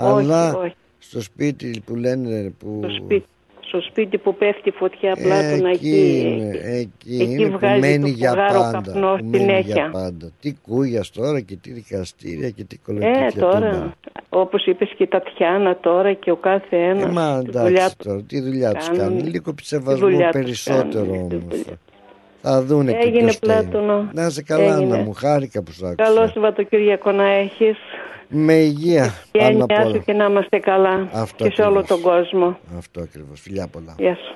Όχι, 0.00 0.04
αλλά 0.24 0.56
όχι. 0.56 0.74
Στο 1.08 1.20
σπίτι 1.20 1.82
που 1.86 1.94
λένε 1.96 2.52
που... 2.58 2.80
Στο 2.82 2.92
σπίτι, 3.04 3.26
στο 3.60 3.80
σπίτι 3.80 4.18
που 4.18 4.34
πέφτει 4.34 4.68
η 4.68 4.72
φωτιά 4.72 5.12
πλάτωνα 5.22 5.68
Εκεί 5.70 5.88
εκεί. 5.88 6.20
είναι, 6.26 6.50
εκεί, 6.64 7.22
εκεί 7.22 7.32
είναι 7.32 7.48
που 7.50 7.58
βγάζει 7.58 7.80
μένει 7.80 8.10
το 8.10 8.16
για 8.16 8.30
φουγάρο 8.30 8.60
πάντα. 8.60 8.80
καπνό 8.84 9.16
που 9.16 9.24
μένει 9.24 9.38
συνέχεια. 9.38 9.74
για 9.74 9.90
πάντα. 9.92 10.30
Τι 10.40 10.52
κούγιας 10.62 11.10
τώρα 11.10 11.40
και 11.40 11.56
τι 11.56 11.72
δικαστήρια 11.72 12.50
και 12.50 12.64
τι 12.64 12.76
Ε, 12.76 12.80
κολοκύθια 12.86 13.40
τώρα, 13.40 13.94
όπως 14.28 14.66
είπες 14.66 14.92
και 14.96 15.02
η 15.02 15.06
Τατιάνα 15.06 15.76
τώρα 15.80 16.12
και 16.12 16.30
ο 16.30 16.36
κάθε 16.36 16.76
ένας. 16.76 17.02
Ε, 17.02 17.12
μα 17.12 17.42
τη 17.42 17.50
δουλειά 17.50 17.66
εντάξει 17.68 17.96
του 17.98 18.04
τώρα, 18.08 18.22
τι 18.22 18.40
δουλειά 18.40 18.72
τους 18.74 18.86
κάνουν. 18.86 19.00
κάνουν. 19.02 19.26
Λίγο 19.26 19.54
Τη 19.54 19.66
σεβασμό 19.66 20.06
δουλειά 20.08 20.30
τους 20.30 20.40
περισσότερο 20.40 21.04
κάνουν, 21.04 21.28
τη 21.28 21.34
όμως. 21.36 21.64
Θα 22.42 22.62
δούνε 22.62 22.92
και 22.92 22.98
Έγινε 23.06 23.20
ποιος 23.20 23.34
φταίει. 23.36 23.56
Πλάτωνο. 23.56 24.10
Να 24.12 24.26
είσαι 24.26 24.42
καλά, 24.42 24.74
Έγινε. 24.76 24.96
να 24.96 25.02
μου 25.02 25.12
χάρηκα 25.12 25.62
που 25.62 25.72
σ' 25.72 25.82
άκουσα. 25.82 25.94
Καλό 26.10 26.26
Σαββατοκύριακο 26.26 27.12
να 27.12 27.24
έχεις. 27.30 27.76
Με 28.28 28.52
υγεία, 28.52 29.14
Και 29.30 29.38
πάνω 29.38 29.64
απ' 29.64 29.70
έννοια 29.70 29.84
σου 29.84 29.90
όλα. 29.90 29.98
και 29.98 30.12
να 30.12 30.24
είμαστε 30.24 30.58
καλά. 30.58 31.08
Αυτό 31.12 31.44
και 31.44 31.54
σε 31.54 31.62
όλο 31.62 31.78
ακριβώς. 31.78 32.02
τον 32.02 32.12
κόσμο. 32.12 32.58
Αυτό 32.76 33.00
ακριβώς. 33.00 33.40
Φιλιά 33.40 33.68
πολλά. 33.68 33.94
Γεια 33.98 34.14
σου. 34.16 34.34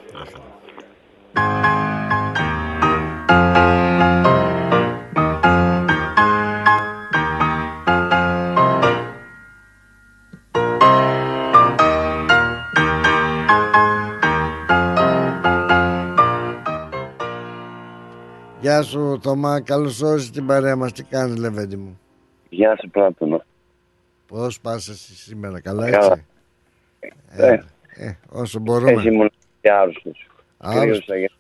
Γεια 18.61 18.83
σου 18.83 19.19
Θωμά, 19.23 19.61
καλώς 19.61 20.03
όρισες 20.03 20.31
την 20.31 20.47
παρέα 20.47 20.77
μας. 20.77 20.93
Τι 20.93 21.03
κάνεις 21.05 21.37
Λεβέντη 21.37 21.77
μου; 21.77 22.01
Γεια 22.49 22.77
σου 22.81 22.91
Πλάτωνα. 22.91 23.45
Πώς 24.31 24.61
πας 24.61 24.89
εσύ 24.89 25.15
σήμερα, 25.15 25.61
καλά 25.61 25.91
Καλά. 25.91 26.13
έτσι. 26.13 26.25
Ε, 27.31 27.59
Ε, 28.07 28.13
όσο 28.31 28.59
μπορούμε. 28.61 28.91
έτσι 28.93 29.09
ήμουν 29.09 29.31
και 29.61 29.71
άρρωστος. 29.71 30.27
Άρρωστος. 30.59 31.05
Κρύωσα 31.07 31.17
για- 31.17 31.31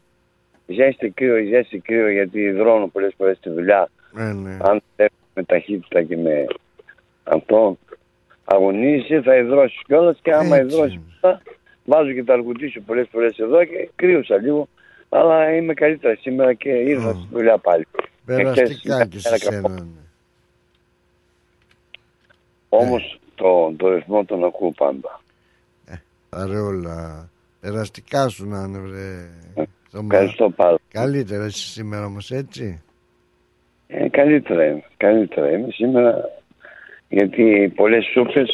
Ζέστη 0.66 1.10
κρύο, 1.10 1.34
ζέστη 1.50 1.78
κρύο 1.78 2.08
γιατί 2.10 2.50
δρώνω 2.50 2.86
πολλές 2.88 3.12
φορές 3.16 3.36
στη 3.36 3.50
δουλειά. 3.50 3.88
Ε, 4.18 4.22
ναι. 4.32 4.56
Αν 4.60 4.82
δεν 4.96 5.08
με 5.34 5.42
ταχύτητα 5.44 6.02
και 6.02 6.16
με 6.16 6.46
αυτό 7.22 7.78
αγωνίζεσαι 8.44 9.20
θα 9.22 9.36
υδρώσεις 9.36 9.80
κιόλας 9.86 10.18
και 10.22 10.32
άμα 10.34 10.56
Έτσι. 10.56 10.74
υδρώσεις 10.76 10.98
μετά 11.14 11.42
βάζω 11.84 12.12
και 12.12 12.24
τα 12.24 12.32
αρκουτί 12.32 12.68
σου 12.68 12.82
πολλές 12.82 13.08
φορές 13.12 13.38
εδώ 13.38 13.64
και 13.64 13.88
κρύωσα 13.96 14.36
λίγο. 14.36 14.68
Αλλά 15.08 15.54
είμαι 15.56 15.74
καλύτερα 15.74 16.16
σήμερα 16.20 16.54
και 16.54 16.68
ήρθα 16.70 17.10
στη 17.12 17.28
δουλειά 17.32 17.58
πάλι. 17.58 17.86
Περαστικά 18.24 18.62
Εχθές 18.62 18.80
και 18.80 18.88
ένα 19.28 19.38
σε 19.38 19.50
καπό. 19.50 19.68
σένα. 19.68 19.86
Ναι. 22.70 22.78
Όμως 22.86 23.20
το, 23.34 23.74
το 23.76 23.88
ρυθμό 23.88 24.24
τον 24.24 24.44
ακούω 24.44 24.72
πάντα. 24.72 25.20
Παρεόλα. 26.28 27.28
Περαστικά 27.60 28.28
σου 28.28 28.48
να 28.48 28.58
είναι 28.58 28.78
βρε. 28.78 29.30
Θωμά. 29.90 30.08
Ευχαριστώ 30.14 30.50
πάρα 30.50 30.76
Καλύτερα 30.88 31.44
εσύ 31.44 31.66
σήμερα 31.66 32.04
όμως 32.04 32.30
έτσι; 32.30 32.82
Ε, 33.86 34.08
καλύτερα 34.08 34.64
είμαι. 34.64 34.84
Καλύτερα 34.96 35.50
είμαι 35.50 35.68
σήμερα 35.70 36.30
γιατί 37.08 37.72
πολλές 37.76 38.04
σούπες 38.12 38.50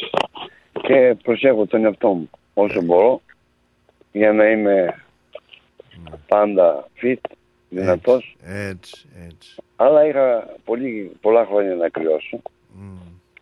και 0.81 1.15
προσέχω 1.23 1.65
τον 1.65 1.85
εαυτό 1.85 2.07
μου 2.07 2.29
όσο 2.53 2.81
μπορώ 2.81 3.21
για 4.11 4.33
να 4.33 4.49
είμαι 4.49 5.01
πάντα 6.27 6.87
fit, 7.01 7.29
δυνατός. 7.69 8.37
Έτσι, 8.43 9.07
έτσι. 9.27 9.55
Αλλά 9.75 10.07
είχα 10.07 10.55
πολύ, 10.65 11.11
πολλά 11.21 11.45
χρόνια 11.45 11.75
να 11.75 11.89
κρυώσω. 11.89 12.41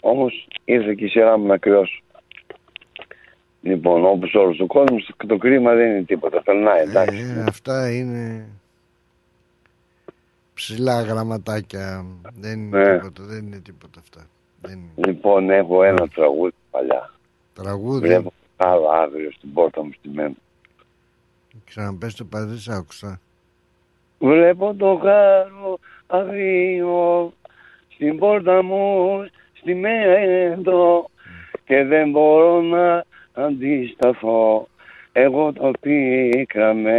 Όμως 0.08 0.48
ήρθε 0.66 0.94
και 0.94 1.06
η 1.06 1.08
σειρά 1.08 1.38
μου 1.38 1.46
να 1.46 1.58
κρυώσω. 1.58 2.02
Λοιπόν, 3.62 4.06
όπως 4.06 4.34
όλος 4.34 4.60
ο 4.60 4.66
κόσμος, 4.66 5.12
το 5.28 5.38
κρίμα 5.38 5.74
δεν 5.74 5.90
είναι 5.92 6.04
τίποτα. 6.04 6.42
Περνάει, 6.42 6.82
εντάξει. 6.82 7.34
Ε, 7.38 7.44
αυτά 7.48 7.92
είναι 7.92 8.48
ψηλά 10.54 11.02
γραμματάκια. 11.02 12.06
Δεν 12.40 12.60
είναι 12.60 12.78
Ναι. 12.78 12.98
τίποτα, 12.98 13.24
δεν 13.24 13.46
είναι 13.46 13.60
τίποτα 13.60 14.00
αυτά. 14.00 14.28
Δεν 14.62 14.72
είναι. 14.72 15.08
Λοιπόν, 15.08 15.50
έχω 15.50 15.84
ένα 15.84 16.08
τραγούδι 16.08 16.54
παλιά. 16.72 17.14
Τραγούδι; 17.54 18.08
Βλέπω 18.08 18.34
άλλο 18.58 18.88
αύριο 18.90 19.32
στην 19.32 19.54
πόρτα 19.54 19.84
μου 19.84 19.92
στη 19.98 20.10
μένα. 20.10 20.34
Ξαναπες 21.66 22.16
το 22.16 22.26
πάλι, 22.26 22.46
δεν 22.46 22.58
σ' 22.58 22.70
άκουσα. 22.70 23.20
Βλέπω 24.20 24.74
το 24.78 25.00
χάρο 25.04 25.80
αύριο 26.08 27.34
στην 27.94 28.18
πόρτα 28.18 28.64
μου 28.64 29.10
στη 29.66 29.76
μέντρο 29.76 31.10
και 31.66 31.84
δεν 31.84 32.10
μπορώ 32.10 32.62
να 32.62 33.04
αντισταθώ. 33.34 34.68
Εγώ 35.12 35.54
το 35.54 35.72
πικραμένο 35.82 36.94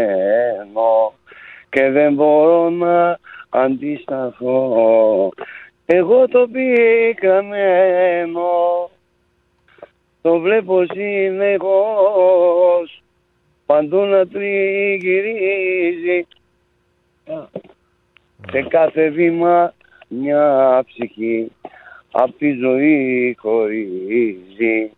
και 1.68 1.90
δεν 1.90 2.14
μπορώ 2.14 2.70
να 2.70 3.18
αντισταθώ. 3.48 5.32
Εγώ 5.86 6.28
το 6.28 6.48
πικραμένο 6.52 7.70
το 10.22 10.38
βλέπω 10.38 10.84
συνεχώς. 10.92 13.02
Παντού 13.66 13.98
να 13.98 14.26
τριγυρίζει. 14.26 16.26
Σε 18.50 18.62
κάθε 18.62 19.08
βήμα 19.08 19.74
μια 20.08 20.82
ψυχή 20.86 21.50
απ' 22.18 22.38
τη 22.38 22.52
ζωή 22.52 23.36
χωρίζει 23.38 24.90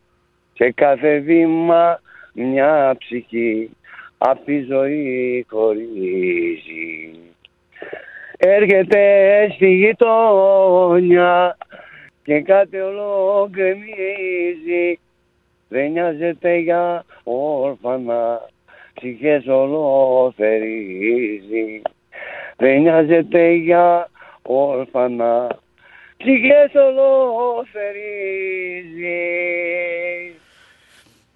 σε 0.55 0.71
κάθε 0.71 1.19
βήμα 1.19 2.01
μια 2.33 2.97
ψυχή. 2.99 3.71
Απ' 4.19 4.45
τη 4.45 4.61
ζωή 4.61 5.47
χωρίζει. 5.49 7.11
Έρχεται 8.39 9.03
στη 9.55 9.75
γειτόνια 9.75 11.57
και 12.23 12.41
κάτι 12.41 12.77
όλο 12.77 13.49
γκρεμίζει 13.51 14.99
δεν 15.69 15.91
νοιάζεται 15.91 16.57
για 16.57 17.05
όρφανα 17.25 18.49
ψυχές 18.95 19.47
ολοθερίζει. 19.47 20.63
Δεν 22.57 22.81
νοιάζεται 22.81 23.51
για 23.53 24.11
όρφανα 24.43 25.59
ψυχές 26.19 26.73
ολοθερίζει 28.89 30.33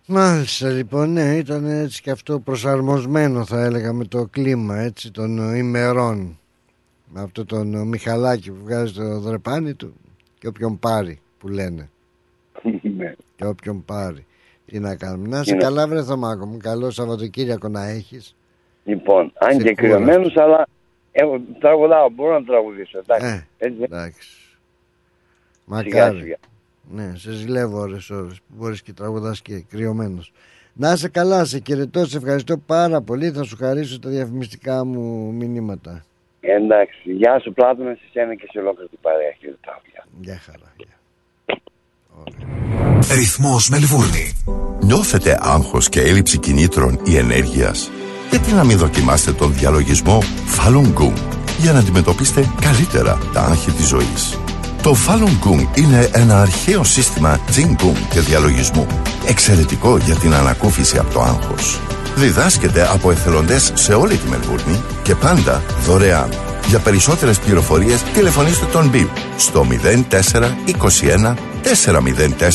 Μάλιστα 0.07 0.71
λοιπόν, 0.71 1.13
ναι, 1.13 1.37
ήταν 1.37 1.65
έτσι 1.67 2.03
και 2.03 2.11
αυτό 2.11 2.39
προσαρμοσμένο 2.41 3.45
θα 3.45 3.65
έλεγα 3.65 3.93
με 3.93 4.05
το 4.05 4.27
κλίμα 4.31 4.79
έτσι 4.79 5.11
των 5.11 5.55
ημερών. 5.57 6.39
Με 7.15 7.21
αυτό 7.23 7.45
τον 7.45 7.89
Μιχαλάκη 7.89 8.51
που 8.51 8.61
βγάζει 8.65 8.93
το 8.93 9.19
δρεπάνι 9.19 9.75
του 9.75 9.95
και 10.39 10.47
όποιον 10.49 10.79
πάρει 10.79 11.21
που 11.39 11.49
λένε. 11.49 11.89
Ναι. 12.97 13.15
και 13.37 13.45
όποιον 13.47 13.85
πάρει. 13.85 14.27
Τι 14.67 14.79
να 14.79 14.97
κάνουμε. 14.97 15.29
Να 15.29 15.37
Τι 15.37 15.47
είσαι 15.47 15.55
να- 15.55 15.63
καλά 15.63 15.89
βρε 15.89 16.03
Θωμάκο 16.03 16.47
μου. 16.47 16.57
Καλό 16.57 16.91
Σαββατοκύριακο 16.91 17.69
να 17.69 17.89
έχεις. 17.89 18.37
Λοιπόν, 18.85 19.33
αν 19.35 19.53
Σε 19.53 19.63
και 19.63 19.75
κρυωμένος, 19.75 20.37
αλλά 20.37 20.67
έχω, 21.13 21.41
τραγουδάω, 21.61 22.11
μπορώ 22.11 22.39
να 22.39 22.45
τραγουδήσω, 22.45 22.99
εντάξει. 22.99 23.27
Ε, 23.59 23.67
Έτσι. 23.67 23.83
εντάξει. 23.83 24.29
Σιγά, 25.67 26.05
Μακάρι. 26.05 26.21
σιγά. 26.21 26.37
Ναι, 26.91 27.13
σε 27.17 27.33
ζηλεύω 27.33 27.79
ώρες 27.79 28.11
ώρες 28.11 28.37
που 28.37 28.55
μπορείς 28.57 28.83
και 28.83 28.93
τραγουδάς 28.93 29.43
και 29.43 29.65
κρυωμένος. 29.69 30.33
Να 30.73 30.93
είσαι 30.93 31.09
καλά, 31.09 31.45
σε 31.45 31.63
χαιρετώ, 31.67 32.07
σε 32.07 32.17
ευχαριστώ 32.17 32.57
πάρα 32.57 33.01
πολύ. 33.01 33.31
Θα 33.31 33.43
σου 33.43 33.57
χαρίσω 33.57 33.99
τα 33.99 34.09
διαφημιστικά 34.09 34.85
μου 34.85 35.33
μηνύματα. 35.33 36.05
Εντάξει, 36.41 37.13
γεια 37.13 37.41
σου 37.41 37.53
Πλάτωνα, 37.53 37.95
σε 37.95 38.09
σένα 38.13 38.35
και 38.35 38.49
σε 38.51 38.59
ολόκληρη 38.59 38.89
την 38.89 38.99
παρέα, 39.03 39.31
κύριε 39.39 39.55
Τάβια. 39.67 40.07
Γεια 40.21 40.39
χαρά. 40.45 40.73
Ρυθμός 43.15 43.69
Μελβούρνη. 43.69 44.33
Νιώθετε 44.83 45.39
άγχος 45.41 45.89
και 45.89 46.01
έλλειψη 46.01 46.39
κινήτρων 46.39 47.01
ή 47.05 47.17
ενέργειας; 47.17 47.91
Γιατί 48.31 48.53
να 48.53 48.65
μην 48.65 48.79
δοκιμάσετε 48.79 49.33
τον 49.39 49.53
διαλογισμό 49.53 50.19
Falun 50.57 51.01
Gong 51.01 51.19
για 51.59 51.73
να 51.73 51.79
αντιμετωπίσετε 51.79 52.41
καλύτερα 52.61 53.19
τα 53.33 53.41
άγχη 53.41 53.71
της 53.71 53.89
ζωής; 53.89 54.39
Το 54.83 54.97
Falun 55.07 55.47
Gong 55.47 55.79
είναι 55.79 56.09
ένα 56.13 56.41
αρχαίο 56.41 56.85
σύστημα 56.85 57.39
Jing 57.57 57.85
Gong 57.85 57.97
και 58.11 58.21
διαλογισμού. 58.21 58.87
Εξαιρετικό 59.27 59.97
για 59.97 60.15
την 60.15 60.35
ανακούφιση 60.35 60.99
από 60.99 61.13
το 61.13 61.21
άγχος. 61.21 61.81
Διδάσκεται 62.17 62.89
από 62.93 63.11
εθελοντές 63.11 63.73
σε 63.75 63.95
όλη 63.95 64.17
τη 64.17 64.29
Μελβούρνη 64.29 64.83
και 65.03 65.15
πάντα 65.15 65.63
δωρεάν. 65.85 66.29
Για 66.69 66.79
περισσότερες 66.79 67.39
πληροφορίες 67.39 68.03
τηλεφωνήστε 68.03 68.67
τον 68.67 68.91
Bill 68.95 69.09
στο 69.37 69.67
0421 70.11 71.35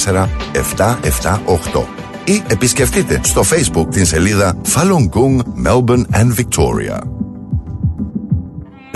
404 0.03 0.27
778 0.51 1.83
ή 2.23 2.43
επισκεφτείτε 2.47 3.21
στο 3.23 3.43
Facebook 3.49 3.87
την 3.91 4.05
σελίδα 4.05 4.57
Falun 4.75 5.09
Gong 5.09 5.67
Melbourne 5.67 6.05
and 6.13 6.35
Victoria. 6.35 7.16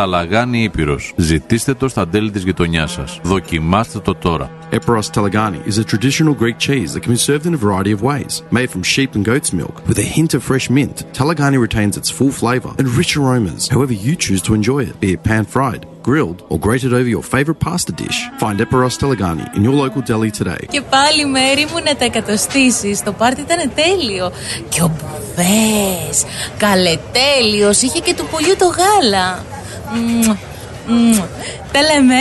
Ταλαγάνι 0.00 0.62
Ήπειρος. 0.62 1.12
Ζητήστε 1.16 1.74
το 1.74 1.88
στα 1.88 2.08
τέλη 2.08 2.30
της 2.30 2.42
γειτονιάς 2.42 2.92
σας. 2.92 3.20
Δοκιμάστε 3.22 3.98
το 3.98 4.14
τώρα. 4.14 4.50
Eperos 4.72 5.10
Talagani 5.14 5.60
is 5.70 5.78
a 5.78 5.84
traditional 5.92 6.34
Greek 6.42 6.58
cheese 6.66 6.90
that 6.92 7.02
can 7.04 7.12
be 7.16 7.22
served 7.28 7.44
in 7.48 7.54
a 7.58 7.62
variety 7.66 7.92
of 7.96 8.00
ways. 8.10 8.32
Made 8.58 8.70
from 8.74 8.82
sheep 8.92 9.10
and 9.16 9.24
goat's 9.30 9.52
milk, 9.60 9.76
with 9.88 9.98
a 10.06 10.08
hint 10.16 10.32
of 10.36 10.40
fresh 10.50 10.66
mint, 10.76 10.96
Talagani 11.18 11.58
retains 11.68 11.94
its 12.00 12.10
full 12.16 12.32
flavour 12.42 12.72
and 12.80 12.86
rich 13.00 13.12
aromas, 13.20 13.62
however 13.74 13.94
you 14.06 14.14
choose 14.24 14.42
to 14.46 14.52
enjoy 14.58 14.80
it, 14.88 14.94
be 15.04 15.10
it 15.16 15.22
pan-fried, 15.28 15.82
grilled, 16.08 16.40
or 16.50 16.58
grated 16.66 16.92
over 16.98 17.10
your 17.16 17.24
favourite 17.34 17.60
pasta 17.66 17.92
dish. 18.02 18.18
Find 18.42 18.56
Eperos 18.64 18.96
Talagani 19.02 19.46
in 19.56 19.60
your 19.66 19.76
local 19.84 20.02
deli 20.10 20.30
today. 20.40 20.62
Και 20.70 20.80
πάλι 20.80 21.26
μέρη 21.26 21.66
μου 21.72 21.80
να 21.84 21.96
τα 21.96 22.04
εκατοστήσεις. 22.04 23.02
Το 23.02 23.12
πάρτι 23.12 23.40
ήταν 23.40 23.72
τέλειο. 23.74 24.32
Και 24.68 24.82
ο 24.82 24.90
Μπουβές, 24.96 26.24
καλετέλειος, 26.56 27.82
είχε 27.82 28.00
και 28.00 28.14
του 28.14 28.26
πολιού 28.30 28.54
το 28.58 28.66
γάλα. 28.66 29.44
Μμμ, 29.94 30.36
μμμ. 30.86 31.20
Τα 31.72 31.80
λέμε. 31.80 32.14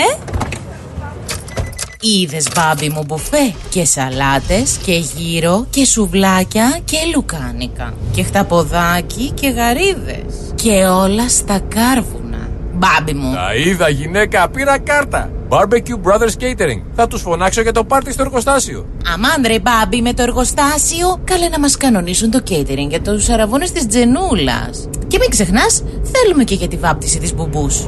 Είδες 2.02 2.48
μπάμπι 2.56 2.90
μου 2.90 3.04
μπουφέ 3.08 3.54
και 3.70 3.86
σαλάτες 3.86 4.80
και 4.86 4.94
γύρο 4.94 5.66
και 5.70 5.86
σουβλάκια 5.86 6.80
και 6.86 6.98
λουκάνικα 7.16 7.94
και 8.12 8.24
χταποδάκι 8.24 9.32
και 9.32 9.48
γαρίδες 9.48 10.54
και 10.56 10.86
όλα 10.86 11.30
στα 11.30 11.60
κάρβουνα. 11.60 12.50
Μπάμπι 12.74 13.14
μου. 13.14 13.34
Τα 13.34 13.56
είδα 13.56 13.90
γυναίκα, 13.90 14.50
πήρα 14.50 14.80
κάρτα. 14.80 15.32
Barbecue 15.50 16.00
Brothers 16.04 16.44
Catering. 16.44 16.82
Θα 16.96 17.08
τους 17.08 17.22
φωνάξω 17.22 17.62
για 17.62 17.72
το 17.72 17.84
πάρτι 17.84 18.12
στο 18.12 18.22
εργοστάσιο. 18.22 18.86
Αμάν 19.14 19.44
ρε 19.48 19.60
μπάμπι 19.60 20.02
με 20.02 20.14
το 20.14 20.22
εργοστάσιο 20.22 21.22
Καλέ 21.24 21.50
να 21.50 21.60
μας 21.60 21.78
κανονίσουν 21.78 22.32
το 22.32 22.44
catering 22.50 22.88
για 22.90 23.02
τους 23.02 23.30
αραβώνες 23.30 23.72
της 23.72 23.88
Τζενούλας 23.88 24.90
Και 25.10 25.18
μην 25.20 25.30
ξεχνάς 25.30 25.84
θέλουμε 26.12 26.44
και 26.44 26.56
για 26.56 26.68
τη 26.68 26.78
βάπτιση 26.78 27.20
της 27.20 27.34
μπουμπούς 27.34 27.88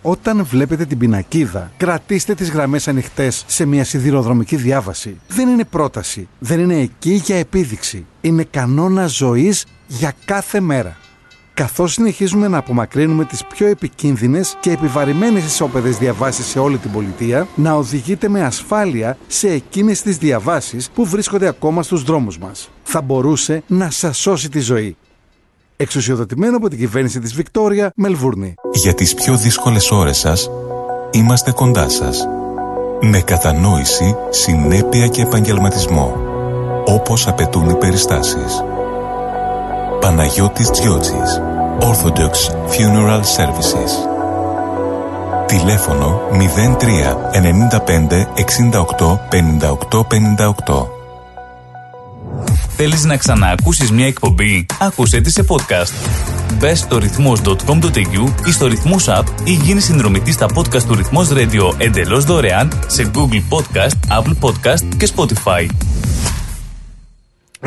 Όταν 0.02 0.44
βλέπετε 0.44 0.84
την 0.84 0.98
πινακίδα, 0.98 1.72
κρατήστε 1.76 2.34
τις 2.34 2.50
γραμμές 2.50 2.88
ανοιχτές 2.88 3.44
σε 3.46 3.64
μια 3.64 3.84
σιδηροδρομική 3.84 4.56
διάβαση. 4.56 5.20
Δεν 5.28 5.48
είναι 5.48 5.64
πρόταση. 5.64 6.28
Δεν 6.38 6.60
είναι 6.60 6.80
εκεί 6.80 7.12
για 7.12 7.36
επίδειξη. 7.36 8.06
Είναι 8.20 8.46
κανόνα 8.50 9.06
ζωής 9.06 9.66
για 9.86 10.12
κάθε 10.24 10.60
μέρα. 10.60 10.96
Καθώς 11.56 11.92
συνεχίζουμε 11.92 12.48
να 12.48 12.58
απομακρύνουμε 12.58 13.24
τις 13.24 13.44
πιο 13.44 13.66
επικίνδυνες 13.66 14.56
και 14.60 14.70
επιβαρημένες 14.70 15.44
ισόπεδες 15.44 15.98
διαβάσεις 15.98 16.46
σε 16.46 16.58
όλη 16.58 16.78
την 16.78 16.92
πολιτεία, 16.92 17.48
να 17.54 17.72
οδηγείτε 17.72 18.28
με 18.28 18.44
ασφάλεια 18.44 19.18
σε 19.26 19.48
εκείνες 19.48 20.02
τις 20.02 20.16
διαβάσεις 20.16 20.90
που 20.90 21.04
βρίσκονται 21.04 21.48
ακόμα 21.48 21.82
στους 21.82 22.02
δρόμους 22.02 22.38
μας. 22.38 22.70
Θα 22.82 23.00
μπορούσε 23.00 23.62
να 23.66 23.90
σας 23.90 24.18
σώσει 24.18 24.48
τη 24.48 24.60
ζωή. 24.60 24.96
Εξουσιοδοτημένο 25.76 26.56
από 26.56 26.68
την 26.68 26.78
κυβέρνηση 26.78 27.20
της 27.20 27.34
Βικτόρια, 27.34 27.92
Μελβούρνη. 27.96 28.54
Για 28.72 28.94
τις 28.94 29.14
πιο 29.14 29.36
δύσκολες 29.36 29.90
ώρες 29.90 30.18
σας, 30.18 30.50
είμαστε 31.10 31.50
κοντά 31.50 31.88
σας. 31.88 32.26
Με 33.00 33.20
κατανόηση, 33.20 34.16
συνέπεια 34.30 35.06
και 35.06 35.22
επαγγελματισμό. 35.22 36.16
Όπως 36.84 37.28
απαιτούν 37.28 37.68
οι 37.68 37.74
περιστάσεις. 37.74 38.64
Παναγιώτης 40.00 40.70
Τζιότσης 40.70 41.40
Orthodox 41.80 42.50
Funeral 42.70 43.20
Services 43.36 43.92
Τηλέφωνο 45.46 46.20
03 46.32 46.86
95 47.32 48.26
68 48.98 49.18
58 49.30 50.00
58 50.66 50.86
Θέλεις 52.76 53.04
να 53.04 53.16
ξαναακούσεις 53.16 53.90
μια 53.90 54.06
εκπομπή; 54.06 54.66
Άκουσέ 54.80 55.20
τη 55.20 55.30
σε 55.30 55.44
podcast. 55.48 55.92
Μπες 56.58 56.78
στο 56.78 56.98
ρυθμός.com.au 56.98 58.46
ή 58.46 58.52
στο 58.52 58.66
ρυθμός 58.66 59.06
app 59.08 59.24
ή 59.44 59.52
γίνεις 59.52 59.84
συνδρομητής 59.84 60.34
στα 60.34 60.46
podcast 60.54 60.82
του 60.82 60.94
Ρυθμός 60.94 61.28
Radio 61.32 61.74
εντελώς 61.78 62.24
δωρεάν 62.24 62.72
σε 62.86 63.10
Google 63.14 63.42
Podcast, 63.56 64.20
Apple 64.20 64.34
Podcast 64.40 64.84
και 64.96 65.08
Spotify. 65.16 65.66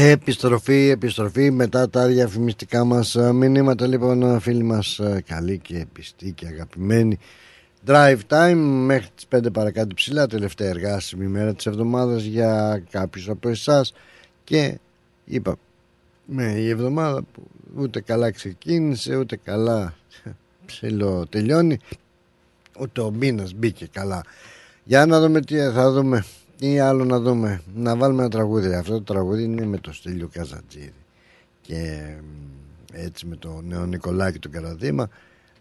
Επιστροφή, 0.01 0.89
επιστροφή 0.89 1.51
μετά 1.51 1.89
τα 1.89 2.07
διαφημιστικά 2.07 2.83
μας 2.83 3.15
ε, 3.15 3.33
μηνύματα. 3.33 3.87
Λοιπόν 3.87 4.39
φίλοι 4.39 4.63
μας 4.63 4.99
ε, 4.99 5.23
καλοί 5.27 5.57
και 5.57 5.85
πιστοί 5.93 6.31
και 6.31 6.47
αγαπημένοι. 6.47 7.17
Drive 7.85 8.19
time 8.27 8.55
μέχρι 8.85 9.07
τις 9.15 9.25
5 9.35 9.53
παρακάτω 9.53 9.93
ψηλά 9.93 10.27
τελευταία 10.27 10.69
εργάσιμη 10.69 11.27
μέρα 11.27 11.53
της 11.53 11.65
εβδομάδας 11.65 12.23
για 12.23 12.83
κάποιους 12.89 13.29
από 13.29 13.49
εσάς. 13.49 13.93
Και 14.43 14.79
είπα 15.25 15.55
με 16.25 16.43
η 16.43 16.69
εβδομάδα 16.69 17.21
που 17.33 17.43
ούτε 17.75 18.01
καλά 18.01 18.31
ξεκίνησε 18.31 19.15
ούτε 19.15 19.35
καλά 19.43 19.93
ψηλό 20.65 21.25
τελειώνει. 21.29 21.79
Ούτε 22.79 23.01
ο 23.01 23.11
μήνας 23.11 23.53
μπήκε 23.53 23.87
καλά. 23.91 24.23
Για 24.83 25.05
να 25.05 25.19
δούμε 25.19 25.41
τι 25.41 25.57
θα 25.57 25.91
δούμε 25.91 26.25
τι 26.59 26.79
άλλο 26.79 27.05
να 27.05 27.19
δούμε. 27.19 27.61
Να 27.75 27.95
βάλουμε 27.95 28.21
ένα 28.21 28.29
τραγούδι. 28.29 28.73
Αυτό 28.73 28.93
το 28.93 29.03
τραγούδι 29.13 29.43
είναι 29.43 29.65
με 29.65 29.77
το 29.77 29.93
Στέλιο 29.93 30.27
Καζατζίδη. 30.27 30.93
Και 31.61 32.13
έτσι 32.93 33.25
με 33.25 33.35
το 33.35 33.61
νέο 33.61 33.85
Νικολάκη 33.85 34.39
του 34.39 34.49
Καραδίμα 34.49 35.09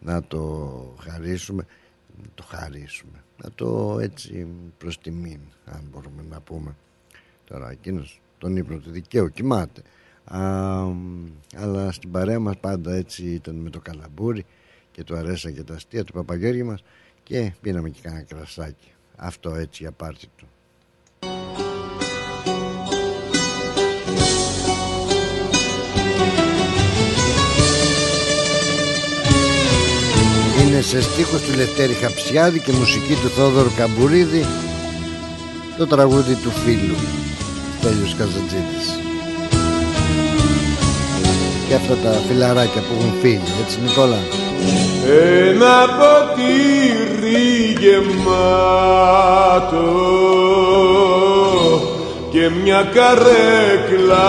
να 0.01 0.23
το 0.23 0.95
χαρίσουμε. 1.01 1.67
Να 2.23 2.29
το 2.35 2.43
χαρίσουμε. 2.43 3.25
Να 3.43 3.51
το 3.55 3.99
έτσι 4.01 4.47
προς 4.79 4.99
τιμήν, 4.99 5.41
αν 5.65 5.81
μπορούμε 5.91 6.23
να 6.31 6.41
πούμε. 6.41 6.77
Τώρα 7.45 7.71
εκείνος 7.71 8.21
τον 8.39 8.57
ύπνο 8.57 8.79
του 8.79 8.91
δικαίου 8.91 9.29
κοιμάται. 9.29 9.83
Α, 10.25 10.41
αλλά 11.57 11.93
στην 11.93 12.11
παρέα 12.11 12.39
μας 12.39 12.57
πάντα 12.59 12.95
έτσι 12.95 13.25
ήταν 13.25 13.55
με 13.55 13.71
το 13.71 13.81
καλαμπούρι 13.81 14.45
και 14.91 15.05
του 15.05 15.17
αρέσαν 15.17 15.55
και 15.55 15.63
τα 15.63 15.75
αστεία 15.75 16.05
του 16.05 16.13
Παπαγιώργη 16.13 16.63
μας 16.63 16.83
και 17.23 17.53
πίναμε 17.61 17.89
και 17.89 18.01
κανένα 18.03 18.23
κρασάκι. 18.23 18.93
Αυτό 19.17 19.55
έτσι 19.55 19.83
για 19.83 19.93
πάρτι 19.93 20.27
του. 20.37 20.48
Είναι 30.79 30.87
σε 30.87 31.03
στίχους 31.03 31.41
του 31.41 31.57
Λευτέρη 31.57 31.93
Χαψιάδη 31.93 32.61
και 32.61 32.73
μουσική 32.73 33.15
του 33.23 33.29
Θόδωρου 33.29 33.71
Καμπουρίδη 33.77 34.47
το 35.79 35.87
τραγούδι 35.87 36.35
του 36.35 36.51
φίλου 36.51 36.95
Τέλειος 37.83 38.15
Καζατζίδης 38.19 39.01
και 41.69 41.75
αυτά 41.75 41.95
τα 41.95 42.11
φιλαράκια 42.29 42.81
που 42.81 42.95
έχουν 42.99 43.13
φύγει 43.21 43.53
έτσι 43.65 43.79
Νικόλα; 43.85 44.19
Ένα 45.49 45.87
ποτήρι 45.99 47.77
γεμάτο 47.81 48.29
και 52.31 52.51
μια 52.63 52.83
καρέκλα 52.95 54.29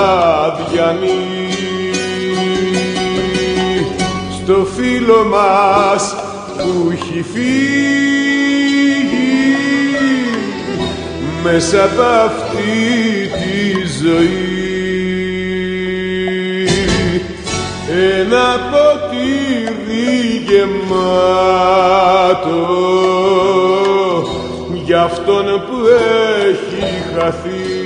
διανύει 0.71 1.49
στο 4.43 4.67
φίλο 4.75 5.25
μας 5.25 6.28
που 6.63 6.91
έχει 6.91 7.25
φύγει. 7.33 7.59
Μέσα 11.43 11.83
από 11.83 12.01
αυτή 12.01 12.73
τη 13.33 13.87
ζωή. 14.03 14.59
Ένα 18.19 18.47
ποτήρι 18.71 20.09
γεμάτο. 20.47 20.79
Για 24.85 25.01
αυτόν 25.01 25.45
που 25.45 25.77
έχει 26.49 26.85
χαθεί. 27.13 27.77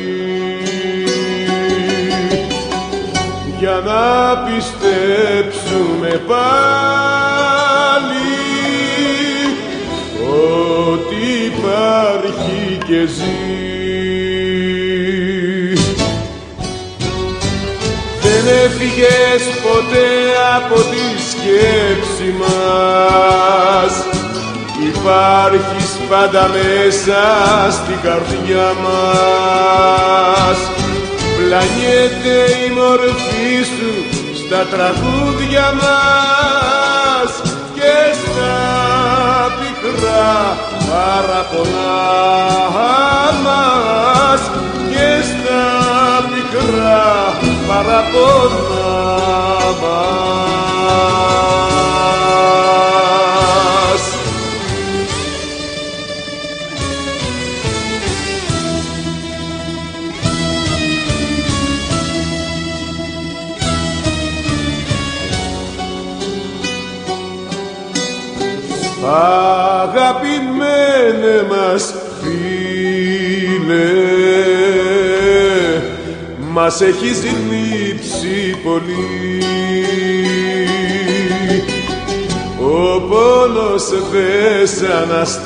Για 3.59 3.81
να 3.85 4.01
πιστέψουμε 4.37 6.21
πάλι 6.27 7.72
υπάρχει 12.33 12.77
και 12.85 13.05
ζει. 13.05 13.37
Δεν 18.21 18.55
έφυγες 18.65 19.43
ποτέ 19.63 20.09
από 20.55 20.75
τη 20.75 21.21
σκέψη 21.29 22.33
μας. 22.39 23.93
Υπάρχεις 24.95 25.91
πάντα 26.09 26.49
μέσα 26.53 27.21
στην 27.71 27.99
καρδιά 28.03 28.73
μας. 28.83 30.57
Πλανιέται 31.37 32.37
η 32.65 32.69
μορφή 32.73 33.63
σου 33.75 33.93
στα 34.45 34.65
τραγούδια 34.65 35.73
μας. 35.81 37.51
Και 37.75 38.15
στα 38.23 38.53
πικρά 39.59 40.72
παραπονάς 40.93 41.73
μας 43.43 44.41
και 44.89 45.07
στα 45.29 45.63
πικρά 46.29 47.07
παραπονάς 47.67 49.03
μας. 49.81 50.33
Αγαπημένε 71.23 71.47
μας 71.49 71.93
φίλε 72.21 72.41
μας 76.37 76.81
έχεις 76.81 77.23
λείψει 77.23 78.57
πολύ. 78.63 79.43
Ο 82.59 83.01
πόνος 83.01 83.89
δεν 84.11 84.91
ανασταίνει 84.91 85.43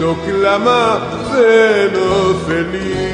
το 0.00 0.16
κλάμα 0.26 1.02
δεν 1.32 1.92
ωφελεί. 2.24 3.04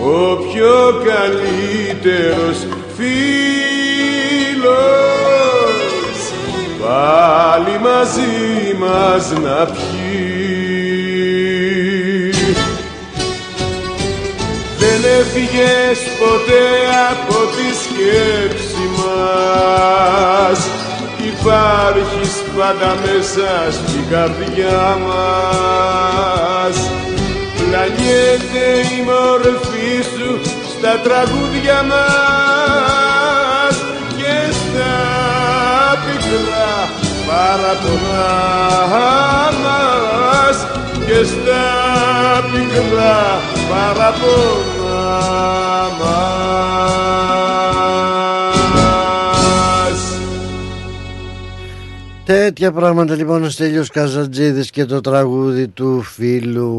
Ο 0.03 0.37
πιο 0.37 1.03
καλύτερος 1.05 2.59
φίλος 2.97 3.41
πάλι 6.81 7.75
μαζί 7.83 8.75
μας 8.79 9.25
να 9.31 9.59
πιει. 9.65 10.01
Δεν 14.79 15.01
έφυγες 15.21 15.99
ποτέ 16.19 16.65
από 17.11 17.20
τη 17.55 17.69
σκέψη 17.85 18.85
μας. 18.99 20.61
Υπάρχεις 21.33 22.33
πάντα 22.57 22.95
μέσα 23.05 23.51
στην 23.71 24.05
καρδιά 24.11 24.99
μας. 25.07 26.77
Πλανιέται 27.57 28.67
η 28.97 29.03
μορφή 29.11 29.93
σου 30.15 30.41
στα 30.73 31.01
τραγούδια 31.03 31.83
μας 31.83 33.77
Και 34.17 34.53
στα 34.53 34.95
πικρά 36.05 36.75
παραπονά 37.27 38.29
μας. 39.63 40.67
Και 41.07 41.25
στα 41.25 41.65
πικρά 42.71 43.41
παραπονά 43.69 45.19
μας. 45.99 47.21
Τέτοια 52.25 52.73
πράγματα 52.73 53.15
λοιπόν 53.15 53.43
ο 53.43 53.51
Στέλιος 53.51 53.91
Καζατζίδης 53.91 54.71
και 54.71 54.85
το 54.85 55.01
τραγούδι 55.01 55.69
του 55.69 56.03
φίλου 56.03 56.71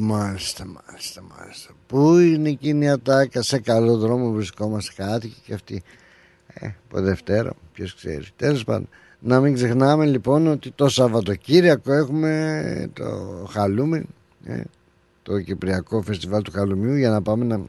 Μάλιστα, 0.00 0.64
μάλιστα, 0.64 1.22
μάλιστα. 1.38 1.72
Πού 1.86 2.18
είναι 2.18 2.48
εκείνη 2.48 2.84
η 2.84 2.88
ατάκα 2.88 3.42
σε 3.42 3.58
καλό 3.58 3.96
δρόμο 3.96 4.30
βρισκόμαστε 4.30 5.02
κάτοικοι 5.02 5.40
και 5.44 5.54
αυτοί. 5.54 5.82
Ε, 6.54 6.66
από 6.88 7.00
Δευτέρα, 7.00 7.52
ποιος 7.72 7.94
ξέρει. 7.94 8.24
Τέλος 8.36 8.64
πάντων, 8.64 8.88
να 9.18 9.40
μην 9.40 9.54
ξεχνάμε 9.54 10.06
λοιπόν 10.06 10.46
ότι 10.46 10.70
το 10.70 10.88
Σαββατοκύριακο 10.88 11.92
έχουμε 11.92 12.90
το 12.92 13.04
Χαλούμι 13.50 14.06
ε, 14.44 14.60
το 15.30 15.40
Κυπριακό 15.40 16.02
Φεστιβάλ 16.02 16.42
του 16.42 16.50
Χαλουμιού 16.50 16.94
για 16.94 17.10
να 17.10 17.22
πάμε 17.22 17.44
να, 17.44 17.60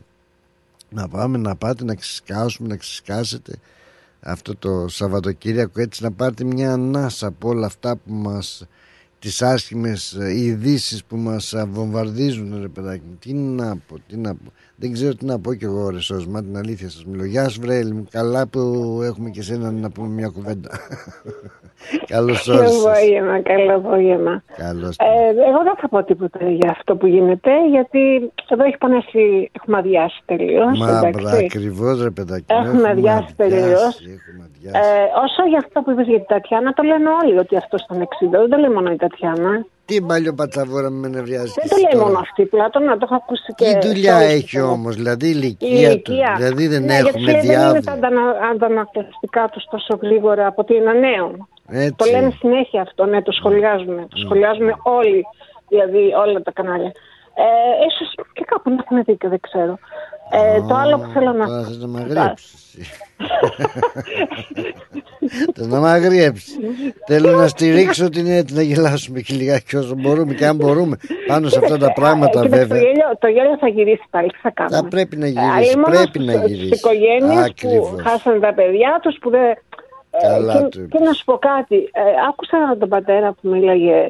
να 0.90 1.08
πάμε 1.08 1.38
να 1.38 1.56
πάτε 1.56 1.84
να 1.84 1.96
ξεσκάσουμε, 1.96 2.68
να 2.68 2.76
ξεσκάσετε 2.76 3.56
αυτό 4.20 4.56
το 4.56 4.88
Σαββατοκύριακο. 4.88 5.82
Έτσι 5.82 6.04
να 6.04 6.12
πάρετε 6.12 6.44
μια 6.44 6.74
ανάσα 6.74 7.28
από 7.28 7.50
όλα 7.50 7.66
αυτά 7.66 7.96
που 7.96 8.14
μας 8.14 8.66
τις 9.20 9.42
άσχημες 9.42 10.14
ε, 10.14 10.38
ειδήσεις 10.38 11.04
που 11.04 11.18
μας 11.18 11.54
ε, 11.54 11.66
βομβαρδίζουν 11.66 12.62
ρε 12.62 12.68
παιδάκι 12.68 13.04
μου. 13.10 13.18
Τι 13.20 13.34
να 13.34 13.78
πω, 13.78 14.00
τι 14.08 14.18
να 14.18 14.36
πω 14.36 14.52
δεν 14.82 14.94
ξέρω 14.94 15.16
τι 15.16 15.26
να 15.26 15.40
πω 15.40 15.54
κι 15.54 15.66
εγώ 15.66 15.90
ρε 15.90 16.00
Σώσμα 16.00 16.42
την 16.42 16.58
αλήθεια 16.58 16.90
σας 16.90 17.06
μιλώ 17.06 17.26
Γεια 17.26 17.50
σου 17.50 17.62
βρέλη 17.62 17.94
μου 17.94 18.06
καλά 18.12 18.48
που 18.48 18.60
έχουμε 19.04 19.30
και 19.30 19.42
σένα 19.42 19.72
να 19.72 19.90
πούμε 19.90 20.08
μια 20.08 20.28
κουβέντα 20.28 20.70
Καλώς 22.06 22.44
Καλό 22.46 22.60
όρισες 22.60 22.86
απόγευμα, 22.86 23.42
καλό 23.42 23.76
απόγευμα. 23.76 24.44
Καλώς 24.58 24.96
Ε, 25.00 25.28
εγώ 25.50 25.60
δεν 25.64 25.76
θα 25.82 25.90
πω 25.90 26.04
τίποτα 26.04 26.50
για 26.50 26.70
αυτό 26.70 26.96
που 26.96 27.08
γίνεται, 27.08 27.52
γιατί 27.70 28.32
εδώ 28.50 28.64
έχει 28.64 28.78
πονέσει, 28.78 29.52
έχουμε 29.52 29.78
αδειάσει 29.78 30.22
τελείως. 30.26 30.80
Μα 30.80 31.00
ακριβώς 31.46 32.04
ρε 32.04 32.10
παιδάκι 32.10 32.46
μου, 32.54 32.60
Έχουμε 32.66 32.90
αδειάσει 32.90 33.36
τελείως. 33.36 34.00
έχουμε 34.00 34.44
Ε, 34.64 34.80
όσο 35.24 35.42
για 35.50 35.58
αυτό 35.58 35.82
που 35.82 35.92
είπες 35.92 36.08
για 36.08 36.18
την 36.18 36.26
Τατιάνα, 36.28 36.74
το 36.74 36.84
λένε 36.84 37.10
όλοι 37.24 37.38
ότι 37.38 37.56
αυτό 37.56 37.78
ήταν 37.84 37.98
60. 38.02 38.30
Δεν 38.30 38.50
το 38.50 38.58
λέει 38.58 38.70
μόνο 38.70 38.92
η 38.92 38.96
Τατιάνα. 38.96 39.66
Τι 39.92 40.02
μπαλιό 40.02 40.34
πατσαβόρα 40.34 40.90
με 40.90 41.08
νευριάζεις 41.08 41.54
Δεν 41.54 41.70
το 41.70 41.76
λέει 41.76 42.04
μόνο 42.04 42.20
αυτή, 42.20 42.46
Πλάτωνα, 42.46 42.92
το 42.98 43.00
έχω 43.04 43.16
ακούσει 43.16 43.54
και. 43.56 43.78
Τι 43.80 43.88
δουλειά 43.88 44.18
σε 44.18 44.24
όλους 44.24 44.34
έχει 44.34 44.44
τους 44.58 44.62
όμως, 44.76 44.96
δηλαδή 44.96 45.26
η 45.28 45.30
Η 45.30 45.34
ηλικία 45.36 45.68
του, 45.68 45.74
ηλικία. 45.92 46.34
δηλαδή 46.38 46.68
δεν 46.68 46.84
ναι, 46.84 46.94
γιατί 46.94 47.08
έχουμε 47.08 47.32
λέει, 47.32 47.42
Δεν 47.42 47.44
είναι 47.52 47.58
διάβη. 47.58 47.84
τα 47.86 47.92
αντανα- 47.92 48.38
αντανακλαστικά 48.52 49.50
τους 49.52 49.64
τόσο 49.72 50.00
γρήγορα 50.02 50.48
από 50.48 50.62
ότι 50.62 50.76
είναι 50.76 50.94
νέο. 50.94 51.48
Έτσι. 51.70 51.94
Το 51.96 52.06
λένε 52.06 52.30
συνέχεια 52.40 52.82
αυτό, 52.82 53.06
ναι, 53.06 53.22
το 53.22 53.32
σχολιάζουμε. 53.32 54.02
Το 54.10 54.18
σχολιάζουμε 54.26 54.74
όλοι, 54.84 55.24
δηλαδή 55.70 56.04
όλα 56.26 56.42
τα 56.42 56.52
κανάλια. 56.52 56.92
Ε, 57.34 57.44
ίσως 57.88 58.16
και 58.34 58.44
κάπου 58.48 58.70
να 58.70 58.76
έχουν 58.84 59.04
δίκιο, 59.04 59.30
δεν 59.30 59.40
ξέρω. 59.40 59.78
Ε, 60.34 60.62
το 60.68 60.76
άλλο 60.76 60.98
που 60.98 61.10
θέλω 61.14 61.32
να... 61.32 61.46
Τώρα 61.46 61.64
θες 61.64 61.78
να 61.78 61.88
μαγρέψεις. 61.88 62.76
Θες 65.56 65.68
να 65.68 65.80
μαγρέψεις. 65.80 66.58
Θέλω 67.08 67.32
να 67.32 67.48
στηρίξω 67.48 68.10
την 68.10 68.28
έτσι 68.28 68.56
να 68.56 68.62
γελάσουμε 68.62 69.20
και 69.20 69.34
λιγάκι 69.34 69.76
όσο 69.76 69.96
μπορούμε 69.98 70.34
και 70.34 70.46
αν 70.46 70.56
μπορούμε 70.56 70.98
πάνω 71.28 71.50
σε 71.50 71.60
αυτά 71.60 71.78
τα 71.78 71.94
πράγματα 71.94 72.40
Ε, 72.40 72.44
κοίταξε, 72.44 72.66
βέβαια. 72.66 72.80
Το 72.80 72.86
γέλιο, 72.86 73.18
το 73.20 73.28
γέλιο 73.28 73.58
θα 73.58 73.68
γυρίσει 73.68 74.04
πάλι, 74.10 74.28
τι 74.30 74.38
θα 74.42 74.52
κάνουμε. 74.52 74.78
Θα 74.78 74.88
πρέπει 74.88 75.16
να 75.18 75.26
Ε, 75.26 75.30
γυρίσει, 75.30 75.50
αλλήμον 75.56 75.92
πρέπει 75.92 76.20
να 76.20 76.32
στους- 76.34 76.46
γυρίσει. 76.52 76.66
Στις 76.68 76.80
οικογένειες 76.80 77.46
Ακριβώς. 77.46 77.90
που 77.90 77.96
χάσαν 78.04 78.40
τα 78.40 78.54
παιδιά 78.54 79.00
τους 79.02 79.18
που 79.22 79.30
δεν... 79.30 79.42
Ε, 80.14 80.28
Καλά 80.28 80.54
και, 80.54 80.60
το 80.80 80.86
και 80.98 81.00
να 81.04 81.14
σου 81.14 81.24
πω 81.26 81.38
κάτι, 81.38 81.76
ε, 81.76 82.02
άκουσα 82.30 82.58
τον 82.80 82.90
πατέρα 82.90 83.32
που 83.34 83.50
μίλαγε, 83.50 84.08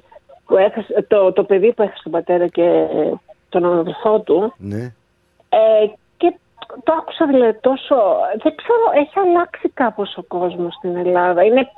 που 0.51 0.57
έχασε, 0.57 1.05
το, 1.07 1.31
το 1.31 1.43
παιδί 1.43 1.73
που 1.73 1.81
έχασε 1.81 2.03
τον 2.03 2.11
πατέρα 2.11 2.47
και 2.47 2.63
ε, 2.63 3.11
τον 3.49 3.79
αδελφό 3.79 4.19
του 4.19 4.53
Ναι. 4.57 4.83
ε, 5.49 5.87
και 6.17 6.35
το 6.83 6.93
άκουσα 6.99 7.25
δηλαδή 7.27 7.59
τόσο, 7.61 7.95
δεν 8.43 8.55
ξέρω, 8.55 8.85
έχει 8.93 9.19
αλλάξει 9.19 9.69
κάπως 9.73 10.17
ο 10.17 10.21
κόσμος 10.23 10.73
στην 10.73 10.95
Ελλάδα. 10.95 11.43
Είναι, 11.43 11.71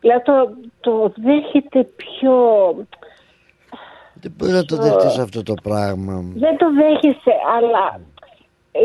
δηλαδή 0.00 0.22
το, 0.22 0.50
το 0.80 1.12
δέχεται 1.16 1.82
πιο, 1.96 2.34
Δεν 4.14 4.32
μπορεί 4.36 4.52
να 4.52 4.64
το 4.64 4.76
δεχτείς 4.76 5.18
αυτό 5.18 5.42
το 5.42 5.54
πράγμα. 5.62 6.22
δεν 6.34 6.56
το 6.56 6.66
δέχεσαι, 6.72 7.34
αλλά 7.56 8.00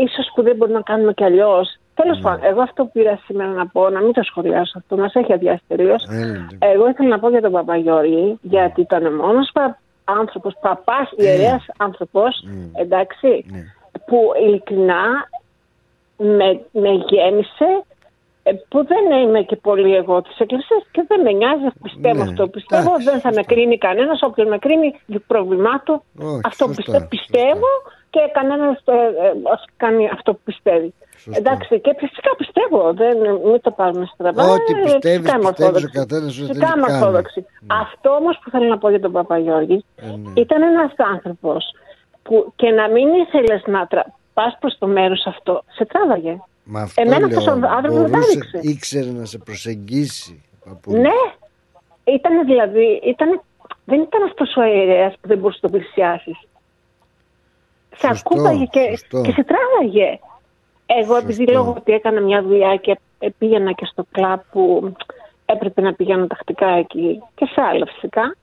ίσως 0.06 0.32
που 0.36 0.42
δεν 0.42 0.56
μπορούμε 0.56 0.78
να 0.78 0.84
κάνουμε 0.84 1.14
κι 1.14 1.24
αλλιώς. 1.24 1.80
Τέλος 1.96 2.20
πάντων, 2.22 2.46
εγώ 2.46 2.62
αυτό 2.62 2.84
που 2.84 2.92
πήρα 2.92 3.20
σήμερα 3.26 3.50
να 3.50 3.68
πω, 3.68 3.90
να 3.90 4.02
μην 4.02 4.14
το 4.14 4.24
σχολιάσω 4.24 4.78
αυτό, 4.78 4.98
μας 4.98 5.14
έχει 5.14 5.34
αδειάσει 5.34 5.64
τελείως. 5.68 6.04
Έλατε. 6.10 6.58
Εγώ 6.60 6.90
ήθελα 6.90 7.10
να 7.10 7.20
πω 7.20 7.30
για 7.30 7.42
τον 7.42 7.52
Παπαγιώργη, 7.52 8.38
γιατί 8.42 8.82
ήταν 8.82 9.06
ο 9.06 9.12
μόνος 9.12 9.50
πα... 9.54 9.80
άνθρωπος, 10.04 10.54
παπάς, 10.62 11.12
ιερέας 11.16 11.66
άνθρωπος, 11.78 12.44
εντάξει, 12.74 13.46
που 14.06 14.32
ειλικρινά 14.46 15.30
με, 16.18 16.62
με 16.72 16.90
γέμισε, 17.10 17.84
ε, 18.44 18.52
που 18.68 18.86
δεν 18.86 19.20
είμαι 19.20 19.42
και 19.42 19.56
πολύ 19.56 19.96
εγώ 19.96 20.22
της 20.22 20.40
Εκκλησίας 20.40 20.84
και 20.92 21.06
δεν 21.08 21.22
με 21.22 21.32
νοιάζει, 21.32 21.66
πιστεύω 21.84 22.24
Ναι, 22.24 22.30
αυτό 22.30 22.44
που 22.44 22.50
πιστεύω, 22.50 22.92
δεν 23.04 23.20
θα 23.20 23.32
με 23.34 23.44
κρίνει 23.44 23.78
κανένας, 23.78 24.22
όποιος 24.22 24.48
με 24.48 24.58
κρίνει 24.58 24.96
προβλημά 25.28 25.80
του, 25.80 26.04
Όχι, 26.20 26.42
αυτό 26.44 26.66
που 26.66 26.74
σωστά, 26.74 27.08
πιστεύω, 27.08 27.10
πιστεύω 27.10 27.68
και 28.10 28.20
κανένας 28.34 28.82
ε, 28.86 28.92
ε, 28.92 29.32
ας 29.54 29.66
κάνει 29.78 30.10
αυτό 30.10 30.34
που 30.34 30.40
πιστεύει. 30.44 30.94
Εντάξει, 31.32 31.80
και 31.80 31.96
φυσικά 31.98 32.36
πιστεύω, 32.38 32.94
δεν, 32.94 33.18
μην 33.52 33.62
το 33.62 33.72
πάρουμε 33.72 34.06
στραβά. 34.14 34.44
Ό,τι 34.44 34.74
ε, 34.74 34.82
πιστεύεις, 34.84 35.18
φυσικά 35.18 35.36
είμαι 35.38 35.50
πιστεύεις 35.50 35.60
ο 35.60 35.86
ορθόδοξη. 35.86 35.98
καθένας 36.00 36.38
ό,τι 36.40 36.48
Φυσικά 36.48 36.68
θέλει 36.68 36.78
είμαι 36.80 36.88
κάνει. 36.88 37.00
ορθόδοξη. 37.00 37.46
Αυτό 37.68 38.10
όμως 38.10 38.40
που 38.44 38.50
θέλω 38.50 38.68
να 38.68 38.78
πω 38.78 38.90
για 38.90 39.00
τον 39.00 39.12
Παπαγιώργη 39.12 39.86
Ε, 39.96 40.06
ναι. 40.06 40.32
ήταν 40.36 40.62
ένας 40.62 40.92
άνθρωπος 41.14 41.74
που 42.24 42.52
και 42.56 42.70
να 42.70 42.90
μην 42.90 43.08
ήθελες 43.14 43.64
να 43.66 43.88
τρα... 43.88 44.06
πας 44.34 44.58
προς 44.60 44.78
το 44.80 44.88
μέρος 44.88 45.26
αυτό, 45.26 45.64
σε 45.68 45.86
τράβαγε. 45.86 46.38
Μα 46.64 46.82
αυτό 46.82 47.02
Εμένα 47.02 47.18
λέω, 47.20 47.28
αυτός 47.28 47.48
ο 47.48 47.52
άνθρωπος 47.52 48.02
με 48.02 48.08
μπορούσε, 48.10 48.38
τράβηξε. 48.40 48.60
ήξερε 48.62 49.12
να 49.12 49.26
σε 49.26 49.38
προσεγγίσει. 49.38 50.44
παππούλη. 50.66 51.00
Ναι, 51.00 51.18
ήταν 52.04 52.46
δηλαδή, 52.46 53.02
ήταν, 53.04 53.42
δεν 53.86 54.02
ήταν 54.02 54.24
αυτός 54.24 54.56
ο 54.56 54.64
ιερέας 54.64 55.14
που 55.22 55.28
δεν 55.28 55.38
μπορούσε 55.38 55.60
να 55.62 55.70
το 55.70 55.78
πλησιάσεις. 55.78 56.38
Σε 57.98 58.08
Σωστό, 58.08 58.30
ακούπαγε 58.34 58.66
και, 58.66 58.88
σωστό. 58.90 59.22
και 59.22 59.32
σε 59.32 59.44
τράβαγε. 59.44 60.20
Εγώ 60.86 61.16
επειδή 61.16 61.48
λόγω 61.48 61.74
ότι 61.78 61.94
έκανα 61.94 62.22
μια 62.22 62.42
δουλειά 62.42 62.76
και 62.76 63.00
ε, 63.20 63.28
πήγαινα 63.38 63.72
και 63.72 63.86
στο 63.86 64.06
κλαμπ 64.12 64.40
που 64.52 64.94
έπρεπε 65.46 65.82
να 65.82 65.94
πηγαίνω 65.94 66.28
τακτικά 66.28 66.68
εκεί 66.68 67.24
και 67.36 67.46
σε 67.46 67.62
άλλα 67.62 67.86
φυσικά. 67.86 68.36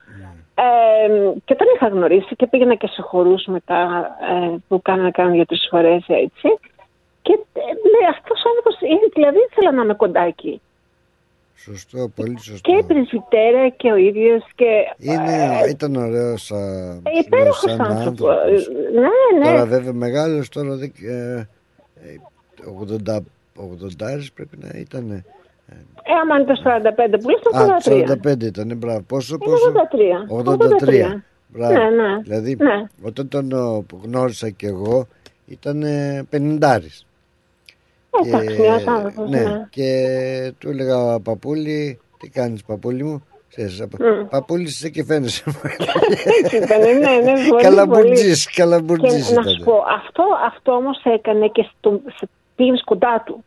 Ε, 0.55 1.31
και 1.45 1.55
τον 1.55 1.67
είχα 1.75 1.87
γνωρίσει 1.87 2.35
και 2.35 2.47
πήγαινα 2.47 2.75
και 2.75 2.87
σε 2.87 3.01
χορούς 3.01 3.45
μετά 3.45 4.09
ε, 4.31 4.55
που 4.67 4.81
κάνανε 4.81 5.11
κάνανε 5.11 5.35
για 5.35 5.45
τρεις 5.45 5.67
φορές 5.69 6.03
έτσι. 6.07 6.47
Και 7.21 7.33
ε, 7.53 7.59
λέει 7.61 8.09
αυτός 8.09 8.43
ο 8.43 8.49
άνθρωπος, 8.49 8.81
είναι, 8.81 9.07
δηλαδή 9.13 9.37
ήθελα 9.51 9.71
να 9.71 9.83
είμαι 9.83 9.93
κοντά 9.93 10.21
εκεί. 10.21 10.61
Σωστό, 11.55 12.11
πολύ 12.15 12.39
σωστό. 12.39 12.71
Και 12.71 12.77
η 12.77 12.83
πρεσβυτέρα 12.83 13.69
και 13.69 13.91
ο 13.91 13.95
ίδιος 13.95 14.43
και 14.55 14.65
Είναι, 14.97 15.59
ήταν 15.69 15.95
ωραίος 15.95 16.51
α, 16.51 16.57
ε, 16.57 17.01
υπέροχος 17.25 17.71
σαν 17.71 17.81
άνθρωπος. 17.81 18.29
άνθρωπος. 18.29 18.67
Ναι, 18.93 19.39
ναι. 19.39 19.45
Τώρα 19.45 19.65
βέβαια 19.65 19.93
μεγάλος, 19.93 20.49
τώρα 20.49 20.75
δεν, 20.75 20.93
ε, 21.03 21.47
ε, 21.95 22.19
80, 22.79 23.17
80 23.55 24.27
πρέπει 24.33 24.57
να 24.61 24.69
ήταν. 24.79 25.11
Ε, 25.11 25.23
άμα 26.21 26.35
είναι 26.35 26.45
το 26.53 26.61
45 26.63 27.19
που 27.21 27.29
λες, 27.29 27.39
το 27.43 27.57
Α, 27.57 27.65
83. 27.65 28.31
45 28.33 28.45
ήταν, 28.45 28.77
μπράβο. 28.77 29.01
Πόσο, 29.01 29.35
Είναι 29.41 29.45
πόσο; 29.45 29.71
83. 29.71 30.25
83. 30.27 31.23
Μπράβο. 31.47 31.73
Ναι, 31.73 31.89
ναι. 31.89 32.21
Δηλαδή, 32.21 32.55
Ναι. 32.59 32.83
όταν 33.01 33.27
τον 33.27 33.51
ε, 33.51 33.85
γνώρισα 34.03 34.49
και 34.49 34.67
εγώ, 34.67 35.07
ήταν 35.45 35.83
50. 36.31 36.83
Ε, 38.23 38.27
Εντάξει, 38.27 38.61
ένας 38.63 38.87
άνθρωπος, 38.87 39.29
ναι. 39.29 39.39
ναι. 39.41 39.67
Και 39.69 40.53
του 40.57 40.69
έλεγα 40.69 41.19
παππούλη, 41.19 41.99
τι 42.19 42.29
κάνεις 42.29 42.63
παππούλη 42.63 43.03
μου; 43.03 43.23
Ξέρεις, 43.49 43.81
απ- 43.81 43.99
Μμ. 43.99 44.27
Παππούλη 44.29 44.63
είσαι 44.63 44.89
και 44.89 45.03
φαίνεσαι. 45.03 45.43
Έτσι 46.43 46.55
ήταν, 46.57 46.79
ναι, 46.79 47.31
ναι, 47.31 47.33
πολύ, 47.49 47.61
Καλαμπουτζής, 47.63 48.43
πολύ. 48.43 48.55
καλαμπουτζής 48.55 49.27
Και 49.27 49.33
να 49.33 49.41
ήταν. 49.41 49.53
σου 49.53 49.63
πω, 49.63 49.73
αυτό, 50.05 50.23
αυτό 50.53 50.71
όμως 50.71 51.01
έκανε 51.03 51.47
και 51.47 51.65
στο, 51.77 52.01
σε, 52.17 52.27
πήγαινε 52.55 52.77
κοντά 52.85 53.23
του. 53.25 53.43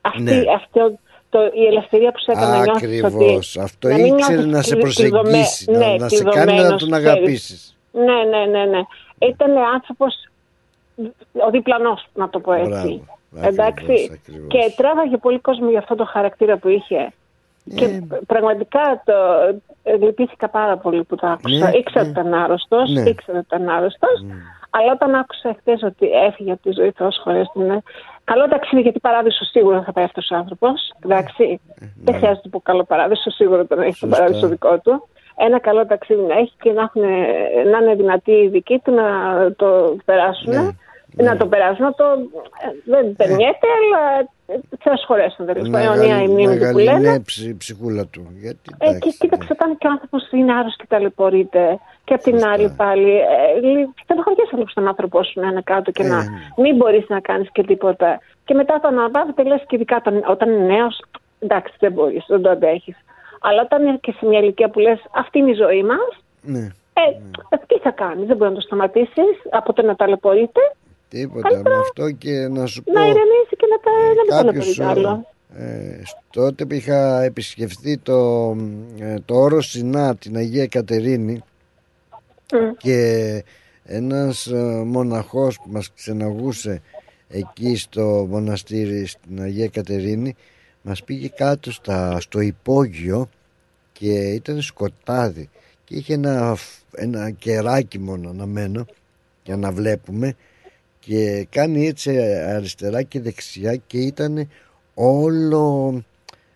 Αυτή, 0.00 0.22
Ναι. 0.22 0.42
αυτό, 0.54 0.98
το, 1.30 1.38
η 1.54 1.66
ελευθερία 1.66 2.12
που 2.12 2.18
σε 2.18 2.30
έκανε 2.32 2.56
να 2.56 2.62
νιώθεις 2.62 3.02
ότι... 3.04 3.14
Ακριβώς. 3.14 3.56
Αυτό 3.56 3.88
να 3.88 3.94
μην 3.94 4.06
ήξερε 4.06 4.36
νιώθεις 4.36 4.52
να 4.52 4.62
σε 4.62 4.70
κλει- 4.70 4.80
προσεγγίσει, 4.82 5.10
κλειδωμέ- 5.20 5.84
να, 5.84 5.88
ναι, 5.88 5.96
να 5.98 6.08
σε 6.08 6.22
κάνει 6.24 6.36
να 6.36 6.42
κλειδωμένος, 6.44 6.80
τον 6.80 6.90
ξέρεις. 6.90 7.08
αγαπήσεις. 7.08 7.76
Ναι, 7.92 8.04
ναι, 8.38 8.44
ναι, 8.46 8.64
ναι. 8.64 8.80
Ήταν 9.18 9.56
άνθρωπος, 9.74 10.14
ο 11.46 11.50
διπλανός, 11.50 12.06
να 12.14 12.28
το 12.28 12.40
πω 12.40 12.52
έτσι. 12.52 13.02
Μπράβο. 13.30 13.48
Εντάξει. 13.48 13.84
Ακριβώς, 13.84 14.10
ακριβώς. 14.10 14.46
Και 14.48 14.72
τράβαγε 14.76 15.16
πολύ 15.16 15.38
κόσμο 15.38 15.70
για 15.70 15.78
αυτό 15.78 15.94
το 15.94 16.04
χαρακτήρα 16.04 16.56
που 16.56 16.68
είχε. 16.68 17.12
Και 17.74 17.84
Ε. 17.84 18.00
πραγματικά 18.26 19.02
το 19.04 19.12
ε, 19.82 19.96
λυπήθηκα 19.96 20.48
πάρα 20.48 20.76
πολύ 20.76 21.04
που 21.04 21.16
το 21.16 21.26
άκουσα. 21.26 21.70
Ναι, 21.70 21.76
ήξερα 21.78 22.00
ότι 22.00 22.10
ήταν 22.10 22.34
άρρωστος, 22.34 22.90
Ναι. 22.90 23.00
ήξερα 23.08 23.38
ότι 23.38 23.46
ήταν 23.54 23.68
άρρωστος. 23.68 24.24
Αλλά 24.70 24.92
όταν 24.92 25.14
άκουσα 25.14 25.56
χθες 25.58 25.82
ότι 25.82 26.10
έφυγε 26.26 26.52
από 26.52 26.62
τη 26.62 26.70
ζωή, 26.72 26.90
Θεό 26.90 27.08
χωρέστην, 27.22 27.62
ναι. 27.66 27.76
Καλό 28.24 28.48
ταξίδι 28.48 28.82
γιατί 28.82 29.00
παράδεισο 29.00 29.44
σίγουρα 29.44 29.82
θα 29.82 29.92
πάει 29.92 30.04
αυτός 30.04 30.30
ο 30.30 30.36
άνθρωπος. 30.36 30.92
Εντάξει. 31.04 31.60
Δεν 32.04 32.14
χρειάζεται 32.14 32.40
να 32.44 32.50
πω 32.50 32.60
καλό 32.60 32.84
παράδεισο, 32.84 33.30
σίγουρα 33.30 33.66
τον 33.66 33.78
έχει 33.82 33.98
τον 34.00 34.08
Σωστά. 34.08 34.16
παράδεισο 34.16 34.48
δικό 34.48 34.78
του. 34.78 35.08
Ένα 35.36 35.58
καλό 35.60 35.86
ταξίδι 35.86 36.20
να 36.22 36.34
έχει 36.34 36.52
και 36.62 36.72
να, 36.72 36.82
έχουν, 36.82 37.02
να 37.70 37.78
είναι 37.78 37.94
δυνατοί 37.94 38.32
οι 38.32 38.48
δικοί 38.48 38.78
του 38.84 38.92
να 38.92 39.06
το 39.56 39.96
περάσουν. 40.04 40.52
Ναι. 40.52 40.70
Να 41.22 41.36
το 41.36 41.46
περάσουν, 41.46 41.84
να 41.84 41.92
το. 41.92 42.04
ε, 42.04 42.68
Δεν 42.84 43.16
περνιέται, 43.16 43.66
αλλά 43.78 44.28
θα 44.78 44.96
σχολέσουν 44.96 45.46
τέλο 45.46 45.70
πάντων. 45.70 45.80
Αιωνία 45.80 46.22
η 46.22 46.28
μνήμη 46.28 46.58
του 46.58 46.68
που 46.72 46.78
λένε. 46.78 47.08
είναι 47.08 47.20
ψη, 47.20 47.56
ψυχούλα 47.56 48.06
του. 48.06 48.26
Γιατί, 48.40 48.74
Ε, 48.78 48.88
εντάξει, 48.88 49.08
και 49.10 49.16
κοίταξε, 49.20 49.48
όταν 49.52 49.78
και 49.78 49.86
ο 49.86 49.90
άνθρωπος 49.90 50.30
είναι 50.30 50.52
άρρωστος 50.52 50.76
και 50.76 50.84
ταλαιπωρείται, 50.88 51.78
και 52.04 52.14
απ' 52.14 52.20
την 52.22 52.44
άλλη 52.44 52.74
πάλι, 52.76 53.10
ε, 53.18 53.60
λι- 53.60 53.88
στενοχωριέσαι 54.02 54.56
λίγο 54.56 54.68
στον 54.68 54.88
άνθρωπό 54.88 55.22
σου 55.22 55.40
να 55.40 55.46
είναι 55.46 55.60
κάτω 55.64 55.90
και 55.90 56.02
Ε, 56.02 56.06
να 56.08 56.16
ναι. 56.16 56.28
μην 56.56 56.76
μπορείς 56.76 57.04
να 57.08 57.20
κάνεις 57.20 57.48
και 57.52 57.62
τίποτα. 57.62 58.20
Και 58.44 58.54
μετά 58.54 58.80
το 58.80 58.88
αναβάβεται, 58.88 59.42
λες 59.42 59.62
και 59.66 59.76
ειδικά 59.76 59.96
όταν, 59.96 60.24
όταν 60.28 60.50
είναι 60.50 60.64
νέος, 60.74 61.02
εντάξει, 61.38 61.74
δεν 61.78 61.92
μπορείς, 61.92 62.24
δεν 62.28 62.42
το 62.42 62.50
αντέχεις. 62.50 62.96
Αλλά 63.40 63.62
όταν 63.62 63.86
είναι 63.86 63.98
και 64.00 64.12
σε 64.18 64.26
μια 64.26 64.38
ηλικία 64.40 64.68
που 64.70 64.78
λες, 64.78 64.98
αυτή 65.14 65.38
είναι 65.38 65.50
η 65.50 65.54
ζωή 65.54 65.82
μας, 65.82 66.08
Ναι. 66.42 66.58
ε, 66.92 67.00
ε, 67.48 67.56
τι 67.66 67.78
θα 67.78 67.90
κάνεις, 67.90 68.26
δεν 68.26 68.36
μπορεί 68.36 68.50
να 68.50 68.56
το 68.56 68.62
σταματήσεις 68.62 69.36
από 69.50 69.72
το 69.72 69.82
να 69.82 69.96
ταλαιπωρείται, 69.96 70.60
Τίποτα 71.08 71.56
με 71.64 71.76
αυτό 71.80 72.10
και 72.10 72.48
να 72.48 72.66
σου 72.66 72.82
πω. 72.82 72.92
να 72.92 73.00
ηρεμήσει 73.00 73.56
και 73.56 73.66
να, 73.70 73.78
τα, 73.80 73.90
να 73.90 74.42
μην 74.42 74.54
κάποιος, 74.54 74.76
ταλαιπωρείται 74.76 75.08
άλλο. 75.08 75.26
ε, 75.56 76.02
τότε 76.30 76.64
που 76.64 76.74
είχα 76.74 77.22
επισκεφθεί 77.22 77.98
το, 77.98 78.50
ε, 78.98 79.14
το 79.24 79.34
όρο 79.34 79.60
Σινά 79.60 80.16
την 80.16 80.36
Αγία 80.36 80.66
Κατερίνη 80.66 81.42
και 82.76 83.44
ένας 83.84 84.46
ε, 84.46 84.82
μοναχός 84.86 85.56
που 85.56 85.70
μας 85.70 85.92
ξεναγούσε 85.92 86.82
εκεί 87.28 87.76
στο 87.76 88.26
μοναστήρι 88.30 89.06
στην 89.06 89.40
Αγία 89.42 89.68
Κατερίνη 89.68 90.36
μας 90.82 91.04
πήγε 91.04 91.28
κάτω 91.28 91.72
στα, 91.72 92.20
στο 92.20 92.40
υπόγειο 92.40 93.28
και 93.92 94.12
ήταν 94.12 94.60
σκοτάδι 94.62 95.48
και 95.84 95.94
είχε 95.96 96.14
ένα, 96.14 96.54
φ- 96.54 96.82
ένα 96.94 97.30
κεράκι 97.30 97.98
μόνο 97.98 98.30
αναμένο 98.30 98.86
για 99.42 99.56
να 99.56 99.72
βλέπουμε 99.72 100.34
και 101.08 101.46
κάνει 101.50 101.86
έτσι 101.86 102.18
αριστερά 102.42 103.02
και 103.02 103.20
δεξιά 103.20 103.76
και 103.76 103.98
ήταν 103.98 104.48
όλο 104.94 105.94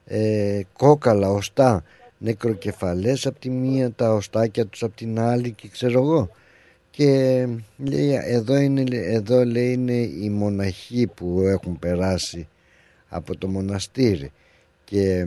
ε, 0.05 0.61
κόκαλα, 0.73 1.31
οστά. 1.31 1.85
Νεκροκεφαλές 2.19 3.27
από 3.27 3.39
τη 3.39 3.51
μία 3.51 3.91
τα 3.93 4.15
οστάκια 4.15 4.67
τους 4.67 4.83
από 4.83 4.97
την 4.97 5.21
άλλη 5.21 5.51
και 5.53 5.69
ξέρω 5.69 6.01
εγώ. 6.01 6.31
Και 6.91 7.47
λέει 7.77 8.21
εδώ, 8.25 8.57
είναι, 8.57 8.85
εδώ 8.97 9.45
λέει 9.45 9.73
είναι 9.73 9.97
οι 9.97 10.31
μοναχοί 10.31 11.07
που 11.07 11.41
έχουν 11.41 11.79
περάσει 11.79 12.49
από 13.09 13.37
το 13.37 13.49
μοναστήρι. 13.49 14.33
Και 14.85 15.27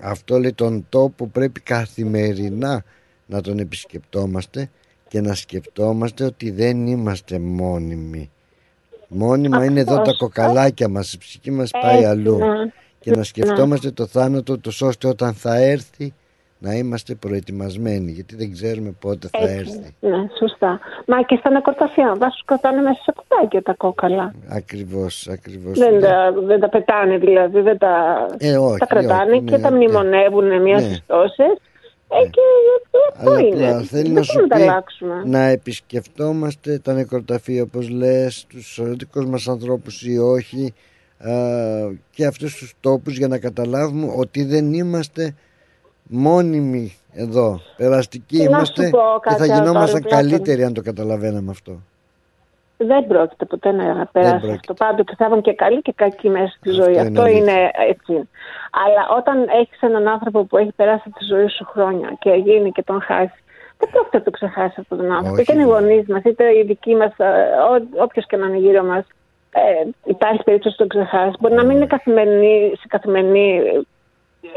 αυτό 0.00 0.38
λέει 0.38 0.52
τον 0.52 0.86
τόπο 0.88 1.26
πρέπει 1.26 1.60
καθημερινά 1.60 2.84
να 3.26 3.40
τον 3.40 3.58
επισκεπτόμαστε 3.58 4.70
και 5.08 5.20
να 5.20 5.34
σκεπτόμαστε 5.34 6.24
ότι 6.24 6.50
δεν 6.50 6.86
είμαστε 6.86 7.38
μόνιμοι 7.38 8.30
Μόνιμα 9.08 9.64
είναι 9.64 9.80
εδώ 9.80 9.94
τα 9.94 10.00
Αυτός. 10.00 10.18
κοκαλάκια 10.18 10.88
μας, 10.88 11.12
η 11.12 11.18
ψυχή 11.18 11.50
μας 11.50 11.70
πάει 11.82 11.94
Έτσι, 11.94 12.06
αλλού. 12.06 12.38
ναι. 12.38 12.46
Και 13.00 13.10
να 13.10 13.16
Ναι. 13.16 13.24
σκεφτόμαστε 13.24 13.90
το 13.90 14.06
θάνατο 14.06 14.58
τόσο 14.58 14.86
ώστε 14.86 15.08
όταν 15.08 15.32
θα 15.34 15.56
έρθει 15.56 16.14
να 16.58 16.72
είμαστε 16.72 17.14
προετοιμασμένοι. 17.14 18.10
Γιατί 18.10 18.36
δεν 18.36 18.52
ξέρουμε 18.52 18.94
πότε 19.00 19.28
θα 19.32 19.38
Έτσι, 19.38 19.54
έρθει. 19.58 19.94
Ναι, 20.00 20.16
σωστά. 20.38 20.80
Μα 21.06 21.22
και 21.22 21.36
στα 21.40 21.50
νεκροταφεία 21.50 22.14
βάσου 22.18 22.44
κρατάνε 22.44 22.80
μέσα 22.80 23.00
σε 23.02 23.12
κουτάκια 23.16 23.62
τα 23.62 23.74
κόκαλα. 23.76 24.34
Ακριβώς, 24.48 25.28
ακριβώς. 25.32 25.78
Δεν 25.78 25.94
ναι. 25.94 26.00
τα, 26.00 26.32
δεν 26.46 26.60
τα 26.60 26.68
πετάνε 26.68 27.18
δηλαδή, 27.18 27.60
δεν 27.60 27.78
τα, 27.78 28.26
Ε, 28.38 28.56
όχι, 28.56 28.78
τα 28.78 28.86
κρατάνε 28.86 29.30
όχι, 29.32 29.42
και 29.44 29.56
ναι, 29.56 29.62
τα 29.62 29.70
ναι. 29.70 29.76
μνημονεύουν 29.76 30.62
μία 30.62 30.74
Ναι. 30.76 30.80
στις 30.82 31.02
τόσες. 31.06 31.56
Ε, 32.08 32.28
και 32.28 32.40
αυτό 32.82 33.30
Αλλά 33.30 33.40
είναι; 33.40 33.68
απλά 33.68 33.82
θέλει 33.82 34.02
δεν 34.02 34.12
να 34.12 34.22
σου 34.22 34.32
μπορούμε 34.34 34.54
να 34.54 34.60
τα 34.60 34.64
πει 34.64 34.70
αλλάξουμε. 34.70 35.22
να 35.24 35.38
επισκεφτόμαστε 35.42 36.78
τα 36.78 36.92
νεκροταφεία 36.92 37.62
όπως 37.62 37.88
λες, 37.88 38.46
τους 38.48 38.80
δικούς 38.82 39.26
μας 39.26 39.48
ανθρώπους 39.48 40.02
ή 40.02 40.18
όχι 40.18 40.74
α, 41.18 41.30
και 42.10 42.26
αυτούς 42.26 42.54
τους 42.56 42.74
τόπους 42.80 43.16
για 43.16 43.28
να 43.28 43.38
καταλάβουμε 43.38 44.12
ότι 44.16 44.44
δεν 44.44 44.72
είμαστε 44.72 45.34
μόνιμοι 46.08 46.96
εδώ. 47.12 47.60
Περαστικοί 47.76 48.36
Και 48.36 48.48
να 48.48 48.64
σου 48.64 48.72
είμαστε 48.72 48.88
πω 48.90 48.98
και 49.22 49.30
θα 49.30 49.36
κάτι 49.36 49.50
άλλο, 49.50 49.62
γινόμασταν 49.62 50.00
Πλάτωνα. 50.00 50.22
καλύτεροι 50.22 50.64
αν 50.64 50.72
το 50.72 50.82
καταλαβαίναμε 50.82 51.50
αυτό. 51.50 51.82
Δεν 52.78 53.06
πρόκειται 53.06 53.44
ποτέ 53.44 53.72
να 53.72 54.06
περάσει 54.12 54.30
πρόκειται. 54.32 54.52
αυτό. 54.52 54.74
Πάντοτε 54.74 55.12
θα 55.18 55.24
έχουν 55.24 55.40
και 55.42 55.52
καλή 55.54 55.82
και 55.82 55.92
κακή 55.96 56.28
μέσα 56.28 56.46
στη 56.58 56.70
Αυτό 56.70 56.82
ζωή. 56.82 56.92
είναι 56.92 57.00
Αυτό 57.02 57.20
αλήθεια. 57.22 57.40
είναι 57.52 57.70
έτσι. 57.88 58.28
Αλλά 58.84 59.02
όταν 59.18 59.48
έχεις 59.60 59.80
έναν 59.80 60.08
άνθρωπο 60.08 60.44
που 60.44 60.56
έχει 60.58 60.72
περάσει 60.76 61.10
τη 61.10 61.24
ζωή 61.24 61.48
σου 61.48 61.64
χρόνια 61.64 62.16
και 62.18 62.30
γίνει 62.30 62.72
και 62.72 62.82
τον 62.82 63.00
χάσεις, 63.02 63.40
δεν 63.78 63.88
πρόκειται 63.90 64.16
να 64.18 64.22
το 64.24 64.30
ξεχάσεις 64.30 64.78
αυτόν 64.78 64.98
τον 64.98 65.10
άνθρωπο. 65.12 65.32
Όχι, 65.32 65.40
Είτε 65.42 65.52
είναι 65.52 65.62
οι 65.62 65.66
βέβαια. 65.66 65.80
γονείς 65.80 66.06
μας, 66.08 66.22
είτε 66.24 66.44
οι 66.58 66.62
δικοί 66.62 66.94
μας, 66.94 67.12
όποιος 67.98 68.26
και 68.26 68.36
να 68.36 68.46
είναι 68.46 68.56
γύρω 68.56 68.82
μας. 68.82 69.04
Ε, 69.50 69.86
υπάρχει 70.04 70.42
περίπτωση 70.42 70.76
να 70.78 70.86
το 70.86 70.96
ξεχάσεις. 70.98 71.34
Μπορεί 71.40 71.54
να 71.54 71.64
μην 71.64 71.76
είναι 71.76 71.86
καθημερινή, 71.86 72.72
σε 72.80 72.86
καθημερινή, 72.88 73.56
ε, 73.56 73.80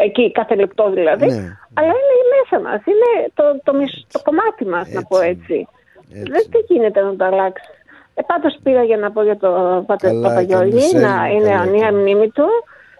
εκεί 0.03 0.31
κάθε 0.31 0.55
λεπτό 0.55 0.89
δηλαδή, 0.89 1.25
Ναι. 1.25 1.57
αλλά 1.73 1.87
είναι 2.01 2.15
μέσα 2.37 2.63
μας. 2.69 2.81
Είναι 2.85 3.29
το, 3.33 3.43
το, 3.63 3.73
μισ- 3.73 4.11
το 4.11 4.19
κομμάτι 4.23 4.65
μας, 4.65 4.89
να 4.89 5.01
πω 5.03 5.19
έτσι. 5.19 5.67
Δεν 6.09 6.43
τι 6.51 6.73
γίνεται 6.73 7.01
να 7.01 7.15
το 7.15 7.25
αλλάξεις. 7.25 7.78
Ε, 8.19 8.21
πάντως 8.27 8.57
πήρα 8.63 8.83
για 8.83 8.97
να 8.97 9.11
πω 9.11 9.23
για 9.23 9.37
το 9.37 9.49
Πατε- 9.87 10.07
Καλά 10.09 10.27
Παπαγιώργη, 10.27 10.77
έκανες, 10.77 10.93
να 10.93 11.25
Έλλη, 11.25 11.35
είναι 11.35 11.49
καλά 11.49 11.63
αιωνία 11.63 11.91
μνήμη 11.93 12.29
του 12.29 12.47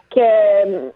και 0.07 0.21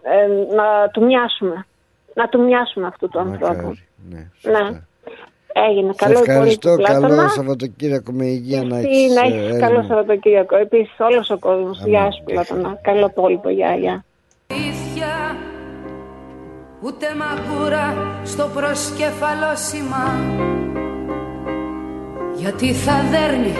ε, 0.02 0.54
να 0.54 0.88
του 0.92 1.04
μοιάσουμε. 1.04 1.66
Να 2.14 2.28
του 2.28 2.40
μοιάσουμε 2.42 2.86
αυτού 2.86 3.08
του 3.08 3.18
ανθρώπου. 3.18 3.54
Μακάρι, 3.56 3.86
ναι. 4.10 4.28
Ναι. 4.52 4.80
Έγινε. 5.68 5.92
Σε 5.92 6.04
Καλό 6.04 6.18
ευχαριστώ. 6.18 6.68
υπόλοιπο 6.68 6.92
Καλό 6.92 7.06
Πλάτωνα. 7.06 7.28
Σαββατοκύριακο 7.28 8.12
με 8.12 8.24
υγεία 8.24 8.62
να 8.62 8.76
Εσύ 8.78 8.88
έχεις. 8.88 9.14
να 9.14 9.20
ε, 9.20 9.26
έχεις 9.26 9.48
Έλλη 9.50 9.60
καλό 9.60 9.80
μου. 9.80 9.86
Σαββατοκύριακο. 9.88 10.56
Επίσης 10.56 10.94
όλος 10.98 11.30
ο 11.30 11.38
κόσμος. 11.38 11.82
Γεια 11.84 12.10
σου 12.10 12.22
Πλάτωνα. 12.24 12.78
Καλό 12.82 13.06
υπόλοιπο. 13.06 13.48
Γεια, 13.48 13.74
γεια. 13.74 14.04
αλήθεια 14.50 15.36
Ούτε 16.80 17.06
μαγούρα 17.20 17.94
στο 18.24 18.48
προσκεφαλό 18.54 19.52
σήμα 19.54 20.06
Γιατί 22.36 22.72
θα 22.72 22.92
δέρνει 23.10 23.54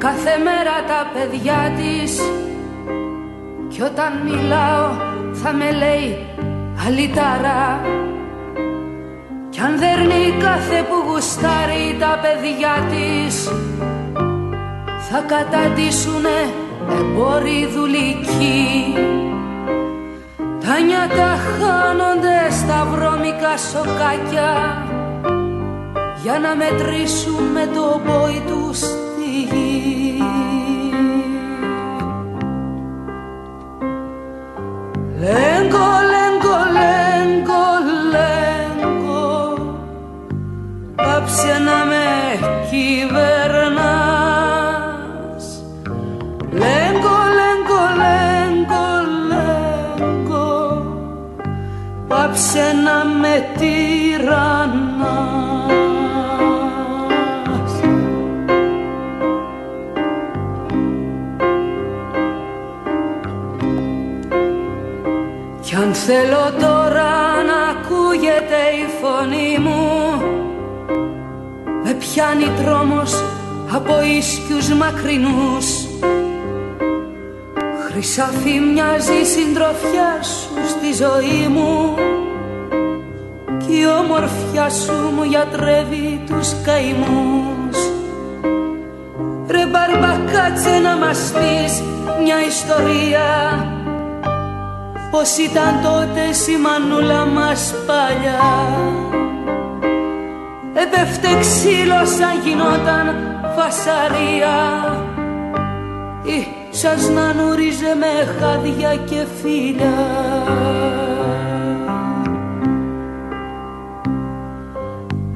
κάθε 0.00 0.34
μέρα 0.46 0.76
τα 0.90 1.00
παιδιά 1.12 1.60
της. 1.76 2.12
Κι 3.68 3.82
όταν 3.82 4.12
μιλάω 4.24 4.88
θα 5.32 5.52
με 5.52 5.70
λέει 5.72 6.26
αλυταρά 6.86 7.80
Κι 9.50 9.60
αν 9.60 9.78
δέρνει 9.78 10.34
κάθε 10.38 10.86
που 10.88 11.10
γουστάρει 11.10 11.96
τα 12.00 12.18
παιδιά 12.22 12.74
της 12.90 13.48
Θα 15.08 15.20
καταντήσουνε 15.32 16.38
εμπόροι 16.98 17.68
δουλικοί. 17.74 18.94
Τα 20.64 20.80
νιάτα 20.86 21.30
χάνονται 21.52 22.38
στα 22.50 22.86
βρώμικα 22.92 23.56
σοκάκια 23.70 24.52
για 26.22 26.38
να 26.38 26.54
μετρήσουν 26.54 27.42
με 27.52 27.68
το 27.74 28.00
πόη 28.06 28.42
του 28.46 28.70
στη 28.74 29.30
γη. 29.50 29.69
Λέγκο, 35.20 35.88
λέγκο, 36.12 36.56
λέγκο, 36.76 37.64
λέγκο 38.12 39.28
Πάψε 40.94 41.54
να 41.64 41.78
με 41.90 42.08
κυβερνάς 42.70 43.74
Λέγκο, 46.52 47.16
λέγκο, 47.38 47.82
λέγκο, 48.00 48.86
λέγκο 49.28 50.48
Πάψε 52.08 52.66
να 52.84 52.98
με 53.20 53.34
τυραννάς 53.58 55.39
θέλω 66.12 66.52
τώρα 66.60 67.12
να 67.50 67.58
ακούγεται 67.72 68.60
η 68.82 68.86
φωνή 69.00 69.58
μου. 69.58 69.88
Με 71.84 71.92
πιάνει 71.92 72.50
τρόμος 72.62 73.24
από 73.74 73.94
ίσκιους 74.18 74.68
μακρινούς. 74.68 75.66
Χρυσάφι 77.86 78.60
μοιάζει 78.72 79.12
η 79.12 79.24
συντροφιά 79.24 80.22
σου 80.22 80.68
στη 80.68 81.04
ζωή 81.04 81.48
μου. 81.48 81.94
Κι 83.58 83.78
η 83.78 83.86
όμορφιά 84.00 84.68
σου 84.70 85.12
μου 85.14 85.22
γιατρεύει 85.22 86.22
τους 86.26 86.48
καημούς. 86.64 87.78
Ρε 89.50 89.66
μπαρμπα 89.66 90.12
κάτσε 90.32 90.78
να 90.78 90.96
μας 90.96 91.32
πεις 91.34 91.82
μια 92.22 92.46
ιστορία 92.46 93.28
Πως 95.10 95.36
ήταν 95.36 95.80
τότε 95.82 96.52
η 96.52 96.56
μανούλα 96.56 97.26
μας 97.26 97.74
παλιά. 97.86 98.40
Έπεφτε 100.74 101.28
ξύλος 101.40 102.08
σαν 102.08 102.40
γινόταν 102.44 103.06
φασαρία. 103.56 104.56
Ή 106.22 106.46
σας 106.70 107.08
να 107.08 107.32
νουρίζε 107.32 107.94
με 107.98 108.36
χάδια 108.38 108.94
και 108.94 109.26
φύλλα. 109.42 109.94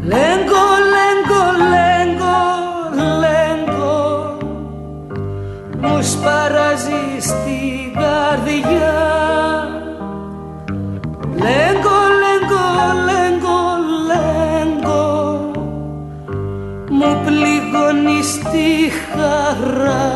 Λέγκο, 0.00 0.66
λέγκο, 0.94 1.44
λέγκο, 1.72 2.38
λέγκο 3.20 4.36
Μου 5.80 6.02
σπαράζει 6.02 7.20
στην 7.20 8.00
καρδιά 8.00 9.53
Λέγκο, 11.44 11.98
λέγκο, 12.22 12.66
λέγκο, 13.06 13.60
λέγκο 14.08 15.02
Μου 16.90 17.22
πληγώνει 17.24 18.22
στη 18.22 18.92
χαρά. 19.10 20.12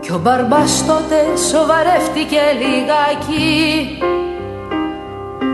Κι 0.00 0.12
ο 0.12 0.18
μπαρμπάς 0.22 0.86
τότε 0.86 1.36
σοβαρεύτηκε 1.50 2.40
λιγάκι. 2.60 3.98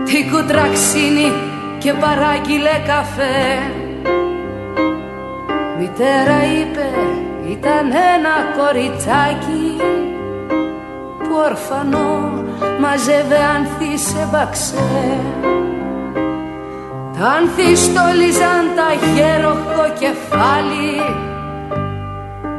Την 0.05 0.31
κουτραξίνη 0.31 1.31
και 1.77 1.93
παράγγειλε 1.93 2.81
καφέ 2.85 3.76
Μητέρα 5.79 6.39
είπε 6.59 6.87
ήταν 7.49 7.85
ένα 8.15 8.35
κοριτσάκι 8.57 9.77
Που 11.17 11.35
ορφανό 11.49 12.43
μαζεύε 12.79 13.39
άνθη 13.55 13.97
σε 13.97 14.27
μπαξέ 14.31 14.89
Τα 17.19 17.27
άνθη 17.27 17.75
στόλιζαν 17.75 18.63
τα 18.75 18.89
χέροχο 19.07 19.83
κεφάλι 19.99 20.95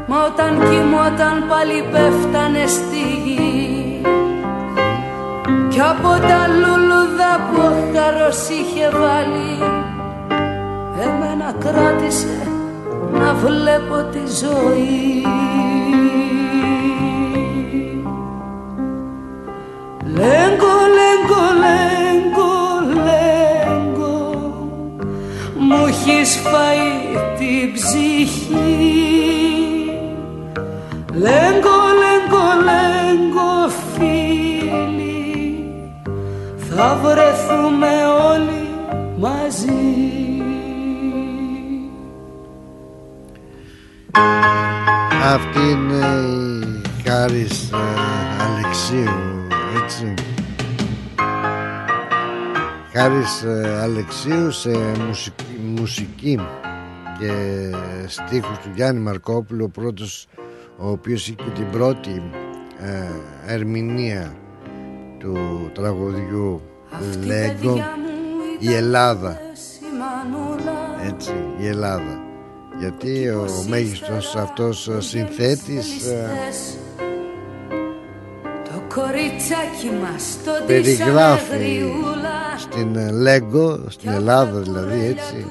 Μα 0.06 0.24
όταν 0.24 0.58
κοιμόταν 0.58 1.44
πάλι 1.48 1.84
πέφτανε 1.92 2.66
στη 2.66 3.02
γη. 3.24 4.02
Κι 5.68 5.80
από 5.80 6.08
τα 6.08 6.40
λουλούδα 6.60 7.32
που 7.50 7.60
ο 7.60 7.70
χαρός 7.94 8.48
είχε 8.48 8.90
βάλει 8.90 9.52
Εμένα 11.02 11.54
κράτησε 11.58 12.57
να 13.18 13.34
βλέπω 13.34 13.96
τη 14.12 14.18
ζωή. 14.40 15.22
Λέγκο, 20.14 20.74
λέγκο, 20.98 21.42
λέγκο, 21.64 22.52
λέγκο 23.04 24.16
μου 25.58 25.86
έχεις 25.86 26.36
φάει 26.36 26.88
την 27.38 27.72
ψυχή. 27.72 28.98
Λέγκο, 31.12 31.78
λέγκο, 32.02 32.46
λέγκο 32.68 33.68
φίλη 33.94 35.28
θα 36.68 36.98
βρεθώ 37.02 37.47
Χάρης 53.08 53.42
ε, 53.42 53.78
Αλεξίου 53.82 54.50
σε 54.50 54.70
μουσική, 55.06 55.60
μουσική 55.76 56.38
και 57.18 57.32
στίχους 58.06 58.58
του 58.58 58.70
Γιάννη 58.74 59.00
Μαρκόπουλου 59.00 59.64
ο 59.64 59.68
πρώτος 59.68 60.26
ο 60.76 60.90
οποίος 60.90 61.28
είχε 61.28 61.36
και 61.36 61.50
την 61.54 61.70
πρώτη 61.70 62.22
ε, 62.78 63.52
ερμηνεία 63.52 64.36
του 65.18 65.70
τραγουδιού 65.74 66.62
Λέγκο 67.24 67.84
η 68.58 68.74
Ελλάδα. 68.74 69.40
Έτσι 71.06 71.32
η 71.60 71.66
Ελλάδα. 71.66 72.20
Γιατί 72.78 73.28
ο 73.28 73.46
μέγιστος 73.68 74.36
αυτός 74.36 74.88
συνθέτης 74.98 76.06
ε, 76.06 76.30
Το 78.64 78.82
κοριτσάκι 78.94 79.90
μας 80.02 80.38
το 80.44 80.50
περιγράφει 80.66 81.82
στην 82.58 83.12
Λέγκο, 83.12 83.80
στην 83.88 84.10
Ελλάδα 84.10 84.58
δηλαδή 84.58 85.04
έτσι. 85.04 85.46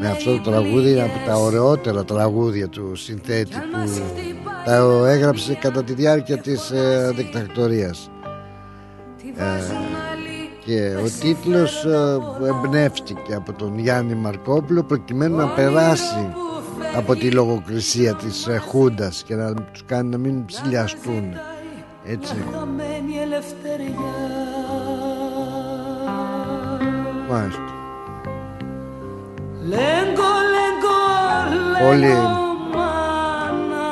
Με 0.00 0.08
αυτό 0.08 0.36
το 0.36 0.50
τραγούδι 0.50 0.90
είναι 0.90 1.02
από 1.02 1.26
τα 1.26 1.36
ωραιότερα 1.36 2.04
τραγούδια 2.04 2.68
του 2.68 2.96
συνθέτη 2.96 3.54
που 3.72 3.88
τα 4.64 5.08
έγραψε 5.08 5.54
κατά 5.54 5.84
τη 5.84 5.92
διάρκεια 5.92 6.38
της 6.38 6.70
ε, 6.70 7.12
δικτακτορίας. 7.16 8.10
Ε, 9.36 9.42
και 10.64 10.96
ο 11.04 11.08
τίτλος 11.20 11.84
ε, 11.84 12.18
εμπνεύστηκε 12.46 13.34
από 13.34 13.52
τον 13.52 13.78
Γιάννη 13.78 14.14
Μαρκόπουλο 14.14 14.82
προκειμένου 14.82 15.36
να 15.36 15.46
περάσει 15.46 16.34
από 16.96 17.14
τη 17.14 17.30
λογοκρισία 17.30 18.14
της 18.14 18.46
ε, 18.46 18.56
Χούντας 18.56 19.22
και 19.26 19.34
να 19.34 19.54
τους 19.54 19.84
κάνει 19.86 20.08
να 20.08 20.18
μην 20.18 20.44
ψηλιαστούν 20.44 21.24
έτσι 22.04 22.34
Μάλιστα 27.32 27.62
Λέγκο, 29.68 30.32
λέγκο, 30.54 31.00
Όλοι. 31.88 32.14
μάνα 32.74 33.90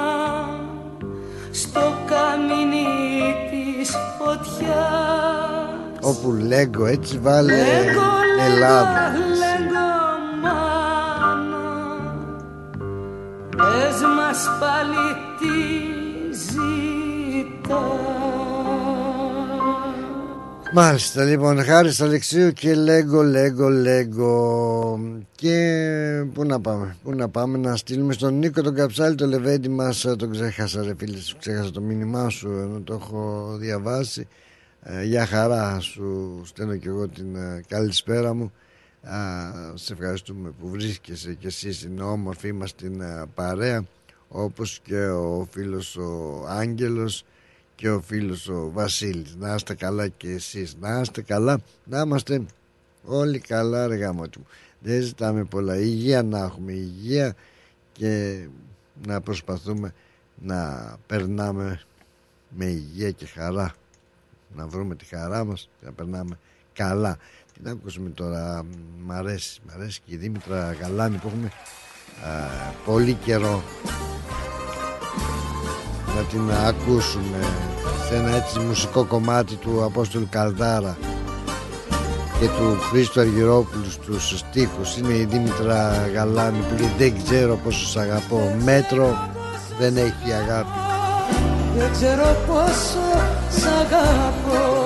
Στο 1.50 1.80
καμίνι 2.06 2.86
της 3.50 3.90
φωτιάς. 4.18 5.98
Όπου 6.00 6.32
λέγκο 6.32 6.86
έτσι 6.86 7.18
βάλε 7.18 7.56
Λέγκο, 7.56 8.10
Ελλάδα. 8.46 9.12
λέγκο, 9.40 9.88
μάνα 10.42 11.68
Πες 13.56 14.00
μας 14.16 14.48
πάλι 14.60 15.06
τι 15.38 15.56
ζητάς 16.36 18.19
Μάλιστα 20.72 21.24
λοιπόν 21.24 21.62
Χάρης 21.64 22.00
Αλεξίου 22.00 22.52
και 22.52 22.74
Λέγκο 22.74 23.22
Λέγκο 23.22 23.68
Λέγκο. 23.68 25.00
Και 25.34 26.24
πού 26.34 26.44
να 26.44 26.60
πάμε 26.60 26.96
πού 27.02 27.14
να 27.14 27.28
πάμε 27.28 27.58
να 27.58 27.76
στείλουμε 27.76 28.12
στον 28.12 28.38
Νίκο 28.38 28.62
τον 28.62 28.74
Καψάλη 28.74 29.14
το 29.14 29.26
λεβέντι 29.26 29.68
μας 29.68 30.00
τον 30.18 30.30
ξέχασα 30.30 30.82
ρε 30.82 30.94
φίλε 30.98 31.18
σου 31.18 31.36
ξέχασα 31.38 31.70
το 31.70 31.80
μήνυμά 31.80 32.28
σου 32.28 32.48
ενώ 32.48 32.80
το 32.80 32.94
έχω 32.94 33.54
διαβάσει. 33.58 34.28
Ε, 34.82 35.04
για 35.04 35.26
χαρά 35.26 35.80
σου 35.80 36.40
στέλνω 36.44 36.76
και 36.76 36.88
εγώ 36.88 37.08
την 37.08 37.36
ε, 37.36 37.62
καλησπέρα 37.68 38.34
μου. 38.34 38.52
Α, 39.02 39.16
σε 39.74 39.92
ευχαριστούμε 39.92 40.52
που 40.60 40.68
βρίσκεσαι 40.68 41.34
και 41.34 41.46
εσύ 41.46 41.72
στην 41.72 42.00
όμορφη 42.00 42.52
μας 42.52 42.74
την 42.74 43.00
ε, 43.00 43.24
παρέα 43.34 43.84
όπως 44.28 44.80
και 44.82 45.06
ο 45.06 45.48
φίλος 45.50 45.96
ο 45.96 46.44
Άγγελος 46.48 47.24
και 47.80 47.90
ο 47.90 48.00
φίλος 48.00 48.48
ο 48.48 48.70
Βασίλης. 48.72 49.34
Να 49.38 49.54
είστε 49.54 49.74
καλά 49.74 50.08
και 50.08 50.30
εσείς. 50.30 50.76
Να 50.80 51.00
είστε 51.00 51.22
καλά. 51.22 51.60
Να 51.84 52.00
είμαστε 52.00 52.42
όλοι 53.04 53.38
καλά 53.38 53.86
ρε 53.86 53.94
γάμο 53.94 54.28
του. 54.28 54.46
Δεν 54.80 55.02
ζητάμε 55.02 55.44
πολλά. 55.44 55.76
Υγεία 55.76 56.22
να 56.22 56.38
έχουμε 56.38 56.72
υγεία 56.72 57.36
και 57.92 58.40
να 59.06 59.20
προσπαθούμε 59.20 59.94
να 60.42 60.90
περνάμε 61.06 61.80
με 62.48 62.64
υγεία 62.64 63.10
και 63.10 63.26
χαρά. 63.26 63.74
Να 64.56 64.66
βρούμε 64.66 64.94
τη 64.94 65.04
χαρά 65.04 65.44
μας 65.44 65.68
και 65.80 65.86
να 65.86 65.92
περνάμε 65.92 66.38
καλά. 66.72 67.16
Τι 67.52 67.60
να 67.62 67.70
ακούσουμε 67.70 68.10
τώρα. 68.10 68.64
Μ' 69.04 69.12
αρέσει 69.12 69.60
μ' 69.66 69.70
αρέσει. 69.70 70.00
Και 70.06 70.14
η 70.14 70.16
Δήμητρα 70.16 70.72
Γαλάνη 70.72 71.16
που 71.16 71.28
έχουμε 71.28 71.46
α, 71.46 72.30
πολύ 72.84 73.14
καιρό 73.14 73.62
να 76.16 76.22
την 76.22 76.50
ακούσουμε 76.66 77.38
σε 78.08 78.14
ένα 78.14 78.36
έτσι 78.36 78.58
μουσικό 78.58 79.04
κομμάτι 79.04 79.54
του 79.54 79.84
Απόστολου 79.84 80.26
Καλδάρα 80.30 80.96
και 82.40 82.46
του 82.46 82.78
Χρήστο 82.90 83.20
Αργυρόπουλου 83.20 83.90
στους 83.90 84.38
στίχους. 84.38 84.96
Είναι 84.96 85.14
η 85.14 85.24
Δήμητρα 85.24 86.08
Γαλάνη 86.14 86.58
που 86.58 86.74
λέει 86.78 86.92
δεν 86.98 87.22
ξέρω 87.24 87.56
πόσο 87.64 87.86
σ' 87.86 87.96
αγαπώ. 87.96 88.56
Μέτρο 88.64 89.28
δεν 89.78 89.96
έχει 89.96 90.32
αγάπη 90.42 90.70
Δεν 91.76 91.92
ξέρω 91.92 92.36
πόσο 92.46 93.20
σ' 93.50 93.66
αγαπώ 93.66 94.79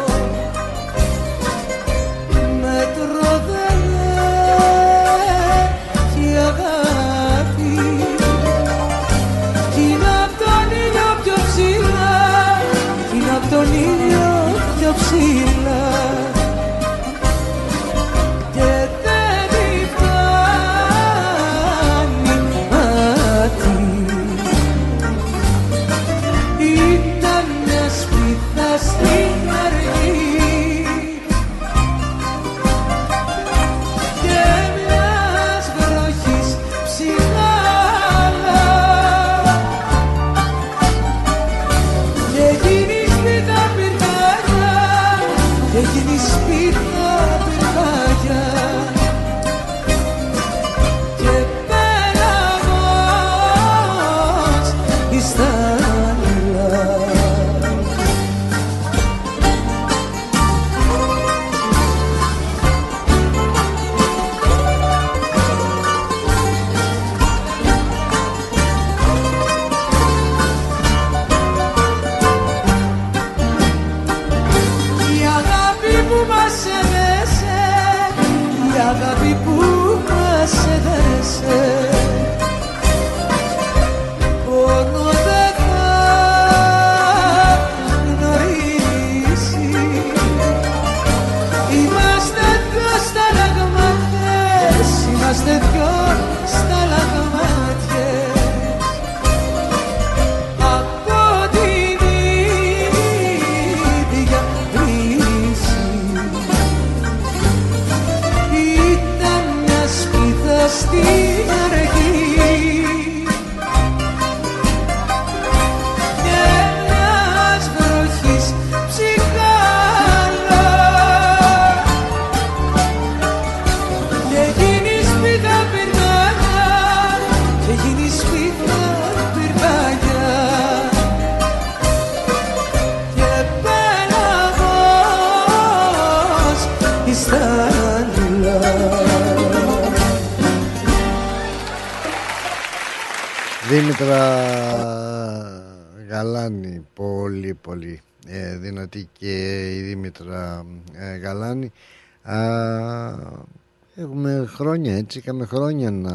έτσι, 155.04 155.18
είχαμε 155.18 155.46
χρόνια 155.46 155.90
να, 155.90 156.12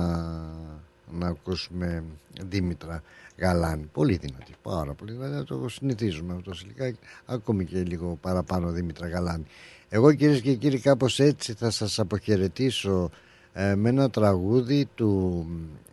να 1.12 1.28
ακούσουμε 1.28 2.04
Δήμητρα 2.50 3.04
Γαλάνη. 3.38 3.90
Πολύ 3.92 4.16
δυνατή, 4.18 4.54
πάρα 4.62 4.94
πολύ 4.94 5.12
δυνατή. 5.12 5.46
Το 5.46 5.70
συνηθίζουμε 5.70 6.34
αυτό 6.34 6.52
λιγάκι. 6.68 7.00
Ακόμη 7.26 7.66
και 7.66 7.84
λίγο 7.84 8.18
παραπάνω 8.22 8.72
Δήμητρα 8.72 9.08
Γαλάνη. 9.08 9.46
Εγώ 9.90 10.14
κυρίες 10.14 10.42
και 10.42 10.56
κύριοι 10.56 10.80
κάπως 10.80 11.20
έτσι 11.20 11.54
θα 11.54 11.70
σας 11.70 12.00
αποχαιρετήσω 12.00 13.10
ε, 13.54 13.76
με 13.76 13.90
ένα 13.90 14.10
τραγούδι 14.10 14.88
του 14.96 15.46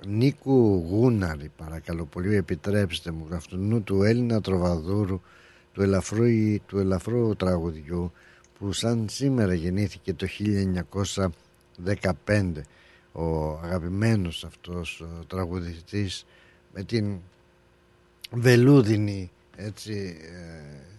Νίκου 0.06 0.86
Γούναρη 0.88 1.50
παρακαλώ 1.56 2.04
πολύ 2.04 2.34
επιτρέψτε 2.34 3.10
μου 3.10 3.26
αυτού 3.32 3.82
του 3.82 4.02
Έλληνα 4.02 4.40
τροβαδούρου 4.40 5.20
του 5.72 5.82
ελαφρού, 5.82 6.24
του 6.66 6.78
ελαφρού 6.78 7.36
τραγουδιού 7.36 8.12
που 8.58 8.72
σαν 8.72 9.06
σήμερα 9.10 9.54
γεννήθηκε 9.54 10.14
το 10.14 10.26
1915 11.86 12.52
ο 13.16 13.58
αγαπημένος 13.62 14.44
αυτός 14.44 15.00
ο 15.00 15.24
τραγουδιστής 15.26 16.26
με 16.74 16.82
την 16.82 17.18
βελούδινη 18.30 19.30
έτσι, 19.56 20.16
ε, 20.20 20.96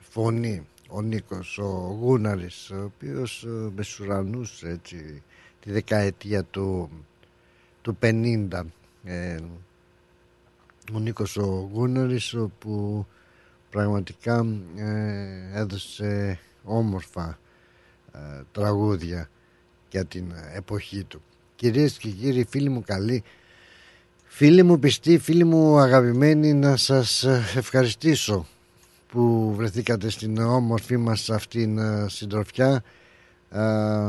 φωνή 0.00 0.66
ο 0.88 1.02
Νίκος 1.02 1.58
ο 1.58 1.98
Γούναρης 2.00 2.70
ο 2.70 2.84
οποίος 2.84 3.44
ε, 3.44 3.70
μεσουρανούσε 3.74 4.68
έτσι 4.68 5.22
τη 5.60 5.72
δεκαετία 5.72 6.44
του, 6.44 6.90
του 7.82 7.98
50 8.02 8.60
ε, 9.04 9.38
ο 10.94 10.98
Νίκος 10.98 11.36
ο 11.36 11.70
Γούναρης 11.72 12.36
που 12.58 13.06
πραγματικά 13.70 14.46
ε, 14.76 15.58
έδωσε 15.60 16.38
όμορφα 16.64 17.38
ε, 18.12 18.42
τραγούδια 18.52 19.28
για 19.94 20.04
την 20.04 20.32
εποχή 20.54 21.04
του. 21.04 21.22
Κυρίες 21.56 21.96
και 21.96 22.08
κύριοι 22.08 22.44
φίλοι 22.44 22.68
μου 22.68 22.82
καλοί 22.86 23.22
φίλοι 24.24 24.62
μου 24.62 24.78
πιστοί 24.78 25.18
φίλοι 25.18 25.44
μου 25.44 25.78
αγαπημένοι 25.78 26.54
να 26.54 26.76
σας 26.76 27.24
ευχαριστήσω 27.56 28.46
που 29.08 29.54
βρεθήκατε 29.56 30.10
στην 30.10 30.38
όμορφη 30.38 30.96
μας 30.96 31.30
αυτήν 31.30 31.78
συντροφιά. 32.08 32.82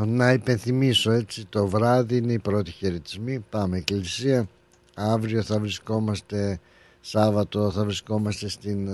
Να 0.05 0.31
υπενθυμίσω 0.31 1.11
έτσι 1.11 1.45
το 1.49 1.67
βράδυ 1.67 2.17
είναι 2.17 2.33
η 2.33 2.39
πρώτη 2.39 2.71
χαιρετισμή 2.71 3.45
πάμε 3.49 3.77
εκκλησία. 3.77 4.47
Αύριο 4.95 5.43
θα 5.43 5.59
βρισκόμαστε 5.59 6.59
Σάββατο 7.01 7.71
θα 7.71 7.83
βρισκόμαστε 7.83 8.49
στην 8.49 8.89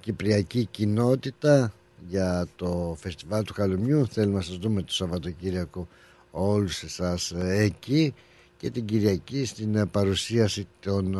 Κυπριακή 0.00 0.64
κοινότητα 0.70 1.72
για 2.08 2.46
το 2.56 2.96
φεστιβάλ 3.00 3.44
του 3.44 3.52
Καλουμιού 3.52 4.06
θέλουμε 4.06 4.36
να 4.36 4.42
σας 4.42 4.56
δούμε 4.56 4.82
το 4.82 4.92
Σαββατοκύριακο 4.92 5.88
όλους 6.30 6.82
εσάς 6.82 7.30
ε, 7.30 7.58
εκεί 7.58 8.14
και 8.56 8.70
την 8.70 8.84
Κυριακή 8.84 9.44
στην 9.44 9.74
ε, 9.74 9.86
παρουσίαση 9.86 10.66
των 10.80 11.14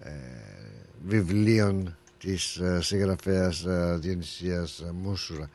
ε, 0.00 0.10
βιβλίων 1.06 1.96
της 2.18 2.56
ε, 2.56 2.80
συγγραφέας 2.82 3.64
ε, 3.64 3.96
Διονυσίας 4.00 4.84
Μούσουρα 5.02 5.50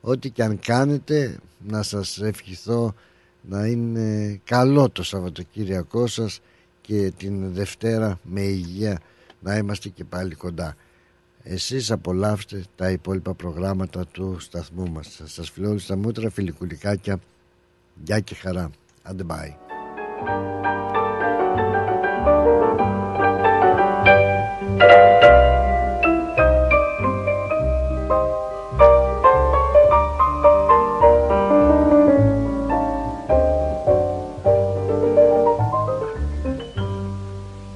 ό,τι 0.00 0.30
και 0.30 0.42
αν 0.42 0.58
κάνετε 0.58 1.38
να 1.66 1.82
σας 1.82 2.20
ευχηθώ 2.20 2.94
να 3.40 3.66
είναι 3.66 4.40
καλό 4.44 4.90
το 4.90 5.02
Σαββατοκύριακό 5.02 6.06
σας 6.06 6.40
και 6.80 7.12
την 7.16 7.52
Δευτέρα 7.52 8.20
με 8.22 8.40
υγεία 8.40 9.00
να 9.40 9.56
είμαστε 9.56 9.88
και 9.88 10.04
πάλι 10.04 10.34
κοντά. 10.34 10.76
Εσείς 11.48 11.90
απολαύστε 11.90 12.64
τα 12.76 12.90
υπόλοιπα 12.90 13.34
προγράμματα 13.34 14.06
του 14.06 14.36
σταθμού 14.40 14.90
μας. 14.90 15.20
Σας 15.24 15.50
φιλώ 15.50 15.78
στα 15.78 15.96
μούτρα 15.96 16.30
φιλικουλικάκια. 16.30 17.18
Γεια 18.04 18.20
και 18.20 18.34
χαρά. 18.34 18.70
Άντε 19.02 19.24
bye. 19.28 19.54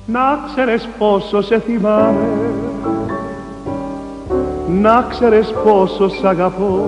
Να 0.06 0.38
ξέρεις 0.46 0.88
πόσο 0.98 1.42
σε 1.42 1.60
θυμάμαι 1.60 2.39
Να 4.78 5.06
ξέρεις 5.10 5.52
πόσο 5.64 6.08
σ' 6.08 6.24
αγαπώ. 6.24 6.84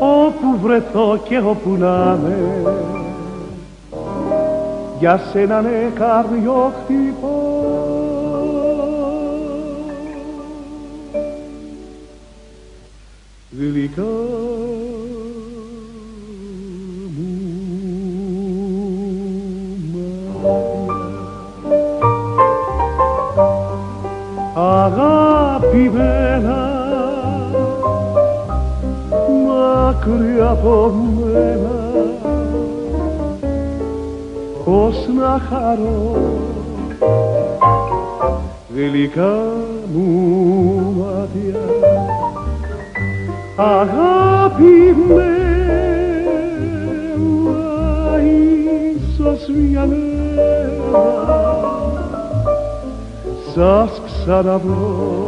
Όπου 0.00 0.58
βρεθώ 0.62 1.20
και 1.28 1.38
όπου 1.38 1.70
να 1.78 2.18
με 2.22 2.34
Για 4.98 5.20
σένα 5.32 5.60
ναι 5.60 5.90
καρδιό 5.94 6.72
χτυπώ. 6.84 7.54
Γλυκά 13.58 14.02
αγαπημένα 24.74 26.62
μακριά 29.46 30.48
από 30.48 30.92
μένα. 31.16 31.82
Πως 34.64 35.08
να 35.18 35.40
χαρώ 35.48 36.16
γλυκά 38.74 39.36
μου 39.94 40.06
μάτια 40.98 41.60
αγαπημένα 43.56 45.24
ίσως 48.96 49.48
μια 49.48 49.86
μέρα. 49.86 50.72
Σας 53.54 54.00
ξαναβρω 54.24 55.22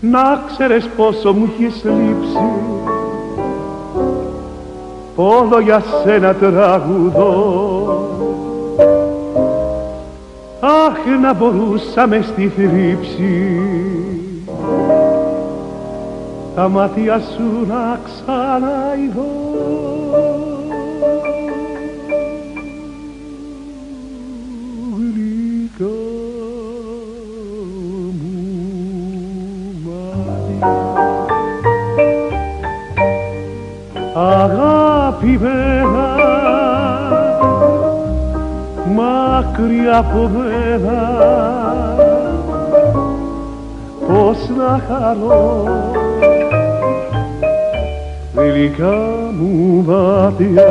Να 0.00 0.44
ξέρεις 0.46 0.88
πόσο 0.96 1.32
μου 1.32 1.52
έχεις 1.52 1.84
λείψει. 1.84 2.38
Όλο 5.16 5.60
για 5.60 5.82
σένα 6.04 6.34
τραγουδώ 6.34 7.75
να 11.26 11.34
μπορούσαμε 11.34 12.20
στη 12.22 12.48
θρύψη 12.48 13.60
τα 16.54 16.68
μάτια 16.68 17.18
σου 17.18 17.66
να 17.68 18.00
ξαναειδώ 18.04 19.95
μάτια 50.38 50.65